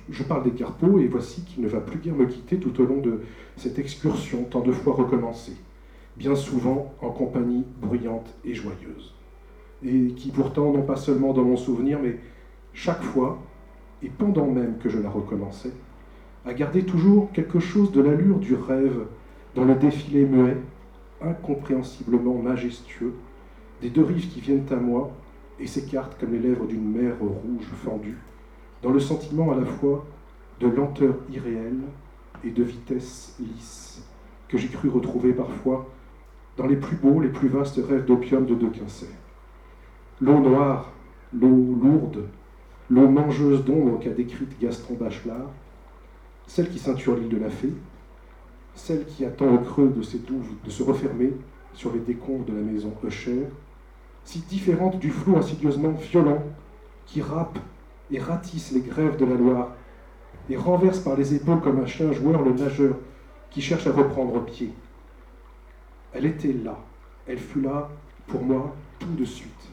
Je 0.10 0.24
parle 0.24 0.44
des 0.44 0.52
carpeaux 0.52 1.00
et 1.00 1.08
voici 1.08 1.44
qu'il 1.46 1.64
ne 1.64 1.70
va 1.70 1.80
plus 1.80 1.98
guère 1.98 2.16
me 2.16 2.26
quitter 2.26 2.58
tout 2.58 2.80
au 2.82 2.86
long 2.86 3.00
de 3.00 3.22
cette 3.56 3.80
excursion 3.80 4.44
tant 4.44 4.60
de 4.60 4.74
fois 4.74 4.94
recommencée. 4.94 5.56
bien 6.18 6.36
souvent 6.36 6.94
en 7.02 7.10
compagnie 7.10 7.66
bruyante 7.82 8.34
et 8.46 8.54
joyeuse, 8.54 9.14
et 9.84 10.14
qui 10.16 10.32
pourtant, 10.32 10.72
non 10.72 10.84
pas 10.84 10.96
seulement 10.96 11.34
dans 11.34 11.44
mon 11.44 11.58
souvenir, 11.58 12.00
mais 12.02 12.20
chaque 12.74 13.04
fois, 13.04 13.38
et 14.02 14.08
pendant 14.08 14.48
même 14.48 14.78
que 14.78 14.88
je 14.88 15.00
la 15.00 15.10
recommençais, 15.10 15.74
a 16.46 16.54
gardé 16.54 16.86
toujours 16.86 17.32
quelque 17.34 17.60
chose 17.60 17.92
de 17.92 18.02
l'allure 18.02 18.40
du 18.40 18.56
rêve 18.56 19.08
dans 19.56 19.66
le 19.66 19.76
défilé 19.76 20.26
muet, 20.26 20.58
incompréhensiblement 21.22 22.36
majestueux, 22.36 23.14
des 23.82 23.90
deux 23.90 24.04
rives 24.04 24.30
qui 24.30 24.40
viennent 24.40 24.72
à 24.72 24.78
moi 24.78 25.12
et 25.60 25.68
s'écartent 25.68 26.20
comme 26.20 26.34
les 26.34 26.40
lèvres 26.40 26.66
d'une 26.66 26.92
mer 26.92 27.16
rouge 27.20 27.68
fendue, 27.84 28.18
dans 28.82 28.92
le 28.92 29.00
sentiment 29.00 29.52
à 29.52 29.56
la 29.56 29.66
fois 29.66 30.06
de 30.60 30.68
lenteur 30.68 31.16
irréelle 31.32 31.82
et 32.44 32.52
de 32.52 32.64
vitesse 32.64 33.36
lisse, 33.40 34.04
que 34.48 34.58
j'ai 34.58 34.68
cru 34.68 34.90
retrouver 34.90 35.34
parfois 35.34 35.90
dans 36.58 36.68
les 36.68 36.76
plus 36.76 36.96
beaux, 36.96 37.20
les 37.20 37.30
plus 37.30 37.48
vastes 37.48 37.80
rêves 37.86 38.06
d'opium 38.06 38.46
de 38.46 38.56
De 38.56 38.68
Quincey. 38.68 39.10
L'eau 40.22 40.40
noire, 40.40 40.92
l'eau 41.34 41.76
lourde, 41.82 42.26
l'eau 42.90 43.10
mangeuse 43.10 43.66
d'ombre 43.66 44.00
qu'a 44.00 44.12
décrite 44.12 44.60
Gaston 44.62 44.96
Bachelard, 44.96 45.52
celle 46.48 46.70
qui 46.70 46.80
ceinture 46.80 47.16
l'île 47.16 47.30
de 47.30 47.38
la 47.38 47.50
Fée, 47.50 47.74
celle 48.76 49.06
qui 49.06 49.26
attend 49.26 49.54
au 49.54 49.58
creux 49.60 49.92
de 49.96 50.02
ses 50.02 50.20
douves 50.20 50.54
de 50.64 50.70
se 50.70 50.84
refermer 50.84 51.34
sur 51.74 51.92
les 51.92 52.00
décombres 52.00 52.46
de 52.46 52.54
la 52.54 52.62
maison 52.62 52.94
Usher, 53.04 53.48
si 54.26 54.40
différente 54.40 55.00
du 55.00 55.12
flou 55.12 55.38
insidieusement 55.38 55.92
violent 55.92 56.44
qui 57.06 57.22
râpe 57.22 57.60
et 58.12 58.20
ratisse 58.20 58.72
les 58.72 58.82
grèves 58.82 59.18
de 59.18 59.26
la 59.26 59.36
Loire 59.36 59.70
et 60.50 60.58
renverse 60.58 61.00
par 61.00 61.16
les 61.16 61.36
épaules 61.36 61.62
comme 61.62 61.80
un 61.80 61.86
chien 61.86 62.12
joueur 62.12 62.44
le 62.44 62.54
nageur 62.54 62.96
qui 63.52 63.62
cherche 63.62 63.88
à 63.88 63.92
reprendre 63.92 64.44
pied. 64.44 64.74
Elle 66.12 66.26
était 66.26 66.54
là, 66.54 66.78
elle 67.28 67.38
fut 67.38 67.62
là 67.62 67.90
pour 68.28 68.42
moi 68.42 68.76
tout 69.00 69.14
de 69.14 69.26
suite, 69.26 69.70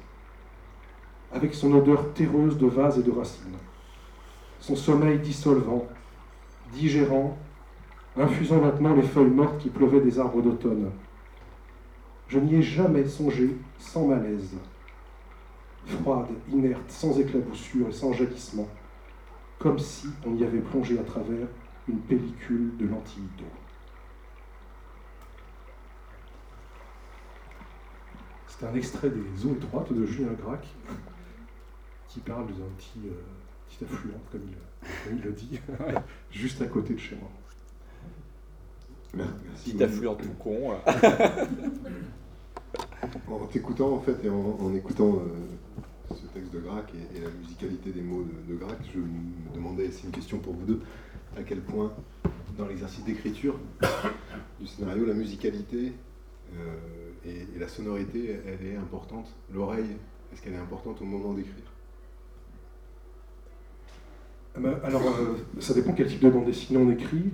avec 1.32 1.54
son 1.54 1.72
odeur 1.72 2.12
terreuse 2.12 2.58
de 2.58 2.66
vase 2.66 2.98
et 2.98 3.02
de 3.02 3.10
racines, 3.10 3.56
son 4.60 4.76
sommeil 4.76 5.18
dissolvant, 5.18 5.86
digérant, 6.72 7.38
infusant 8.16 8.60
maintenant 8.60 8.94
les 8.94 9.02
feuilles 9.02 9.30
mortes 9.30 9.58
qui 9.58 9.70
pleuvaient 9.70 10.00
des 10.00 10.18
arbres 10.18 10.42
d'automne. 10.42 10.90
Je 12.32 12.38
n'y 12.38 12.54
ai 12.54 12.62
jamais 12.62 13.06
songé 13.06 13.54
sans 13.78 14.06
malaise, 14.06 14.56
froide, 15.84 16.28
inerte, 16.50 16.90
sans 16.90 17.20
éclaboussure 17.20 17.88
et 17.88 17.92
sans 17.92 18.14
jaillissement, 18.14 18.66
comme 19.58 19.78
si 19.78 20.06
on 20.24 20.34
y 20.34 20.42
avait 20.42 20.62
plongé 20.62 20.98
à 20.98 21.02
travers 21.02 21.46
une 21.86 21.98
pellicule 21.98 22.74
de 22.78 22.86
lentilles 22.86 23.28
d'eau. 23.36 23.44
C'est 28.48 28.64
un 28.64 28.74
extrait 28.76 29.10
des 29.10 29.44
eaux 29.44 29.54
étroites 29.54 29.92
de 29.92 30.06
Julien 30.06 30.32
Gracq, 30.32 30.66
qui 32.08 32.20
parle 32.20 32.46
d'un 32.46 32.70
petit, 32.78 33.00
euh, 33.04 33.12
petit 33.68 33.84
affluent, 33.84 34.20
comme 34.30 34.40
il, 34.48 34.88
comme 35.04 35.18
il 35.18 35.22
le 35.22 35.32
dit, 35.32 35.60
juste 36.30 36.62
à 36.62 36.66
côté 36.66 36.94
de 36.94 36.98
chez 36.98 37.16
moi. 37.16 37.28
Merci. 39.12 39.74
Petit 39.74 39.84
affluent 39.84 40.14
tout 40.14 40.32
con. 40.38 40.78
En 43.28 43.46
t'écoutant 43.46 43.94
en 43.94 44.00
fait 44.00 44.24
et 44.24 44.28
en, 44.28 44.72
écoutant 44.74 45.16
euh, 45.16 46.14
ce 46.14 46.26
texte 46.26 46.52
de 46.52 46.60
Grac 46.60 46.92
et, 46.94 47.20
la 47.20 47.30
musicalité 47.30 47.90
des 47.90 48.00
mots 48.00 48.22
de, 48.22 48.52
de 48.52 48.58
Grac, 48.58 48.78
je 48.94 49.00
me 49.00 49.54
demandais, 49.54 49.90
c'est 49.90 50.04
une 50.04 50.12
question 50.12 50.38
pour 50.38 50.54
vous 50.54 50.64
deux, 50.64 50.80
à 51.36 51.42
quel 51.42 51.60
point 51.60 51.92
dans 52.56 52.66
l'exercice 52.66 53.04
d'écriture 53.04 53.58
du 54.60 54.66
scénario, 54.66 55.04
la 55.04 55.14
musicalité 55.14 55.92
euh, 56.54 56.76
et, 57.26 57.58
la 57.58 57.66
sonorité, 57.66 58.38
elle 58.46 58.66
est 58.66 58.76
importante. 58.76 59.26
L'oreille, 59.52 59.96
est-ce 60.32 60.40
qu'elle 60.42 60.54
est 60.54 60.58
importante 60.58 61.02
au 61.02 61.04
moment 61.04 61.32
d'écrire? 61.34 61.54
Ah 64.54 64.60
bah, 64.60 64.80
Alors, 64.84 65.02
euh, 65.02 65.38
ça 65.60 65.74
dépend 65.74 65.92
quel 65.92 66.06
type 66.06 66.20
de 66.20 66.30
bande 66.30 66.44
dessinée 66.44 66.78
on 66.78 66.90
écrit. 66.90 67.32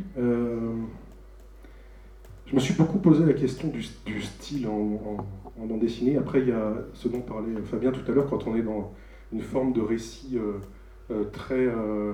Je 2.50 2.54
me 2.54 2.60
suis 2.60 2.74
beaucoup 2.74 2.98
posé 2.98 3.26
la 3.26 3.34
question 3.34 3.68
du, 3.68 3.82
style 4.22 4.66
en- 4.68 5.26
en 5.60 5.66
bande 5.66 5.80
dessinée. 5.80 6.16
Après, 6.16 6.40
il 6.40 6.48
y 6.48 6.52
a 6.52 6.74
ce 6.94 7.08
dont 7.08 7.20
parlait 7.20 7.52
Fabien 7.64 7.92
tout 7.92 8.10
à 8.10 8.14
l'heure, 8.14 8.28
quand 8.28 8.46
on 8.46 8.56
est 8.56 8.62
dans 8.62 8.92
une 9.32 9.42
forme 9.42 9.72
de 9.72 9.80
récit 9.80 10.36
euh, 10.36 10.58
euh, 11.10 11.24
très, 11.24 11.66
euh, 11.66 12.12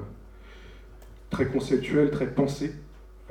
très 1.30 1.46
conceptuel, 1.46 2.10
très 2.10 2.32
pensé. 2.32 2.72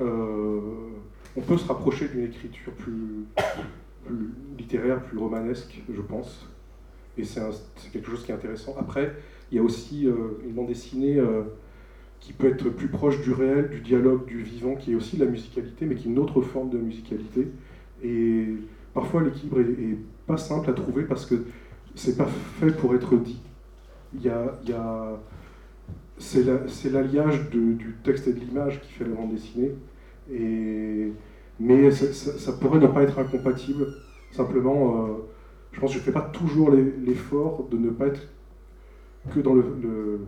on 0.00 1.40
peut 1.40 1.58
se 1.58 1.66
rapprocher 1.66 2.08
d'une 2.08 2.24
écriture 2.24 2.72
plus, 2.72 3.26
plus 4.04 4.30
littéraire, 4.58 5.02
plus 5.02 5.18
romanesque, 5.18 5.82
je 5.92 6.00
pense. 6.00 6.48
Et 7.16 7.24
c'est 7.24 7.42
quelque 7.92 8.10
chose 8.10 8.24
qui 8.24 8.32
est 8.32 8.34
intéressant. 8.34 8.74
Après, 8.78 9.14
il 9.50 9.56
y 9.56 9.60
a 9.60 9.62
aussi 9.62 10.04
une 10.44 10.52
bande 10.52 10.66
dessinée 10.66 11.20
qui 12.20 12.32
peut 12.32 12.48
être 12.48 12.70
plus 12.70 12.88
proche 12.88 13.20
du 13.20 13.32
réel, 13.32 13.70
du 13.70 13.80
dialogue, 13.80 14.26
du 14.26 14.42
vivant, 14.42 14.74
qui 14.74 14.92
est 14.92 14.94
aussi 14.94 15.16
de 15.16 15.24
la 15.24 15.30
musicalité, 15.30 15.86
mais 15.86 15.94
qui 15.94 16.08
est 16.08 16.10
une 16.10 16.18
autre 16.18 16.40
forme 16.42 16.70
de 16.70 16.78
musicalité. 16.78 17.48
Et 18.02 18.46
parfois, 18.94 19.22
l'équilibre 19.22 19.60
est, 19.60 19.98
pas 20.26 20.38
simple 20.38 20.70
à 20.70 20.72
trouver 20.72 21.04
parce 21.04 21.26
que 21.26 21.34
c'est 21.94 22.16
pas 22.16 22.26
fait 22.60 22.72
pour 22.76 22.94
être 22.94 23.16
dit. 23.16 23.40
Il 24.14 24.22
y 24.22 24.30
a, 24.30 24.58
il 24.64 24.70
y 24.70 24.72
a- 24.74 25.20
c'est 26.18 26.44
la- 26.44 26.68
c'est 26.68 26.90
l'alliage 26.90 27.50
du 27.50 27.96
texte 28.04 28.28
et 28.28 28.32
de 28.32 28.40
l'image 28.40 28.80
qui 28.82 28.92
fait 28.92 29.04
la 29.04 29.14
bande 29.14 29.32
dessinée. 29.32 29.72
Et, 30.32 31.12
mais 31.60 31.90
ça, 31.90 32.52
pourrait 32.54 32.80
ne 32.80 32.86
pas 32.88 33.02
être 33.02 33.18
incompatible. 33.18 33.86
Simplement, 34.30 35.06
euh, 35.06 35.08
je 35.72 35.80
pense 35.80 35.90
que 35.92 35.94
je 35.96 36.00
ne 36.00 36.04
fais 36.04 36.12
pas 36.12 36.22
toujours 36.32 36.70
l'effort 36.72 37.68
de 37.70 37.76
ne 37.78 37.90
pas 37.90 38.06
être 38.08 38.22
que 39.34 39.40
dans 39.40 39.54
le- 39.54 40.20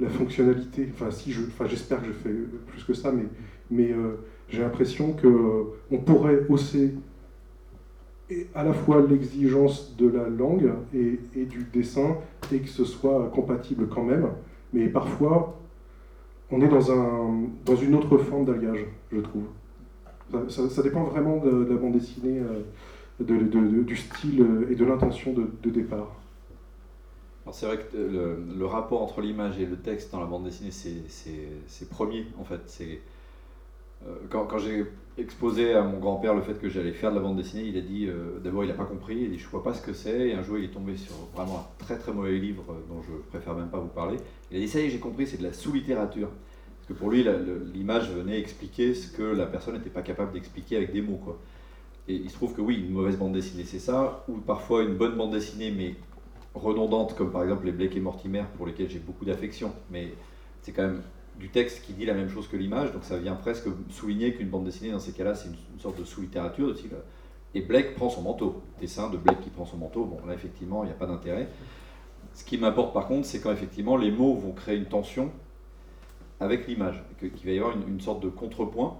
la 0.00 0.08
fonctionnalité. 0.08 0.88
Enfin, 0.92 1.10
si 1.10 1.32
je, 1.32 1.42
enfin, 1.46 1.66
j'espère 1.66 2.00
que 2.00 2.08
je 2.08 2.12
fais 2.12 2.30
plus 2.68 2.84
que 2.84 2.94
ça, 2.94 3.12
mais, 3.12 3.24
mais 3.70 3.92
euh, 3.92 4.16
j'ai 4.48 4.62
l'impression 4.62 5.12
que 5.12 5.26
euh, 5.26 5.64
on 5.90 5.98
pourrait 5.98 6.40
hausser 6.48 6.94
à 8.54 8.64
la 8.64 8.72
fois 8.72 9.04
l'exigence 9.08 9.96
de 9.96 10.08
la 10.08 10.28
langue 10.28 10.72
et, 10.94 11.18
du 11.44 11.66
dessin 11.72 12.16
et 12.52 12.58
que 12.58 12.68
ce 12.68 12.84
soit 12.84 13.30
compatible 13.34 13.88
quand 13.88 14.04
même. 14.04 14.28
Mais 14.72 14.88
parfois, 14.88 15.58
on 16.50 16.60
est 16.60 16.68
dans, 16.68 16.92
un, 16.92 17.48
dans 17.64 17.76
une 17.76 17.94
autre 17.94 18.18
forme 18.18 18.44
d'alliage, 18.44 18.86
je 19.12 19.20
trouve. 19.20 19.44
Ça, 20.48 20.82
dépend 20.82 21.04
vraiment 21.04 21.38
de, 21.38 21.66
la 21.68 21.76
bande 21.76 21.92
dessinée, 21.92 22.40
euh, 22.40 22.62
de- 23.20 23.82
du 23.82 23.96
style 23.96 24.46
et 24.70 24.74
de 24.74 24.84
l'intention 24.84 25.32
de, 25.32 25.70
départ. 25.70 26.16
C'est 27.52 27.66
vrai 27.66 27.78
que 27.78 27.96
euh, 27.96 28.36
le, 28.56 28.64
rapport 28.64 29.02
entre 29.02 29.20
l'image 29.20 29.58
et 29.58 29.66
le 29.66 29.76
texte 29.76 30.12
dans 30.12 30.20
la 30.20 30.26
bande 30.26 30.44
dessinée, 30.44 30.70
c'est- 30.70 31.90
premier 31.90 32.26
en 32.38 32.44
fait. 32.44 32.60
Euh, 34.06 34.14
quand, 34.30 34.44
quand 34.44 34.58
j'ai 34.58 34.86
exposé 35.18 35.74
à 35.74 35.82
mon 35.82 35.98
grand-père 35.98 36.34
le 36.34 36.42
fait 36.42 36.54
que 36.54 36.68
j'allais 36.68 36.92
faire 36.92 37.10
de 37.10 37.16
la 37.16 37.22
bande 37.22 37.36
dessinée, 37.36 37.64
il 37.64 37.76
a 37.76 37.80
dit 37.80 38.06
euh, 38.06 38.38
d'abord 38.42 38.64
il 38.64 38.68
n'a 38.68 38.74
pas 38.74 38.84
compris, 38.84 39.16
il 39.16 39.26
a 39.26 39.28
dit 39.28 39.38
je 39.38 39.48
vois 39.48 39.62
pas 39.62 39.74
ce 39.74 39.82
que 39.82 39.92
c'est, 39.92 40.28
et 40.28 40.34
un 40.34 40.42
jour 40.42 40.58
il 40.58 40.64
est 40.64 40.72
tombé 40.72 40.96
sur 40.96 41.14
vraiment 41.34 41.58
un 41.58 41.84
très 41.84 41.98
très 41.98 42.12
mauvais 42.12 42.38
livre 42.38 42.64
euh, 42.70 42.80
dont 42.88 43.02
je 43.02 43.12
préfère 43.28 43.54
même 43.54 43.68
pas 43.68 43.78
vous 43.78 43.88
parler. 43.88 44.16
Il 44.50 44.56
a 44.56 44.60
dit 44.60 44.68
ça 44.68 44.80
y 44.80 44.84
est 44.86 44.90
j'ai 44.90 44.98
compris, 44.98 45.26
c'est 45.26 45.38
de 45.38 45.42
la 45.42 45.52
sous-littérature. 45.52 46.28
Parce 46.28 46.88
que 46.88 46.92
pour 46.94 47.10
lui 47.10 47.24
l'image 47.74 48.10
venait 48.10 48.38
expliquer 48.38 48.94
ce 48.94 49.12
que 49.12 49.22
la 49.22 49.46
personne 49.46 49.74
n'était 49.74 49.90
pas 49.90 50.02
capable 50.02 50.32
d'expliquer 50.32 50.76
avec 50.76 50.92
des 50.92 51.02
mots 51.02 51.20
quoi. 51.22 51.38
Et 52.08 52.14
il 52.14 52.30
se 52.30 52.34
trouve 52.34 52.54
que 52.54 52.60
oui, 52.60 52.82
une 52.86 52.92
mauvaise 52.92 53.16
bande 53.16 53.32
dessinée 53.32 53.64
c'est 53.64 53.78
ça, 53.78 54.24
ou 54.28 54.38
parfois 54.38 54.82
une 54.82 54.94
bonne 54.94 55.16
bande 55.16 55.32
dessinée 55.32 55.70
mais 55.70 55.94
redondantes, 56.54 57.14
comme 57.16 57.30
par 57.30 57.42
exemple 57.42 57.66
les 57.66 57.72
Blake 57.72 57.96
et 57.96 58.00
Mortimer, 58.00 58.44
pour 58.56 58.66
lesquels 58.66 58.90
j'ai 58.90 58.98
beaucoup 58.98 59.24
d'affection, 59.24 59.72
mais 59.90 60.12
c'est 60.62 60.72
quand 60.72 60.82
même 60.82 61.02
du 61.40 61.48
texte 61.48 61.84
qui 61.84 61.94
dit 61.94 62.04
la 62.04 62.14
même 62.14 62.28
chose 62.28 62.46
que 62.46 62.56
l'image, 62.56 62.92
donc 62.92 63.04
ça 63.04 63.16
vient 63.16 63.34
presque 63.34 63.66
souligner 63.88 64.34
qu'une 64.34 64.48
bande 64.48 64.64
dessinée, 64.64 64.92
dans 64.92 65.00
ces 65.00 65.12
cas-là, 65.12 65.34
c'est 65.34 65.48
une, 65.48 65.80
sorte 65.80 65.98
de 65.98 66.04
sous-littérature. 66.04 66.68
là. 66.68 66.98
Et 67.54 67.62
Blake 67.62 67.94
prend 67.94 68.10
son 68.10 68.22
manteau. 68.22 68.62
Dessin 68.80 69.08
de 69.10 69.16
Blake 69.16 69.40
qui 69.40 69.50
prend 69.50 69.64
son 69.64 69.78
manteau, 69.78 70.04
bon 70.04 70.24
là 70.26 70.34
effectivement, 70.34 70.84
il 70.84 70.86
n'y 70.86 70.92
a 70.92 70.96
pas 70.96 71.06
d'intérêt. 71.06 71.48
Ce 72.34 72.44
qui 72.44 72.58
m'importe 72.58 72.94
par 72.94 73.06
contre, 73.06 73.26
c'est 73.26 73.40
quand 73.40 73.50
effectivement 73.50 73.96
les 73.96 74.10
mots 74.10 74.34
vont 74.34 74.52
créer 74.52 74.76
une 74.76 74.84
tension 74.84 75.32
avec 76.38 76.68
l'image, 76.68 77.02
qu'il 77.18 77.30
va 77.44 77.50
y 77.50 77.58
avoir 77.58 77.76
une, 77.76 77.88
une 77.88 78.00
sorte 78.00 78.22
de 78.22 78.28
contrepoint 78.28 78.96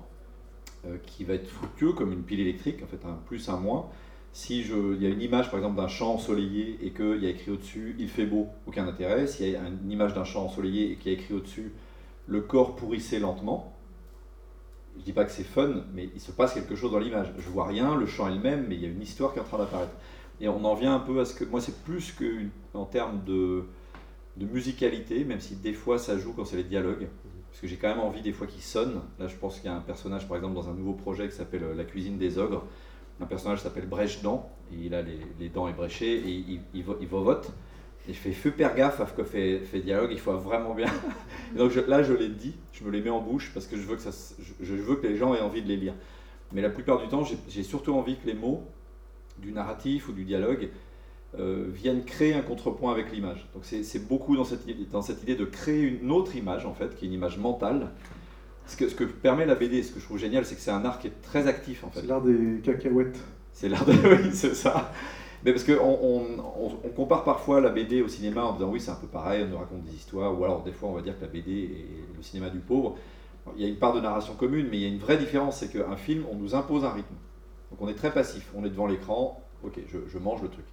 euh, 0.87 0.97
qui 1.07 1.25
va 1.25 1.35
être 1.35 1.47
fructueux 1.47 1.93
comme 1.93 2.13
une 2.13 2.23
pile 2.23 2.41
électrique, 2.41 2.83
en 2.83 2.87
fait 2.87 3.05
un 3.07 3.19
plus, 3.27 3.49
un 3.49 3.57
moins, 3.57 3.87
si 4.33 4.63
je, 4.63 4.95
il 4.95 5.03
y 5.03 5.07
a 5.07 5.09
une 5.09 5.21
image 5.21 5.51
par 5.51 5.59
exemple 5.59 5.77
d'un 5.77 5.89
champ 5.89 6.15
ensoleillé 6.15 6.79
et 6.83 6.91
qu'il 6.91 7.23
y 7.23 7.27
a 7.27 7.31
écrit 7.31 7.51
au-dessus 7.51 7.97
il 7.99 8.09
fait 8.09 8.27
beau, 8.27 8.49
aucun 8.67 8.87
intérêt. 8.87 9.27
S'il 9.27 9.51
y 9.51 9.57
a 9.57 9.61
une 9.61 9.91
image 9.91 10.15
d'un 10.15 10.25
champ 10.25 10.45
ensoleillé 10.45 10.93
et 10.93 10.97
qu'il 10.97 11.13
y 11.13 11.15
a 11.15 11.19
écrit 11.19 11.35
au-dessus 11.35 11.73
le 12.31 12.41
corps 12.41 12.77
pourrissait 12.77 13.19
lentement, 13.19 13.77
je 14.99 15.03
dis 15.03 15.13
pas 15.13 15.25
que 15.25 15.33
c'est 15.33 15.45
fun, 15.45 15.85
mais 15.95 16.09
il 16.15 16.21
se 16.21 16.31
passe 16.33 16.55
quelque 16.55 16.77
chose 16.77 16.93
dans 16.93 16.99
l'image. 16.99 17.33
Je 17.39 17.49
vois 17.49 17.67
rien, 17.67 17.97
le 17.97 18.07
champ 18.07 18.29
est 18.29 18.35
le 18.35 18.41
même, 18.41 18.67
mais 18.69 18.77
il 18.77 18.83
y 18.83 18.87
a 18.87 18.89
une 18.89 19.03
histoire 19.03 19.33
qui 19.33 19.39
est 19.39 19.43
en 19.43 19.47
train 19.47 19.59
d'apparaître. 19.59 19.93
Et 20.41 20.49
on 20.49 20.65
en 20.65 20.75
vient 20.75 20.95
un 20.95 21.01
peu 21.01 21.21
à 21.21 21.25
ce 21.25 21.35
que. 21.35 21.45
Moi, 21.45 21.61
c'est 21.61 21.83
plus 21.85 22.15
qu'en 22.73 22.85
termes 22.85 23.23
de, 23.25 23.65
musicalité, 24.37 25.25
même 25.25 25.41
si 25.41 25.57
des 25.57 25.75
fois 25.75 25.99
ça 25.99 26.17
joue 26.19 26.33
quand 26.33 26.45
c'est 26.45 26.57
les 26.57 26.65
dialogues. 26.65 27.09
Parce 27.51 27.61
que 27.61 27.67
j'ai 27.67 27.77
quand 27.77 27.89
même 27.89 28.01
envie 28.01 28.23
des 28.23 28.33
fois 28.33 28.47
qu'ils 28.47 28.63
sonnent. 28.63 29.01
Là, 29.19 29.27
je 29.27 29.37
pense 29.37 29.57
qu'il 29.57 29.67
y 29.67 29.73
a 29.73 29.77
un 29.77 29.81
personnage, 29.81 30.29
par 30.29 30.37
exemple, 30.37 30.55
dans 30.55 30.69
un 30.69 30.75
nouveau 30.75 30.95
projet 30.95 31.29
qui 31.29 31.35
s'appelle 31.35 31.65
euh, 31.65 31.75
La 31.75 31.85
cuisine 31.85 32.17
des 32.17 32.39
ogres 32.39 32.65
un 33.23 33.27
personnage 33.27 33.61
s'appelle 33.61 33.87
Brèche-Dent, 33.87 34.49
et 34.73 34.87
il 34.87 34.95
a 34.95 35.03
les, 35.03 35.51
dents 35.51 35.69
ébréchées, 35.69 36.15
et 36.21 36.31
il, 36.31 36.61
il, 36.73 36.85
il 37.03 37.07
vovote. 37.07 37.53
Et 38.09 38.13
je 38.15 38.19
fais 38.19 38.33
super 38.33 38.75
gaffe 38.75 39.01
à 39.01 39.07
ce 39.07 39.13
que 39.13 39.23
fait, 39.25 39.59
fait 39.61 39.81
dialogue, 39.81 40.11
il 40.13 40.19
faut 40.21 40.33
vraiment 40.37 40.75
bien. 40.75 40.89
Et 41.55 41.59
donc 41.59 41.71
je- 41.71 41.81
là, 41.81 42.03
je 42.03 42.13
les 42.15 42.29
dis, 42.29 42.55
je 42.73 42.85
me 42.85 42.91
les 42.91 43.01
mets 43.03 43.11
en 43.11 43.21
bouche 43.21 43.51
parce 43.55 43.67
que 43.67 43.77
je 43.77 43.83
veux 43.83 43.97
que, 43.97 44.03
ça, 44.03 44.11
je, 44.41 44.53
je 44.65 44.75
veux 44.75 44.97
que 44.97 45.07
les 45.07 45.17
gens 45.17 45.35
aient 45.35 45.41
envie 45.41 45.63
de 45.63 45.69
les 45.69 45.77
lire. 45.77 45.95
Mais 46.53 46.63
la 46.63 46.71
plupart 46.71 47.01
du 47.01 47.09
temps, 47.09 47.23
j'ai 47.49 47.63
surtout 47.63 47.95
envie 47.95 48.17
que 48.17 48.27
les 48.27 48.35
mots 48.35 48.65
du 49.39 49.53
narratif 49.53 50.09
ou 50.09 50.13
du 50.13 50.25
dialogue 50.25 50.71
euh, 51.39 51.67
viennent 51.69 52.05
créer 52.05 52.35
un 52.35 52.41
contrepoint 52.43 52.91
avec 52.91 53.13
l'image. 53.13 53.49
Donc 53.55 53.65
c'est 53.65 54.09
beaucoup 54.09 54.37
dans 54.37 54.45
cette, 54.45 54.67
dans 54.91 55.03
cette 55.03 55.23
idée 55.23 55.37
de 55.37 55.45
créer 55.45 55.83
une 56.03 56.11
autre 56.11 56.35
image, 56.35 56.67
en 56.67 56.75
fait, 56.75 56.97
qui 56.97 57.05
est 57.05 57.09
une 57.09 57.15
image 57.15 57.39
mentale. 57.39 57.91
Ce 58.67 58.77
que, 58.77 58.89
ce 58.89 58.95
que 58.95 59.05
permet 59.05 59.47
la 59.47 59.55
BD, 59.55 59.83
ce 59.83 59.93
que 59.93 60.01
je 60.01 60.05
trouve 60.05 60.19
génial, 60.19 60.45
c'est 60.45 60.55
que 60.57 60.61
c'est 60.61 60.71
un 60.71 60.85
art 60.85 60.99
qui 60.99 61.09
est 61.09 61.23
très 61.23 61.47
actif, 61.47 61.85
en 61.85 61.91
fait. 61.91 62.01
C'est 62.01 62.07
l'art 62.07 62.23
des 62.23 62.61
cacahuètes. 62.63 63.19
C'est 63.53 63.69
l'art 63.69 63.85
de. 63.85 63.93
Oui, 64.23 64.31
c'est 64.33 64.55
ça. 64.55 64.93
Mais 65.45 65.53
parce 65.53 65.65
qu'on 65.65 65.73
on, 65.81 66.23
on- 66.85 66.89
compare 66.91 67.25
parfois 67.25 67.61
la 67.61 67.71
BD 67.71 68.03
au 68.03 68.09
cinéma 68.09 68.45
en 68.45 68.53
disant 68.53 68.69
oui, 68.71 68.81
c'est 68.81 68.91
un 68.91 68.95
peu 68.97 69.07
pareil, 69.07 69.45
on 69.45 69.49
nous 69.49 69.59
raconte 69.59 69.83
des 69.85 69.95
histoires, 69.95 70.39
ou 70.39 70.45
alors 70.45 70.63
des 70.63 70.73
fois 70.73 70.91
on 70.91 70.93
va 70.93 71.03
dire 71.03 71.17
que 71.19 71.23
la 71.23 71.29
BD 71.31 71.53
est 71.65 72.17
le 72.17 72.23
cinéma 72.23 72.51
du 72.51 72.59
pauvre. 72.59 72.97
Il 73.57 73.63
y 73.63 73.65
a 73.65 73.69
une 73.69 73.79
part 73.79 73.95
de 73.95 74.01
narration 74.01 74.35
commune, 74.35 74.69
mais 74.71 74.77
il 74.79 74.83
y 74.83 74.85
a 74.85 74.89
une 74.89 74.99
vraie 74.99 75.17
différence, 75.17 75.59
c'est 75.59 75.71
qu'un 75.73 75.97
film, 75.97 76.25
on 76.31 76.37
nous 76.37 76.55
impose 76.55 76.85
un 76.85 76.91
rythme. 76.91 77.15
Donc 77.71 77.81
on 77.81 77.89
est 77.89 77.95
très 77.95 78.13
passif, 78.13 78.51
on 78.55 78.65
est 78.65 78.71
devant 78.71 78.87
l'écran, 78.87 79.43
ok, 79.65 79.81
je, 79.89 79.99
je 80.09 80.19
mange 80.19 80.43
le 80.43 80.49
truc. 80.49 80.67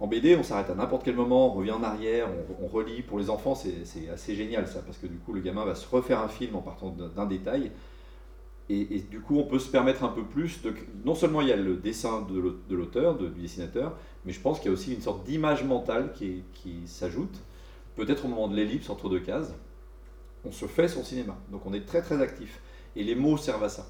En 0.00 0.08
BD, 0.08 0.34
on 0.36 0.42
s'arrête 0.42 0.68
à 0.70 0.74
n'importe 0.74 1.04
quel 1.04 1.14
moment, 1.14 1.46
on 1.48 1.50
revient 1.58 1.70
en 1.72 1.82
arrière, 1.82 2.28
on, 2.60 2.64
on 2.64 2.66
relit. 2.68 3.02
Pour 3.02 3.18
les 3.18 3.30
enfants, 3.30 3.54
c'est 3.54 4.08
assez 4.12 4.34
génial 4.34 4.66
ça, 4.66 4.80
parce 4.84 4.98
que 4.98 5.06
du 5.06 5.18
coup, 5.18 5.32
le 5.32 5.40
gamin 5.40 5.64
va 5.64 5.74
se 5.76 5.88
refaire 5.88 6.20
un 6.20 6.28
film 6.28 6.56
en 6.56 6.60
partant 6.62 6.90
d'un 6.90 7.26
détail. 7.26 7.70
Et, 8.70 9.00
du 9.10 9.20
coup, 9.20 9.36
on 9.38 9.44
peut 9.44 9.58
se 9.58 9.68
permettre 9.68 10.02
un 10.02 10.08
peu 10.08 10.24
plus 10.24 10.62
de. 10.62 10.72
Non 11.04 11.14
seulement 11.14 11.42
il 11.42 11.48
y 11.48 11.52
a 11.52 11.56
le 11.56 11.76
dessin 11.76 12.22
de 12.22 12.38
l'au- 12.38 12.56
de 12.68 12.74
l'auteur, 12.76 13.18
du 13.18 13.28
dessinateur, 13.28 13.96
mais 14.24 14.32
je 14.32 14.40
pense 14.40 14.58
qu'il 14.60 14.68
y 14.68 14.70
a 14.70 14.72
aussi 14.72 14.94
une 14.94 15.02
sorte 15.02 15.24
d'image 15.24 15.64
mentale 15.64 16.12
qui 16.14 16.42
s'ajoute, 16.86 17.38
peut-être 17.96 18.24
au 18.24 18.28
moment 18.28 18.48
de 18.48 18.56
l'ellipse 18.56 18.88
entre 18.88 19.08
deux 19.10 19.20
cases. 19.20 19.52
On 20.44 20.52
se 20.52 20.66
fait 20.66 20.88
son 20.88 21.04
cinéma. 21.04 21.36
Donc 21.50 21.66
on 21.66 21.72
est 21.74 21.86
très 21.86 22.02
très 22.02 22.20
actif. 22.22 22.60
Et 22.96 23.04
les 23.04 23.14
mots 23.14 23.36
servent 23.36 23.64
à 23.64 23.68
ça. 23.68 23.88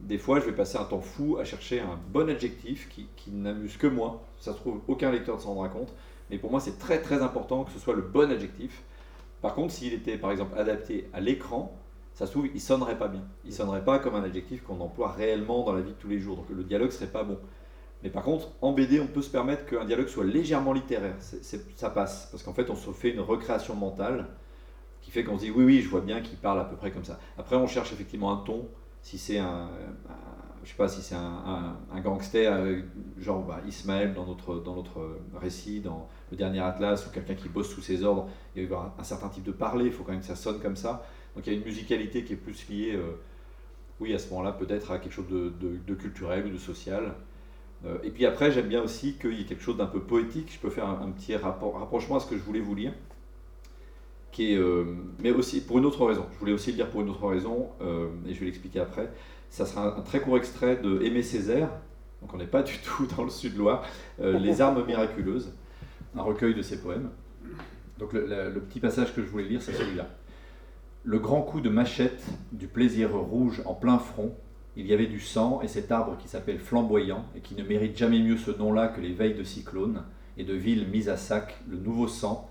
Des 0.00 0.18
fois, 0.18 0.40
je 0.40 0.46
vais 0.46 0.52
passer 0.52 0.78
un 0.78 0.84
temps 0.84 1.00
fou 1.00 1.36
à 1.38 1.44
chercher 1.44 1.80
un 1.80 1.98
bon 2.12 2.28
adjectif 2.30 2.88
qui, 2.88 3.06
qui 3.16 3.30
n'amuse 3.32 3.76
que 3.76 3.86
moi. 3.86 4.22
Ça 4.38 4.52
se 4.52 4.58
trouve, 4.58 4.80
aucun 4.88 5.10
lecteur 5.10 5.36
ne 5.36 5.40
s'en 5.40 5.54
rendra 5.54 5.68
compte. 5.68 5.92
Mais 6.30 6.38
pour 6.38 6.50
moi, 6.50 6.60
c'est 6.60 6.78
très 6.78 7.00
très 7.02 7.20
important 7.22 7.64
que 7.64 7.72
ce 7.72 7.78
soit 7.78 7.94
le 7.94 8.02
bon 8.02 8.30
adjectif. 8.30 8.82
Par 9.42 9.54
contre, 9.54 9.72
s'il 9.74 9.92
était 9.92 10.16
par 10.16 10.30
exemple 10.30 10.56
adapté 10.58 11.08
à 11.12 11.20
l'écran, 11.20 11.76
ça 12.14 12.26
se 12.26 12.32
trouve, 12.32 12.48
il 12.54 12.60
sonnerait 12.60 12.98
pas 12.98 13.08
bien. 13.08 13.22
Il 13.44 13.52
sonnerait 13.52 13.84
pas 13.84 13.98
comme 13.98 14.14
un 14.14 14.22
adjectif 14.22 14.62
qu'on 14.62 14.80
emploie 14.80 15.12
réellement 15.12 15.64
dans 15.64 15.72
la 15.72 15.80
vie 15.80 15.92
de 15.92 15.96
tous 15.96 16.08
les 16.08 16.18
jours. 16.18 16.36
Donc 16.36 16.46
le 16.50 16.64
dialogue 16.64 16.90
serait 16.90 17.06
pas 17.10 17.24
bon. 17.24 17.38
Mais 18.02 18.10
par 18.10 18.24
contre, 18.24 18.48
en 18.62 18.72
BD, 18.72 19.00
on 19.00 19.06
peut 19.08 19.22
se 19.22 19.30
permettre 19.30 19.66
qu'un 19.66 19.84
dialogue 19.84 20.08
soit 20.08 20.24
légèrement 20.24 20.72
littéraire. 20.72 21.16
Ça 21.76 21.90
passe. 21.90 22.28
Parce 22.30 22.42
qu'en 22.42 22.54
fait, 22.54 22.70
on 22.70 22.76
se 22.76 22.90
fait 22.92 23.10
une 23.10 23.20
recréation 23.20 23.74
mentale 23.76 24.26
qui 25.00 25.10
fait 25.10 25.24
qu'on 25.24 25.38
se 25.38 25.44
dit 25.44 25.50
oui, 25.50 25.64
oui, 25.64 25.80
je 25.82 25.88
vois 25.88 26.00
bien 26.02 26.20
qu'il 26.20 26.38
parle 26.38 26.60
à 26.60 26.64
peu 26.64 26.76
près 26.76 26.90
comme 26.90 27.04
ça. 27.04 27.18
Après, 27.38 27.56
on 27.56 27.66
cherche 27.66 27.92
effectivement 27.92 28.32
un 28.32 28.38
ton. 28.44 28.68
Si 29.02 29.18
c'est 29.18 29.38
un, 29.38 29.46
un- 29.48 29.70
je 30.62 30.68
sais 30.70 30.76
pas, 30.76 30.88
si 30.88 31.00
c'est 31.02 31.14
un, 31.14 31.20
un- 31.20 31.76
un 31.92 32.00
gangster, 32.00 32.52
euh, 32.52 32.82
genre 33.18 33.42
bah, 33.44 33.60
Ismaël 33.66 34.12
dans 34.12 34.26
notre, 34.26 34.56
dans 34.56 34.74
notre 34.76 35.16
récit, 35.34 35.80
dans 35.80 36.08
le 36.30 36.36
dernier 36.36 36.60
Atlas, 36.60 37.06
ou 37.06 37.10
quelqu'un 37.10 37.34
qui 37.34 37.48
bosse 37.48 37.70
sous 37.70 37.80
ses 37.80 38.04
ordres, 38.04 38.28
il 38.54 38.62
y 38.62 38.66
avoir 38.66 38.92
un 38.98 39.04
certain 39.04 39.28
type 39.28 39.44
de 39.44 39.52
parler, 39.52 39.86
il 39.86 39.92
faut 39.92 40.04
quand 40.04 40.12
même 40.12 40.20
que 40.20 40.26
ça 40.26 40.36
sonne 40.36 40.60
comme 40.60 40.76
ça. 40.76 41.02
Donc 41.40 41.46
il 41.46 41.54
y 41.54 41.56
a 41.56 41.58
une 41.58 41.64
musicalité 41.64 42.22
qui 42.22 42.34
est 42.34 42.36
plus 42.36 42.68
liée, 42.68 42.92
euh, 42.96 43.12
oui, 43.98 44.12
à 44.12 44.18
ce 44.18 44.28
moment-là, 44.28 44.52
peut-être 44.52 44.90
à 44.90 44.98
quelque 44.98 45.14
chose 45.14 45.24
de, 45.30 45.94
culturel 45.94 46.44
ou 46.44 46.50
de 46.50 46.58
social. 46.58 47.14
Euh, 47.86 47.96
et 48.02 48.10
puis 48.10 48.26
après, 48.26 48.52
j'aime 48.52 48.68
bien 48.68 48.82
aussi 48.82 49.14
qu'il 49.14 49.32
y 49.32 49.40
ait 49.40 49.46
quelque 49.46 49.62
chose 49.62 49.78
d'un 49.78 49.86
peu 49.86 50.00
poétique. 50.00 50.52
Je 50.52 50.58
peux 50.58 50.68
faire 50.68 50.86
un, 50.86 51.10
petit 51.12 51.34
rapprochement 51.34 52.16
à 52.16 52.20
ce 52.20 52.26
que 52.28 52.36
je 52.36 52.42
voulais 52.42 52.60
vous 52.60 52.74
lire. 52.74 52.92
Euh, 54.38 54.84
mais 55.22 55.30
aussi 55.30 55.62
pour 55.62 55.78
une 55.78 55.86
autre 55.86 56.04
raison. 56.04 56.26
Je 56.34 56.38
voulais 56.38 56.52
aussi 56.52 56.72
le 56.72 56.76
dire 56.76 56.90
pour 56.90 57.00
une 57.00 57.08
autre 57.08 57.26
raison, 57.26 57.70
et 58.26 58.34
je 58.34 58.40
vais 58.40 58.46
l'expliquer 58.46 58.80
après. 58.80 59.10
Ça 59.48 59.64
sera 59.64 59.96
un, 59.96 60.02
très 60.02 60.20
court 60.20 60.36
extrait 60.36 60.76
de 60.76 61.00
Aimé 61.02 61.22
Césaire, 61.22 61.70
donc 62.20 62.34
on 62.34 62.36
n'est 62.36 62.46
pas 62.46 62.62
du 62.62 62.78
tout 62.84 63.06
dans 63.16 63.24
le 63.24 63.30
sud-Loire, 63.30 63.82
euh, 64.20 64.38
Les 64.38 64.60
armes 64.60 64.84
miraculeuses, 64.84 65.54
un 66.14 66.22
recueil 66.22 66.54
de 66.54 66.60
ses 66.60 66.82
poèmes. 66.82 67.08
Donc 67.98 68.12
le 68.12 68.60
petit 68.60 68.80
passage 68.80 69.14
que 69.14 69.22
je 69.22 69.26
voulais 69.28 69.44
lire, 69.44 69.62
c'est 69.62 69.72
celui-là. 69.72 70.06
Le 71.02 71.18
grand 71.18 71.40
coup 71.40 71.62
de 71.62 71.70
machette 71.70 72.26
du 72.52 72.66
plaisir 72.66 73.16
rouge 73.16 73.62
en 73.64 73.72
plein 73.72 73.98
front, 73.98 74.34
il 74.76 74.86
y 74.86 74.92
avait 74.92 75.06
du 75.06 75.18
sang 75.18 75.62
et 75.62 75.68
cet 75.68 75.90
arbre 75.90 76.18
qui 76.18 76.28
s'appelle 76.28 76.58
flamboyant 76.58 77.24
et 77.34 77.40
qui 77.40 77.54
ne 77.54 77.62
mérite 77.62 77.96
jamais 77.96 78.18
mieux 78.20 78.36
ce 78.36 78.50
nom-là 78.50 78.88
que 78.88 79.00
les 79.00 79.14
veilles 79.14 79.34
de 79.34 79.42
cyclone 79.42 80.02
et 80.36 80.44
de 80.44 80.52
villes 80.52 80.88
mises 80.88 81.08
à 81.08 81.16
sac, 81.16 81.58
le 81.70 81.78
nouveau 81.78 82.06
sang, 82.06 82.50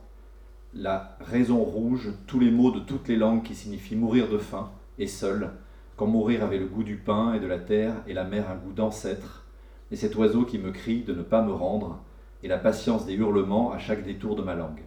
la 0.74 1.16
raison 1.22 1.64
rouge, 1.64 2.12
tous 2.26 2.39
les 2.39 2.50
mots 2.50 2.72
de 2.72 2.80
toutes 2.80 3.08
les 3.08 3.18
langues 3.18 3.43
qui 3.43 3.54
signifient 3.54 3.95
mourir 3.95 4.28
de 4.28 4.39
faim 4.39 4.72
et 4.97 5.06
seul, 5.06 5.52
quand 5.95 6.08
mourir 6.08 6.43
avait 6.43 6.58
le 6.58 6.66
goût 6.66 6.84
du 6.84 6.95
pain 6.95 7.34
et 7.36 7.39
de 7.39 7.45
la 7.47 7.60
terre 7.60 7.93
et 8.08 8.14
la 8.16 8.24
mer 8.24 8.50
un 8.50 8.56
goût 8.56 8.74
d'ancêtre, 8.74 9.45
et 9.91 9.95
cet 9.95 10.16
oiseau 10.16 10.43
qui 10.43 10.58
me 10.58 10.72
crie 10.72 11.04
de 11.04 11.14
ne 11.14 11.22
pas 11.22 11.43
me 11.43 11.54
rendre, 11.54 12.00
et 12.41 12.47
la 12.47 12.58
patience 12.58 13.06
des 13.06 13.14
hurlements 13.14 13.72
à 13.72 13.78
chaque 13.78 14.04
détour 14.04 14.36
de 14.36 14.41
ma 14.41 14.56
langue. 14.56 14.82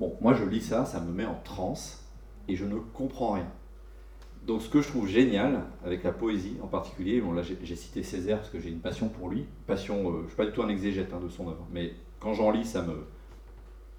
Bon, 0.00 0.16
moi 0.20 0.34
je 0.34 0.44
lis 0.44 0.60
ça, 0.60 0.84
ça 0.84 1.00
me 1.00 1.12
met 1.12 1.24
en 1.24 1.38
transe, 1.44 2.02
et 2.48 2.56
je 2.56 2.64
ne 2.64 2.76
comprends 2.94 3.32
rien. 3.32 3.48
Donc 4.46 4.62
ce 4.62 4.68
que 4.68 4.80
je 4.80 4.88
trouve 4.88 5.08
génial 5.08 5.64
avec 5.84 6.04
la 6.04 6.12
poésie 6.12 6.56
en 6.62 6.68
particulier, 6.68 7.20
bon 7.20 7.32
là 7.32 7.42
j'ai 7.42 7.76
cité 7.76 8.04
Césaire 8.04 8.38
parce 8.38 8.50
que 8.50 8.60
j'ai 8.60 8.70
une 8.70 8.78
passion 8.78 9.08
pour 9.08 9.28
lui, 9.28 9.44
passion, 9.66 10.08
euh, 10.08 10.18
je 10.18 10.22
ne 10.22 10.26
suis 10.28 10.36
pas 10.36 10.46
du 10.46 10.52
tout 10.52 10.62
un 10.62 10.68
exégète 10.68 11.12
hein, 11.12 11.20
de 11.22 11.28
son 11.28 11.48
œuvre, 11.48 11.66
mais 11.72 11.94
quand 12.20 12.32
j'en 12.32 12.52
lis 12.52 12.64
ça 12.64 12.82
me, 12.82 13.06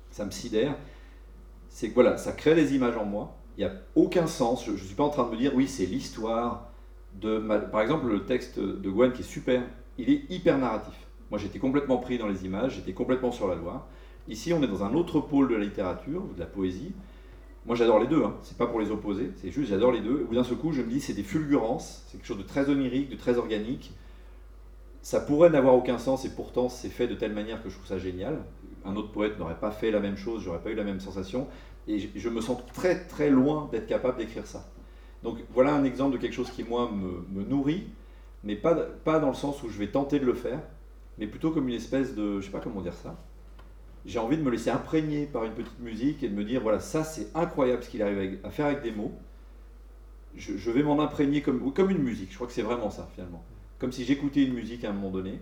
ça 0.09 0.23
me 0.23 0.31
sidère, 0.31 0.75
c'est 1.67 1.89
que 1.89 1.95
voilà, 1.95 2.15
ça 2.15 2.31
crée 2.31 2.55
des 2.55 2.75
images 2.75 2.95
en 2.95 3.03
moi, 3.03 3.35
il 3.57 3.65
n'y 3.65 3.69
a 3.69 3.73
aucun 3.95 4.25
sens, 4.25 4.65
je 4.65 4.71
ne 4.71 4.77
suis 4.77 4.95
pas 4.95 5.03
en 5.03 5.09
train 5.09 5.25
de 5.25 5.31
me 5.31 5.37
dire 5.37 5.51
oui 5.53 5.67
c'est 5.67 5.85
l'histoire 5.85 6.69
de... 7.15 7.39
Par 7.69 7.81
exemple 7.81 8.07
le 8.07 8.25
texte 8.25 8.57
de 8.57 8.89
Gwen 8.89 9.11
qui 9.11 9.23
est 9.23 9.25
super, 9.25 9.63
il 9.97 10.09
est 10.09 10.23
hyper 10.29 10.57
narratif. 10.57 10.93
Moi 11.29 11.39
j'étais 11.39 11.59
complètement 11.59 11.97
pris 11.97 12.17
dans 12.17 12.27
les 12.27 12.45
images, 12.45 12.75
j'étais 12.75 12.93
complètement 12.93 13.33
sur 13.33 13.49
la 13.49 13.55
Loire. 13.55 13.85
Ici 14.29 14.53
on 14.53 14.63
est 14.63 14.67
dans 14.67 14.83
un 14.83 14.93
autre 14.93 15.19
pôle 15.19 15.49
de 15.49 15.55
la 15.55 15.65
littérature, 15.65 16.23
de 16.35 16.39
la 16.39 16.45
poésie, 16.45 16.93
moi 17.67 17.75
j'adore 17.75 17.99
les 17.99 18.07
deux, 18.07 18.23
hein. 18.23 18.33
c'est 18.43 18.57
pas 18.57 18.65
pour 18.65 18.79
les 18.79 18.91
opposer, 18.91 19.31
c'est 19.35 19.51
juste 19.51 19.69
j'adore 19.69 19.91
les 19.91 19.99
deux. 19.99 20.21
Au 20.23 20.27
bout 20.27 20.35
d'un 20.35 20.45
seul 20.45 20.57
coup, 20.57 20.71
je 20.71 20.81
me 20.81 20.89
dis 20.89 21.01
c'est 21.01 21.13
des 21.13 21.23
fulgurances, 21.23 22.05
c'est 22.07 22.17
quelque 22.17 22.25
chose 22.25 22.37
de 22.37 22.43
très 22.43 22.69
onirique, 22.69 23.09
de 23.09 23.17
très 23.17 23.37
organique. 23.37 23.91
Ça 25.01 25.19
pourrait 25.19 25.49
n'avoir 25.49 25.75
aucun 25.75 25.97
sens 25.97 26.23
et 26.23 26.29
pourtant 26.29 26.69
c'est 26.69 26.89
fait 26.89 27.07
de 27.07 27.13
telle 27.13 27.33
manière 27.33 27.61
que 27.61 27.69
je 27.69 27.75
trouve 27.75 27.87
ça 27.87 27.97
génial. 27.97 28.39
Un 28.85 28.95
autre 28.95 29.11
poète 29.11 29.37
n'aurait 29.37 29.59
pas 29.59 29.71
fait 29.71 29.91
la 29.91 29.99
même 29.99 30.15
chose, 30.15 30.43
j'aurais 30.43 30.61
pas 30.61 30.69
eu 30.69 30.75
la 30.75 30.85
même 30.85 31.01
sensation. 31.01 31.47
Et 31.89 31.99
je, 31.99 32.29
me 32.29 32.39
sens 32.39 32.57
très 32.73 33.05
très 33.05 33.29
loin 33.29 33.67
d'être 33.71 33.87
capable 33.87 34.17
d'écrire 34.17 34.47
ça. 34.47 34.65
Donc 35.21 35.39
voilà 35.53 35.73
un 35.73 35.83
exemple 35.83 36.13
de 36.13 36.17
quelque 36.17 36.33
chose 36.33 36.49
qui 36.49 36.63
moi 36.63 36.89
me, 36.89 37.25
me 37.37 37.45
nourrit, 37.45 37.87
mais 38.45 38.55
pas, 38.55 38.75
pas 38.75 39.19
dans 39.19 39.29
le 39.29 39.33
sens 39.33 39.61
où 39.63 39.69
je 39.69 39.77
vais 39.77 39.87
tenter 39.87 40.19
de 40.19 40.25
le 40.25 40.35
faire, 40.35 40.59
mais 41.17 41.27
plutôt 41.27 41.51
comme 41.51 41.67
une 41.67 41.75
espèce 41.75 42.15
de, 42.15 42.39
je 42.39 42.45
sais 42.45 42.51
pas 42.51 42.59
comment 42.59 42.81
dire 42.81 42.93
ça, 42.93 43.17
j'ai 44.07 44.19
envie 44.19 44.37
de 44.37 44.41
me 44.41 44.49
laisser 44.49 44.69
imprégner 44.69 45.25
par 45.25 45.43
une 45.43 45.51
petite 45.51 45.79
musique 45.79 46.23
et 46.23 46.29
de 46.29 46.33
me 46.33 46.45
dire 46.45 46.61
voilà, 46.61 46.79
ça 46.79 47.03
c'est 47.03 47.27
incroyable 47.35 47.83
ce 47.83 47.89
qu'il 47.89 48.01
arrive 48.01 48.39
à 48.43 48.49
faire 48.49 48.67
avec 48.67 48.81
des 48.81 48.91
mots. 48.91 49.11
Je, 50.35 50.71
vais 50.71 50.83
m'en 50.83 50.99
imprégner 50.99 51.41
comme, 51.41 51.73
comme 51.73 51.89
une 51.89 52.03
musique, 52.03 52.29
je 52.31 52.35
crois 52.35 52.47
que 52.47 52.53
c'est 52.53 52.61
vraiment 52.61 52.89
ça 52.89 53.09
finalement. 53.13 53.43
Comme 53.79 53.91
si 53.91 54.05
j'écoutais 54.05 54.43
une 54.43 54.53
musique 54.53 54.85
à 54.85 54.91
un 54.91 54.93
moment 54.93 55.09
donné. 55.09 55.39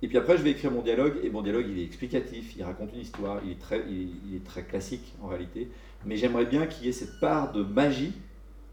Et 0.00 0.06
puis 0.06 0.16
après, 0.16 0.38
je 0.38 0.42
vais 0.42 0.50
écrire 0.50 0.70
mon 0.70 0.82
dialogue, 0.82 1.14
et 1.24 1.30
mon 1.30 1.42
dialogue 1.42 1.66
il 1.68 1.80
est 1.80 1.84
explicatif, 1.84 2.54
il 2.56 2.62
raconte 2.62 2.92
une 2.92 3.00
histoire, 3.00 3.40
il 3.44 3.52
est 3.52 3.58
très, 3.58 3.84
il, 3.88 4.36
est 4.36 4.44
très 4.44 4.62
classique 4.62 5.14
en 5.20 5.26
réalité. 5.26 5.68
Mais 6.06 6.16
j'aimerais 6.16 6.46
bien 6.46 6.66
qu'il 6.66 6.86
y 6.86 6.88
ait 6.88 6.92
cette 6.92 7.18
part 7.18 7.50
de 7.52 7.64
magie 7.64 8.12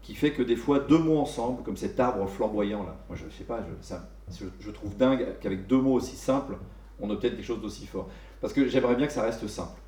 qui 0.02 0.14
fait 0.14 0.30
que 0.30 0.42
des 0.42 0.54
fois, 0.54 0.78
deux 0.78 0.98
mots 0.98 1.18
ensemble, 1.18 1.64
comme 1.64 1.76
cet 1.76 1.98
arbre 1.98 2.28
flamboyant 2.28 2.84
là, 2.84 2.96
moi 3.08 3.18
je 3.18 3.28
sais 3.36 3.42
pas, 3.42 3.66
je, 3.82 4.36
je, 4.38 4.44
je 4.60 4.70
trouve 4.70 4.96
dingue 4.96 5.26
qu'avec 5.40 5.66
deux 5.66 5.78
mots 5.80 5.94
aussi 5.94 6.14
simples, 6.14 6.58
on 7.00 7.10
obtienne 7.10 7.34
quelque 7.34 7.44
chose 7.44 7.60
d'aussi 7.60 7.86
fort. 7.86 8.08
Parce 8.40 8.52
que 8.52 8.68
j'aimerais 8.68 8.94
bien 8.96 9.06
que 9.06 9.12
ça 9.12 9.22
reste 9.22 9.46
simple. 9.46 9.78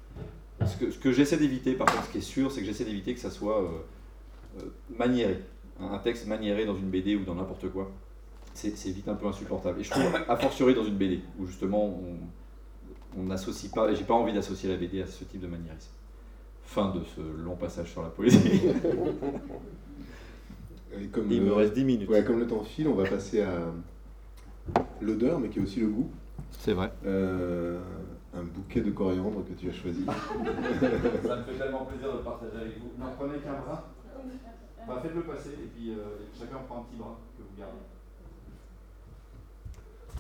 Ce 0.67 0.77
que, 0.77 0.91
ce 0.91 0.99
que 0.99 1.13
j'essaie 1.13 1.37
d'éviter, 1.37 1.75
par 1.75 1.87
contre, 1.87 2.07
ce 2.07 2.11
qui 2.13 2.19
est 2.19 2.23
sûr, 2.23 2.51
c'est 2.51 2.61
que 2.61 2.67
j'essaie 2.67 2.85
d'éviter 2.85 3.15
que 3.15 3.21
ça 3.21 3.31
soit 3.31 3.63
euh, 3.63 3.69
euh, 4.61 4.63
maniéré. 4.99 5.41
Un 5.81 5.99
texte 5.99 6.27
maniéré 6.27 6.65
dans 6.67 6.75
une 6.75 6.91
BD 6.91 7.15
ou 7.15 7.25
dans 7.25 7.37
n'importe 7.37 7.69
quoi, 7.71 7.91
c'est 8.55 8.77
c'est 8.77 8.91
vite 8.91 9.07
un 9.07 9.15
peu 9.15 9.27
insupportable. 9.29 9.81
Et 9.81 9.85
je 9.85 9.91
trouve, 9.91 10.05
a 10.29 10.37
fortiori 10.37 10.75
dans 10.75 10.85
une 10.85 10.97
BD, 10.97 11.21
où 11.39 11.47
justement 11.47 11.85
on 11.87 12.17
on 13.17 13.23
n'associe 13.25 13.71
pas, 13.73 13.91
et 13.91 13.97
j'ai 13.97 14.05
pas 14.05 14.15
envie 14.15 14.33
d'associer 14.35 14.69
la 14.69 14.77
BD 14.77 15.01
à 15.03 15.07
ce 15.07 15.25
type 15.25 15.41
de 15.41 15.47
maniérisme. 15.47 15.91
Fin 16.65 16.91
de 16.95 17.01
ce 17.17 17.21
long 17.43 17.57
passage 17.57 17.91
sur 17.91 18.03
la 18.03 18.09
poésie. 18.11 18.61
Et 21.01 21.07
comme 21.07 21.31
Il 21.31 21.39
le- 21.41 21.47
me 21.47 21.53
reste 21.53 21.75
10 21.75 21.85
minutes. 21.85 22.09
Ouais, 22.09 22.25
comme 22.25 22.39
le 22.41 22.47
temps 22.47 22.63
file, 22.65 22.89
on 22.89 22.95
va 22.95 23.05
passer 23.09 23.43
à 23.43 23.73
l'odeur, 25.01 25.39
mais 25.39 25.49
qui 25.49 25.59
est 25.59 25.63
aussi 25.63 25.81
le 25.81 25.87
goût. 25.89 26.11
C'est 26.59 26.73
vrai. 26.73 26.91
Euh, 27.07 27.79
un 28.39 28.45
bouquet 28.45 28.81
de 28.81 28.91
coriandre 28.91 29.45
que 29.47 29.53
tu 29.55 29.69
as 29.69 29.73
choisi. 29.73 30.05
Ça 30.07 31.37
me 31.37 31.43
fait 31.43 31.59
tellement 31.59 31.85
plaisir 31.85 32.13
de 32.15 32.19
partager 32.19 32.57
avec 32.57 32.79
vous. 32.79 32.91
Non, 32.99 33.07
prenez 33.19 33.39
qu'un 33.39 33.53
bras. 33.61 33.89
Bah, 34.87 34.99
Faites-le 35.03 35.23
passer 35.23 35.51
et 35.51 35.69
puis 35.77 35.91
euh, 35.91 35.97
chacun 36.39 36.57
prend 36.67 36.79
un 36.81 36.83
petit 36.85 36.97
bras 36.97 37.19
que 37.37 37.43
vous 37.43 37.59
gardez. 37.59 37.77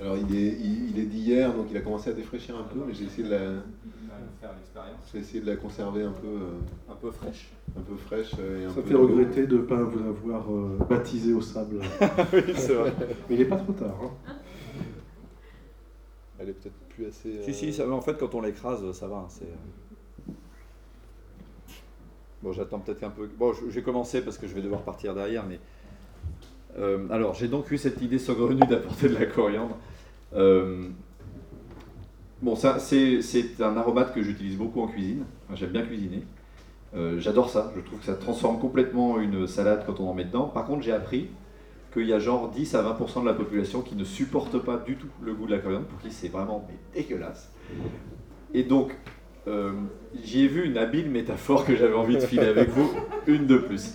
Alors 0.00 0.16
il 0.16 0.32
est, 0.36 0.52
il, 0.60 0.90
il 0.90 0.98
est 1.00 1.06
d'hier, 1.06 1.52
donc 1.54 1.66
il 1.70 1.76
a 1.76 1.80
commencé 1.80 2.10
à 2.10 2.12
défraîchir 2.12 2.56
un 2.56 2.62
peu, 2.62 2.78
mais 2.86 2.94
j'ai 2.94 3.06
essayé 3.06 3.24
de 3.24 3.30
la, 3.34 3.62
j'ai 5.12 5.18
essayé 5.18 5.40
de 5.40 5.46
la 5.50 5.56
conserver 5.56 6.04
un 6.04 6.12
peu, 6.12 6.26
euh, 6.28 6.60
Un 6.88 6.94
peu 6.94 7.10
fraîche. 7.10 7.48
un 7.76 7.80
peu 7.80 7.96
fraîche 7.96 8.30
euh, 8.38 8.62
et 8.62 8.64
un 8.66 8.68
Ça 8.68 8.76
peu 8.76 8.82
fait 8.82 8.94
regretter 8.94 9.46
de 9.48 9.56
ne 9.56 9.62
pas 9.62 9.82
vous 9.82 10.06
avoir 10.08 10.52
euh, 10.52 10.78
baptisé 10.88 11.32
au 11.32 11.40
sable. 11.40 11.80
oui, 12.32 12.42
c'est 12.54 12.74
vrai. 12.74 12.92
Mais 13.28 13.34
il 13.34 13.38
n'est 13.38 13.44
pas 13.46 13.56
trop 13.56 13.72
tard. 13.72 13.96
hein. 14.04 14.34
Elle 16.38 16.50
est 16.50 16.52
peut-être 16.52 16.76
plus 16.98 17.08
assez. 17.08 17.42
Si, 17.42 17.54
si, 17.54 17.68
euh, 17.68 17.72
ça, 17.86 17.90
en 17.90 18.00
fait, 18.00 18.18
quand 18.18 18.34
on 18.34 18.40
l'écrase, 18.40 18.90
ça 18.92 19.06
va. 19.06 19.16
hein, 19.16 19.26
c'est... 19.28 19.48
Bon, 22.42 22.52
j'attends 22.52 22.78
peut-être 22.78 23.02
un 23.02 23.10
peu. 23.10 23.28
Bon, 23.38 23.52
vais 23.52 23.82
commencer 23.82 24.20
parce 24.22 24.38
que 24.38 24.46
je 24.46 24.54
vais 24.54 24.62
devoir 24.62 24.82
partir 24.82 25.14
derrière, 25.14 25.44
mais. 25.46 25.58
Euh, 26.78 27.08
alors, 27.10 27.34
j'ai 27.34 27.48
donc 27.48 27.70
eu 27.70 27.78
cette 27.78 28.00
idée 28.00 28.18
saugrenue 28.18 28.66
d'apporter 28.66 29.08
de 29.08 29.14
la 29.14 29.26
coriandre. 29.26 29.76
Euh, 30.34 30.88
Bon, 32.40 32.54
ça, 32.54 32.78
c'est, 32.78 33.20
c'est 33.20 33.60
un 33.60 33.76
aromate 33.76 34.14
que 34.14 34.22
j'utilise 34.22 34.56
beaucoup 34.56 34.80
en 34.80 34.86
cuisine. 34.86 35.24
Enfin, 35.46 35.56
j'aime 35.56 35.70
bien 35.70 35.82
cuisiner. 35.82 36.22
Euh, 36.94 37.18
j'adore 37.18 37.50
ça. 37.50 37.72
Je 37.74 37.80
trouve 37.80 37.98
que 37.98 38.04
ça 38.04 38.14
transforme 38.14 38.60
complètement 38.60 39.18
une 39.18 39.48
salade 39.48 39.82
quand 39.84 39.98
on 39.98 40.08
en 40.08 40.14
met 40.14 40.24
dedans. 40.24 40.44
Par 40.46 40.64
contre, 40.64 40.82
j'ai 40.82 40.92
appris 40.92 41.30
qu'il 41.92 42.06
y 42.06 42.12
a 42.12 42.18
genre 42.18 42.50
10 42.50 42.74
à 42.74 42.82
20% 42.82 43.22
de 43.22 43.26
la 43.26 43.34
population 43.34 43.82
qui 43.82 43.96
ne 43.96 44.04
supporte 44.04 44.58
pas 44.58 44.76
du 44.76 44.96
tout 44.96 45.08
le 45.22 45.34
goût 45.34 45.46
de 45.46 45.52
la 45.52 45.58
coriandre, 45.58 45.86
pour 45.86 46.00
qui 46.00 46.10
c'est 46.10 46.28
vraiment 46.28 46.66
mais, 46.68 47.00
dégueulasse. 47.00 47.52
Et 48.54 48.62
donc, 48.62 48.94
euh, 49.46 49.72
j'y 50.22 50.44
ai 50.44 50.48
vu 50.48 50.64
une 50.64 50.78
habile 50.78 51.10
métaphore 51.10 51.64
que 51.64 51.76
j'avais 51.76 51.94
envie 51.94 52.16
de 52.16 52.20
filer 52.20 52.46
avec 52.46 52.68
vous, 52.68 52.90
une 53.26 53.46
de 53.46 53.58
plus. 53.58 53.94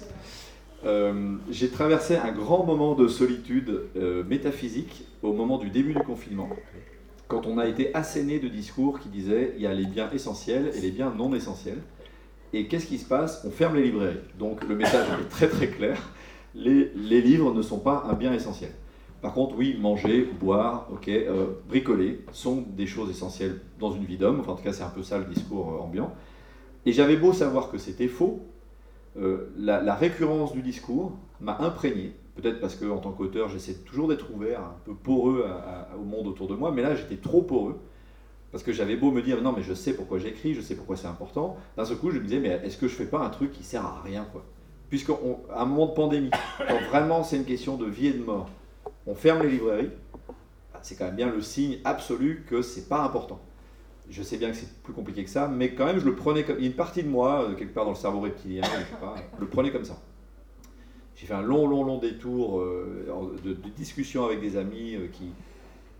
Euh, 0.86 1.36
j'ai 1.50 1.70
traversé 1.70 2.18
un 2.18 2.32
grand 2.32 2.66
moment 2.66 2.94
de 2.94 3.08
solitude 3.08 3.84
euh, 3.96 4.24
métaphysique 4.24 5.06
au 5.22 5.32
moment 5.32 5.58
du 5.58 5.70
début 5.70 5.94
du 5.94 6.02
confinement, 6.02 6.50
quand 7.28 7.48
on 7.48 7.58
a 7.58 7.68
été 7.68 7.94
asséné 7.96 8.40
de 8.40 8.48
discours 8.48 9.00
qui 9.00 9.10
disaient 9.10 9.54
il 9.56 9.62
y 9.62 9.68
a 9.68 9.74
les 9.74 9.86
biens 9.86 10.10
essentiels 10.12 10.72
et 10.76 10.82
les 10.82 10.92
biens 10.92 11.14
non 11.16 11.34
essentiels. 11.34 11.80
Et 12.52 12.68
qu'est-ce 12.68 12.86
qui 12.86 13.00
se 13.00 13.06
passe? 13.08 13.44
On 13.46 13.50
ferme 13.50 13.76
les 13.76 13.84
librairies. 13.84 14.20
Donc 14.38 14.64
le 14.68 14.76
message 14.76 15.08
est 15.20 15.30
très 15.30 15.48
très 15.48 15.68
clair. 15.68 15.98
Les, 16.56 17.22
livres 17.22 17.54
ne 17.54 17.62
sont 17.62 17.80
pas 17.80 18.04
un 18.08 18.14
bien 18.14 18.34
essentiel. 18.34 18.72
Par 19.22 19.34
contre, 19.34 19.56
oui, 19.58 19.78
manger, 19.80 20.28
boire, 20.40 20.88
ok, 20.92 21.08
euh, 21.08 21.48
bricoler 21.68 22.26
sont 22.32 22.64
des 22.76 22.86
choses 22.86 23.10
essentielles 23.10 23.60
dans 23.80 23.92
une 23.92 24.04
vie 24.04 24.18
d'homme. 24.18 24.42
Enfin, 24.42 24.52
en 24.52 24.56
tout 24.56 24.64
cas, 24.64 24.74
c'est 24.74 24.84
un 24.84 24.90
peu 24.90 25.02
ça 25.02 25.18
le 25.18 25.26
discours 25.26 25.72
euh, 25.72 25.84
ambiant. 25.84 26.14
Et 26.86 26.92
j'avais 26.92 27.16
beau 27.16 27.34
savoir 27.34 27.72
que 27.72 27.78
c'était 27.78 28.10
faux, 28.10 28.42
euh, 29.18 29.50
la, 29.58 29.96
récurrence 29.96 30.54
du 30.54 30.62
discours 30.62 31.14
m'a 31.40 31.58
imprégné. 31.62 32.14
Peut-être 32.36 32.60
parce 32.60 32.76
que 32.76 32.86
en 32.86 32.98
tant 32.98 33.12
qu'auteur, 33.12 33.48
j'essaie 33.48 33.76
toujours 33.86 34.08
d'être 34.08 34.34
ouvert, 34.34 34.60
un 34.60 34.76
peu 34.86 34.94
poreux 34.94 35.46
au 36.00 36.04
monde 36.04 36.28
autour 36.28 36.48
de 36.48 36.56
moi, 36.56 36.72
mais 36.72 36.82
là, 36.82 36.96
j'étais 36.96 37.18
trop 37.18 37.44
poreux. 37.44 37.80
Parce 38.52 38.64
que 38.64 38.72
j'avais 38.72 38.96
beau 38.96 39.12
me 39.12 39.22
dire, 39.22 39.42
non, 39.42 39.54
mais 39.56 39.64
je 39.64 39.74
sais 39.74 39.94
pourquoi 39.94 40.20
j'écris, 40.20 40.54
je 40.54 40.62
sais 40.62 40.76
pourquoi 40.76 40.96
c'est 40.96 41.08
important. 41.08 41.58
D'un 41.78 41.86
seul 41.86 41.98
coup, 41.98 42.12
je 42.12 42.20
me 42.20 42.24
disais, 42.24 42.40
mais 42.40 42.62
est-ce 42.64 42.78
que 42.78 42.88
je 42.88 42.96
fais 42.96 43.06
pas 43.06 43.20
un 43.20 43.30
truc 43.30 43.52
qui 43.52 43.64
sert 43.64 43.86
à 43.86 44.02
rien, 44.04 44.28
quoi? 44.32 44.44
Puisqu'à 44.94 45.14
un 45.56 45.66
moment 45.66 45.88
de 45.88 45.94
pandémie, 45.94 46.30
quand 46.68 46.80
vraiment 46.92 47.24
c'est 47.24 47.38
une 47.38 47.46
question 47.46 47.78
de 47.78 47.88
vie 47.88 48.10
et 48.10 48.14
de 48.14 48.24
mort, 48.24 48.48
on 49.08 49.16
ferme 49.16 49.42
les 49.42 49.50
librairies, 49.50 49.90
bah, 50.72 50.82
c'est 50.84 50.96
quand 50.96 51.06
même 51.06 51.16
bien 51.16 51.32
le 51.32 51.42
signe 51.42 51.80
absolu 51.84 52.46
que 52.48 52.62
c'est 52.62 52.88
pas 52.88 53.02
important. 53.02 53.40
Je 54.08 54.22
sais 54.22 54.38
bien 54.38 54.52
que 54.52 54.56
c'est 54.56 54.72
plus 54.84 54.94
compliqué 54.94 55.24
que 55.24 55.32
ça, 55.32 55.48
mais 55.48 55.74
quand 55.74 55.88
même, 55.88 55.98
je 55.98 56.06
le 56.06 56.14
prenais 56.14 56.44
comme. 56.44 56.58
Il 56.60 56.66
y 56.66 56.68
a 56.68 56.70
une 56.70 56.76
partie 56.76 57.02
de 57.02 57.08
moi, 57.08 57.42
euh, 57.42 57.56
quelque 57.56 57.74
part 57.74 57.86
dans 57.86 57.94
le 57.94 57.98
cerveau 57.98 58.20
reptilien, 58.20 58.62
je 58.62 58.70
sais 58.70 59.02
pas, 59.02 59.16
le 59.40 59.48
prenais 59.48 59.72
comme 59.72 59.84
ça. 59.84 59.98
J'ai 61.16 61.26
fait 61.26 61.34
un 61.34 61.42
long, 61.42 61.68
long, 61.68 61.84
long 61.84 61.98
détour 61.98 62.60
euh, 62.60 63.36
de, 63.44 63.54
de 63.54 63.70
discussions 63.70 64.26
avec 64.26 64.42
des 64.42 64.58
amis 64.58 64.94
euh, 64.94 65.08
qui, 65.12 65.32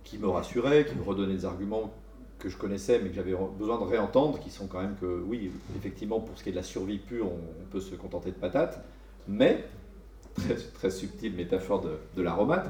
qui 0.04 0.20
me 0.20 0.28
rassuraient, 0.28 0.86
qui 0.86 0.94
me 0.94 1.02
redonnaient 1.02 1.34
des 1.34 1.46
arguments 1.46 1.92
que 2.44 2.50
je 2.50 2.58
connaissais, 2.58 3.00
mais 3.02 3.10
que 3.10 3.16
j'avais 3.16 3.34
besoin 3.58 3.80
de 3.80 3.86
réentendre, 3.86 4.38
qui 4.38 4.50
sont 4.50 4.68
quand 4.68 4.82
même 4.82 4.96
que, 5.00 5.24
oui, 5.26 5.50
effectivement, 5.78 6.20
pour 6.20 6.38
ce 6.38 6.44
qui 6.44 6.50
est 6.50 6.52
de 6.52 6.58
la 6.58 6.64
survie 6.64 6.98
pure, 6.98 7.28
on, 7.28 7.66
peut 7.72 7.80
se 7.80 7.96
contenter 7.96 8.32
de 8.32 8.36
patates, 8.36 8.84
mais, 9.30 9.64
très, 10.36 10.56
très 10.56 10.90
subtile 10.90 11.34
métaphore 11.36 11.82
de, 11.82 11.92
de 12.18 12.22
l'aromate, 12.22 12.70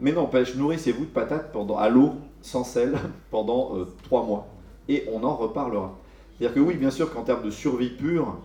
mais 0.00 0.12
n'empêche, 0.12 0.54
nourrissez-vous 0.54 1.06
de 1.06 1.10
patates 1.10 1.50
pendant, 1.50 1.78
à 1.78 1.88
l'eau, 1.88 2.12
sans 2.42 2.62
sel, 2.62 2.94
pendant 3.30 3.74
euh, 3.74 3.86
trois 4.02 4.22
mois, 4.22 4.48
et 4.86 5.06
on 5.10 5.24
en 5.24 5.34
reparlera. 5.34 5.96
C'est-à-dire 6.36 6.54
que 6.54 6.60
oui, 6.60 6.74
bien 6.74 6.90
sûr 6.90 7.10
qu'en 7.10 7.22
termes 7.22 7.42
de 7.42 7.50
survie 7.50 7.90
pure, 7.90 8.36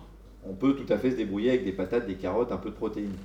on 0.48 0.54
peut 0.54 0.74
tout 0.74 0.90
à 0.90 0.96
fait 0.96 1.10
se 1.10 1.16
débrouiller 1.16 1.50
avec 1.50 1.64
des 1.64 1.72
patates, 1.72 2.06
des 2.06 2.14
carottes, 2.14 2.50
un 2.50 2.56
peu 2.56 2.70
de 2.70 2.76
protéines. 2.76 3.16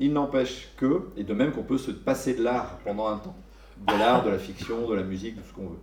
Il 0.00 0.14
n'empêche 0.14 0.70
que, 0.78 1.02
et 1.18 1.24
de 1.24 1.34
même 1.34 1.52
qu'on 1.52 1.62
peut 1.62 1.78
se 1.78 1.90
passer 1.90 2.32
de 2.32 2.42
l'art 2.42 2.78
pendant 2.84 3.08
un 3.08 3.18
temps, 3.18 3.36
de 3.86 3.98
l'art, 3.98 4.24
de 4.24 4.30
la 4.30 4.38
fiction, 4.38 4.88
de 4.88 4.94
la 4.94 5.02
musique, 5.02 5.36
de 5.36 5.42
ce 5.42 5.52
qu'on 5.52 5.66
veut. 5.66 5.78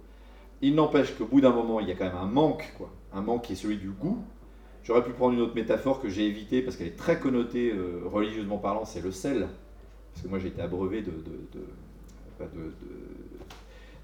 Il 0.61 0.75
n'empêche 0.75 1.15
qu'au 1.17 1.25
bout 1.25 1.41
d'un 1.41 1.51
moment, 1.51 1.79
il 1.79 1.87
y 1.87 1.91
a 1.91 1.95
quand 1.95 2.05
même 2.05 2.15
un 2.15 2.27
manque, 2.27 2.71
quoi. 2.77 2.91
un 3.13 3.21
manque 3.21 3.43
qui 3.43 3.53
est 3.53 3.55
celui 3.55 3.77
du 3.77 3.89
goût. 3.89 4.23
J'aurais 4.83 5.03
pu 5.03 5.11
prendre 5.11 5.33
une 5.33 5.41
autre 5.41 5.55
métaphore 5.55 6.01
que 6.01 6.09
j'ai 6.09 6.25
évitée 6.25 6.61
parce 6.61 6.75
qu'elle 6.75 6.87
est 6.87 6.97
très 6.97 7.19
connotée 7.19 7.71
euh, 7.71 8.01
religieusement 8.05 8.57
parlant, 8.57 8.85
c'est 8.85 9.01
le 9.01 9.11
sel. 9.11 9.47
Parce 10.11 10.23
que 10.23 10.27
moi 10.27 10.39
j'ai 10.39 10.47
été 10.49 10.61
abreuvé 10.61 11.01
de, 11.01 11.11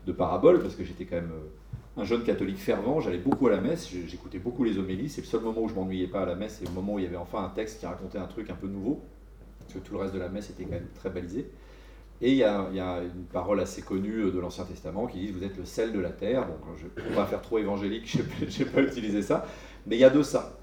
de, 0.05 0.11
paraboles 0.13 0.61
parce 0.61 0.75
que 0.75 0.83
j'étais 0.83 1.05
quand 1.05 1.17
même 1.17 1.31
euh, 1.31 2.01
un 2.01 2.05
jeune 2.05 2.23
catholique 2.23 2.57
fervent, 2.57 3.01
j'allais 3.01 3.17
beaucoup 3.17 3.47
à 3.47 3.51
la 3.51 3.59
messe, 3.59 3.89
j'écoutais 4.07 4.39
beaucoup 4.39 4.63
les 4.63 4.77
homélies, 4.77 5.09
c'est 5.09 5.21
le 5.21 5.27
seul 5.27 5.41
moment 5.41 5.61
où 5.61 5.67
je 5.67 5.73
m'ennuyais 5.73 6.07
pas 6.07 6.21
à 6.21 6.25
la 6.25 6.35
messe, 6.35 6.57
c'est 6.59 6.65
le 6.67 6.73
moment 6.73 6.93
où 6.93 6.99
il 6.99 7.03
y 7.03 7.07
avait 7.07 7.17
enfin 7.17 7.43
un 7.43 7.49
texte 7.49 7.79
qui 7.79 7.85
racontait 7.85 8.17
un 8.17 8.25
truc 8.27 8.49
un 8.49 8.55
peu 8.55 8.67
nouveau, 8.67 9.01
parce 9.59 9.73
que 9.73 9.79
tout 9.79 9.93
le 9.93 9.99
reste 9.99 10.13
de 10.13 10.19
la 10.19 10.29
messe 10.29 10.49
était 10.49 10.63
quand 10.63 10.71
même 10.71 10.87
très 10.95 11.09
balisé. 11.09 11.49
Et 12.21 12.31
il 12.31 12.37
y, 12.37 12.43
a, 12.43 12.65
il 12.71 12.77
y 12.77 12.79
a 12.79 12.99
une 13.01 13.25
parole 13.31 13.59
assez 13.59 13.81
connue 13.83 14.23
euh, 14.25 14.31
de 14.31 14.39
l'Ancien 14.39 14.63
Testament 14.63 15.05
qui 15.05 15.19
dit 15.19 15.31
Vous 15.31 15.43
êtes 15.43 15.55
le 15.57 15.65
sel 15.65 15.93
de 15.93 15.99
la 15.99 16.09
terre. 16.09 16.47
Donc, 16.47 16.57
je 16.77 16.85
ne 17.03 17.07
vais 17.09 17.15
pas 17.15 17.25
faire 17.25 17.41
trop 17.41 17.59
évangélique, 17.59 18.17
je 18.49 18.63
n'ai 18.63 18.69
pas 18.69 18.81
utilisé 18.81 19.21
ça. 19.21 19.45
Mais 19.85 19.95
il 19.97 19.99
y 19.99 20.03
a 20.03 20.09
de 20.09 20.23
ça. 20.23 20.57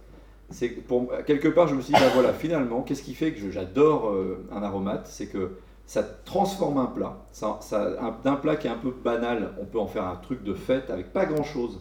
C'est 0.50 0.68
pour, 0.68 1.11
quelque 1.26 1.48
part, 1.48 1.68
je 1.68 1.74
me 1.74 1.80
suis 1.80 1.94
dit 1.94 2.00
bah 2.00 2.09
voilà, 2.12 2.32
finalement, 2.32 2.82
qu'est-ce 2.82 3.02
qui 3.02 3.14
fait 3.14 3.32
que 3.32 3.50
j'adore 3.50 4.11
euh, 4.11 4.44
un 4.52 4.62
aromate? 4.62 5.07
C'est 5.07 5.26
que 5.26 5.52
ça 5.86 6.02
transforme 6.02 6.78
un 6.78 6.86
plat. 6.86 7.24
Ça, 7.32 7.59
ça- 7.61 7.96
un- 8.00 8.16
D'un 8.24 8.36
plat 8.36 8.57
qui 8.57 8.66
est 8.66 8.70
un 8.70 8.76
peu 8.76 8.90
banal, 9.05 9.52
on 9.61 9.64
peut 9.64 9.78
en 9.78 9.86
faire 9.86 10.05
un 10.05 10.16
truc 10.16 10.42
de 10.42 10.55
fête 10.55 10.90
avec 10.90 11.12
pas 11.12 11.24
grand-chose. 11.24 11.80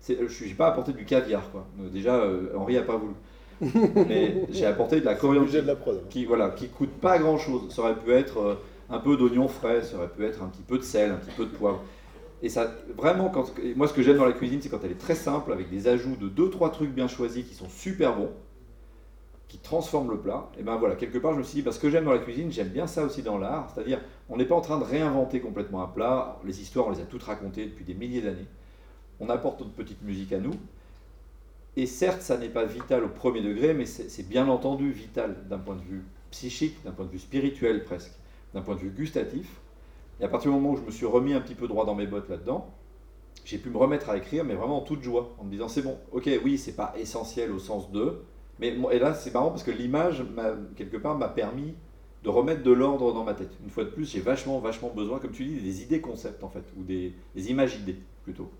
C'est- 0.00 0.18
Je 0.28 0.44
n'ai 0.44 0.54
pas 0.54 0.66
apporté 0.66 0.92
du 0.92 1.04
caviar. 1.04 1.48
Quoi. 1.52 1.64
Euh, 1.80 1.88
Déjà, 1.90 2.16
euh, 2.16 2.48
Henri 2.56 2.74
n'a 2.74 2.82
pas 2.82 2.96
voulu. 2.96 3.14
Mais 4.08 4.46
j'ai 4.50 4.66
apporté 4.66 5.00
de 5.00 5.04
la 5.04 5.14
coriandre 5.14 5.46
budget 5.46 5.62
de 5.62 5.66
la 5.68 5.76
prod. 5.76 5.96
hein. 5.96 6.06
qui 6.10 6.24
voilà, 6.24 6.50
qui 6.50 6.68
coûte 6.68 6.90
pas 7.00 7.18
grand 7.18 7.38
chose. 7.38 7.72
Ça 7.72 7.82
aurait 7.82 7.94
pu 7.96 8.10
être 8.12 8.38
euh, 8.40 8.54
un 8.90 8.98
peu 8.98 9.16
d'oignon 9.16 9.48
frais, 9.48 9.82
ça 9.82 9.96
aurait 9.96 10.10
pu 10.10 10.24
être 10.24 10.42
un 10.42 10.48
petit 10.48 10.62
peu 10.62 10.78
de 10.78 10.82
sel, 10.82 11.10
un 11.10 11.16
petit 11.16 11.34
peu 11.36 11.44
de 11.44 11.50
poivre. 11.50 11.82
Et 12.42 12.48
ça, 12.48 12.72
vraiment, 12.96 13.28
quand, 13.28 13.52
moi 13.76 13.86
ce 13.86 13.94
que 13.94 14.02
j'aime 14.02 14.16
dans 14.16 14.24
la 14.24 14.32
cuisine, 14.32 14.60
c'est 14.60 14.68
quand 14.68 14.80
elle 14.84 14.90
est 14.90 15.00
très 15.00 15.14
simple, 15.14 15.52
avec 15.52 15.70
des 15.70 15.86
ajouts 15.88 16.16
de 16.16 16.28
deux 16.28 16.50
trois 16.50 16.70
trucs 16.70 16.90
bien 16.90 17.08
choisis 17.08 17.46
qui 17.46 17.54
sont 17.54 17.68
super 17.68 18.16
bons, 18.16 18.30
qui 19.48 19.58
transforment 19.58 20.10
le 20.10 20.18
plat. 20.18 20.50
Et 20.58 20.62
ben 20.62 20.76
voilà, 20.76 20.96
quelque 20.96 21.18
part 21.18 21.34
je 21.34 21.38
me 21.38 21.42
suis 21.42 21.56
dit, 21.56 21.62
parce 21.62 21.78
que 21.78 21.88
j'aime 21.88 22.04
dans 22.04 22.12
la 22.12 22.18
cuisine, 22.18 22.50
j'aime 22.50 22.70
bien 22.70 22.86
ça 22.86 23.04
aussi 23.04 23.22
dans 23.22 23.38
l'art, 23.38 23.70
c'est-à-dire 23.72 24.00
on 24.28 24.36
n'est 24.36 24.44
pas 24.44 24.56
en 24.56 24.60
train 24.60 24.78
de 24.78 24.84
réinventer 24.84 25.40
complètement 25.40 25.82
un 25.82 25.88
plat. 25.88 26.40
Les 26.44 26.60
histoires, 26.60 26.88
on 26.88 26.90
les 26.90 27.00
a 27.00 27.04
toutes 27.04 27.22
racontées 27.22 27.66
depuis 27.66 27.84
des 27.84 27.94
milliers 27.94 28.22
d'années. 28.22 28.46
On 29.20 29.28
apporte 29.28 29.60
notre 29.60 29.74
petite 29.74 30.02
musique 30.02 30.32
à 30.32 30.38
nous. 30.38 30.54
Et 31.76 31.86
certes, 31.86 32.22
ça 32.22 32.36
n'est 32.36 32.48
pas 32.48 32.64
vital 32.64 33.04
au 33.04 33.08
premier 33.08 33.40
degré, 33.40 33.72
mais 33.72 33.86
c'est 33.86 34.28
bien 34.28 34.48
entendu 34.48 34.90
vital 34.90 35.36
d'un 35.48 35.58
point 35.58 35.76
de 35.76 35.82
vue 35.82 36.02
psychique, 36.30 36.82
d'un 36.84 36.90
point 36.90 37.04
de 37.04 37.10
vue 37.10 37.18
spirituel 37.18 37.84
presque, 37.84 38.12
d'un 38.54 38.62
point 38.62 38.74
de 38.74 38.80
vue 38.80 38.90
gustatif. 38.90 39.60
Et 40.20 40.24
à 40.24 40.28
partir 40.28 40.50
du 40.50 40.56
moment 40.56 40.72
où 40.72 40.76
je 40.76 40.82
me 40.82 40.90
suis 40.90 41.06
remis 41.06 41.32
un 41.34 41.40
petit 41.40 41.54
peu 41.54 41.68
droit 41.68 41.84
dans 41.84 41.94
mes 41.94 42.06
bottes 42.06 42.28
là-dedans, 42.28 42.70
j'ai 43.44 43.58
pu 43.58 43.70
me 43.70 43.76
remettre 43.76 44.10
à 44.10 44.16
écrire, 44.16 44.44
mais 44.44 44.54
vraiment 44.54 44.78
en 44.78 44.82
toute 44.82 45.02
joie, 45.02 45.34
en 45.38 45.44
me 45.44 45.50
disant 45.50 45.68
c'est 45.68 45.82
bon, 45.82 45.98
ok, 46.12 46.28
oui, 46.44 46.58
c'est 46.58 46.76
pas 46.76 46.94
essentiel 46.96 47.50
au 47.50 47.58
sens 47.58 47.90
de, 47.90 48.18
mais 48.60 48.76
et 48.92 48.98
là 48.98 49.14
c'est 49.14 49.32
marrant 49.34 49.50
parce 49.50 49.64
que 49.64 49.70
l'image, 49.70 50.22
m'a- 50.22 50.54
quelque 50.76 50.96
part, 50.96 51.16
m'a 51.18 51.28
permis 51.28 51.74
de 52.22 52.28
remettre 52.28 52.62
de 52.62 52.70
l'ordre 52.70 53.12
dans 53.12 53.24
ma 53.24 53.34
tête. 53.34 53.50
Une 53.64 53.70
fois 53.70 53.84
de 53.84 53.90
plus, 53.90 54.12
j'ai 54.12 54.20
vachement, 54.20 54.60
vachement 54.60 54.90
besoin, 54.90 55.18
comme 55.18 55.32
tu 55.32 55.44
dis, 55.44 55.60
des 55.60 55.82
idées 55.82 56.00
concepts 56.00 56.44
en 56.44 56.48
fait, 56.48 56.64
ou 56.76 56.84
des, 56.84 57.14
images 57.34 57.76
idées 57.76 57.96
plutôt. 58.22 58.50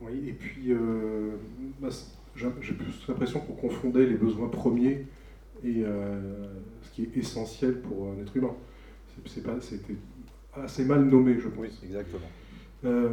Oui, 0.00 0.28
et 0.28 0.32
puis 0.32 0.72
euh, 0.72 1.36
bah, 1.80 1.88
j'ai 2.36 2.74
plus 2.74 3.08
l'impression 3.08 3.40
qu'on 3.40 3.54
confondait 3.54 4.06
les 4.06 4.14
besoins 4.14 4.48
premiers 4.48 5.06
et 5.64 5.82
euh, 5.84 6.20
qui 6.98 7.04
est 7.04 7.16
essentiel 7.20 7.80
pour 7.80 8.08
un 8.08 8.20
être 8.20 8.36
humain. 8.36 8.54
C'était 9.26 9.50
assez 10.54 10.84
mal 10.84 11.04
nommé, 11.04 11.38
je 11.38 11.48
pense. 11.48 11.80
exactement. 11.84 12.26
Euh, 12.84 13.10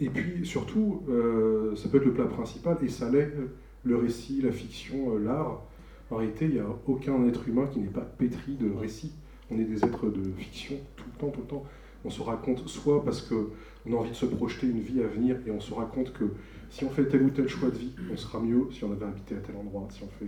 et 0.00 0.08
puis 0.08 0.44
surtout, 0.44 1.02
euh, 1.08 1.74
ça 1.76 1.88
peut 1.88 1.98
être 1.98 2.04
le 2.04 2.14
plat 2.14 2.26
principal 2.26 2.76
et 2.82 2.88
ça 2.88 3.10
l'est 3.10 3.32
euh, 3.36 3.48
le 3.84 3.96
récit, 3.96 4.40
la 4.42 4.52
fiction, 4.52 5.18
l'art. 5.18 5.62
En 6.10 6.16
réalité, 6.16 6.46
il 6.46 6.54
n'y 6.54 6.60
a 6.60 6.66
aucun 6.86 7.26
être 7.28 7.48
humain 7.48 7.66
qui 7.72 7.78
n'est 7.80 7.88
pas 7.88 8.00
pétri 8.00 8.56
de 8.56 8.70
récits. 8.70 9.12
On 9.50 9.58
est 9.58 9.64
des 9.64 9.84
êtres 9.84 10.08
de 10.08 10.22
fiction 10.36 10.76
tout 10.96 11.04
le 11.12 11.18
temps, 11.18 11.30
tout 11.30 11.40
le 11.40 11.46
temps. 11.46 11.64
On 12.04 12.10
se 12.10 12.22
raconte 12.22 12.66
soit 12.68 13.04
parce 13.04 13.22
que 13.22 13.50
on 13.86 13.92
a 13.92 13.96
envie 13.96 14.10
de 14.10 14.16
se 14.16 14.26
projeter 14.26 14.66
une 14.66 14.80
vie 14.80 15.02
à 15.02 15.06
venir 15.06 15.36
et 15.46 15.50
on 15.50 15.60
se 15.60 15.72
raconte 15.72 16.12
que 16.12 16.24
si 16.70 16.84
on 16.84 16.90
fait 16.90 17.06
tel 17.06 17.22
ou 17.22 17.30
tel 17.30 17.48
choix 17.48 17.70
de 17.70 17.76
vie, 17.76 17.94
on 18.12 18.16
sera 18.16 18.40
mieux 18.40 18.66
si 18.72 18.84
on 18.84 18.92
avait 18.92 19.06
habité 19.06 19.36
à 19.36 19.38
tel 19.38 19.56
endroit. 19.56 19.86
Si 19.90 20.02
on 20.02 20.08
fait, 20.08 20.24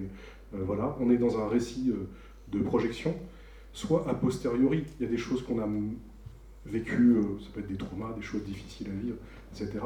euh, 0.55 0.63
voilà, 0.65 0.97
on 1.01 1.11
est 1.11 1.19
dans 1.19 1.39
un 1.39 1.49
récit 1.49 1.93
de 2.53 2.59
projection. 2.61 3.15
Soit 3.73 4.09
a 4.09 4.15
posteriori, 4.15 4.85
il 4.99 5.05
y 5.05 5.09
a 5.09 5.11
des 5.11 5.19
choses 5.19 5.43
qu'on 5.43 5.59
a 5.61 5.65
m- 5.65 5.95
vécu, 6.65 7.17
euh, 7.17 7.23
ça 7.41 7.49
peut 7.53 7.61
être 7.61 7.69
des 7.69 7.77
traumas, 7.77 8.13
des 8.17 8.23
choses 8.23 8.43
difficiles 8.45 8.89
à 8.89 9.03
vivre, 9.05 9.17
etc. 9.53 9.85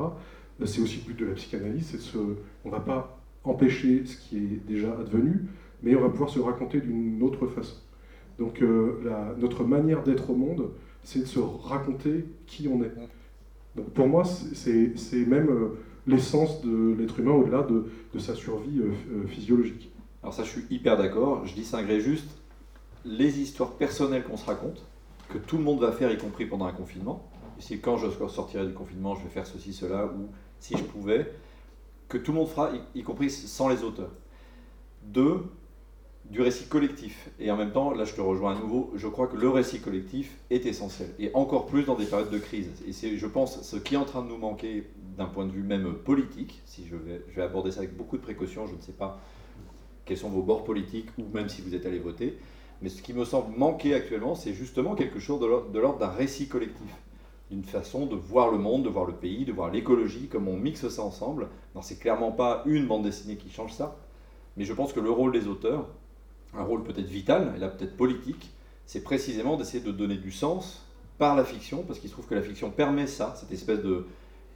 C'est 0.65 0.81
aussi 0.83 0.99
le 0.99 1.13
but 1.15 1.21
de 1.21 1.27
la 1.27 1.35
psychanalyse, 1.35 1.87
c'est 1.99 2.19
on 2.65 2.69
ne 2.69 2.73
va 2.73 2.81
pas 2.81 3.19
empêcher 3.45 4.05
ce 4.05 4.17
qui 4.17 4.37
est 4.37 4.67
déjà 4.69 4.93
advenu, 4.99 5.47
mais 5.83 5.95
on 5.97 6.01
va 6.03 6.11
pouvoir 6.11 6.29
se 6.31 6.39
raconter 6.39 6.81
d'une 6.81 7.23
autre 7.23 7.47
façon. 7.47 7.77
Donc 8.39 8.61
euh, 8.63 9.01
notre 9.39 9.65
manière 9.65 10.03
d'être 10.03 10.29
au 10.31 10.35
monde, 10.37 10.71
c'est 11.03 11.21
de 11.21 11.25
se 11.25 11.39
raconter 11.39 12.27
qui 12.47 12.69
on 12.69 12.83
est. 12.85 12.93
Donc 13.75 13.91
pour 13.91 14.07
moi, 14.07 14.25
c'est 14.25 15.27
même 15.27 15.49
euh, 15.49 15.69
l'essence 16.07 16.63
de 16.63 16.95
l'être 16.99 17.19
humain 17.21 17.33
au-delà 17.33 17.63
de, 17.63 17.87
de, 18.13 18.19
sa 18.19 18.35
survie 18.35 18.83
physiologique. 19.29 19.91
Alors 20.23 20.35
ça, 20.35 20.43
je 20.45 20.51
suis 20.51 20.65
hyper 20.71 20.97
d'accord. 20.99 21.47
Je 21.47 21.55
distinguerai 21.55 22.01
juste 22.01 22.29
les 23.05 23.41
histoires 23.41 23.73
personnelles 23.73 24.25
qu'on 24.25 24.37
se 24.37 24.47
raconte, 24.47 24.83
que 25.29 25.39
tout 25.39 25.59
le 25.59 25.65
monde 25.65 25.81
va 25.81 25.93
faire, 25.93 26.11
y 26.11 26.19
compris 26.19 26.47
pendant 26.47 26.67
un 26.67 26.73
confinement. 26.73 27.29
Et 27.59 27.63
c'est 27.63 27.79
quand 27.79 27.97
je 27.97 28.09
sortirai 28.29 28.67
du 28.67 28.73
confinement, 28.73 29.15
je 29.15 29.25
vais 29.25 29.31
faire 29.31 29.47
ceci, 29.47 29.73
cela, 29.73 30.07
ou 30.07 30.29
si 30.59 30.77
je 30.77 30.83
pouvais, 30.83 31.33
que 32.09 32.19
tout 32.19 32.33
le 32.33 32.39
monde 32.39 32.49
fera, 32.49 32.71
y, 32.95 33.03
compris 33.03 33.31
sans 33.31 33.69
les 33.69 33.83
auteurs. 33.83 34.11
Deux, 35.03 35.45
du 36.31 36.41
récit 36.43 36.67
collectif. 36.67 37.31
Et 37.39 37.51
en 37.51 37.57
même 37.57 37.73
temps, 37.73 37.93
là 37.93 38.05
je 38.05 38.15
te 38.15 38.21
rejoins 38.21 38.57
à 38.57 38.59
nouveau, 38.59 38.93
je 38.95 39.09
crois 39.09 39.27
que 39.27 39.37
le 39.37 39.49
récit 39.49 39.81
collectif 39.81 40.37
est 40.51 40.67
essentiel. 40.67 41.09
Et 41.19 41.31
encore 41.35 41.67
plus 41.67 41.85
dans 41.85 41.95
des 41.95 42.05
périodes 42.05 42.31
de 42.31 42.39
crise. 42.39 42.71
Et 42.87 42.93
c'est, 42.93 43.17
je 43.17 43.27
pense, 43.27 43.63
ce 43.63 43.77
qui 43.77 43.95
est 43.95 43.99
en 43.99 44.05
train 44.05 44.23
de 44.23 44.29
nous 44.29 44.37
manquer 44.37 44.89
d'un 45.17 45.27
point 45.27 45.47
de 45.47 45.51
vue 45.51 45.63
même 45.63 45.95
politique, 45.95 46.61
si 46.67 46.87
je 46.87 46.97
vais, 46.97 47.23
je 47.29 47.37
vais 47.37 47.43
aborder 47.43 47.73
ça 47.73 47.81
avec 47.81 47.97
beaucoup 47.97 48.17
de 48.17 48.23
précaution, 48.23 48.67
je 48.67 48.75
ne 48.75 48.81
sais 48.81 48.93
pas 48.93 49.21
quels 50.05 50.19
sont 50.19 50.31
vos 50.31 50.43
bords 50.43 50.65
politiques, 50.65 51.09
ou 51.19 51.25
même 51.33 51.49
si 51.49 51.63
vous 51.63 51.75
êtes 51.75 51.87
allé 51.87 51.99
voter, 51.99 52.39
mais 52.83 52.89
ce 52.89 53.03
qui 53.03 53.13
me 53.13 53.25
semble 53.25 53.57
manquer 53.57 53.95
actuellement, 53.95 54.35
c'est 54.35 54.55
justement 54.55 54.95
quelque 54.95 55.19
chose 55.19 55.41
de 55.41 55.79
l'ordre 55.79 55.99
d'un 55.99 56.09
récit 56.09 56.49
collectif 56.49 56.91
d'une 57.51 57.65
façon 57.65 58.07
de 58.07 58.15
voir 58.15 58.51
le 58.51 58.59
monde, 58.59 58.85
de 58.85 58.89
voir 58.89 59.05
le 59.05 59.13
pays, 59.13 59.45
de 59.45 59.53
voir 59.53 59.71
l'écologie, 59.71 60.29
comme 60.29 60.47
on 60.47 60.57
mixe 60.57 60.89
ça 60.89 61.03
ensemble. 61.03 61.49
Non, 61.75 61.83
c'est 61.83 61.99
clairement 61.99 62.31
pas 62.31 62.63
une 62.65 62.87
bande 62.87 63.03
dessinée 63.03 63.37
qui 63.37 63.51
change 63.51 63.73
ça, 63.73 63.97
mais 64.57 64.65
je 64.65 64.73
pense 64.73 64.93
que 64.93 65.01
le 65.01 65.11
rôle 65.11 65.33
des 65.33 65.49
auteurs, 65.49 65.87
un 66.55 66.63
rôle 66.63 66.85
peut-être 66.85 67.09
vital, 67.09 67.53
et 67.57 67.59
là 67.59 67.69
peut-être 67.69 67.97
politique, 67.97 68.51
c'est 68.87 69.03
précisément 69.03 69.57
d'essayer 69.57 69.83
de 69.83 69.91
donner 69.91 70.17
du 70.17 70.31
sens 70.31 70.87
par 71.19 71.35
la 71.35 71.45
fiction, 71.45 71.83
parce 71.83 71.99
qu'il 71.99 72.09
se 72.09 72.15
trouve 72.15 72.27
que 72.27 72.35
la 72.35 72.43
fiction 72.43 72.71
permet 72.71 73.07
ça, 73.07 73.35
cette 73.37 73.53
espèce 73.53 73.83
de... 73.83 74.07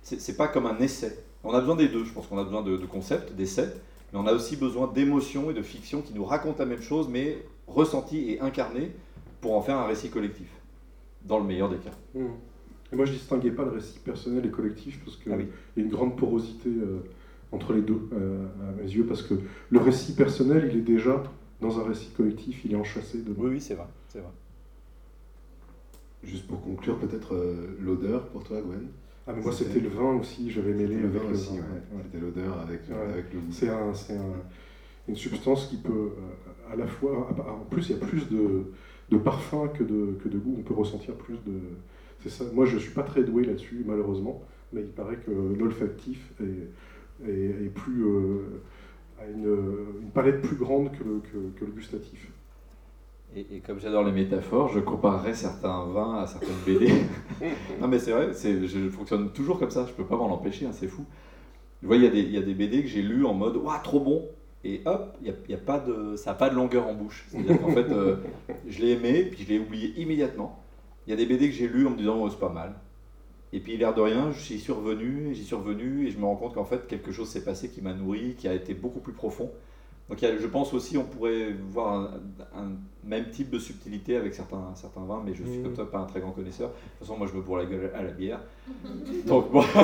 C'est 0.03 0.37
pas 0.37 0.49
comme 0.49 0.67
un 0.67 0.79
essai. 0.79 1.19
On 1.45 1.53
a 1.53 1.61
besoin 1.61 1.77
des 1.77 1.89
deux, 1.89 2.05
je 2.05 2.13
pense 2.13 2.27
qu'on 2.27 2.39
a 2.39 2.45
besoin 2.45 2.63
de, 2.63 2.77
de 2.77 2.87
concepts, 2.87 3.33
d'essais, 3.33 3.75
mais 4.13 4.19
on 4.19 4.27
a 4.27 4.33
aussi 4.33 4.57
besoin 4.57 4.87
d'émotions 4.87 5.51
et 5.51 5.55
de 5.55 5.63
fiction 5.63 6.01
qui 6.03 6.13
nous 6.13 6.25
racontent 6.25 6.59
la 6.59 6.67
même 6.67 6.83
chose, 6.83 7.09
mais 7.09 7.39
ressentie 7.67 8.31
et 8.31 8.41
incarnée 8.41 8.93
pour 9.41 9.57
en 9.57 9.63
faire 9.63 9.77
un 9.77 9.87
récit 9.87 10.11
collectif, 10.11 10.49
dans 11.25 11.39
le 11.39 11.45
meilleur 11.45 11.69
des 11.69 11.79
cas. 11.79 11.93
Mmh 12.15 12.27
moi, 12.95 13.05
je 13.07 13.13
ne 13.13 13.17
distinguais 13.17 13.51
pas 13.51 13.65
le 13.65 13.71
récit 13.71 13.99
personnel 13.99 14.47
et 14.47 14.51
collectif 14.51 15.01
parce 15.05 15.17
qu'il 15.17 15.33
ah 15.33 15.37
y 15.37 15.81
a 15.81 15.83
une 15.83 15.91
grande 15.91 16.17
porosité 16.17 16.69
euh, 16.69 17.01
entre 17.53 17.73
les 17.73 17.83
deux, 17.83 18.09
euh, 18.13 18.47
à 18.69 18.73
mes 18.73 18.89
yeux, 18.89 19.05
parce 19.07 19.23
que 19.23 19.35
le 19.71 19.79
récit 19.79 20.15
personnel, 20.15 20.71
il 20.71 20.79
est 20.79 20.83
déjà 20.83 21.23
dans 21.61 21.79
un 21.81 21.85
récit 21.85 22.11
collectif, 22.17 22.65
il 22.65 22.73
est 22.73 22.77
enchâssé 22.77 23.19
dedans. 23.19 23.43
Oui, 23.43 23.51
oui, 23.53 23.61
c'est 23.61 23.75
vrai, 23.75 23.87
c'est 24.09 24.21
vrai. 24.21 24.31
Juste 26.23 26.47
pour 26.47 26.63
conclure, 26.63 26.99
peut-être 26.99 27.35
euh, 27.35 27.77
l'odeur 27.81 28.27
pour 28.29 28.45
toi, 28.45 28.61
Gwen 28.61 28.87
ah, 29.27 29.33
mais 29.35 29.41
moi, 29.41 29.53
c'était 29.53 29.81
le 29.81 29.89
vin 29.89 30.17
aussi, 30.17 30.51
j'avais 30.51 30.75
mêlé 30.75 30.97
le 30.97 31.09
vin 31.09 31.31
aussi. 31.33 31.53
C'était 32.05 32.23
l'odeur 32.23 32.61
avec, 32.61 32.81
avec, 32.91 33.33
le 33.33 33.41
goût. 33.41 33.47
C'est 33.51 33.71
un, 33.71 33.91
une 35.09 35.17
substance 35.17 35.67
qui 35.67 35.77
peut, 35.77 36.13
à 36.73 36.77
la 36.77 36.87
fois. 36.87 37.29
En 37.39 37.65
plus, 37.65 37.91
il 37.91 37.97
y 37.97 38.03
a 38.03 38.05
plus 38.05 38.29
de, 38.29 38.73
de 39.11 39.17
parfum 39.19 39.69
que 39.69 39.85
de, 39.85 40.19
que 40.23 40.29
de 40.29 40.39
goût. 40.39 40.57
On 40.59 40.63
peut 40.63 40.75
ressentir 40.75 41.15
plus 41.15 41.37
de, 41.47 41.61
moi, 42.53 42.65
je 42.65 42.77
ne 42.77 42.81
suis 42.81 42.93
pas 42.93 43.03
très 43.03 43.23
doué 43.23 43.45
là-dessus, 43.45 43.85
malheureusement, 43.87 44.43
mais 44.73 44.83
il 44.83 44.89
paraît 44.89 45.17
que 45.17 45.31
l'olfactif 45.31 46.33
est, 46.41 47.29
est, 47.29 47.75
plus, 47.75 48.05
euh, 48.05 48.63
a 49.21 49.27
une, 49.27 50.11
palette 50.13 50.41
plus 50.43 50.57
grande 50.57 50.91
que 50.93 51.05
le, 51.05 51.21
que, 51.59 51.65
le 51.65 51.73
gustatif. 51.73 52.31
Et, 53.37 53.61
comme 53.61 53.81
j'adore 53.81 54.05
les 54.05 54.13
métaphores, 54.13 54.69
je 54.69 54.79
comparerais 54.79 55.35
certains 55.35 55.87
vins 55.87 56.21
à 56.21 56.27
certaines 56.27 56.55
BD. 56.65 56.89
non, 57.81 57.89
mais 57.89 57.99
c'est 57.99 58.13
vrai, 58.13 58.31
je 58.33 58.89
fonctionne 58.91 59.33
toujours 59.33 59.59
comme 59.59 59.71
ça, 59.71 59.85
je 59.87 59.91
ne 59.91 59.97
peux 59.97 60.05
pas 60.05 60.17
m'en 60.17 60.33
empêcher, 60.33 60.67
hein, 60.67 60.73
c'est 60.73 60.89
fou. 60.89 61.05
Vous 61.83 61.89
voyez, 61.89 62.11
il 62.15 62.31
y, 62.31 62.39
a 62.39 62.43
des 62.43 62.55
BD 62.55 62.83
que 62.83 62.89
j'ai 62.89 63.03
lus 63.03 63.27
en 63.27 63.35
mode 63.35 63.57
Waouh, 63.57 63.83
trop 63.83 64.01
bon 64.01 64.27
Et 64.65 64.81
hop, 64.87 65.17
y 65.23 65.29
a, 65.29 65.35
y 65.49 65.55
a 65.55 65.59
pas 65.59 65.79
de, 65.79 66.17
ça 66.17 66.31
n'a 66.31 66.37
pas 66.37 66.49
de 66.49 66.55
longueur 66.55 66.87
en 66.87 66.95
bouche. 66.95 67.27
C'est-à-dire 67.29 67.61
qu'en 67.61 67.73
fait, 67.73 67.91
euh, 67.91 68.17
je 68.67 68.81
l'ai 68.81 68.93
aimé, 68.93 69.25
puis 69.25 69.45
je 69.45 69.49
l'ai 69.51 69.59
oublié 69.59 69.93
immédiatement. 70.01 70.59
Il 71.07 71.11
y 71.11 71.13
a 71.13 71.17
des 71.17 71.27
BD 71.27 71.51
que 71.51 71.55
j'ai 71.55 71.69
lus 71.69 71.87
en 71.87 71.91
me 71.91 71.97
disant 71.97 72.19
oh, 72.19 72.31
c'est 72.31 72.39
pas 72.39 72.49
mal. 72.49 72.75
Et 73.53 73.61
puis 73.61 73.77
l'air 73.77 73.95
de 73.95 74.01
rien, 74.01 74.33
j'y 74.33 74.59
suis 74.59 74.73
revenu, 74.73 75.35
j'y 75.35 75.45
suis 75.45 75.55
revenu, 75.55 76.07
et 76.07 76.11
je 76.11 76.19
me 76.19 76.25
rends 76.25 76.37
compte 76.37 76.55
qu'en 76.55 76.65
fait 76.65 76.87
quelque 76.87 77.13
chose 77.13 77.29
s'est 77.29 77.45
passé 77.45 77.69
qui 77.69 77.83
m'a 77.83 77.93
nourri, 77.93 78.35
qui 78.37 78.49
a 78.49 78.55
été 78.55 78.75
beaucoup 78.75 79.01
plus 79.01 79.13
profond. 79.13 79.51
Donc 80.09 80.19
je 80.21 80.47
pense 80.47 80.75
aussi 80.75 80.99
on 80.99 81.05
pourrait 81.05 81.53
voir 81.71 82.11
un, 82.55 82.73
même 83.05 83.31
type 83.31 83.51
de 83.51 83.59
subtilité 83.59 84.17
avec 84.17 84.35
certains, 84.35 84.75
certains 84.75 85.05
vins, 85.05 85.23
mais 85.25 85.35
je 85.35 85.45
suis 85.45 85.63
comme 85.63 85.73
toi 85.73 85.91
pas 85.91 85.99
un 85.99 86.07
très 86.07 86.21
grand 86.21 86.33
connaisseur. 86.33 86.69
De 86.69 86.75
toute 86.75 86.99
façon 87.01 87.17
moi 87.17 87.27
je 87.31 87.37
me 87.37 87.43
bourre 87.43 87.59
la 87.59 87.67
gueule 87.67 87.91
à 87.95 88.03
la 88.03 88.11
bière. 88.11 88.41
Donc 89.27 89.53
bon. 89.53 89.63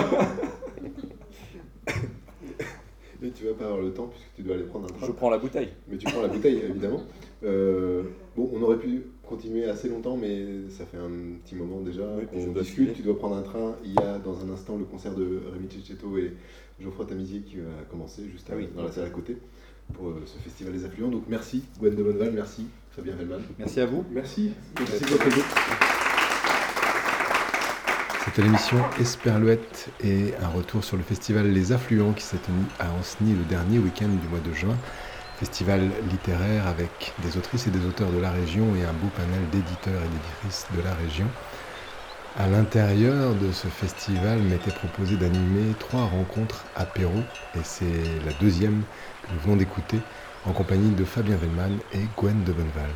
Mais 3.22 3.30
tu 3.30 3.44
vas 3.44 3.54
pas 3.54 3.64
avoir 3.66 3.80
le 3.80 3.92
temps 3.92 4.06
puisque 4.06 4.34
tu 4.34 4.42
dois 4.42 4.54
aller 4.54 4.64
prendre 4.64 4.86
un 4.86 4.96
train. 4.96 5.06
Je 5.06 5.12
prends 5.12 5.30
la 5.30 5.38
bouteille. 5.38 5.68
Mais 5.88 5.96
tu 5.96 6.06
prends 6.06 6.22
la 6.22 6.28
bouteille 6.28 6.60
évidemment. 6.68 7.02
Euh, 7.42 8.02
bon, 8.36 8.50
on 8.52 8.62
aurait 8.62 8.78
pu 8.78 9.02
continuer 9.22 9.64
assez 9.64 9.88
longtemps, 9.88 10.16
mais 10.16 10.68
ça 10.68 10.84
fait 10.84 10.96
un 10.96 11.38
petit 11.42 11.54
moment 11.54 11.80
déjà 11.80 12.04
qu'on 12.30 12.52
discute. 12.52 12.94
Tu 12.94 13.02
dois 13.02 13.18
prendre 13.18 13.36
un 13.36 13.42
train. 13.42 13.76
Il 13.84 13.92
y 13.92 13.98
a 13.98 14.18
dans 14.18 14.44
un 14.44 14.50
instant 14.50 14.76
le 14.76 14.84
concert 14.84 15.14
de 15.14 15.42
Rémi 15.52 15.68
Cecchetto 15.70 16.18
et 16.18 16.32
Geoffroy 16.80 17.06
Tamizier 17.06 17.40
qui 17.40 17.56
va 17.56 17.70
commencer 17.90 18.22
juste 18.30 18.50
ah 18.50 18.56
dans 18.74 18.84
la 18.84 18.92
salle 18.92 19.06
à 19.06 19.10
côté 19.10 19.36
pour 19.94 20.08
euh, 20.08 20.22
ce 20.24 20.38
festival 20.38 20.72
des 20.72 20.84
affluents. 20.84 21.08
Donc 21.10 21.24
merci 21.28 21.64
Gwen 21.78 21.94
de 21.94 22.02
Bonneval, 22.02 22.32
merci 22.32 22.66
Fabien 22.90 23.14
Hellman. 23.20 23.40
Merci 23.58 23.80
à 23.80 23.86
vous. 23.86 24.04
Merci. 24.10 24.52
Merci, 24.78 24.94
merci 25.00 25.14
beaucoup. 25.14 25.99
C'était 28.24 28.42
l'émission 28.42 28.78
Esperluette 29.00 29.88
et 30.04 30.34
un 30.42 30.48
retour 30.48 30.84
sur 30.84 30.96
le 30.98 31.02
festival 31.02 31.50
Les 31.50 31.72
Affluents 31.72 32.12
qui 32.12 32.22
s'est 32.22 32.36
tenu 32.36 32.64
à 32.78 32.90
Anceny 32.92 33.34
le 33.34 33.44
dernier 33.44 33.78
week-end 33.78 34.08
du 34.08 34.28
mois 34.28 34.40
de 34.40 34.52
juin 34.52 34.76
festival 35.40 35.90
littéraire 36.10 36.66
avec 36.66 37.14
des 37.22 37.38
autrices 37.38 37.66
et 37.66 37.70
des 37.70 37.86
auteurs 37.86 38.10
de 38.10 38.18
la 38.18 38.30
région 38.30 38.76
et 38.76 38.84
un 38.84 38.92
beau 38.92 39.08
panel 39.16 39.40
d'éditeurs 39.50 40.02
et 40.02 40.08
d'éditrices 40.08 40.66
de 40.76 40.82
la 40.82 40.92
région. 40.92 41.26
À 42.38 42.46
l'intérieur 42.46 43.34
de 43.34 43.50
ce 43.50 43.68
festival 43.68 44.38
m'était 44.42 44.70
proposé 44.70 45.16
d'animer 45.16 45.74
trois 45.78 46.04
rencontres 46.04 46.66
apéro 46.76 47.20
et 47.54 47.64
c'est 47.64 48.20
la 48.26 48.34
deuxième 48.34 48.82
que 49.22 49.32
nous 49.32 49.40
venons 49.40 49.56
d'écouter 49.56 49.98
en 50.44 50.52
compagnie 50.52 50.94
de 50.94 51.06
Fabien 51.06 51.36
Vellman 51.36 51.78
et 51.94 52.06
Gwen 52.18 52.44
de 52.44 52.52
Bonneval. 52.52 52.90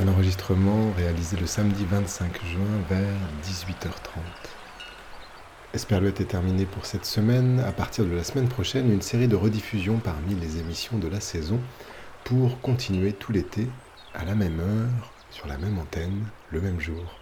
Un 0.00 0.06
enregistrement 0.06 0.92
réalisé 0.96 1.36
le 1.36 1.46
samedi 1.46 1.84
25 1.84 2.44
juin 2.44 2.60
vers 2.88 3.18
18h30. 3.42 4.20
Esperluette 5.74 6.20
est 6.20 6.26
terminé 6.26 6.66
pour 6.66 6.86
cette 6.86 7.04
semaine. 7.04 7.58
À 7.66 7.72
partir 7.72 8.04
de 8.04 8.12
la 8.12 8.22
semaine 8.22 8.48
prochaine, 8.48 8.92
une 8.92 9.02
série 9.02 9.26
de 9.26 9.34
rediffusions 9.34 9.98
parmi 9.98 10.36
les 10.36 10.58
émissions 10.60 10.98
de 10.98 11.08
la 11.08 11.20
saison 11.20 11.58
pour 12.22 12.60
continuer 12.60 13.12
tout 13.12 13.32
l'été 13.32 13.66
à 14.14 14.24
la 14.24 14.36
même 14.36 14.60
heure, 14.60 15.12
sur 15.32 15.48
la 15.48 15.58
même 15.58 15.76
antenne, 15.80 16.26
le 16.52 16.60
même 16.60 16.78
jour. 16.78 17.18